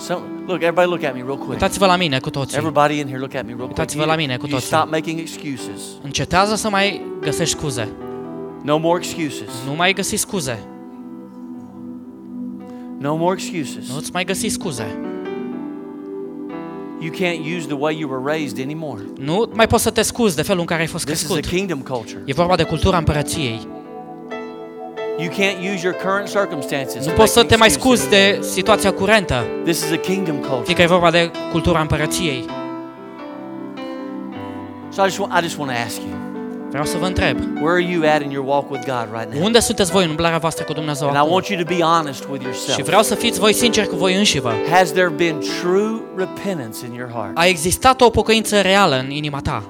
So, 0.07 0.13
look, 0.47 0.63
everybody 0.63 0.89
look 0.89 1.05
at 1.05 1.15
me 1.15 1.23
real 1.27 1.37
quick. 1.37 1.51
Uitați-vă 1.51 1.87
la 1.87 1.97
mine 1.97 2.19
cu 2.19 2.31
toții. 2.31 2.57
Everybody 2.57 2.99
in 2.99 3.07
here, 3.07 3.19
look 3.19 3.35
at 3.35 3.43
me 3.43 3.49
real 3.57 3.59
quick. 3.59 3.69
Uitați-vă 3.79 4.01
You, 4.03 4.11
la 4.11 4.17
mine 4.17 4.37
cu 4.37 4.47
you 4.47 4.55
toții. 4.55 4.67
stop 4.67 4.91
making 4.91 5.19
excuses. 5.19 5.81
Încetează 6.03 6.55
să 6.55 6.69
mai 6.71 7.03
găsești 7.21 7.59
scuze. 7.59 7.89
No 8.63 8.77
more 8.79 9.01
excuses. 9.03 9.51
Nu 9.67 9.75
mai 9.77 9.93
găsi 9.93 10.17
scuze. 10.17 10.59
No 13.03 13.17
more 13.17 13.35
excuses. 13.39 13.91
Nu-ți 13.93 14.11
mai 14.13 14.25
găsi 14.25 14.49
scuze. 14.49 14.99
You 17.01 17.11
can't 17.11 17.57
use 17.57 17.67
the 17.67 17.77
way 17.79 17.99
you 17.99 18.11
were 18.11 18.23
raised 18.33 18.61
anymore. 18.65 19.03
Nu 19.19 19.51
mai 19.55 19.67
poți 19.67 19.83
să 19.83 19.91
te 19.91 20.03
scuzi 20.03 20.37
de 20.37 20.43
felul 20.43 20.61
în 20.61 20.67
care 20.67 20.81
ai 20.81 20.87
fost 20.87 21.05
This 21.05 21.21
is 21.21 21.31
a 21.31 21.33
crescut. 21.33 21.53
kingdom 21.57 21.79
culture. 21.79 22.23
E 22.25 22.33
vorba 22.33 22.57
de 22.57 22.63
cultura 22.63 22.99
împărăției. 22.99 23.61
You 25.19 25.29
can't 25.31 25.75
use 25.75 25.87
your 25.87 25.97
current 26.05 26.29
circumstances. 26.31 27.05
Nu 27.07 27.11
to 27.11 27.17
poți 27.17 27.33
să 27.33 27.39
make 27.39 27.53
te 27.53 27.59
mai 27.59 27.67
excuses 27.67 28.05
scuzi 28.05 28.09
de 28.09 28.39
situația 28.41 28.93
curentă, 28.93 29.35
anymore. 29.35 29.63
This 29.63 29.85
is 29.85 29.91
a 29.93 29.97
kingdom 29.97 30.37
culture. 30.37 30.63
fiindcă 30.63 30.83
e 30.83 30.87
vorba 30.87 31.11
de 31.11 31.31
cultura 31.51 31.81
împărăției. 31.81 32.45
So 34.89 35.03
I 35.05 35.09
just 35.09 35.19
want, 35.19 35.33
I 35.39 35.43
just 35.43 35.59
want 35.59 35.71
to 35.71 35.77
ask 35.87 35.97
you, 35.97 36.22
Vreau 36.73 36.85
să 36.87 36.99
vă 36.99 37.07
întreb, 37.07 37.39
where 37.61 37.83
are 37.83 37.93
you 37.93 38.03
at 38.15 38.23
in 38.23 38.31
your 38.31 38.47
walk 38.47 38.71
with 38.71 38.85
God 38.87 39.09
right 39.19 39.35
now? 39.35 39.45
unde 39.45 39.61
sunteți 39.61 39.91
voi 39.91 40.05
în 40.05 40.11
umblarea 40.11 40.39
voastră 40.39 40.65
cu 40.65 40.73
Dumnezeu 40.73 41.09
And 41.09 41.17
I 41.27 41.31
want 41.33 41.47
you 41.47 41.63
to 41.63 41.75
be 41.75 41.81
honest 41.81 42.25
with 42.31 42.41
Și 42.41 42.47
yourself. 42.47 42.87
vreau 42.87 43.03
să 43.03 43.15
fiți 43.15 43.39
voi 43.39 43.53
sinceri 43.53 43.89
cu 43.89 43.97
voi 43.97 44.17
înșivă. 44.17 44.53
Has 44.71 44.93
there 44.93 45.09
been 45.09 45.39
true 45.61 46.01
repentance 46.17 46.87
in 46.87 46.93
your 46.95 47.11
heart? 47.11 47.39
A 47.39 47.47
existat 47.47 48.01
o 48.01 48.11
pocăință 48.11 48.61
reală 48.61 48.99
în 48.99 49.11
inima 49.11 49.41
ta. 49.41 49.65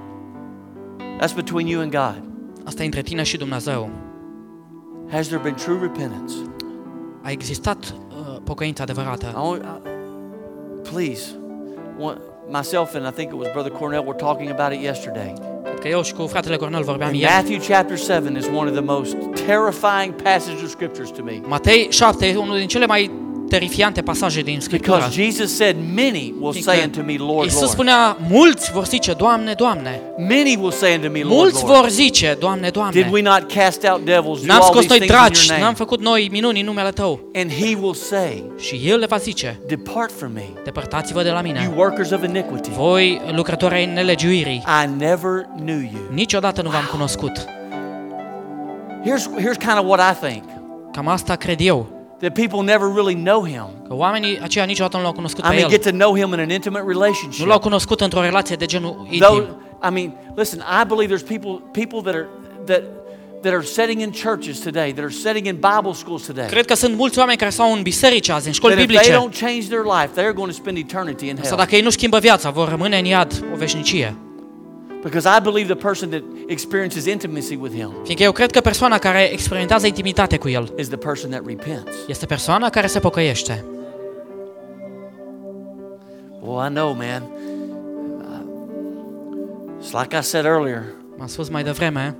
That's 1.21 1.35
between 1.35 1.67
you 1.67 1.81
and 1.81 1.91
God. 1.91 2.23
Asta 2.65 2.83
e 2.83 2.85
între 2.85 3.03
tine 3.03 3.23
și 3.23 3.37
Dumnezeu. 3.37 3.91
Has 5.11 5.27
there 5.27 5.41
been 5.43 5.55
true 5.55 5.79
repentance? 5.81 6.35
A 7.23 7.31
existat 7.31 7.95
uh, 8.09 8.37
pocăință 8.45 8.83
adevărată. 8.83 9.27
I 9.37 9.55
I, 9.55 9.81
please, 10.93 11.23
one, 11.99 12.17
myself 12.49 12.95
and 12.95 13.07
I 13.07 13.11
think 13.11 13.33
it 13.33 13.39
was 13.39 13.49
Brother 13.53 13.73
Cornell 13.73 14.03
were 14.07 14.19
talking 14.19 14.51
about 14.51 14.73
it 14.73 14.83
yesterday. 14.83 15.33
Cred 15.83 15.95
că 15.95 15.99
eu 15.99 16.05
și 16.05 16.13
cu 16.13 16.27
fratele 16.27 16.57
Cornel 16.57 16.83
vorbeam 16.83 17.09
And 17.09 17.19
ieri. 17.19 17.33
Matthew 17.33 17.59
chapter 17.59 17.99
7 17.99 18.37
is 18.39 18.47
one 18.47 18.69
of 18.69 18.75
the 18.75 18.85
most 18.85 19.17
terrifying 19.47 20.15
passages 20.23 20.63
of 20.63 20.69
scriptures 20.69 21.11
to 21.11 21.23
me. 21.23 21.41
Matei 21.47 21.87
7 21.91 22.27
e 22.27 22.37
unul 22.37 22.59
din 22.59 22.67
cele 22.67 22.87
mai 22.87 23.11
terifiante 23.57 24.03
pasaje 24.03 24.41
din 24.41 24.61
Scriptură. 24.61 24.97
Because 24.97 25.23
Jesus 25.23 25.57
said, 25.57 25.77
Many 25.95 26.35
will 26.41 26.53
say 26.63 26.83
unto 26.85 27.01
me, 27.07 27.15
Lord, 27.19 27.43
Iisus 27.45 27.59
Lord. 27.61 27.73
spunea, 27.73 28.17
mulți 28.29 28.73
vor 28.73 28.87
zice, 28.87 29.13
Doamne, 29.13 29.53
Doamne. 29.53 30.01
Many 30.19 30.57
will 30.61 30.71
say 30.71 30.95
unto 30.95 31.11
me, 31.11 31.19
Lord, 31.21 31.35
Mulți 31.37 31.63
Lord. 31.65 31.77
vor 31.77 31.89
zice, 31.89 32.37
Doamne, 32.41 32.69
Doamne. 32.69 33.01
Did 33.03 33.13
we 33.13 33.21
not 33.23 33.53
cast 33.53 33.85
out 33.89 34.05
devils, 34.05 34.41
do 34.41 34.47
N-am 34.47 34.61
all 34.61 34.71
scos 34.71 34.79
these 34.81 34.89
noi 34.89 34.99
things 34.99 35.11
in 35.11 35.17
dragi, 35.17 35.41
your 35.41 35.51
n-am 35.51 35.61
name? 35.63 35.75
făcut 35.77 36.01
noi 36.01 36.29
minuni 36.31 36.61
în 36.61 36.67
numele 36.67 36.91
Tău. 36.91 37.21
And 37.35 37.51
he 37.53 37.77
will 37.81 37.95
say, 37.95 38.43
Și 38.59 38.81
El 38.85 38.99
le 38.99 39.07
va 39.07 39.17
zice, 39.17 39.61
Depart 39.67 40.13
from 40.19 40.33
me, 40.33 40.45
depărtați-vă 40.65 41.23
de 41.23 41.31
la 41.31 41.41
you 41.41 41.43
mine. 41.53 41.73
workers 41.77 42.11
of 42.11 42.23
iniquity. 42.25 42.71
Voi, 42.77 43.21
lucrători 43.35 43.75
ai 43.75 43.87
nelegiuirii, 43.87 44.63
I 44.85 44.89
never 44.99 45.47
knew 45.57 45.79
you. 45.93 46.01
niciodată 46.13 46.63
nu 46.63 46.69
v-am 46.71 46.89
cunoscut. 46.91 47.33
Here's, 49.05 49.25
here's 49.39 49.59
kind 49.59 49.79
of 49.79 49.87
what 49.87 50.01
I 50.17 50.27
think. 50.27 50.43
Cam 50.93 51.09
asta 51.09 51.35
cred 51.37 51.61
eu. 51.61 52.01
That 52.23 52.35
people 52.35 52.63
never 52.73 52.89
really 52.95 53.15
know 53.15 53.45
him. 53.47 53.67
Că 53.89 53.95
oamenii 53.95 54.39
aceia 54.43 54.65
niciodată 54.65 54.97
nu 54.97 55.03
l-au 55.03 55.13
cunoscut 55.13 55.45
I 55.45 55.49
pe 55.49 55.55
mean, 55.55 55.69
get 55.69 55.85
El. 55.85 55.91
to 55.91 55.97
know 55.99 56.15
him 56.17 56.33
in 56.33 56.39
an 56.41 56.51
intimate 56.51 56.83
Nu 56.85 56.89
relationship. 56.91 57.47
l-au 57.47 57.59
cunoscut 57.59 58.01
într-o 58.01 58.21
relație 58.21 58.57
de 58.57 58.67
genul 58.67 59.07
Though, 59.19 59.37
intim. 59.37 59.57
I 59.89 59.91
mean, 59.93 60.15
listen, 60.35 60.59
I 60.83 60.87
believe 60.87 61.15
there's 61.15 61.27
people 61.29 61.63
people 61.73 62.01
that 62.13 62.15
are 62.15 62.29
that 62.67 62.83
that 63.43 63.53
are 63.53 63.63
sitting 63.65 64.01
in 64.01 64.11
churches 64.11 64.59
today, 64.59 64.93
that 64.93 65.05
are 65.05 65.13
sitting 65.13 65.47
in 65.47 65.55
Bible 65.55 65.93
schools 65.93 66.23
today, 66.27 66.47
Cred 66.47 66.65
că 66.65 66.75
sunt 66.75 66.97
mulți 66.97 67.19
oameni 67.19 67.39
care 67.39 67.51
stau 67.51 67.73
în 67.73 67.83
biserici 67.83 68.29
azi, 68.29 68.47
în 68.47 68.53
școli 68.53 68.75
that 68.75 68.85
if 68.85 68.91
they 68.97 69.01
biblice. 69.11 69.27
don't 69.27 69.41
change 69.41 69.67
their 69.67 69.85
life, 69.85 70.09
they're 70.21 70.35
going 70.35 70.49
to 70.51 70.55
spend 70.57 70.77
eternity 70.77 71.29
in 71.29 71.35
Sau 71.37 71.45
hell. 71.45 71.57
dacă 71.57 71.75
ei 71.75 71.81
nu 71.83 71.91
schimbă 71.91 72.19
viața, 72.19 72.51
vor 72.51 72.69
rămâne 72.69 72.99
în 72.99 73.05
iad 73.05 73.45
o 73.53 73.57
veșnicie. 73.57 74.17
Because 75.03 75.27
I 75.39 75.41
believe 75.43 75.67
the 75.67 75.87
person 75.89 76.11
that 76.11 76.23
experiences 76.47 77.07
intimacy 77.07 77.57
with 77.57 77.75
Him 77.75 77.93
Fiindcă 78.05 78.25
eu 78.25 78.33
cred 78.33 78.51
că 78.51 78.61
persoana 78.61 78.99
care 78.99 79.33
experimentează 79.33 79.87
intimitate 79.87 80.39
cu 80.39 80.49
El 80.49 80.73
is 80.79 80.89
the 80.89 80.97
person 80.97 81.31
that 81.31 81.47
repents. 81.47 81.91
este 82.09 82.27
persoana 82.27 82.71
care 82.71 82.87
se 82.87 82.99
pocăiește. 82.99 83.65
Well, 86.41 86.67
I 86.67 86.69
know, 86.69 86.93
man. 86.93 87.23
It's 89.81 89.93
like 89.93 90.17
I 90.17 90.23
said 90.23 90.45
earlier. 90.45 90.83
M-am 91.17 91.27
spus 91.27 91.49
mai 91.49 91.63
devreme, 91.63 92.17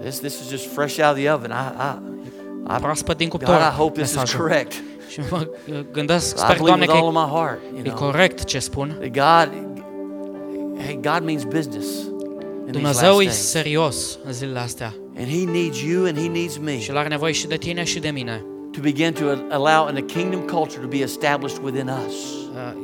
This 0.00 0.18
this 0.18 0.40
is 0.40 0.48
just 0.48 0.66
fresh 0.66 0.98
out 0.98 1.10
of 1.10 1.16
the 1.16 1.30
oven. 1.32 1.50
I 1.50 1.54
I, 1.54 2.76
I 2.76 2.80
proaspăt 2.80 3.16
din 3.16 3.28
God, 3.28 3.42
I 3.42 3.74
hope 3.76 4.00
this 4.00 4.10
is 4.10 4.14
mesajul. 4.16 4.40
correct. 4.40 4.72
Și 5.08 5.20
mă 5.30 5.46
gândesc, 5.92 6.36
sper, 6.38 6.56
Doamne, 6.56 6.84
că 6.84 6.92
all 6.92 7.06
e, 7.06 7.10
my 7.10 7.30
heart. 7.32 7.58
You 7.70 7.78
e 7.78 7.82
know, 7.82 7.94
corect 8.10 8.44
ce 8.44 8.58
spun. 8.58 8.96
God, 9.00 9.52
hey, 10.84 10.98
God 11.02 11.22
means 11.24 11.44
business. 11.44 11.86
In 12.68 12.74
these 12.74 12.80
Dumnezeu 13.00 13.10
last 13.16 13.20
e 13.20 13.24
days. 13.24 13.48
serios 13.50 14.18
în 14.24 14.32
zilele 14.32 14.58
astea 14.58 14.94
And 15.18 15.26
He 15.28 15.44
needs 15.50 15.80
you 15.80 16.04
and 16.06 16.18
He 16.18 16.28
needs 16.28 16.56
me 16.64 16.78
și 16.80 16.90
El 16.90 16.96
are 16.96 17.08
nevoie 17.08 17.32
și 17.32 17.46
de 17.46 17.56
tine 17.56 17.84
și 17.84 17.98
de 17.98 18.08
mine. 18.08 18.44
to 18.72 18.78
begin 18.82 19.12
to 19.12 19.24
allow 19.50 19.88
in 19.90 19.96
a 19.96 20.04
kingdom 20.06 20.40
culture 20.40 20.80
to 20.80 20.86
be 20.88 20.96
established 20.96 21.58
within 21.64 21.90
us. 22.06 22.14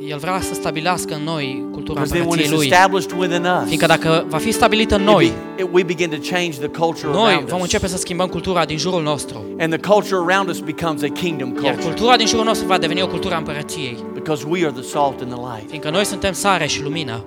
Uh, 0.01 0.09
El 0.11 0.17
vrea 0.17 0.41
să 0.41 0.53
stabilească 0.53 1.13
în 1.15 1.23
noi 1.23 1.65
cultura 1.71 2.01
Because 2.01 2.13
then 2.13 2.27
when 2.27 2.39
împărăției 2.39 2.57
it's 2.57 2.57
Lui. 2.57 2.67
established 2.71 3.11
within 3.19 3.43
us, 3.61 3.65
Fiindcă 3.67 3.85
dacă 3.85 4.25
va 4.27 4.37
fi 4.37 4.51
stabilită 4.51 4.95
în 4.95 5.01
it 5.01 5.07
noi, 5.07 5.31
be- 5.55 5.63
it- 5.63 5.67
we 5.71 5.83
begin 5.83 6.09
to 6.09 6.15
change 6.29 6.57
the 6.57 6.67
culture 6.67 7.11
noi 7.11 7.31
around 7.31 7.47
vom 7.47 7.57
us. 7.57 7.63
începe 7.63 7.87
să 7.87 7.97
schimbăm 7.97 8.27
cultura 8.27 8.65
din 8.65 8.77
jurul 8.77 9.01
nostru. 9.03 9.45
And 9.59 9.77
the 9.79 9.89
culture 9.91 10.17
around 10.27 10.49
us 10.49 10.59
becomes 10.59 11.01
a 11.03 11.07
kingdom 11.07 11.49
Iar 11.49 11.57
culture 11.61 11.81
cultura 11.83 12.15
din 12.15 12.27
jurul 12.27 12.45
nostru 12.45 12.67
va 12.67 12.77
deveni 12.77 13.01
o 13.01 13.07
cultură 13.07 13.33
a 13.33 13.37
împărăției. 13.37 13.97
because 14.13 14.45
we 14.49 14.59
are 14.65 14.71
the 14.71 14.83
salt 14.83 15.21
and 15.21 15.31
the 15.33 15.41
light. 15.53 15.69
Fiindcă 15.69 15.89
noi 15.89 16.05
suntem 16.05 16.33
sare 16.33 16.65
și 16.67 16.81
lumină. 16.83 17.23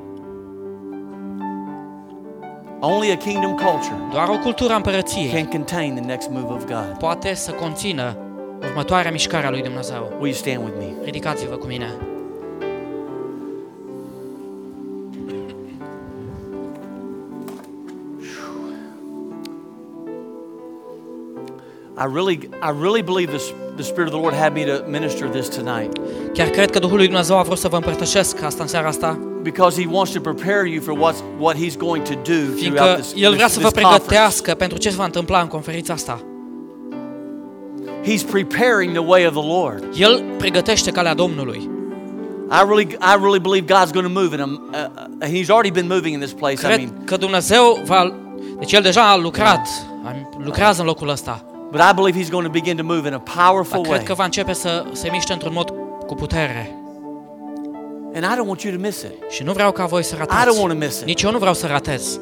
Only 2.80 3.10
a 3.10 3.16
kingdom 3.16 3.54
culture 3.54 3.96
Doar 4.12 4.28
o 4.28 4.38
cultură 4.38 4.72
a 4.72 4.76
împărăției 4.76 5.28
can 5.28 5.44
contain 5.44 5.94
the 5.94 6.04
next 6.04 6.30
move 6.30 6.52
of 6.52 6.64
God. 6.64 6.96
poate 6.98 7.34
să 7.34 7.52
conțină 7.52 8.16
următoarea 8.62 9.10
mișcare 9.10 9.46
a 9.46 9.50
lui 9.50 9.62
Dumnezeu. 9.62 10.02
Will 10.02 10.26
you 10.26 10.32
stand 10.32 10.64
with 10.64 10.76
me? 10.78 11.04
Ridicați-vă 11.04 11.56
cu 11.56 11.66
mine. 11.66 12.07
I 22.00 22.06
really, 22.14 22.38
I 22.62 22.70
really 22.80 23.02
believe 23.02 23.30
this, 23.36 23.52
the 23.74 23.82
Spirit 23.82 24.06
of 24.08 24.12
the 24.12 24.20
Lord 24.20 24.34
had 24.34 24.52
me 24.54 24.64
to 24.64 24.84
minister 24.88 25.28
this 25.28 25.48
tonight 25.48 25.92
Chiar 26.32 26.48
cred 26.48 26.70
că 26.70 26.78
Duhul 26.78 26.96
lui 26.96 27.06
Dumnezeu 27.06 27.38
a 27.38 27.42
vrut 27.42 27.58
să 27.58 27.68
vă 27.68 27.76
împărtășesc 27.76 28.42
asta 28.42 28.62
în 28.62 28.68
seara 28.68 28.88
asta, 28.88 29.18
because 29.42 29.82
He 29.82 29.88
wants 29.92 30.12
to 30.12 30.20
prepare 30.20 30.70
you 30.70 30.82
for 30.82 30.94
what's, 30.94 31.22
what 31.38 31.56
He's 31.56 31.76
going 31.78 32.02
to 32.04 32.14
do 32.14 32.20
throughout 32.22 32.58
fiindcă 32.58 32.96
this, 33.00 33.12
El 33.16 33.32
vrea 33.32 33.44
this, 33.46 33.54
să 33.54 33.60
vă 33.60 33.68
this 33.70 33.82
conference. 33.82 34.06
pregătească 34.06 34.54
pentru 34.54 34.78
ce 34.78 34.90
se 34.90 34.96
va 34.96 35.04
întâmpla 35.04 35.40
în 35.40 35.46
conferința 35.46 35.92
asta. 35.92 36.20
He's 38.04 38.22
preparing 38.30 38.92
the 38.92 39.04
way 39.06 39.26
of 39.26 39.32
the 39.32 39.46
Lord. 39.46 39.84
El 39.96 40.24
pregătește 40.38 40.90
calea 40.90 41.14
Domnului. 41.14 41.70
I 42.50 42.62
really, 42.66 42.86
I 43.00 43.16
really 43.20 43.40
believe 43.40 43.66
God's 43.74 43.92
going 43.92 44.06
to 44.14 44.20
move 44.20 44.34
in 44.34 44.40
Him, 44.40 44.60
uh, 44.72 44.78
uh, 44.78 45.02
and 45.20 45.30
He's 45.36 45.48
already 45.48 45.70
been 45.70 45.86
moving 45.86 46.14
in 46.14 46.20
this 46.20 46.32
place. 46.32 46.54
I 46.54 46.64
Cred 46.66 46.76
mean, 46.76 47.04
că 47.04 47.16
Dumnezeu 47.16 47.82
va... 47.84 48.14
Deci 48.58 48.72
El 48.72 48.82
deja 48.82 49.10
a 49.10 49.16
lucrat, 49.16 49.66
a- 50.04 50.14
lucrează 50.44 50.80
în 50.80 50.86
locul 50.86 51.08
ăsta. 51.08 51.44
But 51.70 51.80
I 51.80 51.92
believe 51.94 52.18
He's 52.20 52.30
going 52.30 52.44
to 52.46 52.52
begin 52.52 52.76
to 52.76 52.82
move 52.84 53.06
in 53.08 53.14
a 53.14 53.22
powerful 53.36 53.80
Dar 53.82 53.88
way. 53.90 53.96
cred 53.96 54.02
că 54.06 54.14
va 54.14 54.24
începe 54.24 54.52
să 54.52 54.84
se 54.92 55.08
miște 55.12 55.32
într-un 55.32 55.52
mod 55.54 55.72
cu 56.06 56.14
putere. 56.14 56.72
And 58.14 58.24
I 58.24 58.36
don't 58.36 58.46
want 58.46 58.62
you 58.62 58.74
to 58.74 58.80
miss 58.80 59.02
it. 59.02 59.12
Și 59.30 59.42
nu 59.42 59.52
vreau 59.52 59.72
ca 59.72 59.86
voi 59.86 60.02
să 60.04 60.14
I 60.14 60.18
don't 60.18 60.20
ratați. 60.20 60.58
want 60.60 60.72
to 60.72 60.78
miss 60.78 61.00
it. 61.00 61.06
Nici 61.06 61.22
eu 61.22 61.30
nu 61.30 61.38
vreau 61.38 61.54
să 61.54 61.66
ratez. 61.66 62.20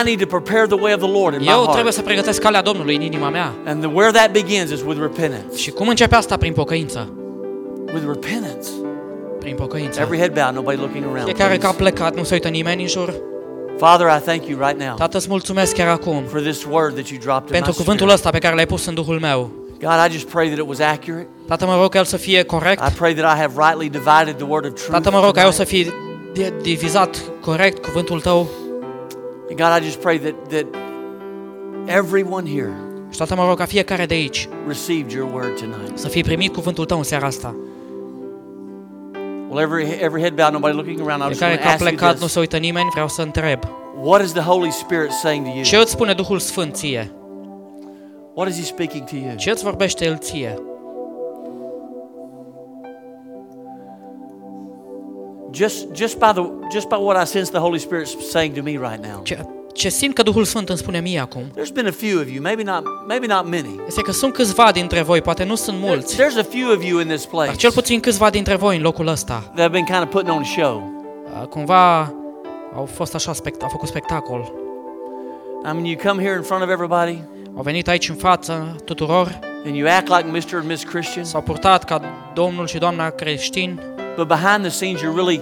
I 0.00 0.04
need 0.04 0.18
to 0.20 0.26
prepare 0.40 0.66
the 0.66 0.80
way 0.80 0.92
of 0.92 0.98
the 1.00 1.10
Lord 1.10 1.34
in 1.34 1.40
my 1.40 1.46
Eu 1.48 1.60
trebuie 1.62 1.74
heart. 1.82 1.92
să 1.94 2.02
pregătesc 2.02 2.40
calea 2.40 2.62
Domnului 2.62 2.94
în 2.96 3.00
inima 3.02 3.28
mea. 3.28 3.52
And 3.66 3.82
the, 3.82 3.90
where 3.94 4.10
that 4.10 4.32
begins 4.32 4.70
is 4.70 4.80
with 4.82 5.00
repentance. 5.00 5.56
Și 5.56 5.70
cum 5.70 5.88
începe 5.88 6.14
asta? 6.14 6.36
Prin 6.36 6.52
pocăință. 6.52 7.08
With 7.94 8.04
repentance. 8.06 8.68
Prin 9.38 9.54
pocăință. 9.54 10.00
Every 10.00 10.18
head 10.18 10.32
bowed, 10.34 10.54
nobody 10.54 10.76
looking 10.76 11.04
around. 11.04 11.24
Fiecare 11.24 11.48
please. 11.56 11.66
cap 11.66 11.76
plecat, 11.76 12.16
nu 12.16 12.22
se 12.24 12.34
uită 12.34 12.48
nimeni 12.48 12.82
în 12.82 12.88
jur. 12.88 13.14
Father, 13.78 14.06
I 14.06 14.20
thank 14.20 14.46
you 14.46 14.58
right 14.66 14.80
now 14.86 14.94
Tată, 14.96 15.16
îți 15.16 15.28
mulțumesc 15.28 15.74
chiar 15.74 15.88
acum 15.88 16.22
for 16.28 16.40
this 16.40 16.64
word 16.70 16.94
that 16.94 17.06
you 17.08 17.18
dropped 17.20 17.46
in 17.46 17.52
pentru 17.52 17.70
my 17.70 17.76
cuvântul 17.76 18.06
spirit. 18.06 18.14
ăsta 18.14 18.30
pe 18.30 18.38
care 18.38 18.54
l-ai 18.54 18.66
pus 18.66 18.86
în 18.86 18.94
Duhul 18.94 19.18
meu. 19.20 19.50
God, 19.80 19.90
I 20.08 20.12
just 20.12 20.26
pray 20.28 20.46
that 20.46 20.58
it 20.58 20.68
was 20.68 20.78
accurate. 20.78 21.26
Tată, 21.46 21.66
mă 21.66 21.76
rog 21.80 21.90
ca 21.90 21.98
el 21.98 22.04
să 22.04 22.16
fie 22.16 22.38
I 22.38 22.44
corect. 22.44 22.88
pray 22.88 23.14
that 23.14 23.36
I 23.36 23.40
have 23.40 23.52
rightly 23.56 23.88
divided 23.88 24.36
the 24.36 24.44
word 24.48 24.64
of 24.64 24.72
truth. 24.72 24.90
Tată, 24.90 25.10
mă 25.10 25.20
rog 25.24 25.34
ca 25.34 25.42
eu 25.44 25.50
să 25.50 25.64
tonight. 25.64 25.92
fie 26.34 26.42
di- 26.44 26.52
divizat 26.62 27.22
corect 27.40 27.84
cuvântul 27.86 28.20
tău. 28.20 28.48
And 29.48 29.58
God, 29.58 29.82
I 29.82 29.84
just 29.84 29.96
pray 29.98 30.18
that, 30.18 30.34
that 30.48 30.64
everyone 31.86 32.50
here 32.50 32.72
Și 33.10 33.18
Tată, 33.18 33.34
mă 33.34 33.46
rog 33.48 33.56
ca 33.58 33.64
fiecare 33.64 34.06
de 34.06 34.14
aici 34.14 34.48
received 34.66 35.10
your 35.10 35.28
word 35.32 35.58
tonight. 35.58 35.98
să 35.98 36.08
fie 36.08 36.22
primit 36.22 36.52
cuvântul 36.54 36.84
tău 36.84 36.96
în 36.98 37.04
seara 37.04 37.26
asta. 37.26 37.54
Well, 39.56 39.62
every, 39.62 39.86
every 39.86 40.20
head 40.20 40.36
bowed, 40.36 40.52
nobody 40.52 40.74
looking 40.74 41.00
around, 41.00 41.22
I 41.22 41.30
just 41.30 41.40
Fiecare 41.40 41.48
want 41.48 41.62
to 41.62 41.68
ask 41.68 41.80
you 41.80 41.88
plecat, 41.88 42.14
nu 42.14 42.20
this. 42.20 42.32
se 42.32 42.38
uită 42.38 42.56
nimeni, 42.56 42.88
vreau 42.92 43.08
să 43.08 43.22
întreb. 43.22 43.64
What 44.02 44.22
is 44.22 44.32
the 44.32 44.42
Holy 44.42 44.70
Spirit 44.70 45.10
saying 45.10 45.44
to 45.44 45.50
you? 45.50 45.62
Ce 45.62 45.76
îți 45.76 45.90
spune 45.90 46.12
Duhul 46.12 46.38
Sfânt 46.38 46.74
ție? 46.74 47.12
What 48.34 48.48
is 48.48 48.56
He 48.56 48.64
speaking 48.64 49.04
to 49.04 49.16
you? 49.16 49.34
Ce 49.36 49.50
îți 49.50 49.62
vorbește 49.64 50.04
El 50.04 50.16
ție? 50.16 50.62
Just, 55.50 55.86
just 55.94 56.18
by 56.18 56.32
the, 56.32 56.42
just 56.72 56.88
by 56.88 56.96
what 56.96 57.22
I 57.22 57.26
sense 57.26 57.50
the 57.50 57.60
Holy 57.60 57.78
Spirit 57.78 58.06
saying 58.06 58.54
to 58.54 58.62
me 58.62 58.70
right 58.70 59.06
now. 59.06 59.22
Ce, 59.22 59.46
ce 59.76 59.88
simt 59.88 60.14
că 60.14 60.22
Duhul 60.22 60.44
Sfânt 60.44 60.68
îmi 60.68 60.78
spune 60.78 61.00
mie 61.00 61.18
acum 61.20 61.42
There's 61.42 61.72
been 61.74 61.86
a 61.86 61.90
few 61.90 62.20
of 62.20 62.28
you, 62.30 62.42
maybe 62.42 62.62
not, 62.62 62.82
maybe 63.06 63.26
not 63.26 63.44
many. 63.44 63.80
este 63.86 64.00
că 64.02 64.12
sunt 64.12 64.32
câțiva 64.32 64.70
dintre 64.72 65.02
voi, 65.02 65.20
poate 65.20 65.44
nu 65.44 65.54
sunt 65.54 65.76
There- 65.76 65.80
mulți, 65.88 66.14
There's 66.16 66.38
a 66.38 66.42
few 66.50 66.70
of 66.76 66.84
you 66.84 67.00
in 67.00 67.06
this 67.08 67.24
place 67.24 67.46
dar 67.46 67.56
cel 67.56 67.72
puțin 67.72 68.00
câțiva 68.00 68.30
dintre 68.30 68.54
voi 68.56 68.76
în 68.76 68.82
locul 68.82 69.06
ăsta. 69.06 69.32
that 69.44 69.56
have 69.58 69.68
been 69.68 69.84
kind 69.84 70.02
of 70.02 70.08
putting 70.08 70.34
on 70.36 70.42
a 70.42 70.44
show. 70.60 70.92
Uh, 71.40 71.46
Cumva 71.46 71.98
au 72.76 72.88
fost 72.94 73.14
așa, 73.14 73.32
spect- 73.32 73.62
au 73.62 73.68
făcut 73.68 73.88
spectacol. 73.88 74.52
I 75.62 75.68
mean, 75.72 75.84
you 75.84 75.96
come 76.04 76.22
here 76.22 76.36
in 76.36 76.42
front 76.42 76.62
of 76.62 76.68
everybody 76.70 77.18
Au 77.56 77.62
venit 77.62 77.88
aici 77.88 78.08
în 78.08 78.14
față 78.14 78.76
tuturor, 78.84 79.38
and 79.66 79.76
you 79.76 79.88
act 79.88 80.08
like 80.08 80.24
Mr. 80.30 80.54
and 80.58 80.66
Miss 80.68 80.82
Christian, 80.84 81.24
s-au 81.24 81.40
purtat 81.42 81.84
ca 81.84 82.00
domnul 82.34 82.66
și 82.66 82.78
doamna 82.78 83.10
creștini, 83.10 83.78
but 84.16 84.26
behind 84.26 84.60
the 84.60 84.68
scenes, 84.68 85.00
you're 85.00 85.14
really, 85.14 85.40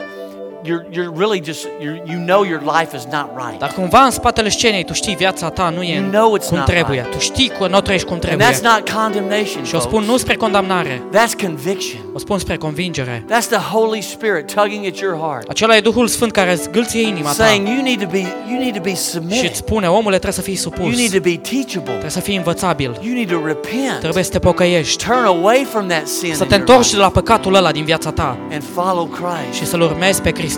you're, 0.65 0.87
you're 0.91 1.13
really 1.19 1.41
just, 1.45 1.67
you're, 1.81 2.03
you 2.13 2.19
know 2.25 2.43
your 2.45 2.61
life 2.79 2.97
is 2.97 3.05
not 3.13 3.27
right. 3.47 3.59
dar 3.59 3.73
cumva 3.73 4.01
în 4.05 4.11
spatele 4.11 4.49
scenei 4.49 4.85
tu 4.85 4.93
știi 4.93 5.15
viața 5.15 5.49
ta 5.51 5.73
nu 5.77 5.83
e 5.83 5.95
You 5.95 6.11
know 6.11 6.37
it's 6.39 6.49
cum 6.49 6.57
not 6.57 6.67
trebuie. 6.67 6.99
right. 7.01 7.13
Tu 7.15 7.19
știi 7.21 7.49
că 7.59 7.67
nu 7.67 7.77
o 7.77 7.81
trăiești 7.81 8.07
cum 8.07 8.15
And 8.17 8.25
trebuie. 8.25 8.47
that's 8.49 8.61
not 8.63 8.91
condemnation, 8.91 9.65
Și 9.65 9.75
o 9.75 9.79
spun 9.79 10.01
nu 10.01 10.07
folks. 10.07 10.21
spre 10.21 10.35
condamnare, 10.37 11.03
That's 11.13 11.43
conviction. 11.47 12.01
o 12.15 12.19
spun 12.19 12.39
spre 12.39 12.57
convingere. 12.57 13.25
That's 13.31 13.47
the 13.49 13.59
Holy 13.73 14.01
Spirit 14.01 14.53
tugging 14.55 14.87
at 14.87 14.99
your 14.99 15.17
heart, 15.19 15.49
Acela 15.49 15.77
e 15.77 15.81
Duhul 15.81 16.07
Sfânt 16.07 16.33
care 16.33 16.53
îți 16.53 16.71
gâlție 16.71 17.01
inima 17.07 17.29
ta 17.29 17.33
saying 17.45 17.67
you 17.69 17.83
need 17.83 18.01
to 18.03 18.07
be, 18.11 18.25
you 18.51 18.59
need 18.59 18.75
to 18.75 18.81
be 18.81 18.89
și 18.89 18.95
îți 18.95 19.11
submitted. 19.11 19.55
spune, 19.55 19.87
omule, 19.89 20.19
trebuie 20.19 20.33
să 20.33 20.41
fii 20.43 20.57
supus, 20.57 20.79
You 20.81 20.91
need 20.91 21.05
to 21.05 21.19
trebuie 21.19 21.41
be 21.43 21.49
teachable. 21.63 22.09
să 22.09 22.21
fii 22.21 22.37
învățabil, 22.37 22.99
You 23.03 23.15
need 23.15 23.31
to 23.31 23.47
repent. 23.47 23.99
trebuie 24.01 24.23
să 24.25 24.31
te 24.31 24.39
pocăiești, 24.39 25.05
Turn 25.07 25.25
away 25.25 25.67
from 25.71 25.87
that 25.89 26.07
sin 26.07 26.35
să 26.35 26.43
in 26.43 26.49
te 26.49 26.55
your 26.55 26.69
întorci 26.69 26.85
life 26.85 26.97
de 26.97 27.03
la 27.03 27.09
păcatul 27.11 27.55
ăla 27.55 27.71
din 27.73 27.85
viața 27.85 28.11
ta 28.11 28.37
and 28.53 28.63
follow 28.75 29.05
Christ. 29.07 29.59
și 29.59 29.67
să-L 29.67 29.81
urmezi 29.81 30.21
pe 30.23 30.31
Hristos. 30.35 30.54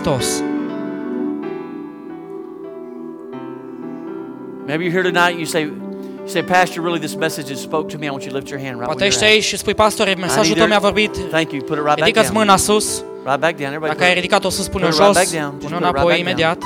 Maybe 4.67 4.83
you're 4.83 4.91
here 4.91 5.03
tonight 5.03 5.31
and 5.31 5.39
you 5.39 5.45
say, 5.45 5.61
you 5.63 6.27
say, 6.27 6.43
Pastor, 6.43 6.81
really 6.81 6.99
this 6.99 7.15
message 7.15 7.47
has 7.49 7.61
spoke 7.61 7.87
to 7.89 7.97
me. 7.97 8.07
I 8.07 8.11
want 8.11 8.23
you 8.25 8.31
to 8.31 8.35
lift 8.35 8.49
your 8.49 8.59
hand 8.59 8.75
right 8.79 8.85
Poate 8.85 9.05
ești 9.05 9.23
aici 9.23 9.43
și 9.43 9.57
spui, 9.57 9.73
pastore, 9.73 10.15
mesajul 10.15 10.43
need 10.43 10.57
tău 10.57 10.65
to- 10.65 10.69
mi-a 10.69 10.79
vorbit, 10.79 11.17
Thank 11.29 11.51
you. 11.51 11.61
Put 11.61 11.77
it 11.77 11.83
right 11.83 11.97
ridică-ți 11.99 12.31
mâna 12.31 12.55
sus, 12.57 13.03
Right 13.25 13.39
back 13.39 13.55
down. 13.57 13.73
Everybody. 13.73 13.91
dacă 13.91 14.03
ai 14.03 14.13
ridicat-o 14.13 14.49
sus, 14.49 14.67
pune-o 14.67 14.87
Put 14.87 14.95
it 14.95 15.01
right 15.03 15.15
jos, 15.15 15.29
back 15.31 15.41
down. 15.41 15.59
Just 15.59 15.73
pune-o 15.73 15.79
put 15.79 15.87
it 15.89 15.95
right 15.95 15.95
înapoi 15.95 16.19
imediat. 16.19 16.57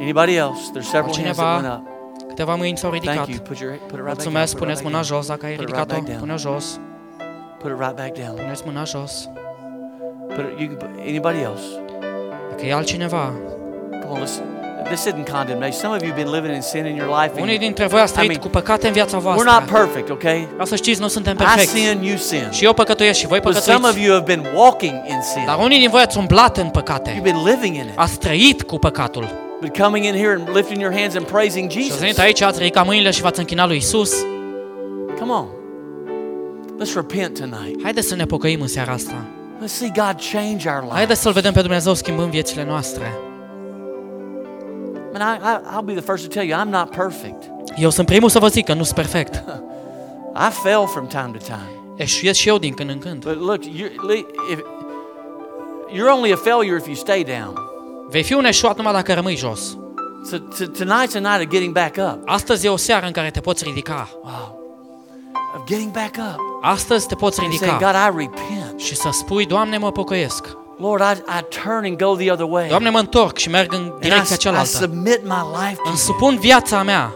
Anybody 0.00 0.34
else? 0.36 0.60
There's 0.74 0.88
several 0.90 1.14
hands 1.22 1.36
that 1.36 1.62
went 1.62 1.74
up. 1.74 1.88
Câteva 2.28 2.54
mâini 2.54 2.76
s-au 2.76 2.90
Thank 2.90 3.02
ridicat. 3.02 3.28
you. 3.28 3.38
Put 3.38 3.58
your 3.58 3.72
put 3.72 3.80
it 3.80 3.90
right 3.90 3.90
back 3.90 4.04
down. 4.04 4.14
Mulțumesc, 4.14 4.56
puneți 4.56 4.82
mâna 4.82 5.02
jos, 5.02 5.26
dacă 5.26 5.46
ai 5.46 5.54
Put 5.54 5.68
it 5.68 5.74
right 5.74 5.90
ridicat-o, 5.90 6.18
pune-o 6.18 6.36
jos, 6.36 6.80
Put 7.58 7.70
it 7.70 7.78
right 7.78 7.96
back 7.96 8.12
down. 8.22 8.34
puneți 8.36 8.62
mâna 8.64 8.84
jos. 8.84 9.28
Put 10.34 10.44
it, 10.50 10.60
you 10.60 10.76
anybody 11.08 11.38
else. 11.50 11.64
Dacă 12.50 12.66
e 12.66 12.72
altcineva, 12.74 13.32
Come 13.90 14.04
on, 14.12 14.20
listen. 14.20 14.44
This 14.84 15.04
isn't 15.06 15.30
condemnation. 15.32 15.72
Some 15.80 15.94
of 15.96 16.02
you 16.02 16.10
have 16.10 16.22
been 16.22 16.32
living 16.34 16.54
in 16.54 16.60
sin 16.62 16.86
in 16.86 16.96
your 16.96 17.08
life. 17.08 17.30
and 17.32 17.40
unii 17.40 17.54
you- 17.54 17.62
dintre 17.64 17.86
voi 17.86 18.00
ați 18.00 18.12
I 18.12 18.14
trăit 18.14 18.28
mean, 18.28 18.40
cu 18.40 18.48
păcate 18.48 18.86
în 18.86 18.92
viața 18.92 19.18
We're 19.18 19.22
not 19.22 19.34
voastră. 19.34 19.64
perfect, 19.78 20.10
okay? 20.10 20.48
Vreau 20.52 20.66
să 20.66 20.76
știți, 20.76 21.00
nu 21.00 21.08
suntem 21.08 21.32
I 21.32 21.36
perfecti. 21.36 21.68
sin, 21.68 22.02
you 22.02 22.16
sin. 22.16 22.48
Și 22.50 22.64
eu 22.64 22.72
păcătuiesc 22.72 23.18
și 23.18 23.26
voi 23.26 23.40
But 23.40 23.54
some 23.54 23.74
of 23.76 23.80
păcătuiți. 23.82 24.06
you 24.06 24.14
have 24.18 24.34
been 24.34 24.46
walking 24.54 24.92
in 25.08 25.20
sin. 25.32 25.42
Dar 25.46 25.58
unii 25.58 25.78
din 25.78 25.90
voi 25.90 26.02
ați 26.02 26.18
umblat 26.18 26.56
în 26.56 26.66
You've 26.68 26.72
păcate. 26.72 27.20
been 27.22 27.36
living 27.44 27.74
in 27.74 27.80
it. 27.82 27.92
Ați 27.98 28.18
trăit 28.18 28.62
cu 28.62 28.78
păcatul. 28.78 29.28
But 29.60 29.76
coming 29.78 30.04
in 30.04 30.14
here 30.14 30.32
and 30.38 30.48
lifting 30.56 30.80
your 30.80 30.94
hands 30.94 31.14
and 31.16 31.26
praising 31.26 31.70
Și 31.70 31.76
ați 31.78 31.84
Jesus. 31.86 32.00
venit 32.00 32.18
aici, 32.18 32.40
ați 32.42 32.58
ridicat 32.58 32.86
mâinile 32.86 33.10
și 33.10 33.20
v-ați 33.20 33.38
închinat 33.38 33.66
lui 33.66 33.76
Isus. 33.76 34.12
Come 35.18 35.32
on. 35.32 35.46
Let's 36.82 36.94
repent 36.94 37.38
tonight. 37.38 37.82
Haideți 37.82 38.08
să 38.08 38.14
ne 38.16 38.24
pocăim 38.24 38.60
în 38.60 38.66
seara 38.68 38.92
asta. 38.92 39.24
Let's 39.60 39.72
see 39.72 39.92
God 39.94 40.20
change 40.32 40.68
our 40.68 40.80
lives. 40.80 40.94
Haideți 40.94 41.20
să-L 41.20 41.32
vedem 41.32 41.52
pe 41.52 41.60
Dumnezeu 41.60 41.94
schimbând 41.94 42.30
viețile 42.30 42.64
noastre. 42.64 43.18
Man, 45.12 45.20
I, 45.20 45.38
I, 45.42 45.76
I'll 45.76 45.84
be 45.84 45.92
the 45.92 46.02
first 46.02 46.22
to 46.28 46.28
tell 46.28 46.46
you, 46.48 46.60
I'm 46.64 46.68
not 46.70 46.90
perfect. 46.96 47.50
Eu 47.76 47.90
sunt 47.90 48.06
primul 48.06 48.28
să 48.28 48.38
vă 48.38 48.48
zic 48.48 48.64
că 48.64 48.74
nu 48.74 48.82
sunt 48.82 48.94
perfect. 48.94 49.44
I 50.48 50.50
fail 50.50 50.86
from 50.86 51.06
time 51.06 51.30
to 51.38 51.44
time. 51.44 51.70
Eșuiesc 51.96 52.38
și 52.38 52.48
eu 52.48 52.58
din 52.58 52.74
când 52.74 52.90
în 52.90 52.98
când. 52.98 53.24
But 53.24 53.40
look, 53.40 53.64
you, 53.64 53.88
li- 54.08 54.26
if, 54.52 54.58
you're 55.92 56.12
only 56.16 56.32
a 56.32 56.36
failure 56.36 56.76
if 56.76 56.86
you 56.86 56.94
stay 56.94 57.24
down. 57.24 57.58
Vei 58.08 58.22
fi 58.22 58.32
un 58.32 58.44
eșuat 58.44 58.76
numai 58.76 58.92
dacă 58.92 59.14
rămâi 59.14 59.36
jos. 59.36 59.78
So 60.30 60.36
t- 60.36 60.70
tonight's 60.84 61.14
a 61.14 61.18
night 61.18 61.40
of 61.40 61.48
getting 61.48 61.72
back 61.72 61.96
up. 61.96 62.18
Astăzi 62.28 62.66
e 62.66 62.68
o 62.68 62.76
seară 62.76 63.06
în 63.06 63.12
care 63.12 63.30
te 63.30 63.40
poți 63.40 63.64
ridica. 63.64 64.08
Wow. 64.22 64.58
Of 65.56 65.64
getting 65.66 65.90
back 65.90 66.14
up. 66.16 66.40
Astăzi 66.62 67.06
te 67.06 67.14
poți 67.14 67.40
And 67.40 67.52
saying, 67.52 67.72
ridica 67.72 67.92
God, 67.92 68.14
I 68.14 68.26
repent. 68.26 68.69
Și 68.84 68.94
să 68.96 69.08
spui, 69.12 69.46
Doamne, 69.46 69.78
mă 69.78 69.92
pocăiesc. 69.92 70.56
Lord, 70.78 71.02
I, 71.02 71.18
I 71.38 71.44
turn 71.62 71.84
and 71.84 71.96
go 72.02 72.14
the 72.16 72.30
other 72.32 72.46
way. 72.48 72.68
Doamne, 72.68 72.90
mă 72.90 72.98
întorc 72.98 73.36
și 73.36 73.48
merg 73.48 73.72
în 73.72 73.78
And 73.78 73.92
I, 74.04 74.08
direcția 74.08 74.34
I 74.34 74.38
cealaltă. 74.38 74.66
submit 74.66 75.20
my 75.24 75.42
life 75.60 75.74
to 75.74 75.80
Îmi 75.88 75.96
you. 75.96 75.96
supun 75.96 76.38
viața 76.38 76.82
mea, 76.82 77.14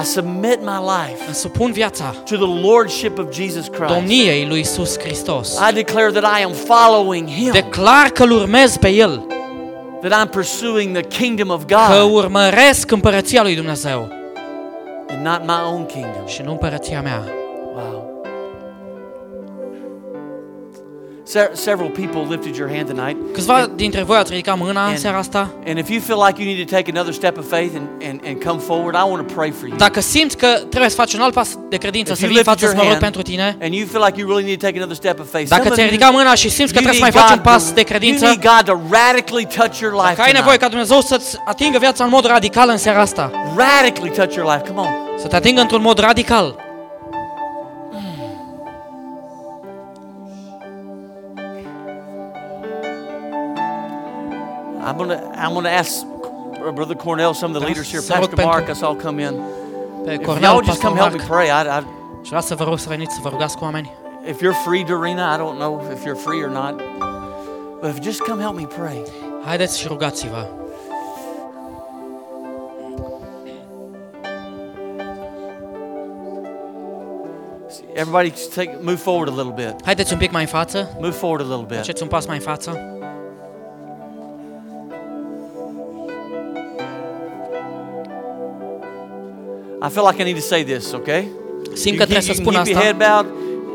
I 0.00 0.04
submit 0.04 0.58
my 0.60 0.78
life 0.80 1.22
îmi 1.26 1.34
supun 1.34 1.72
viața 1.72 2.04
to 2.24 2.36
the 2.36 2.60
Lordship 2.68 3.18
of 3.18 3.24
Jesus 3.32 3.66
Christ. 3.66 3.92
domniei 3.94 4.46
lui 4.48 4.60
Isus 4.60 4.98
Hristos. 4.98 5.58
I 5.70 5.72
declare 5.72 6.10
that 6.10 6.38
I 6.38 6.42
am 6.44 6.52
following 6.52 7.28
Him, 7.28 7.50
Declar 7.50 8.08
că 8.08 8.22
îl 8.22 8.30
urmez 8.30 8.76
pe 8.76 8.88
El, 8.88 9.26
that 10.08 10.26
I'm 10.26 10.30
pursuing 10.30 10.96
the 10.98 11.02
kingdom 11.22 11.48
of 11.50 11.62
că 11.66 11.76
God 11.98 12.10
urmăresc 12.12 12.90
împărăția 12.90 13.42
lui 13.42 13.54
Dumnezeu 13.54 14.08
and 15.08 15.26
not 15.26 15.40
my 15.46 15.72
own 15.72 15.86
kingdom. 15.86 16.26
și 16.26 16.42
nu 16.42 16.50
împărăția 16.50 17.00
mea. 17.02 17.24
Several 21.52 21.88
people 21.90 22.20
lifted 22.30 22.56
your 22.56 22.68
hand 22.74 22.86
tonight. 22.94 23.16
Câțiva 23.32 23.70
dintre 23.74 24.02
voi 24.02 24.16
ați 24.16 24.30
ridicat 24.30 24.58
mâna 24.58 24.82
în 24.82 24.88
And- 24.88 24.98
seara 24.98 25.18
asta? 25.18 25.50
And 25.66 25.78
if 25.78 25.88
you 25.88 26.00
feel 26.00 26.18
like 26.26 26.42
you 26.42 26.52
need 26.54 26.68
to 26.68 26.74
take 26.76 26.90
another 26.94 27.12
step 27.12 27.38
of 27.38 27.48
faith 27.48 27.72
and, 27.78 27.86
and, 28.08 28.20
and 28.28 28.44
come 28.44 28.58
forward, 28.68 28.94
I 28.94 29.04
want 29.10 29.28
to 29.28 29.34
pray 29.34 29.50
for 29.58 29.68
you. 29.68 29.76
Dacă 29.76 30.00
simți 30.00 30.36
că 30.36 30.46
trebuie 30.68 30.90
să 30.90 30.96
faci 30.96 31.12
un 31.14 31.20
alt 31.20 31.32
pas 31.34 31.58
de 31.68 31.76
credință, 31.76 32.12
If 32.12 32.18
să 32.18 32.24
you 32.24 32.32
vii 32.32 32.40
în 32.40 32.44
lifted 32.46 32.52
față 32.54 32.58
să 32.58 32.64
your 32.66 32.76
mă 32.76 32.82
rog 32.82 32.90
hand 32.90 33.02
pentru 33.02 33.22
tine, 33.30 33.56
and 33.64 33.72
you 33.74 33.86
feel 33.92 34.02
like 34.06 34.20
you 34.20 34.28
really 34.28 34.44
need 34.48 34.58
to 34.60 34.64
take 34.66 34.76
another 34.78 34.96
step 35.02 35.16
of 35.20 35.26
faith, 35.36 35.48
dacă 35.48 35.62
some 35.62 35.70
of 35.72 35.76
ți-ai 35.76 35.86
you- 35.86 35.94
ridicat 35.94 36.12
mâna 36.18 36.34
și 36.42 36.48
simți 36.58 36.72
că 36.72 36.78
you 36.80 36.86
trebuie 36.86 37.00
să 37.02 37.04
mai 37.06 37.10
need 37.14 37.20
faci 37.22 37.30
un 37.36 37.42
God 37.42 37.52
pas 37.52 37.62
to- 37.70 37.74
de 37.78 37.82
You 37.84 37.90
credință, 37.92 38.24
need 38.24 38.42
God 38.50 38.62
to 38.70 38.74
radically 38.98 39.46
touch 39.58 39.76
your 39.84 39.92
life 40.02 40.12
dacă 40.14 40.22
ai 40.28 40.32
nevoie 40.40 40.56
tonight. 40.58 40.62
ca 40.64 40.68
Dumnezeu 40.74 41.00
să-ți 41.10 41.28
atingă 41.52 41.78
viața 41.86 42.02
în 42.04 42.10
mod 42.16 42.24
radical 42.34 42.68
în 42.76 42.78
seara 42.86 43.00
asta, 43.08 43.24
Radically 43.64 44.10
touch 44.18 44.34
your 44.38 44.46
life. 44.52 44.62
Come 44.68 44.80
on. 44.86 44.92
să 45.22 45.26
te 45.26 45.36
atingă 45.36 45.60
într-un 45.60 45.82
mod 45.88 45.98
radical, 46.08 46.46
I'm 54.86 54.96
gonna 54.96 55.18
I'm 55.34 55.52
gonna 55.52 55.68
ask 55.82 56.06
Brother 56.78 56.94
Cornell, 56.94 57.34
some 57.34 57.50
of 57.54 57.60
the 57.60 57.66
leaders 57.68 57.90
here, 57.90 58.02
Pastor 58.02 58.36
Mark, 58.36 58.68
us 58.68 58.82
all 58.82 58.94
come 58.94 59.18
in. 59.18 59.34
If 60.06 60.40
y'all 60.42 60.62
just 60.62 60.80
come 60.80 60.96
help 60.96 61.12
me 61.12 61.18
pray, 61.18 61.50
I, 61.50 61.78
I, 61.78 61.80
și 62.22 62.28
vreau 62.28 62.42
să 62.42 62.54
vă 62.54 62.64
rog 62.64 62.78
să 62.78 62.88
veniți 62.88 63.14
să 63.14 63.20
vă 63.22 63.28
rugați 63.28 63.56
cu 63.56 63.64
oameni. 63.64 63.92
If 64.28 64.40
you're 64.42 64.62
free, 64.64 64.84
Dorina, 64.84 65.34
I 65.34 65.38
don't 65.38 65.58
know 65.58 65.82
if 65.92 66.04
you're 66.04 66.22
free 66.26 66.42
or 66.42 66.50
not, 66.50 66.74
but 67.80 67.90
if 67.90 67.96
you 67.96 68.02
just 68.02 68.20
come 68.20 68.42
help 68.42 68.56
me 68.56 68.66
pray. 68.66 69.02
Haideți 69.44 69.78
și 69.78 69.86
rugați-vă. 69.88 70.48
Everybody, 77.94 78.30
just 78.30 78.54
take 78.54 78.78
move 78.82 78.98
forward 78.98 79.28
a 79.28 79.34
little 79.34 79.52
bit. 79.52 79.84
Haideți 79.84 80.12
un 80.12 80.18
pic 80.18 80.30
mai 80.30 80.42
în 80.42 80.48
față, 80.48 80.96
Move 81.00 81.14
forward 81.14 81.40
a 81.44 81.48
little 81.48 81.66
bit. 81.66 81.76
faceți 81.76 82.02
un 82.02 82.08
pas 82.08 82.26
mai 82.26 82.36
în 82.36 82.42
față. 82.42 82.80
I 89.86 89.88
feel 89.88 90.04
like 90.04 90.20
I 90.20 90.24
need 90.24 90.34
to 90.34 90.46
say 90.46 90.64
this. 90.64 90.92
Okay. 90.92 91.28
Simt 91.72 91.96
că 91.96 92.02
trebuie 92.02 92.20
să 92.20 92.32
spun 92.32 92.52
can 92.52 92.64
keep 92.64 92.76
your 92.76 92.84
asta. 92.84 93.04
head 93.04 93.24
bowed 93.24 93.26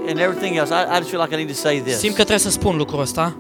and 0.10 0.20
everything 0.20 0.58
else. 0.58 0.74
I, 0.74 0.96
I 0.96 0.98
just 0.98 1.10
feel 1.10 1.22
like 1.22 1.34
I 1.34 1.38
need 1.38 1.48
to 1.48 1.54
say 1.54 1.80
this. 1.80 1.98
Simt 1.98 2.16
că 2.16 2.24
trebuie 2.24 2.38
să 2.38 2.50
spun 2.50 2.78
lucrul 2.78 3.02
ăsta. 3.02 3.36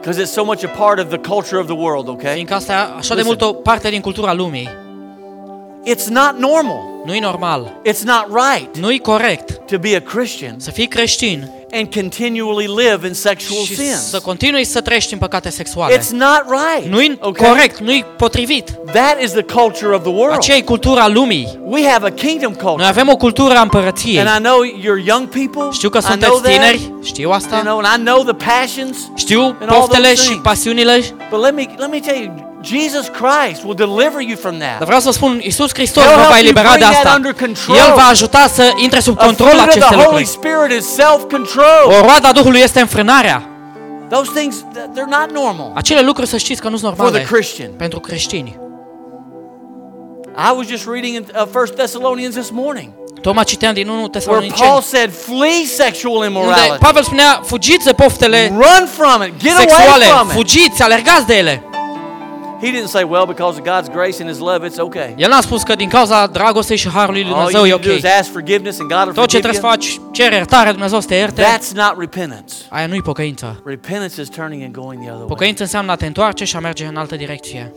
Because 0.00 0.18
it's 0.18 0.32
so 0.32 0.44
much 0.44 0.64
a 0.64 0.68
part 0.68 0.98
of 0.98 1.08
the 1.08 1.18
culture 1.18 1.58
of 1.60 1.66
the 1.66 1.74
world, 1.74 2.08
okay? 2.08 2.34
Fiindcă 2.34 2.54
asta 2.54 2.72
e 2.72 2.76
așa 2.98 3.14
de 3.14 3.22
mult 3.24 3.40
o 3.40 3.52
parte 3.52 3.88
din 3.90 4.00
cultura 4.00 4.32
lumii. 4.32 4.83
It's 5.86 6.06
not 6.08 6.34
normal. 6.38 6.92
Nu-i 7.04 7.18
normal, 7.18 7.72
It's 7.86 8.02
not 8.04 8.26
right 8.28 8.76
nu-i 8.78 8.98
corect 8.98 9.52
to 9.70 9.78
be 9.78 9.96
a 9.96 10.00
Christian 10.00 10.54
să 10.58 10.70
fii 10.70 10.86
creștin 10.86 11.50
and 11.72 11.94
continually 11.94 12.66
live 12.66 13.06
in 13.06 13.12
sexual 13.14 13.64
și 13.64 13.74
sins. 13.74 14.08
să 14.10 14.20
continui 14.20 14.64
să 14.64 14.80
trăiești 14.80 15.12
în 15.12 15.18
păcate 15.18 15.50
sexuale. 15.50 15.98
It's 15.98 16.08
not 16.10 16.44
right. 16.48 16.92
Nu-i 16.92 17.18
okay? 17.20 17.48
corect, 17.48 17.78
nu-i 17.78 18.04
potrivit. 18.16 18.70
That 18.92 19.20
is 19.22 19.30
the 19.30 19.42
culture 19.42 19.94
of 19.94 20.02
the 20.02 20.10
world. 20.12 20.34
Aceea 20.34 20.56
e 20.56 20.60
cultura 20.60 21.08
lumii. 21.08 21.58
We 21.64 21.88
have 21.88 22.06
a 22.06 22.10
kingdom 22.10 22.52
Noi 22.52 22.60
culture. 22.62 22.86
avem 22.88 23.08
o 23.08 23.16
cultură 23.16 23.54
a 23.54 23.60
împărăției. 23.60 24.18
And 24.20 24.28
I 24.38 24.42
know 24.42 24.58
you're 24.64 25.06
young 25.06 25.28
people. 25.28 25.70
Știu 25.72 25.88
că 25.88 25.98
I 25.98 26.00
know 26.00 26.10
sunteți 26.10 26.42
that. 26.42 26.52
tineri, 26.52 26.92
știu 27.02 27.22
You 27.22 27.32
asta. 27.32 27.60
know, 27.60 27.78
and 27.82 27.86
I 28.00 28.04
know 28.04 28.22
the 28.22 28.34
passions. 28.50 28.96
Știu 29.14 29.40
all 29.40 29.56
poftele 29.68 30.06
those 30.06 30.22
și 30.22 30.28
things. 30.28 30.42
pasiunile. 30.42 31.00
But 31.30 31.42
let 31.42 31.54
me 31.54 31.66
let 31.76 31.90
me 31.90 31.98
tell 31.98 32.22
you, 32.22 32.52
Jesus 32.64 33.06
Christ 33.20 33.62
will 33.64 33.74
deliver 33.76 34.20
you 34.20 34.36
from 34.36 34.58
Dar 34.58 34.68
that. 34.76 34.84
vreau 34.86 35.00
să 35.00 35.10
spun, 35.10 35.40
Iisus 35.42 35.70
Hristos 35.74 36.02
He'll 36.04 36.14
vă 36.14 36.20
help 36.20 36.28
va 36.30 36.36
you 36.36 36.44
elibera 36.44 36.68
bring 36.68 36.84
de 36.84 36.90
that 36.92 37.04
asta. 37.04 37.14
under 37.16 37.32
control. 37.32 37.76
El 37.76 37.92
va 37.94 38.06
ajuta 38.10 38.46
să 38.46 38.72
intre 38.76 39.00
sub 39.00 39.16
A 39.20 39.24
control 39.24 39.48
fruit 39.48 39.60
of 39.62 39.68
aceste 39.68 39.94
the 39.94 40.04
Holy 40.04 40.24
lucruri. 40.24 40.26
Spirit 40.26 40.80
is 40.80 40.86
self-control. 40.94 41.84
O 41.86 42.00
roada 42.06 42.32
Duhului 42.32 42.60
este 42.60 42.80
înfrânarea. 42.80 43.48
Those 44.10 44.30
things 44.34 44.56
th- 44.56 44.88
they're 44.94 45.18
not 45.20 45.30
normal 45.32 45.70
Acele 45.74 46.00
lucruri 46.00 46.28
să 46.28 46.36
știți 46.36 46.60
că 46.60 46.68
nu 46.68 46.76
sunt 46.76 46.96
for 46.96 47.04
the 47.10 47.18
normale 47.18 47.30
Christian. 47.40 47.70
pentru 47.76 48.00
creștini. 48.00 48.58
I 50.36 50.50
was 50.56 50.66
just 50.66 50.84
reading 50.86 51.14
in 51.14 51.26
uh, 51.34 51.46
1 51.54 51.64
Thessalonians 51.76 52.34
this 52.34 52.50
morning 52.50 52.88
Tocmai 53.20 53.44
citeam 53.44 53.74
din 53.74 53.88
1 53.88 53.96
where 53.96 54.10
Tesaloniceni, 54.10 54.68
Paul 54.68 54.80
said, 54.80 55.10
"Flee 55.26 55.64
sexual 55.66 56.14
unde 56.14 56.26
immorality. 56.26 56.76
Pavel 56.78 57.02
spunea, 57.02 57.40
fugiți 57.44 57.84
de 57.84 57.92
poftele 57.92 58.48
Run 58.48 58.88
from 58.96 59.22
it. 59.22 59.32
Get 59.42 59.52
away 59.52 59.66
sexuale, 59.68 60.04
from 60.04 60.26
it." 60.28 60.32
fugiți, 60.34 60.82
alergați 60.82 61.26
de 61.26 61.36
ele. 61.36 61.62
He 62.64 62.70
didn't 62.70 62.88
say, 62.96 63.02
"Well, 63.02 63.24
because 63.34 63.60
of 63.60 63.66
God's 63.66 63.88
grace 63.92 64.16
and 64.22 64.30
His 64.30 64.38
love, 64.38 64.68
it's 64.68 64.78
okay." 64.78 65.14
El 65.16 65.28
n-a 65.28 65.40
spus 65.40 65.62
că 65.62 65.74
din 65.74 65.88
cauza 65.88 66.26
dragostei 66.26 66.76
și 66.76 66.88
harului 66.88 67.22
lui 67.22 67.32
All 67.32 67.40
you 67.40 67.50
Dumnezeu 67.50 67.64
e 67.66 67.68
need 67.68 67.80
to 67.80 67.88
do 67.88 67.92
ok. 67.94 67.98
is 67.98 68.18
ask 68.20 68.30
forgiveness 68.32 68.80
and 68.80 68.88
God 68.88 69.00
will 69.00 69.12
Tot 69.14 69.28
ce 69.28 69.38
forgive 69.38 69.40
trebuie 69.40 69.60
să 69.60 69.66
you. 69.66 70.00
faci, 70.00 70.16
cere 70.16 70.34
iertare, 70.34 70.70
Dumnezeu 70.70 71.00
să 71.00 71.06
te 71.06 71.14
ierte, 71.14 71.42
That's 71.42 71.72
not 71.74 71.94
repentance. 71.98 72.54
aia 72.68 72.86
nu-i 72.86 73.02
pocăință. 73.02 73.62
Repentance 73.64 74.20
is 74.20 74.28
turning 74.28 74.62
and 74.62 74.72
going 74.74 74.98
the 75.00 75.08
other 75.08 75.18
way. 75.18 75.28
Pocăință 75.28 75.62
înseamnă 75.62 75.92
a 75.92 75.96
te 75.96 76.06
întoarce 76.06 76.44
și 76.44 76.56
a 76.56 76.58
merge 76.60 76.84
în 76.86 76.96
altă 76.96 77.16
direcție. 77.16 77.72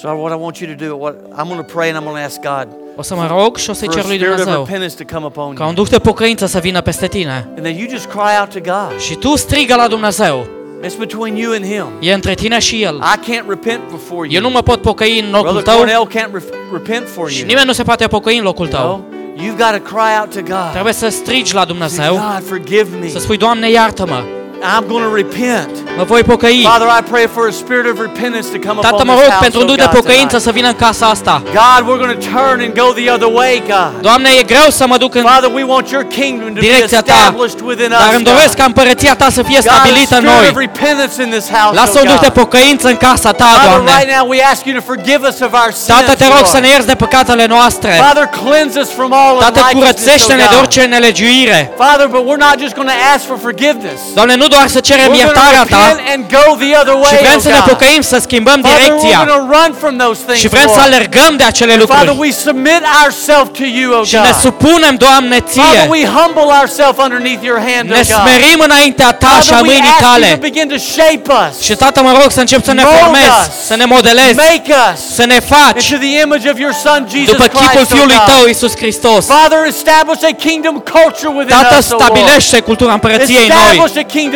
So 0.00 0.08
what 0.08 0.32
I 0.32 0.36
want 0.40 0.56
you 0.60 0.74
to 0.74 0.84
do, 0.86 0.96
what 0.96 1.14
I'm 1.38 1.46
going 1.48 1.60
to 1.66 1.72
pray 1.74 1.88
and 1.88 1.96
I'm 1.98 2.04
going 2.04 2.18
to 2.18 2.24
ask 2.24 2.40
God 2.40 2.68
O 2.96 3.02
să 3.02 3.14
mă 3.14 3.26
rog 3.26 3.56
și 3.56 3.70
o 3.70 3.72
să-i 3.72 3.88
for 3.88 3.96
a 3.96 4.00
cer 4.00 4.06
lui 4.08 4.16
spirit 4.16 4.32
of 4.32 4.38
Dumnezeu 4.40 4.64
repentance 4.64 5.04
to 5.04 5.14
come 5.14 5.26
upon 5.26 5.54
ca 5.54 5.62
un 5.66 5.74
you. 5.74 5.84
duh 5.84 5.88
de 5.92 5.98
pocăință 5.98 6.46
să 6.46 6.58
vină 6.58 6.80
peste 6.80 7.06
tine. 7.06 7.48
And 7.56 7.62
then 7.62 7.76
you 7.76 7.88
just 7.90 8.06
cry 8.06 8.32
out 8.40 8.48
to 8.52 8.60
God. 8.60 9.00
Și 9.00 9.14
tu 9.14 9.36
strigă 9.36 9.74
la 9.74 9.88
Dumnezeu. 9.88 10.46
It's 10.84 10.96
between 10.98 11.36
you 11.36 11.52
and 11.54 11.64
Him. 11.64 11.86
E 12.00 12.12
între 12.12 12.34
tine 12.34 12.58
și 12.58 12.82
El. 12.82 12.94
I 12.96 13.30
can't 13.30 13.44
repent 13.48 13.80
before 13.90 14.28
Eu 14.30 14.40
nu 14.40 14.46
you. 14.46 14.50
mă 14.54 14.62
pot 14.62 14.80
pocăi 14.80 15.20
în 15.20 15.30
locul 15.30 15.42
Brother 15.52 15.62
tău 15.62 15.76
Cornell 15.76 16.08
can't 16.08 16.32
re- 16.32 16.42
repent 16.72 17.08
for 17.08 17.30
și 17.30 17.38
you. 17.38 17.46
nimeni 17.46 17.66
nu 17.66 17.72
se 17.72 17.82
poate 17.82 18.06
pocăi 18.06 18.36
în 18.38 18.44
locul 18.44 18.68
You 18.72 18.80
know? 18.80 18.90
tău. 19.10 19.20
You've 19.44 19.56
got 19.58 19.82
to 19.82 19.94
cry 19.96 20.18
out 20.20 20.30
to 20.34 20.40
God. 20.40 20.70
Trebuie 20.72 20.92
să 20.92 21.08
strigi 21.08 21.54
la 21.54 21.60
Say, 21.60 21.66
Dumnezeu, 21.68 22.12
God, 22.12 22.46
forgive 22.46 22.88
me. 23.00 23.08
să 23.08 23.18
spui, 23.18 23.36
Doamne, 23.36 23.70
iartă-mă, 23.70 24.22
I'm 24.70 24.84
going 24.92 25.04
to 25.08 25.14
repent. 25.22 25.70
mă 25.96 26.04
voi 26.04 26.22
pocăi. 26.22 26.60
Father, 26.72 26.88
I 27.00 27.02
pray 27.14 27.26
for 27.34 27.42
a 27.52 27.54
spirit 27.62 27.86
of 27.92 27.96
repentance 28.08 28.46
to 28.56 28.58
come 28.68 28.78
Tată, 28.80 28.94
upon 28.94 29.06
mă 29.06 29.12
this 29.14 29.22
rog 29.24 29.30
house, 29.32 29.44
pentru 29.46 29.58
un 29.62 29.66
oh 29.68 29.70
duh 29.72 29.78
de 29.84 29.88
God, 29.90 29.94
pocăință 30.00 30.36
tonight. 30.36 30.46
să 30.46 30.50
vină 30.58 30.68
în 30.74 30.78
casa 30.86 31.04
asta. 31.16 31.34
God, 31.60 31.80
we're 31.88 32.00
going 32.04 32.14
to 32.20 32.24
turn 32.36 32.56
and 32.66 32.72
go 32.82 32.86
the 33.00 33.06
other 33.14 33.30
way, 33.40 33.54
God. 33.74 33.92
Doamne, 34.08 34.28
e 34.40 34.42
greu 34.52 34.68
să 34.80 34.84
mă 34.92 34.96
duc 35.04 35.12
în... 35.20 35.22
Father, 35.32 35.50
we 35.58 35.64
want 35.74 35.86
your 35.94 36.04
kingdom 36.18 36.48
to 36.56 36.60
be 36.64 36.66
Direcția 36.68 37.00
ta. 37.12 37.12
established 37.18 37.60
within 37.70 37.90
us. 37.96 38.00
Dar 38.04 38.10
îmi 38.18 38.26
doresc 38.32 38.52
God. 38.54 38.60
ca 38.60 38.64
împărăția 38.72 39.14
ta 39.22 39.28
să 39.38 39.42
fie 39.50 39.60
God, 39.62 39.68
a 39.70 39.74
stabilită 39.74 40.14
în 40.20 40.22
spirit 40.24 40.38
of 40.38 40.54
noi. 40.54 40.66
repentance 40.66 41.14
in 41.24 41.28
this 41.36 41.46
house, 41.56 41.74
Lasă 41.80 41.96
oh 41.98 42.02
un 42.04 42.08
duh 42.12 42.20
de 42.26 42.30
God. 42.32 42.38
pocăință 42.42 42.86
în 42.94 42.98
casa 43.06 43.30
ta, 43.40 43.44
Father, 43.52 43.68
Doamne. 43.70 43.90
right 43.98 44.10
now 44.16 44.24
we 44.32 44.38
ask 44.52 44.60
you 44.68 44.72
to 44.80 44.82
forgive 44.92 45.20
us 45.30 45.36
of 45.46 45.52
our 45.62 45.70
sins, 45.82 45.90
Tată, 45.94 46.12
te 46.22 46.26
rog 46.36 46.44
să 46.54 46.58
ne 46.58 46.66
Lord. 46.66 46.72
ierți 46.74 46.88
de 46.92 46.96
păcatele 47.04 47.44
noastre. 47.54 47.90
Father, 48.06 48.26
cleanse 48.44 48.74
us 48.84 48.90
from 48.98 49.10
all 49.22 49.34
Tată, 49.44 49.60
unrighteousness, 49.60 49.78
curățește-ne 49.78 50.42
oh 50.44 50.48
de 50.48 50.54
God. 50.54 50.62
orice 50.64 50.82
nelegiuire. 50.94 51.60
Father, 51.84 52.06
but 52.14 52.22
we're 52.28 52.42
not 52.48 52.56
just 52.64 52.74
going 52.80 52.90
to 52.94 52.98
ask 53.14 53.22
for 53.30 53.36
forgiveness. 53.48 54.00
Doamne, 54.18 54.34
nu 54.42 54.46
doar 54.54 54.66
să 54.74 54.80
cerem 54.90 55.08
We're 55.10 55.18
going 55.18 55.24
iertarea 55.24 55.62
to 55.64 55.74
ta, 55.74 55.82
repent 55.88 56.00
and 56.12 56.20
go 56.36 56.44
the 56.64 56.72
other 56.80 56.94
și 56.98 57.02
way, 57.04 57.16
vrem 57.24 57.36
oh 57.40 57.44
să 57.46 57.50
ne 57.58 57.60
God. 57.64 57.68
pocăim, 57.72 58.00
să 58.12 58.16
schimbăm 58.26 58.58
Father, 58.60 58.78
we're 58.78 58.82
direcția 58.82 59.18
going 59.22 59.32
to 59.38 59.40
run 59.56 59.70
from 59.82 59.94
those 60.04 60.18
things, 60.26 60.40
și 60.42 60.48
vrem 60.54 60.68
să 60.78 60.80
Lord. 60.82 60.88
alergăm 60.88 61.32
de 61.40 61.44
acele 61.52 61.74
Father, 61.76 61.88
lucruri 61.88 62.18
we 62.24 62.30
submit 62.46 62.82
ourselves 63.02 63.50
to 63.60 63.64
you, 63.78 63.88
oh 63.98 64.04
și 64.10 64.14
ne 64.26 64.32
God. 64.32 64.40
supunem, 64.46 64.94
Doamne, 65.06 65.38
Father, 65.56 65.80
ție. 65.80 65.82
we 65.96 66.02
humble 66.18 66.48
ourselves 66.60 66.98
underneath 67.06 67.42
your 67.50 67.60
hand, 67.70 67.84
Ne 67.96 68.00
oh 68.02 68.06
God. 68.12 68.20
smerim 68.20 68.58
înaintea 68.68 69.10
ta 69.24 69.34
și 69.46 69.50
a 69.52 69.56
Father, 69.56 69.60
we 69.66 69.70
mâinii 69.70 69.92
ask 69.94 70.00
you 70.00 70.10
tale. 70.10 70.26
to 70.36 70.40
begin 70.50 70.66
to 70.74 70.78
shape 70.94 71.26
us, 71.42 71.52
Și, 71.66 71.72
Tată, 71.82 71.98
mă 72.08 72.12
rog 72.20 72.28
să 72.36 72.40
încep 72.44 72.60
să 72.68 72.72
ne 72.78 72.82
Mold 72.84 72.96
formezi, 72.98 73.38
us. 73.42 73.66
să 73.70 73.74
ne 73.80 73.86
modelezi, 73.94 74.36
make 74.48 74.70
us 74.86 74.98
să 75.18 75.24
ne 75.32 75.38
faci 75.52 75.80
into 75.88 75.96
the 76.06 76.12
image 76.24 76.44
of 76.52 76.56
your 76.64 76.74
Son, 76.84 77.00
Jesus 77.14 77.28
după 77.32 77.44
chipul 77.46 77.66
Christ, 77.66 77.90
oh 77.90 77.96
Fiului 77.96 78.20
Tău, 78.30 78.38
God. 78.42 78.46
Iisus 78.52 78.72
Hristos. 78.82 79.22
Father, 79.36 79.60
establish 79.74 80.22
a 80.30 80.32
kingdom 80.46 80.76
culture 80.96 81.30
within 81.38 81.56
Tată, 81.56 81.76
us, 81.78 81.84
oh 81.84 81.90
Lord. 81.90 82.02
stabilește 82.02 82.56
cultura 82.68 82.92
împărăției 82.98 83.46
noi. 83.60 83.76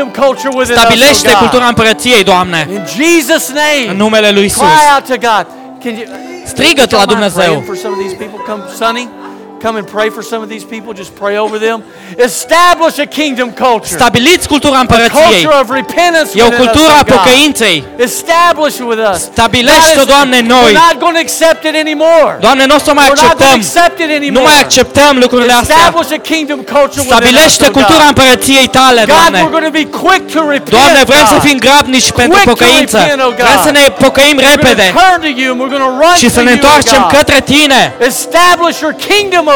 Establish 0.06 0.22
a 0.22 0.22
kingdom 0.22 0.22
culture 0.26 0.48
within 0.58 0.76
us, 0.76 0.80
Stabilește 0.82 1.28
oh 1.28 1.32
God. 1.32 1.40
cultura 1.40 1.66
împărăției, 1.66 2.24
Doamne, 2.24 2.66
In 2.70 2.84
Jesus' 2.86 3.48
name. 3.48 3.90
în 3.90 3.96
numele 3.96 4.30
Lui 4.30 4.44
Isus. 4.44 4.62
Cry 4.62 4.86
out 4.94 5.04
to 5.08 5.28
God. 5.28 5.46
Can 5.82 5.94
you 5.94 6.06
Strigă-t 6.46 6.90
la 6.90 7.02
Don't 7.04 7.06
mind 7.06 7.32
Dumnezeu. 7.32 7.64
Praying 9.60 9.62
for 9.62 9.62
some 9.62 9.62
of 9.62 9.64
these 9.64 9.64
people? 9.64 9.64
Come, 9.64 9.64
Sonny, 9.64 9.64
come 9.64 9.76
and 9.76 9.86
pray 9.86 10.10
for 10.10 10.22
some 10.22 10.42
of 10.42 10.48
these 10.48 10.64
people. 10.64 10.92
Just 10.94 11.12
pray 11.14 11.36
over 11.38 11.58
them. 11.58 11.82
Establish 12.18 12.98
a 12.98 13.06
kingdom 13.06 13.50
culture. 13.52 13.94
Stabiliți 13.96 14.48
cultura 14.48 14.78
împărăției. 14.78 15.42
Culture 15.42 15.58
of 15.62 15.70
repentance 15.70 16.30
E 16.34 16.42
o 16.42 16.44
within 16.44 16.60
us, 16.60 16.64
cultură 16.64 16.92
oh 16.92 16.98
a 17.00 17.02
God. 17.02 17.14
pocăinței. 17.16 17.84
Establish 17.96 18.76
it 18.80 18.86
with 18.92 19.02
us. 19.12 19.20
Stabilește-o, 19.20 20.04
God, 20.04 20.06
Doamne, 20.14 20.36
în 20.38 20.46
noi. 20.46 20.72
We're 20.72 20.86
not 20.90 20.96
going 21.04 21.16
to 21.20 21.22
accept 21.28 21.60
it 21.68 21.74
anymore. 21.84 22.32
Doamne, 22.46 22.64
nu 22.70 22.74
o 22.74 22.78
să 22.86 22.92
mai 22.92 23.04
We're 23.04 23.22
not 23.22 23.36
going 23.36 23.38
to 23.38 23.44
acceptăm. 23.44 23.58
accept 23.66 23.96
it 24.04 24.10
anymore. 24.20 24.36
Nu 24.36 24.48
mai 24.50 24.58
acceptăm 24.66 25.12
lucrurile 25.24 25.52
astea. 25.60 25.76
Establish 25.76 26.10
a 26.18 26.20
kingdom 26.32 26.60
culture 26.74 27.00
within 27.02 27.12
us, 27.12 27.16
Stabilește 27.16 27.64
oh 27.68 27.72
cultura 27.78 28.04
God. 28.06 28.12
împărăției 28.12 28.66
tale, 28.78 29.00
God, 29.04 29.08
Doamne. 29.14 29.38
we're 29.44 29.54
going 29.58 29.68
to 29.72 29.76
be 29.82 29.86
quick 30.04 30.24
to 30.36 30.40
repent. 30.56 30.74
Doamne, 30.78 31.00
vrem 31.10 31.24
să 31.34 31.36
God. 31.38 31.46
fim 31.48 31.58
grabnici 31.66 32.08
pentru 32.20 32.32
Quick 32.36 32.48
to 32.50 32.54
pocăință. 32.54 32.96
repent, 32.98 33.20
oh 33.26 33.32
God. 33.38 33.46
Vrem 33.48 33.60
să 33.68 33.72
ne 33.78 33.84
pocăim 34.04 34.36
We're 34.38 34.46
going 34.48 34.60
repede 34.62 34.84
to 34.92 34.98
turn 35.04 35.20
to 35.28 35.30
you 35.40 35.48
and 35.52 35.58
we're 35.62 35.72
going 35.76 35.86
to 35.90 35.92
run 36.02 36.16
și 36.22 36.28
să 36.36 36.40
to 36.40 36.46
ne 36.48 36.52
you, 36.52 36.58
oh 36.58 36.62
întoarcem 36.62 37.02
God. 37.06 37.12
către 37.16 37.38
Tine. 37.52 37.80
Establish 38.12 38.76
your 38.84 38.94
kingdom, 39.10 39.44
oh 39.46 39.54
God, 39.54 39.54
within 39.54 39.55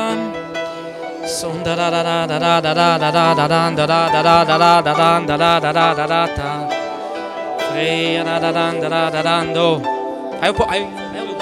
Hai 10.39 10.49
un 10.49 10.55
po', 10.55 10.65
hai, 10.69 10.87
hai 11.13 11.21
un 11.21 11.35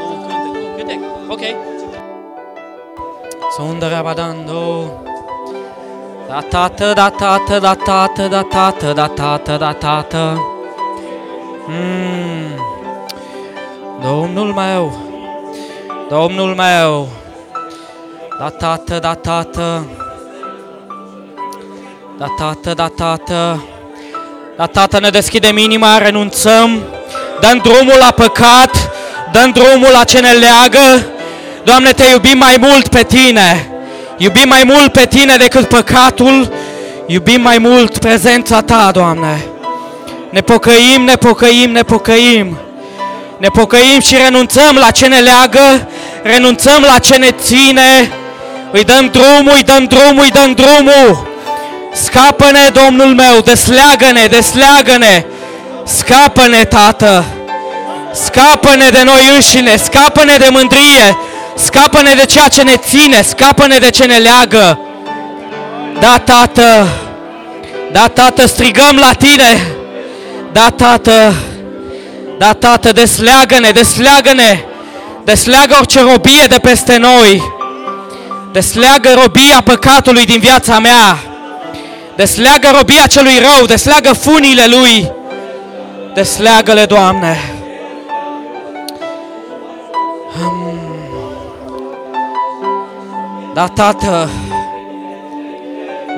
Nu, 0.00 0.26
cântec, 0.26 0.48
nu, 0.54 0.74
cântec, 0.76 0.98
ok. 1.28 1.42
Sundarabadando. 3.56 4.90
Da 6.28 6.40
tată, 6.48 6.92
da 6.92 7.08
tată, 7.10 7.58
da 7.58 7.74
tată, 7.74 8.28
da 8.28 8.42
tată, 8.42 8.92
da 8.92 9.06
tată, 9.06 9.56
da 9.56 9.72
tată. 9.72 10.38
Mm. 11.66 12.60
Domnul 14.02 14.52
meu, 14.52 14.92
Domnul 16.08 16.54
meu, 16.54 17.08
da 18.38 18.48
tată, 18.48 18.98
da 18.98 19.14
tată, 19.14 19.86
da 22.18 22.26
tată, 22.38 22.74
da 22.74 22.88
tată, 22.88 23.64
da 24.56 24.66
tată, 24.66 25.00
ne 25.00 25.08
deschidem 25.08 25.56
inima, 25.56 25.98
renunțăm, 25.98 26.82
dăm 27.40 27.58
drumul 27.62 27.96
la 27.98 28.10
păcat, 28.10 28.90
dăm 29.32 29.50
drumul 29.50 29.88
la 29.92 30.04
ce 30.04 30.20
ne 30.20 30.32
leagă. 30.32 31.06
Doamne, 31.64 31.92
te 31.92 32.04
iubim 32.10 32.38
mai 32.38 32.56
mult 32.60 32.88
pe 32.88 33.02
Tine, 33.02 33.70
iubim 34.16 34.48
mai 34.48 34.62
mult 34.64 34.92
pe 34.92 35.06
Tine 35.06 35.36
decât 35.36 35.68
păcatul, 35.68 36.52
iubim 37.06 37.40
mai 37.40 37.58
mult 37.58 37.98
prezența 37.98 38.60
Ta, 38.60 38.90
Doamne. 38.92 39.44
Ne 40.30 40.40
pocăim, 40.40 41.02
ne 41.04 41.14
pocăim, 41.14 41.70
ne 41.70 41.82
pocăim. 41.82 42.58
Ne 43.38 43.48
pocăim 43.48 44.00
și 44.00 44.16
renunțăm 44.16 44.76
la 44.76 44.90
ce 44.90 45.06
ne 45.06 45.18
leagă, 45.18 45.88
renunțăm 46.22 46.82
la 46.92 46.98
ce 46.98 47.16
ne 47.16 47.30
ține. 47.30 48.12
Îi 48.76 48.84
dăm 48.84 49.10
drumul, 49.12 49.52
îi 49.54 49.62
dăm 49.62 49.84
drumul, 49.84 50.22
îi 50.22 50.30
dăm 50.30 50.52
drumul. 50.52 51.26
Scapă-ne, 51.92 52.68
Domnul 52.72 53.14
meu, 53.14 53.40
desleagă-ne, 53.40 54.26
desleagă-ne. 54.26 55.24
Scapă-ne, 55.84 56.64
Tată. 56.64 57.24
Scapă-ne 58.12 58.88
de 58.88 59.02
noi 59.04 59.30
înșine, 59.34 59.76
scapă-ne 59.76 60.36
de 60.36 60.48
mândrie, 60.50 61.18
scapă-ne 61.54 62.14
de 62.14 62.24
ceea 62.24 62.48
ce 62.48 62.62
ne 62.62 62.76
ține, 62.76 63.22
scapă-ne 63.22 63.78
de 63.78 63.90
ce 63.90 64.04
ne 64.04 64.16
leagă. 64.16 64.78
Da, 66.00 66.18
Tată, 66.24 66.88
da, 67.92 68.08
Tată, 68.08 68.46
strigăm 68.46 68.96
la 68.96 69.12
Tine. 69.12 69.66
Da, 70.52 70.70
Tată, 70.76 71.34
da, 72.38 72.52
Tată, 72.52 72.92
desleagă-ne, 72.92 73.70
desleagă-ne, 73.70 74.58
desleagă 75.24 75.74
orice 75.78 76.00
robie 76.00 76.44
de 76.48 76.58
peste 76.58 76.96
noi. 76.96 77.52
Desleagă 78.54 79.08
robia 79.22 79.60
păcatului 79.64 80.24
din 80.24 80.40
viața 80.40 80.78
mea. 80.78 81.18
Desleagă 82.16 82.68
robia 82.76 83.06
celui 83.06 83.38
rău, 83.38 83.66
desleagă 83.66 84.12
funile 84.12 84.64
lui. 84.66 85.12
Desleagă-le, 86.14 86.84
Doamne. 86.84 87.54
Da, 93.54 93.66
Tată, 93.66 94.28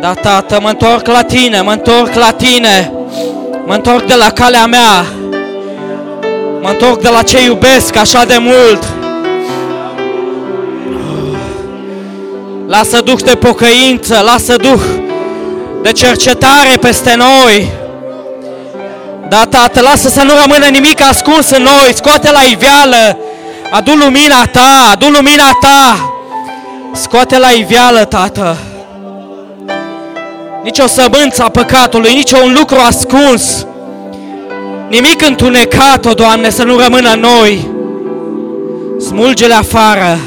da, 0.00 0.12
Tată, 0.14 0.58
mă 0.62 0.68
întorc 0.68 1.06
la 1.06 1.22
Tine, 1.22 1.60
mă 1.60 1.72
întorc 1.72 2.14
la 2.14 2.32
Tine, 2.32 2.92
mă 3.66 3.74
întorc 3.74 4.06
de 4.06 4.14
la 4.14 4.30
calea 4.30 4.66
mea, 4.66 5.04
mă 6.60 6.68
întorc 6.68 7.00
de 7.00 7.08
la 7.08 7.22
ce 7.22 7.44
iubesc 7.44 7.96
așa 7.96 8.24
de 8.24 8.36
mult. 8.38 8.95
Lasă 12.66 13.00
Duh 13.00 13.22
de 13.24 13.34
pocăință, 13.34 14.20
lasă 14.24 14.56
Duh 14.56 14.80
de 15.82 15.92
cercetare 15.92 16.76
peste 16.80 17.14
noi. 17.16 17.72
Da, 19.28 19.44
Tată, 19.48 19.80
lasă 19.80 20.08
să 20.08 20.22
nu 20.22 20.30
rămână 20.40 20.66
nimic 20.66 21.00
ascuns 21.08 21.50
în 21.50 21.62
noi, 21.62 21.94
scoate 21.94 22.30
la 22.30 22.40
iveală, 22.40 23.18
adu 23.70 23.92
lumina 23.92 24.44
Ta, 24.52 24.90
adu 24.92 25.06
lumina 25.06 25.50
Ta, 25.60 26.10
scoate 26.94 27.38
la 27.38 27.48
iveală, 27.48 28.04
Tată. 28.04 28.56
Nici 30.62 30.78
o 30.78 30.86
sămânță 30.86 31.42
a 31.42 31.48
păcatului, 31.48 32.14
nici 32.14 32.32
un 32.32 32.54
lucru 32.58 32.76
ascuns, 32.86 33.66
nimic 34.88 35.26
întunecat, 35.26 36.04
o 36.04 36.12
Doamne, 36.12 36.50
să 36.50 36.62
nu 36.62 36.76
rămână 36.78 37.12
în 37.12 37.20
noi. 37.20 37.68
Smulge-le 39.00 39.54
afară. 39.54 40.18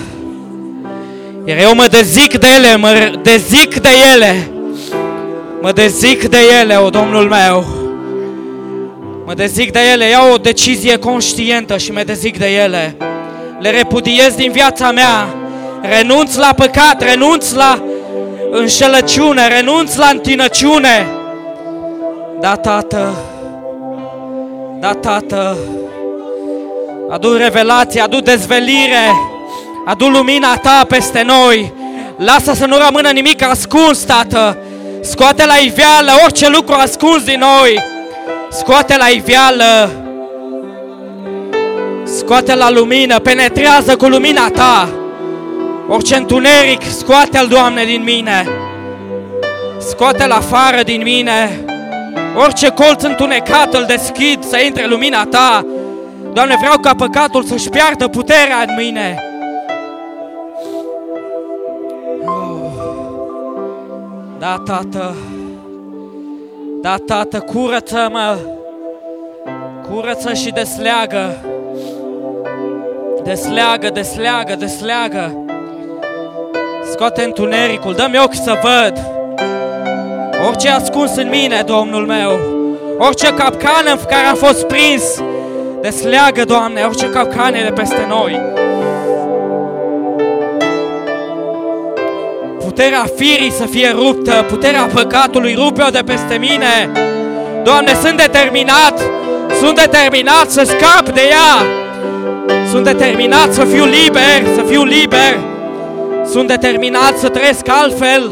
Iar 1.49 1.57
eu 1.57 1.75
mă 1.75 1.87
dezic 1.89 2.37
de 2.37 2.47
ele, 2.55 2.75
mă 2.75 3.19
dezic 3.21 3.79
de 3.79 3.89
ele. 4.13 4.51
Mă 5.61 5.71
dezic 5.71 6.27
de 6.27 6.37
ele, 6.61 6.75
o 6.75 6.89
Domnul 6.89 7.27
meu. 7.27 7.65
Mă 9.25 9.33
dezic 9.33 9.71
de 9.71 9.79
ele, 9.91 10.09
iau 10.09 10.33
o 10.33 10.37
decizie 10.37 10.97
conștientă 10.97 11.77
și 11.77 11.91
mă 11.91 12.01
dezic 12.03 12.37
de 12.37 12.47
ele. 12.47 12.95
Le 13.59 13.69
repudiez 13.69 14.35
din 14.35 14.51
viața 14.51 14.91
mea. 14.91 15.27
Renunț 15.81 16.35
la 16.35 16.53
păcat, 16.55 17.01
renunț 17.01 17.51
la 17.51 17.83
înșelăciune, 18.51 19.47
renunț 19.47 19.95
la 19.95 20.07
întinăciune. 20.07 21.07
Da, 22.39 22.55
Tată, 22.55 23.13
da, 24.79 24.93
Tată, 24.93 25.57
adu 27.09 27.33
revelație, 27.33 28.01
adu 28.01 28.19
dezvelire, 28.19 29.29
adu 29.89 30.07
lumina 30.07 30.57
Ta 30.57 30.85
peste 30.87 31.21
noi. 31.21 31.73
Lasă 32.17 32.53
să 32.53 32.65
nu 32.65 32.77
rămână 32.85 33.09
nimic 33.09 33.43
ascuns, 33.43 33.99
Tată. 33.99 34.57
Scoate 35.01 35.45
la 35.45 35.55
iveală 35.55 36.11
orice 36.23 36.49
lucru 36.49 36.73
ascuns 36.73 37.23
din 37.23 37.39
noi. 37.39 37.83
Scoate 38.51 38.97
la 38.97 39.07
iveală. 39.07 39.89
Scoate 42.03 42.55
la 42.55 42.69
lumină, 42.69 43.19
penetrează 43.19 43.95
cu 43.95 44.05
lumina 44.05 44.49
Ta. 44.49 44.89
Orice 45.87 46.15
întuneric, 46.15 46.81
scoate-l, 46.97 47.47
Doamne, 47.47 47.83
din 47.83 48.03
mine. 48.03 48.47
Scoate-l 49.89 50.31
afară 50.31 50.81
din 50.83 51.01
mine. 51.01 51.65
Orice 52.35 52.69
colț 52.69 53.03
întunecat 53.03 53.73
îl 53.73 53.85
deschid 53.87 54.43
să 54.43 54.59
intre 54.59 54.85
lumina 54.87 55.25
Ta. 55.25 55.65
Doamne, 56.33 56.55
vreau 56.59 56.77
ca 56.77 56.93
păcatul 56.95 57.43
să-și 57.43 57.69
piardă 57.69 58.07
puterea 58.07 58.65
în 58.67 58.75
mine. 58.77 59.23
Da, 64.39 64.61
Tată. 64.65 65.15
Da, 66.81 66.95
Tată, 67.05 67.39
curăță-mă. 67.39 68.37
Curăță 69.89 70.33
și 70.33 70.51
desleagă. 70.51 71.35
Desleagă, 73.23 73.89
desleagă, 73.89 74.55
desleagă. 74.55 75.45
Scoate 76.91 77.23
întunericul, 77.23 77.93
dă-mi 77.93 78.19
ochi 78.19 78.33
să 78.33 78.59
văd. 78.61 78.99
Orice 80.47 80.69
ascuns 80.69 81.15
în 81.15 81.29
mine, 81.29 81.63
Domnul 81.65 82.05
meu. 82.05 82.39
Orice 82.97 83.33
capcană 83.33 83.91
în 83.91 83.99
care 84.07 84.25
am 84.25 84.35
fost 84.35 84.65
prins. 84.65 85.03
Desleagă, 85.81 86.43
Doamne, 86.43 86.81
orice 86.81 87.09
capcane 87.09 87.63
de 87.63 87.71
peste 87.71 88.05
noi. 88.07 88.39
Puterea 92.79 93.05
firii 93.15 93.51
să 93.51 93.65
fie 93.65 93.89
ruptă, 93.95 94.45
puterea 94.47 94.89
păcatului 94.93 95.53
rupe-o 95.53 95.89
de 95.89 96.01
peste 96.05 96.37
mine. 96.37 96.91
Doamne, 97.63 97.93
sunt 97.93 98.17
determinat, 98.17 99.01
sunt 99.61 99.75
determinat 99.75 100.49
să 100.49 100.63
scap 100.63 101.13
de 101.13 101.21
ea. 101.29 101.65
Sunt 102.69 102.83
determinat 102.83 103.53
să 103.53 103.65
fiu 103.65 103.85
liber, 103.85 104.55
să 104.55 104.61
fiu 104.61 104.83
liber. 104.83 105.39
Sunt 106.25 106.47
determinat 106.47 107.17
să 107.17 107.29
trăiesc 107.29 107.67
altfel. 107.69 108.31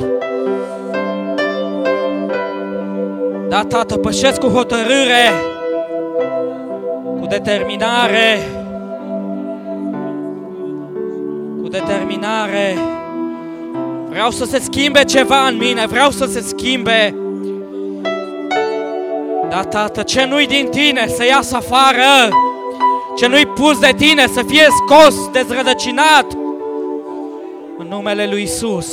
Da, 3.49 3.61
Tată, 3.67 3.97
pășesc 3.97 4.39
cu 4.39 4.47
hotărâre, 4.47 5.31
cu 7.19 7.25
determinare, 7.29 8.39
cu 11.61 11.67
determinare. 11.67 12.75
Vreau 14.09 14.31
să 14.31 14.45
se 14.45 14.59
schimbe 14.59 15.03
ceva 15.03 15.47
în 15.47 15.57
mine, 15.57 15.85
vreau 15.85 16.09
să 16.09 16.25
se 16.25 16.41
schimbe. 16.41 17.15
Da, 19.49 19.63
Tată, 19.63 20.01
ce 20.01 20.25
nu-i 20.25 20.47
din 20.47 20.67
tine 20.69 21.07
să 21.07 21.25
iasă 21.25 21.55
afară, 21.55 22.29
ce 23.17 23.27
nu-i 23.27 23.45
pus 23.45 23.79
de 23.79 23.93
tine 23.97 24.27
să 24.33 24.41
fie 24.47 24.67
scos, 24.85 25.29
dezrădăcinat, 25.31 26.25
în 27.77 27.87
numele 27.89 28.27
lui 28.31 28.41
Isus. 28.41 28.87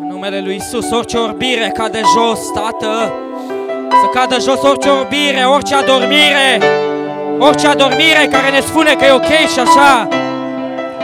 În 0.00 0.06
numele 0.10 0.40
lui 0.44 0.54
Isus, 0.54 0.90
orice 0.90 1.16
orbire 1.16 1.70
cade 1.74 2.00
jos, 2.16 2.50
Tată, 2.54 3.12
să 3.88 4.18
cadă 4.18 4.36
jos 4.40 4.62
orice 4.62 4.88
orbire, 4.88 5.44
orice 5.44 5.74
adormire, 5.74 6.60
orice 7.38 7.66
adormire 7.66 8.28
care 8.30 8.50
ne 8.50 8.60
spune 8.60 8.94
că 8.94 9.04
e 9.04 9.12
ok 9.12 9.48
și 9.52 9.58
așa, 9.58 10.08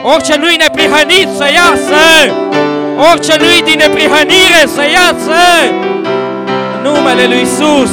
orice 0.02 0.36
nu-i 0.36 0.56
neprihănit 0.56 1.28
să 1.36 1.44
iasă, 1.44 2.32
orice 3.10 3.36
nu-i 3.38 3.62
din 3.64 3.78
neprihănire 3.78 4.62
să 4.66 4.82
iasă, 4.82 5.72
în 6.76 6.82
numele 6.82 7.26
lui 7.26 7.40
Isus. 7.40 7.90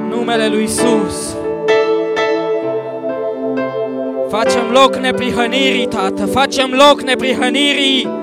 În 0.00 0.08
numele 0.10 0.48
lui 0.48 0.62
Isus. 0.62 1.36
Facem 4.30 4.70
loc 4.72 4.96
neprihănirii, 4.96 5.86
Tată, 5.86 6.26
facem 6.26 6.70
loc 6.88 7.00
neprihănirii. 7.02 8.17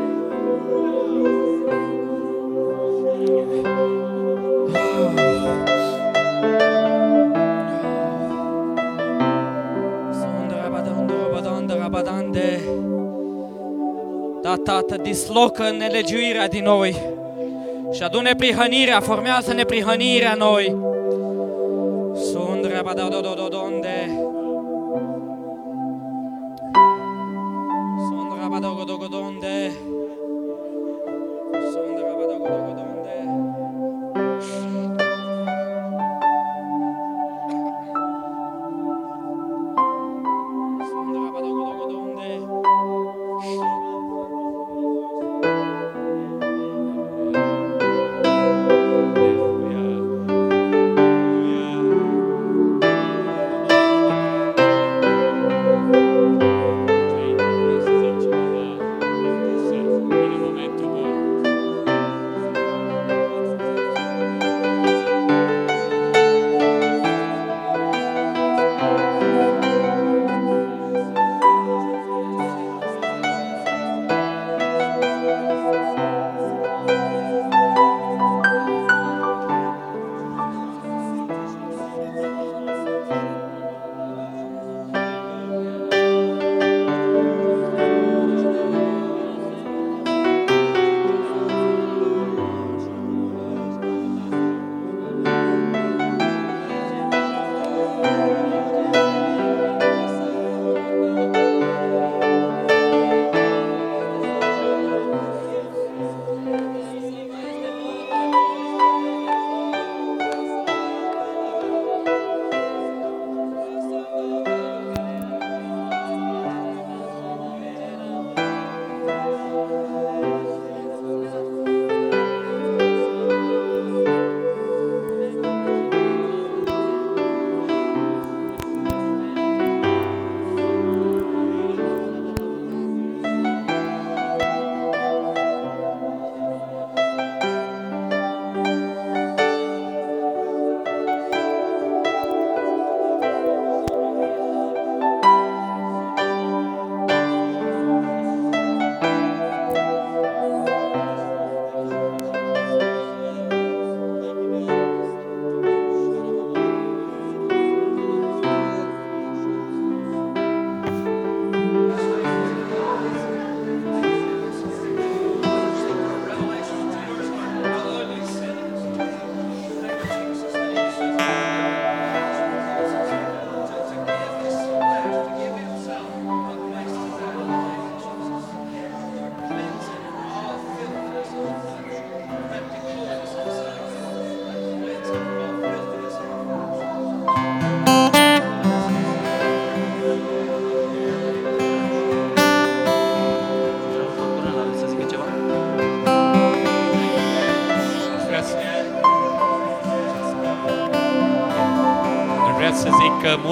Da, 14.45 14.55
Tată, 14.63 14.97
dislocă 14.97 15.63
nelegiuirea 15.77 16.47
din 16.47 16.63
noi 16.63 16.95
și 17.91 18.03
adu 18.03 18.19
neprihănirea, 18.19 18.99
formează 18.99 19.53
neprihănirea 19.53 20.31
în 20.31 20.37
noi. 20.37 20.77
Sundra 22.15 22.81
badodododonde. 22.83 24.11
Sundra 28.07 28.47
badogodonde. 28.49 29.71
Sundra 31.71 32.13
badogodonde. 32.17 32.75
Sundra 32.75 32.84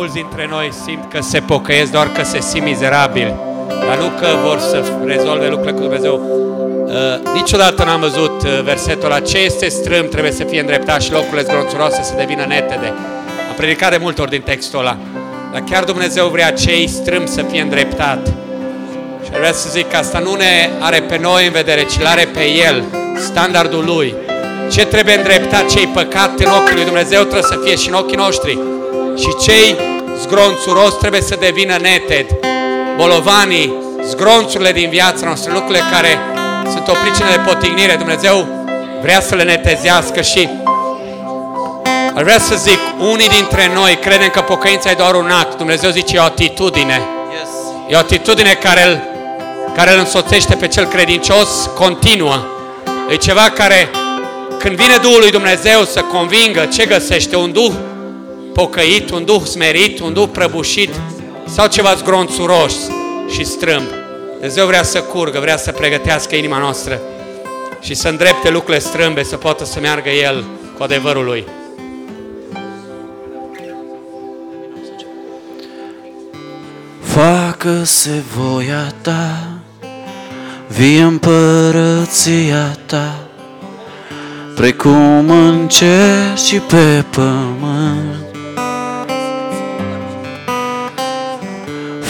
mulți 0.03 0.21
dintre 0.21 0.47
noi 0.49 0.73
simt 0.85 1.11
că 1.11 1.21
se 1.21 1.39
pocăiesc 1.39 1.91
doar 1.91 2.07
că 2.11 2.23
se 2.23 2.39
simt 2.39 2.65
mizerabili, 2.65 3.33
dar 3.87 3.97
nu 3.97 4.07
că 4.19 4.27
vor 4.45 4.59
să 4.59 4.83
rezolve 5.05 5.47
lucrurile 5.47 5.73
cu 5.73 5.81
Dumnezeu. 5.81 6.21
Uh, 6.85 7.33
niciodată 7.33 7.83
n-am 7.83 7.99
văzut 7.99 8.43
uh, 8.43 8.61
versetul 8.63 9.05
ăla, 9.05 9.19
ce 9.19 9.37
este 9.37 9.67
strâm 9.67 10.07
trebuie 10.07 10.31
să 10.31 10.43
fie 10.43 10.59
îndreptat 10.59 11.01
și 11.01 11.11
locurile 11.11 11.41
zgronțuroase 11.41 12.03
să 12.03 12.13
devină 12.17 12.45
netede. 12.47 12.93
Am 13.49 13.55
predicat 13.57 13.91
de 13.91 13.97
multe 14.01 14.21
ori 14.21 14.29
din 14.29 14.41
textul 14.41 14.79
ăla, 14.79 14.97
dar 15.51 15.63
chiar 15.69 15.83
Dumnezeu 15.83 16.27
vrea 16.27 16.51
cei 16.51 16.87
strâm 16.87 17.25
să 17.25 17.41
fie 17.51 17.61
îndreptat. 17.61 18.27
Și 19.23 19.29
ar 19.33 19.39
vrea 19.39 19.53
să 19.53 19.69
zic 19.69 19.89
că 19.89 19.97
asta 19.97 20.19
nu 20.19 20.33
ne 20.35 20.69
are 20.79 20.99
pe 21.01 21.17
noi 21.21 21.45
în 21.45 21.51
vedere, 21.51 21.83
ci 21.83 21.97
are 22.05 22.27
pe 22.33 22.43
El, 22.67 22.83
standardul 23.17 23.83
Lui. 23.85 24.13
Ce 24.71 24.85
trebuie 24.85 25.15
îndreptat, 25.15 25.65
cei 25.65 25.87
păcat 25.87 26.39
în 26.39 26.51
ochii 26.59 26.75
lui 26.75 26.85
Dumnezeu 26.85 27.21
trebuie 27.21 27.51
să 27.51 27.59
fie 27.63 27.75
și 27.75 27.87
în 27.89 27.93
ochii 27.93 28.17
noștri. 28.17 28.59
Și 29.17 29.35
cei 29.45 29.92
zgronțuros 30.23 30.97
trebuie 30.97 31.21
să 31.21 31.35
devină 31.39 31.77
neted. 31.81 32.25
Bolovanii, 32.97 33.73
zgronțurile 34.03 34.71
din 34.71 34.89
viața 34.89 35.25
noastră, 35.25 35.51
lucrurile 35.53 35.83
care 35.91 36.19
sunt 36.71 36.87
o 36.87 36.93
pricină 37.03 37.29
de 37.29 37.39
potignire. 37.45 37.95
Dumnezeu 37.95 38.47
vrea 39.01 39.21
să 39.21 39.35
le 39.35 39.43
netezească 39.43 40.21
și 40.21 40.49
ar 42.15 42.23
vrea 42.23 42.39
să 42.39 42.55
zic, 42.55 42.79
unii 42.99 43.29
dintre 43.29 43.71
noi 43.73 43.95
credem 44.01 44.29
că 44.29 44.41
pocăința 44.41 44.89
e 44.89 44.93
doar 44.93 45.15
un 45.15 45.29
act. 45.29 45.57
Dumnezeu 45.57 45.89
zice, 45.89 46.15
e 46.15 46.19
o 46.19 46.23
atitudine. 46.23 47.01
E 47.87 47.95
o 47.95 47.97
atitudine 47.97 48.53
care 48.53 48.83
îl, 48.89 49.01
care 49.75 49.93
îl 49.93 49.99
însoțește 49.99 50.55
pe 50.55 50.67
cel 50.67 50.85
credincios 50.85 51.69
continuă. 51.75 52.45
E 53.09 53.15
ceva 53.15 53.51
care, 53.55 53.89
când 54.59 54.75
vine 54.75 54.97
Duhul 55.01 55.19
lui 55.19 55.31
Dumnezeu 55.31 55.83
să 55.83 56.01
convingă 56.01 56.65
ce 56.73 56.85
găsește, 56.85 57.35
un 57.35 57.51
Duh 57.51 57.71
pocăit, 58.53 59.09
un 59.09 59.25
Duh 59.25 59.41
smerit, 59.41 59.99
un 59.99 60.13
Duh 60.13 60.29
prăbușit 60.31 60.93
sau 61.45 61.67
ceva 61.67 61.93
zgronțuros 61.93 62.75
și 63.29 63.43
strâmb. 63.43 63.87
Dumnezeu 64.31 64.65
vrea 64.65 64.83
să 64.83 65.01
curgă, 65.01 65.39
vrea 65.39 65.57
să 65.57 65.71
pregătească 65.71 66.35
inima 66.35 66.57
noastră 66.57 67.01
și 67.81 67.93
să 67.93 68.07
îndrepte 68.07 68.49
lucrurile 68.49 68.79
strâmbe, 68.83 69.23
să 69.23 69.35
poată 69.35 69.65
să 69.65 69.79
meargă 69.79 70.09
El 70.09 70.43
cu 70.77 70.83
adevărul 70.83 71.25
Lui. 71.25 71.45
Facă-se 77.01 78.23
voia 78.35 78.93
ta, 79.01 79.47
vie 80.67 81.01
împărăția 81.01 82.77
ta, 82.85 83.15
precum 84.55 85.29
în 85.29 85.67
cer 85.67 86.37
și 86.37 86.59
pe 86.59 87.03
pământ. 87.09 88.32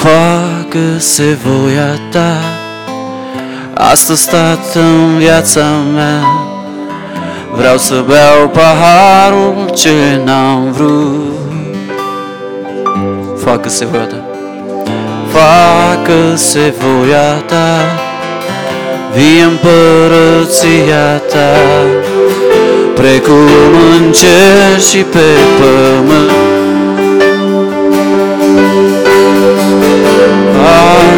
Facă-se 0.04 1.38
voia 1.44 2.00
ta, 2.12 2.38
astăzi, 3.74 4.30
Tată, 4.30 4.80
în 4.80 5.18
viața 5.18 5.66
mea, 5.94 6.24
vreau 7.56 7.78
să 7.78 8.04
beau 8.08 8.50
paharul 8.50 9.70
ce 9.76 10.22
n-am 10.26 10.72
vrut. 10.72 11.40
Facă-se 13.44 13.86
voia 13.86 14.04
ta. 14.04 14.26
Facă-se 15.32 16.74
voia 16.80 17.34
ta, 17.34 17.80
vie 19.14 19.44
împărăția 19.44 21.18
ta, 21.18 21.56
precum 22.96 23.48
în 23.96 24.12
cer 24.12 24.82
și 24.82 24.98
pe 24.98 25.26
pământ. 25.60 26.63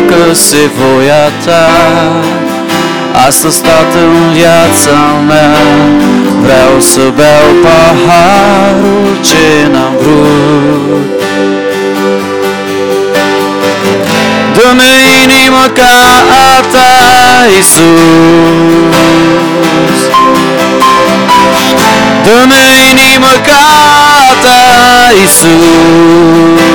Facă-se 0.07 0.69
voia 0.77 1.29
ta, 1.45 1.67
astăzi, 3.27 3.61
Tată, 3.61 3.97
în 3.97 4.33
viața 4.33 4.97
mea, 5.27 5.55
vreau 6.41 6.79
să 6.79 6.99
beau 7.15 7.47
paharul 7.63 9.17
ce 9.21 9.67
n-am 9.71 9.93
vrut. 10.01 11.21
Dă-mi 14.53 14.83
inimă 15.23 15.65
ca 15.73 15.95
a 16.29 16.61
ta, 16.71 16.89
Iisus. 17.55 17.81
Dă-mi 22.23 22.61
inimă 22.89 23.33
ca 23.45 23.63
a 24.17 24.33
ta, 24.43 24.59
Iisus 25.21 26.65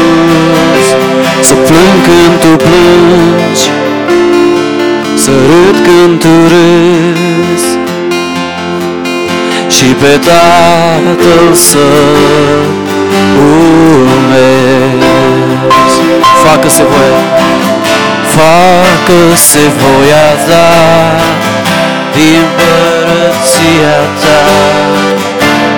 Să 1.41 1.55
plâng 1.55 2.01
când 2.07 2.41
tu 2.41 2.65
plângi 2.65 3.71
Să 5.17 5.31
râd 5.31 5.77
când 5.87 6.19
tu 6.21 6.29
râzi. 6.53 7.79
Și 9.69 9.85
pe 9.85 10.21
Tatăl 10.27 11.55
să 11.55 11.87
urmezi. 14.01 14.99
Facă-se 16.45 16.83
voia 16.83 17.41
facă-se 18.41 19.65
voia 19.81 20.29
ta 20.47 20.69
din 22.15 22.45
părăția 22.57 23.99
ta, 24.23 24.41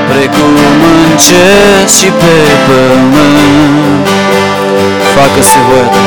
precum 0.08 0.56
în 0.92 1.16
cer 1.16 1.88
și 1.98 2.06
pe 2.06 2.34
pământ. 2.66 4.21
Facă-se 5.14 5.58
voia 5.68 5.88
ta, 5.94 6.04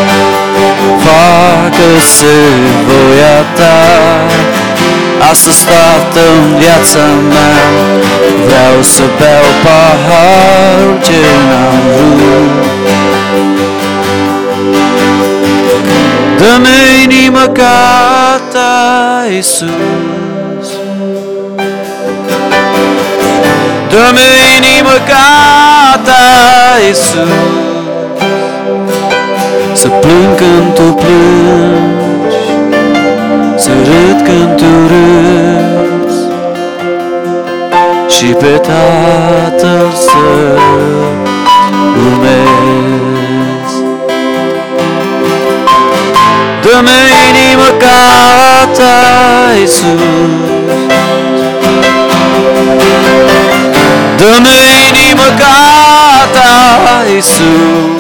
facă-se 1.05 2.35
voia 2.87 3.37
ta, 3.57 3.75
Astăzi, 5.31 5.65
Tată, 5.65 6.19
în 6.43 6.57
viața 6.57 7.05
mea, 7.29 7.57
vreau 8.45 8.81
să 8.81 9.01
beau 9.17 9.45
paharul 9.63 10.99
ce 11.03 11.21
n-am 11.47 11.79
vrut. 11.95 12.65
Dă-mi 16.37 17.03
inimă 17.03 17.45
ca 17.47 18.41
ta, 18.51 19.25
Iisus. 19.31 20.69
Dă-mi 23.89 24.27
inimă 24.57 24.95
ca 25.07 25.99
ta, 26.03 26.23
Iisus 26.87 27.64
Să 29.75 29.87
plâng 29.87 30.35
când 30.35 30.73
tu 30.73 30.81
plângi 30.81 32.35
Să 33.57 33.69
râd 33.69 34.21
când 34.23 34.55
tu 34.55 34.65
râzi. 34.87 36.23
Și 38.07 38.25
pe 38.25 38.61
Tatăl 38.61 39.91
să 39.91 40.57
urmezi. 42.05 43.75
Dă-mi 46.61 46.89
inimă 47.29 47.69
ca 47.77 48.69
ta, 48.77 48.93
Iisus. 49.59 49.85
Dă-mi 54.17 54.57
inimă 54.87 55.27
ca 55.37 55.55
ta, 56.33 57.11
Iisus 57.13 57.94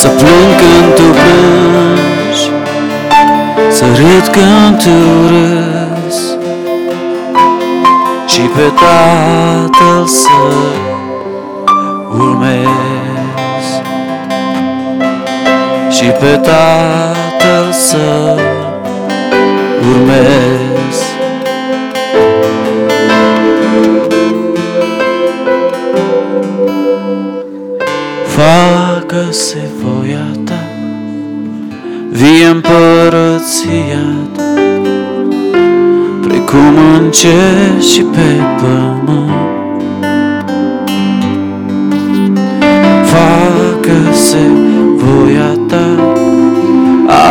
Să 0.00 0.08
plâng 0.08 0.56
când 0.58 0.94
tu 0.94 1.02
plângi 1.02 2.50
Să 3.70 3.84
râd 3.84 4.26
când 4.32 4.82
tu 4.82 5.26
râzi 5.28 6.36
Și 8.26 8.40
pe 8.40 8.72
Tatăl 8.74 10.06
să 10.06 10.28
urmezi 12.18 12.68
și 15.90 16.04
pe 16.04 16.40
Tatăl 16.42 17.72
să 17.72 18.36
urmez. 19.90 20.67
Împărăția 32.52 34.06
ta, 34.36 34.42
precum 36.20 36.76
în 36.98 37.10
cer 37.10 37.82
și 37.92 38.02
pe 38.02 38.40
pământ. 38.60 39.48
Facă-se 43.04 44.46
voia 44.96 45.58
ta 45.66 46.12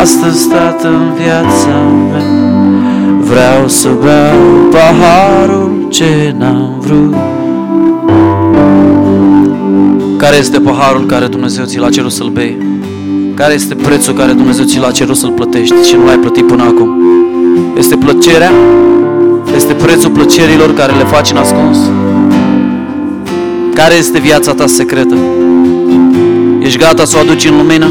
Astăzi, 0.00 0.48
Tată, 0.48 0.88
în 0.88 1.14
viața 1.22 1.80
mea 2.10 2.22
Vreau 3.20 3.68
să 3.68 3.88
beau 4.02 4.68
paharul 4.70 5.86
ce 5.90 6.34
n-am 6.38 6.74
vrut 6.80 7.14
Care 10.16 10.36
este 10.36 10.60
paharul 10.60 11.06
care 11.06 11.26
Dumnezeu 11.26 11.64
ți 11.64 11.78
l-a 11.78 11.88
cerut 11.88 12.12
să-l 12.12 12.28
bei? 12.28 12.77
Care 13.38 13.54
este 13.54 13.74
prețul 13.74 14.14
care 14.14 14.32
Dumnezeu 14.32 14.64
ți 14.64 14.78
l-a 14.78 14.90
cerut 14.90 15.16
să-l 15.16 15.30
plătești 15.30 15.74
și 15.88 15.94
nu 15.94 16.04
l-ai 16.04 16.18
plătit 16.18 16.46
până 16.46 16.62
acum? 16.62 17.02
Este 17.76 17.96
plăcerea? 17.96 18.52
Este 19.56 19.72
prețul 19.72 20.10
plăcerilor 20.10 20.74
care 20.74 20.92
le 20.92 21.04
faci 21.04 21.30
în 21.30 21.36
ascuns? 21.36 21.78
Care 23.74 23.94
este 23.94 24.18
viața 24.18 24.54
ta 24.54 24.66
secretă? 24.66 25.14
Ești 26.58 26.78
gata 26.78 27.04
să 27.04 27.16
o 27.16 27.20
aduci 27.20 27.44
în 27.44 27.56
lumină? 27.56 27.86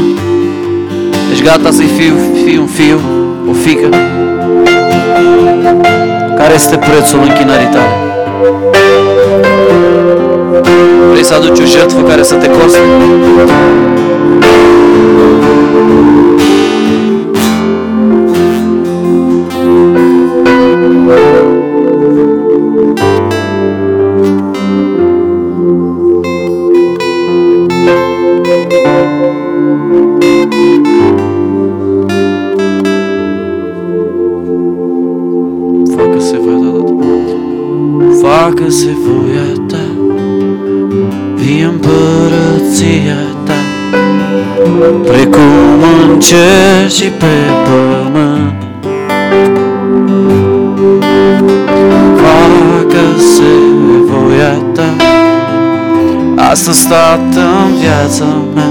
Ești 1.32 1.44
gata 1.44 1.70
să-i 1.70 1.90
fii, 1.96 2.12
fii 2.44 2.56
un 2.56 2.66
fiu, 2.66 3.00
o 3.50 3.52
fică? 3.52 3.88
Care 6.36 6.54
este 6.54 6.76
prețul 6.76 7.18
închinării 7.28 7.68
tale? 7.72 7.94
Vrei 11.10 11.24
să 11.24 11.34
aduci 11.34 11.58
o 11.58 11.64
jertfă 11.64 12.00
care 12.00 12.22
să 12.22 12.34
te 12.34 12.48
coste? 12.48 12.78
Cer 46.88 46.96
și 46.96 47.10
pe 47.10 47.26
pământ. 47.64 48.52
Facă-se 52.20 53.52
voia 54.06 54.52
ta, 54.74 54.96
astăzi, 56.50 56.88
Tată, 56.88 57.40
în 57.40 57.74
viața 57.80 58.42
mea, 58.54 58.70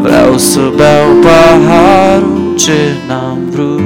vreau 0.00 0.38
să 0.38 0.60
beau 0.76 1.08
paharul 1.22 2.54
ce 2.56 2.96
n-am 3.08 3.38
vrut. 3.50 3.80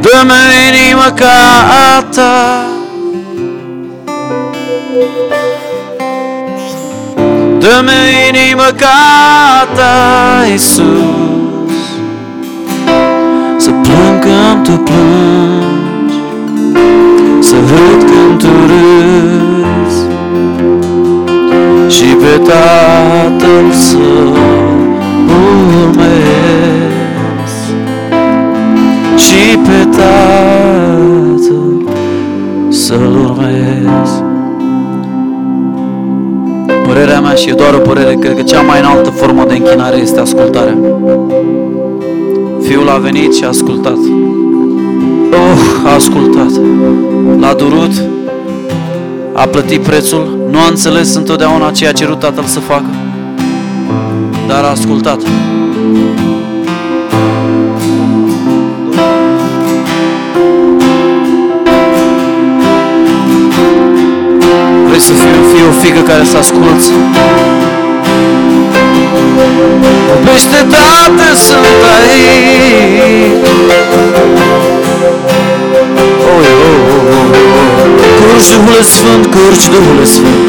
Dă-mi 0.00 0.32
inimă 0.68 1.10
ca 1.14 1.38
a 1.96 2.02
ta 2.02 2.69
inimă 8.30 8.68
ca 8.76 8.98
a 9.60 9.64
ta, 9.74 10.46
Iisus. 10.50 11.78
Să 13.56 13.70
plâng 13.70 14.20
când 14.20 14.64
tu 14.64 14.70
plângi 14.70 16.16
Să 17.40 17.54
râd 17.54 18.02
când 18.10 18.38
tu 18.38 18.48
râzi. 18.70 20.02
Și 21.94 22.04
pe 22.04 22.42
Tatăl 22.44 23.72
să 23.72 23.96
urmezi 25.82 26.50
și 29.16 29.56
pe 29.56 29.88
Tatăl 29.90 30.70
să-L 32.68 33.16
urmez. 33.24 34.19
Părerea 36.92 37.20
mea 37.20 37.34
și 37.34 37.48
e 37.48 37.52
doar 37.52 37.74
o 37.74 37.78
părere, 37.78 38.14
cred 38.14 38.36
că 38.36 38.42
cea 38.42 38.60
mai 38.60 38.78
înaltă 38.78 39.10
formă 39.10 39.44
de 39.48 39.54
închinare 39.54 39.96
este 39.96 40.20
ascultarea. 40.20 40.78
Fiul 42.62 42.88
a 42.88 42.96
venit 42.96 43.34
și 43.34 43.44
a 43.44 43.48
ascultat. 43.48 43.96
Oh, 45.32 45.84
a 45.84 45.94
ascultat. 45.94 46.50
L-a 47.40 47.54
durut, 47.54 47.92
a 49.32 49.46
plătit 49.46 49.80
prețul, 49.80 50.38
nu 50.50 50.58
a 50.58 50.68
înțeles 50.68 51.14
întotdeauna 51.14 51.70
ce 51.70 51.86
a 51.86 51.92
cerut 51.92 52.18
Tatăl 52.18 52.44
să 52.44 52.58
facă, 52.58 52.90
dar 54.46 54.64
a 54.64 54.70
ascultat. 54.70 55.20
Să 65.08 65.12
fii 65.20 65.34
un 65.40 65.44
fiu, 65.52 65.66
o 65.72 65.74
fică 65.82 66.00
care 66.10 66.24
să 66.30 66.36
asculți? 66.44 66.88
Vorbește, 70.08 70.58
Tată, 70.72 71.28
sunt 71.46 71.82
aici. 71.94 73.48
Oh, 76.30 76.46
oh, 76.50 76.80
oh, 76.94 77.14
oh. 77.14 77.40
Curgi, 78.18 78.48
Duhule 78.54 78.82
Sfânt, 78.94 79.24
curgi, 79.34 79.66
Duhule 79.74 80.04
Sfânt. 80.14 80.40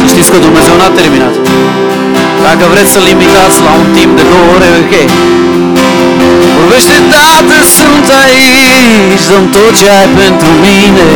Să 0.00 0.04
știți 0.12 0.30
că 0.32 0.38
Dumnezeu 0.46 0.74
n-a 0.80 0.90
terminat. 1.00 1.34
Dacă 2.46 2.64
vreți 2.72 2.90
să-L 2.94 3.06
imitați 3.16 3.58
la 3.66 3.72
un 3.82 3.88
timp 3.96 4.12
de 4.18 4.24
două 4.32 4.46
ore, 4.54 4.68
ok. 4.82 4.94
Vorbește, 6.56 6.96
Tată, 7.12 7.58
sunt 7.76 8.06
aici, 8.22 9.24
dăm 9.30 9.44
tot 9.54 9.72
ce 9.78 9.86
ai 9.98 10.08
pentru 10.20 10.50
mine. 10.64 11.08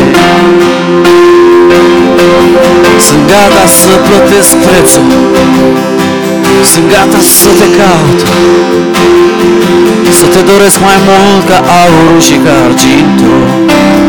Sunt 3.06 3.22
gata 3.32 3.64
să 3.80 3.92
plătesc 4.08 4.54
prețul. 4.66 5.06
Sunt 6.72 6.86
gata 6.94 7.20
să 7.42 7.50
te 7.60 7.68
caut. 7.78 8.20
Să 10.18 10.26
te 10.34 10.40
doresc 10.52 10.78
mai 10.88 10.98
mult 11.08 11.42
ca 11.50 11.58
aurul 11.82 12.20
și 12.28 12.36
ca 12.44 12.52
argintul. 12.68 13.40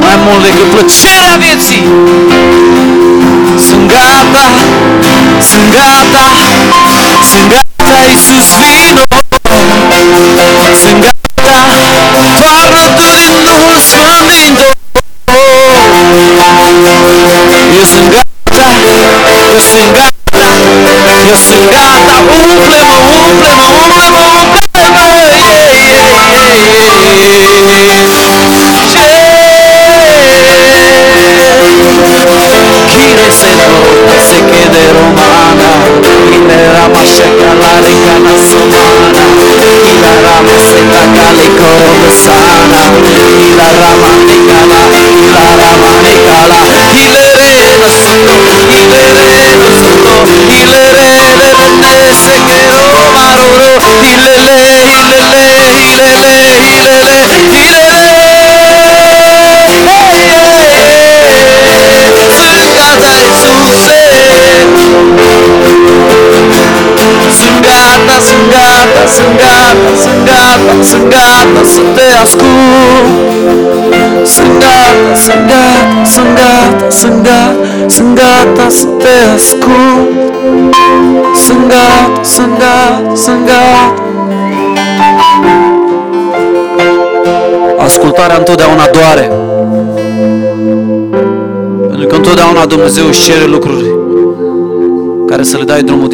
Mai 0.05 0.17
mult 0.25 0.41
decât 0.47 0.67
plăcerea 0.73 1.35
vieții 1.45 1.83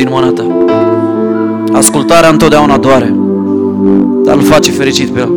din 0.04 0.12
mâna 0.12 0.32
ta. 0.32 0.46
Ascultarea 1.78 2.30
întotdeauna 2.30 2.78
doare, 2.78 3.16
dar 4.24 4.36
îl 4.36 4.42
face 4.42 4.72
fericit 4.72 5.10
pe 5.10 5.20
el. 5.20 5.32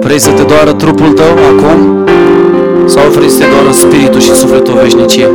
Vrei 0.00 0.18
să 0.18 0.30
te 0.30 0.42
doară 0.42 0.72
trupul 0.72 1.12
tău 1.12 1.24
acum? 1.24 2.04
Sau 2.86 3.06
oferiți 3.06 3.38
doar 3.38 3.66
în 3.66 3.72
spiritul 3.72 4.20
și 4.20 4.34
sufletul 4.34 4.74
veșnicie? 4.82 5.28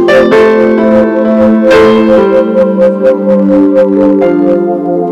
Sunt 4.29 5.08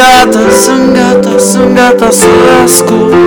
Sunt 0.00 0.12
gata, 0.24 0.50
sunt 0.50 0.94
gata, 0.94 1.38
sunt 1.38 1.74
gata 1.74 2.10
să 2.10 2.26
ascult 2.64 3.20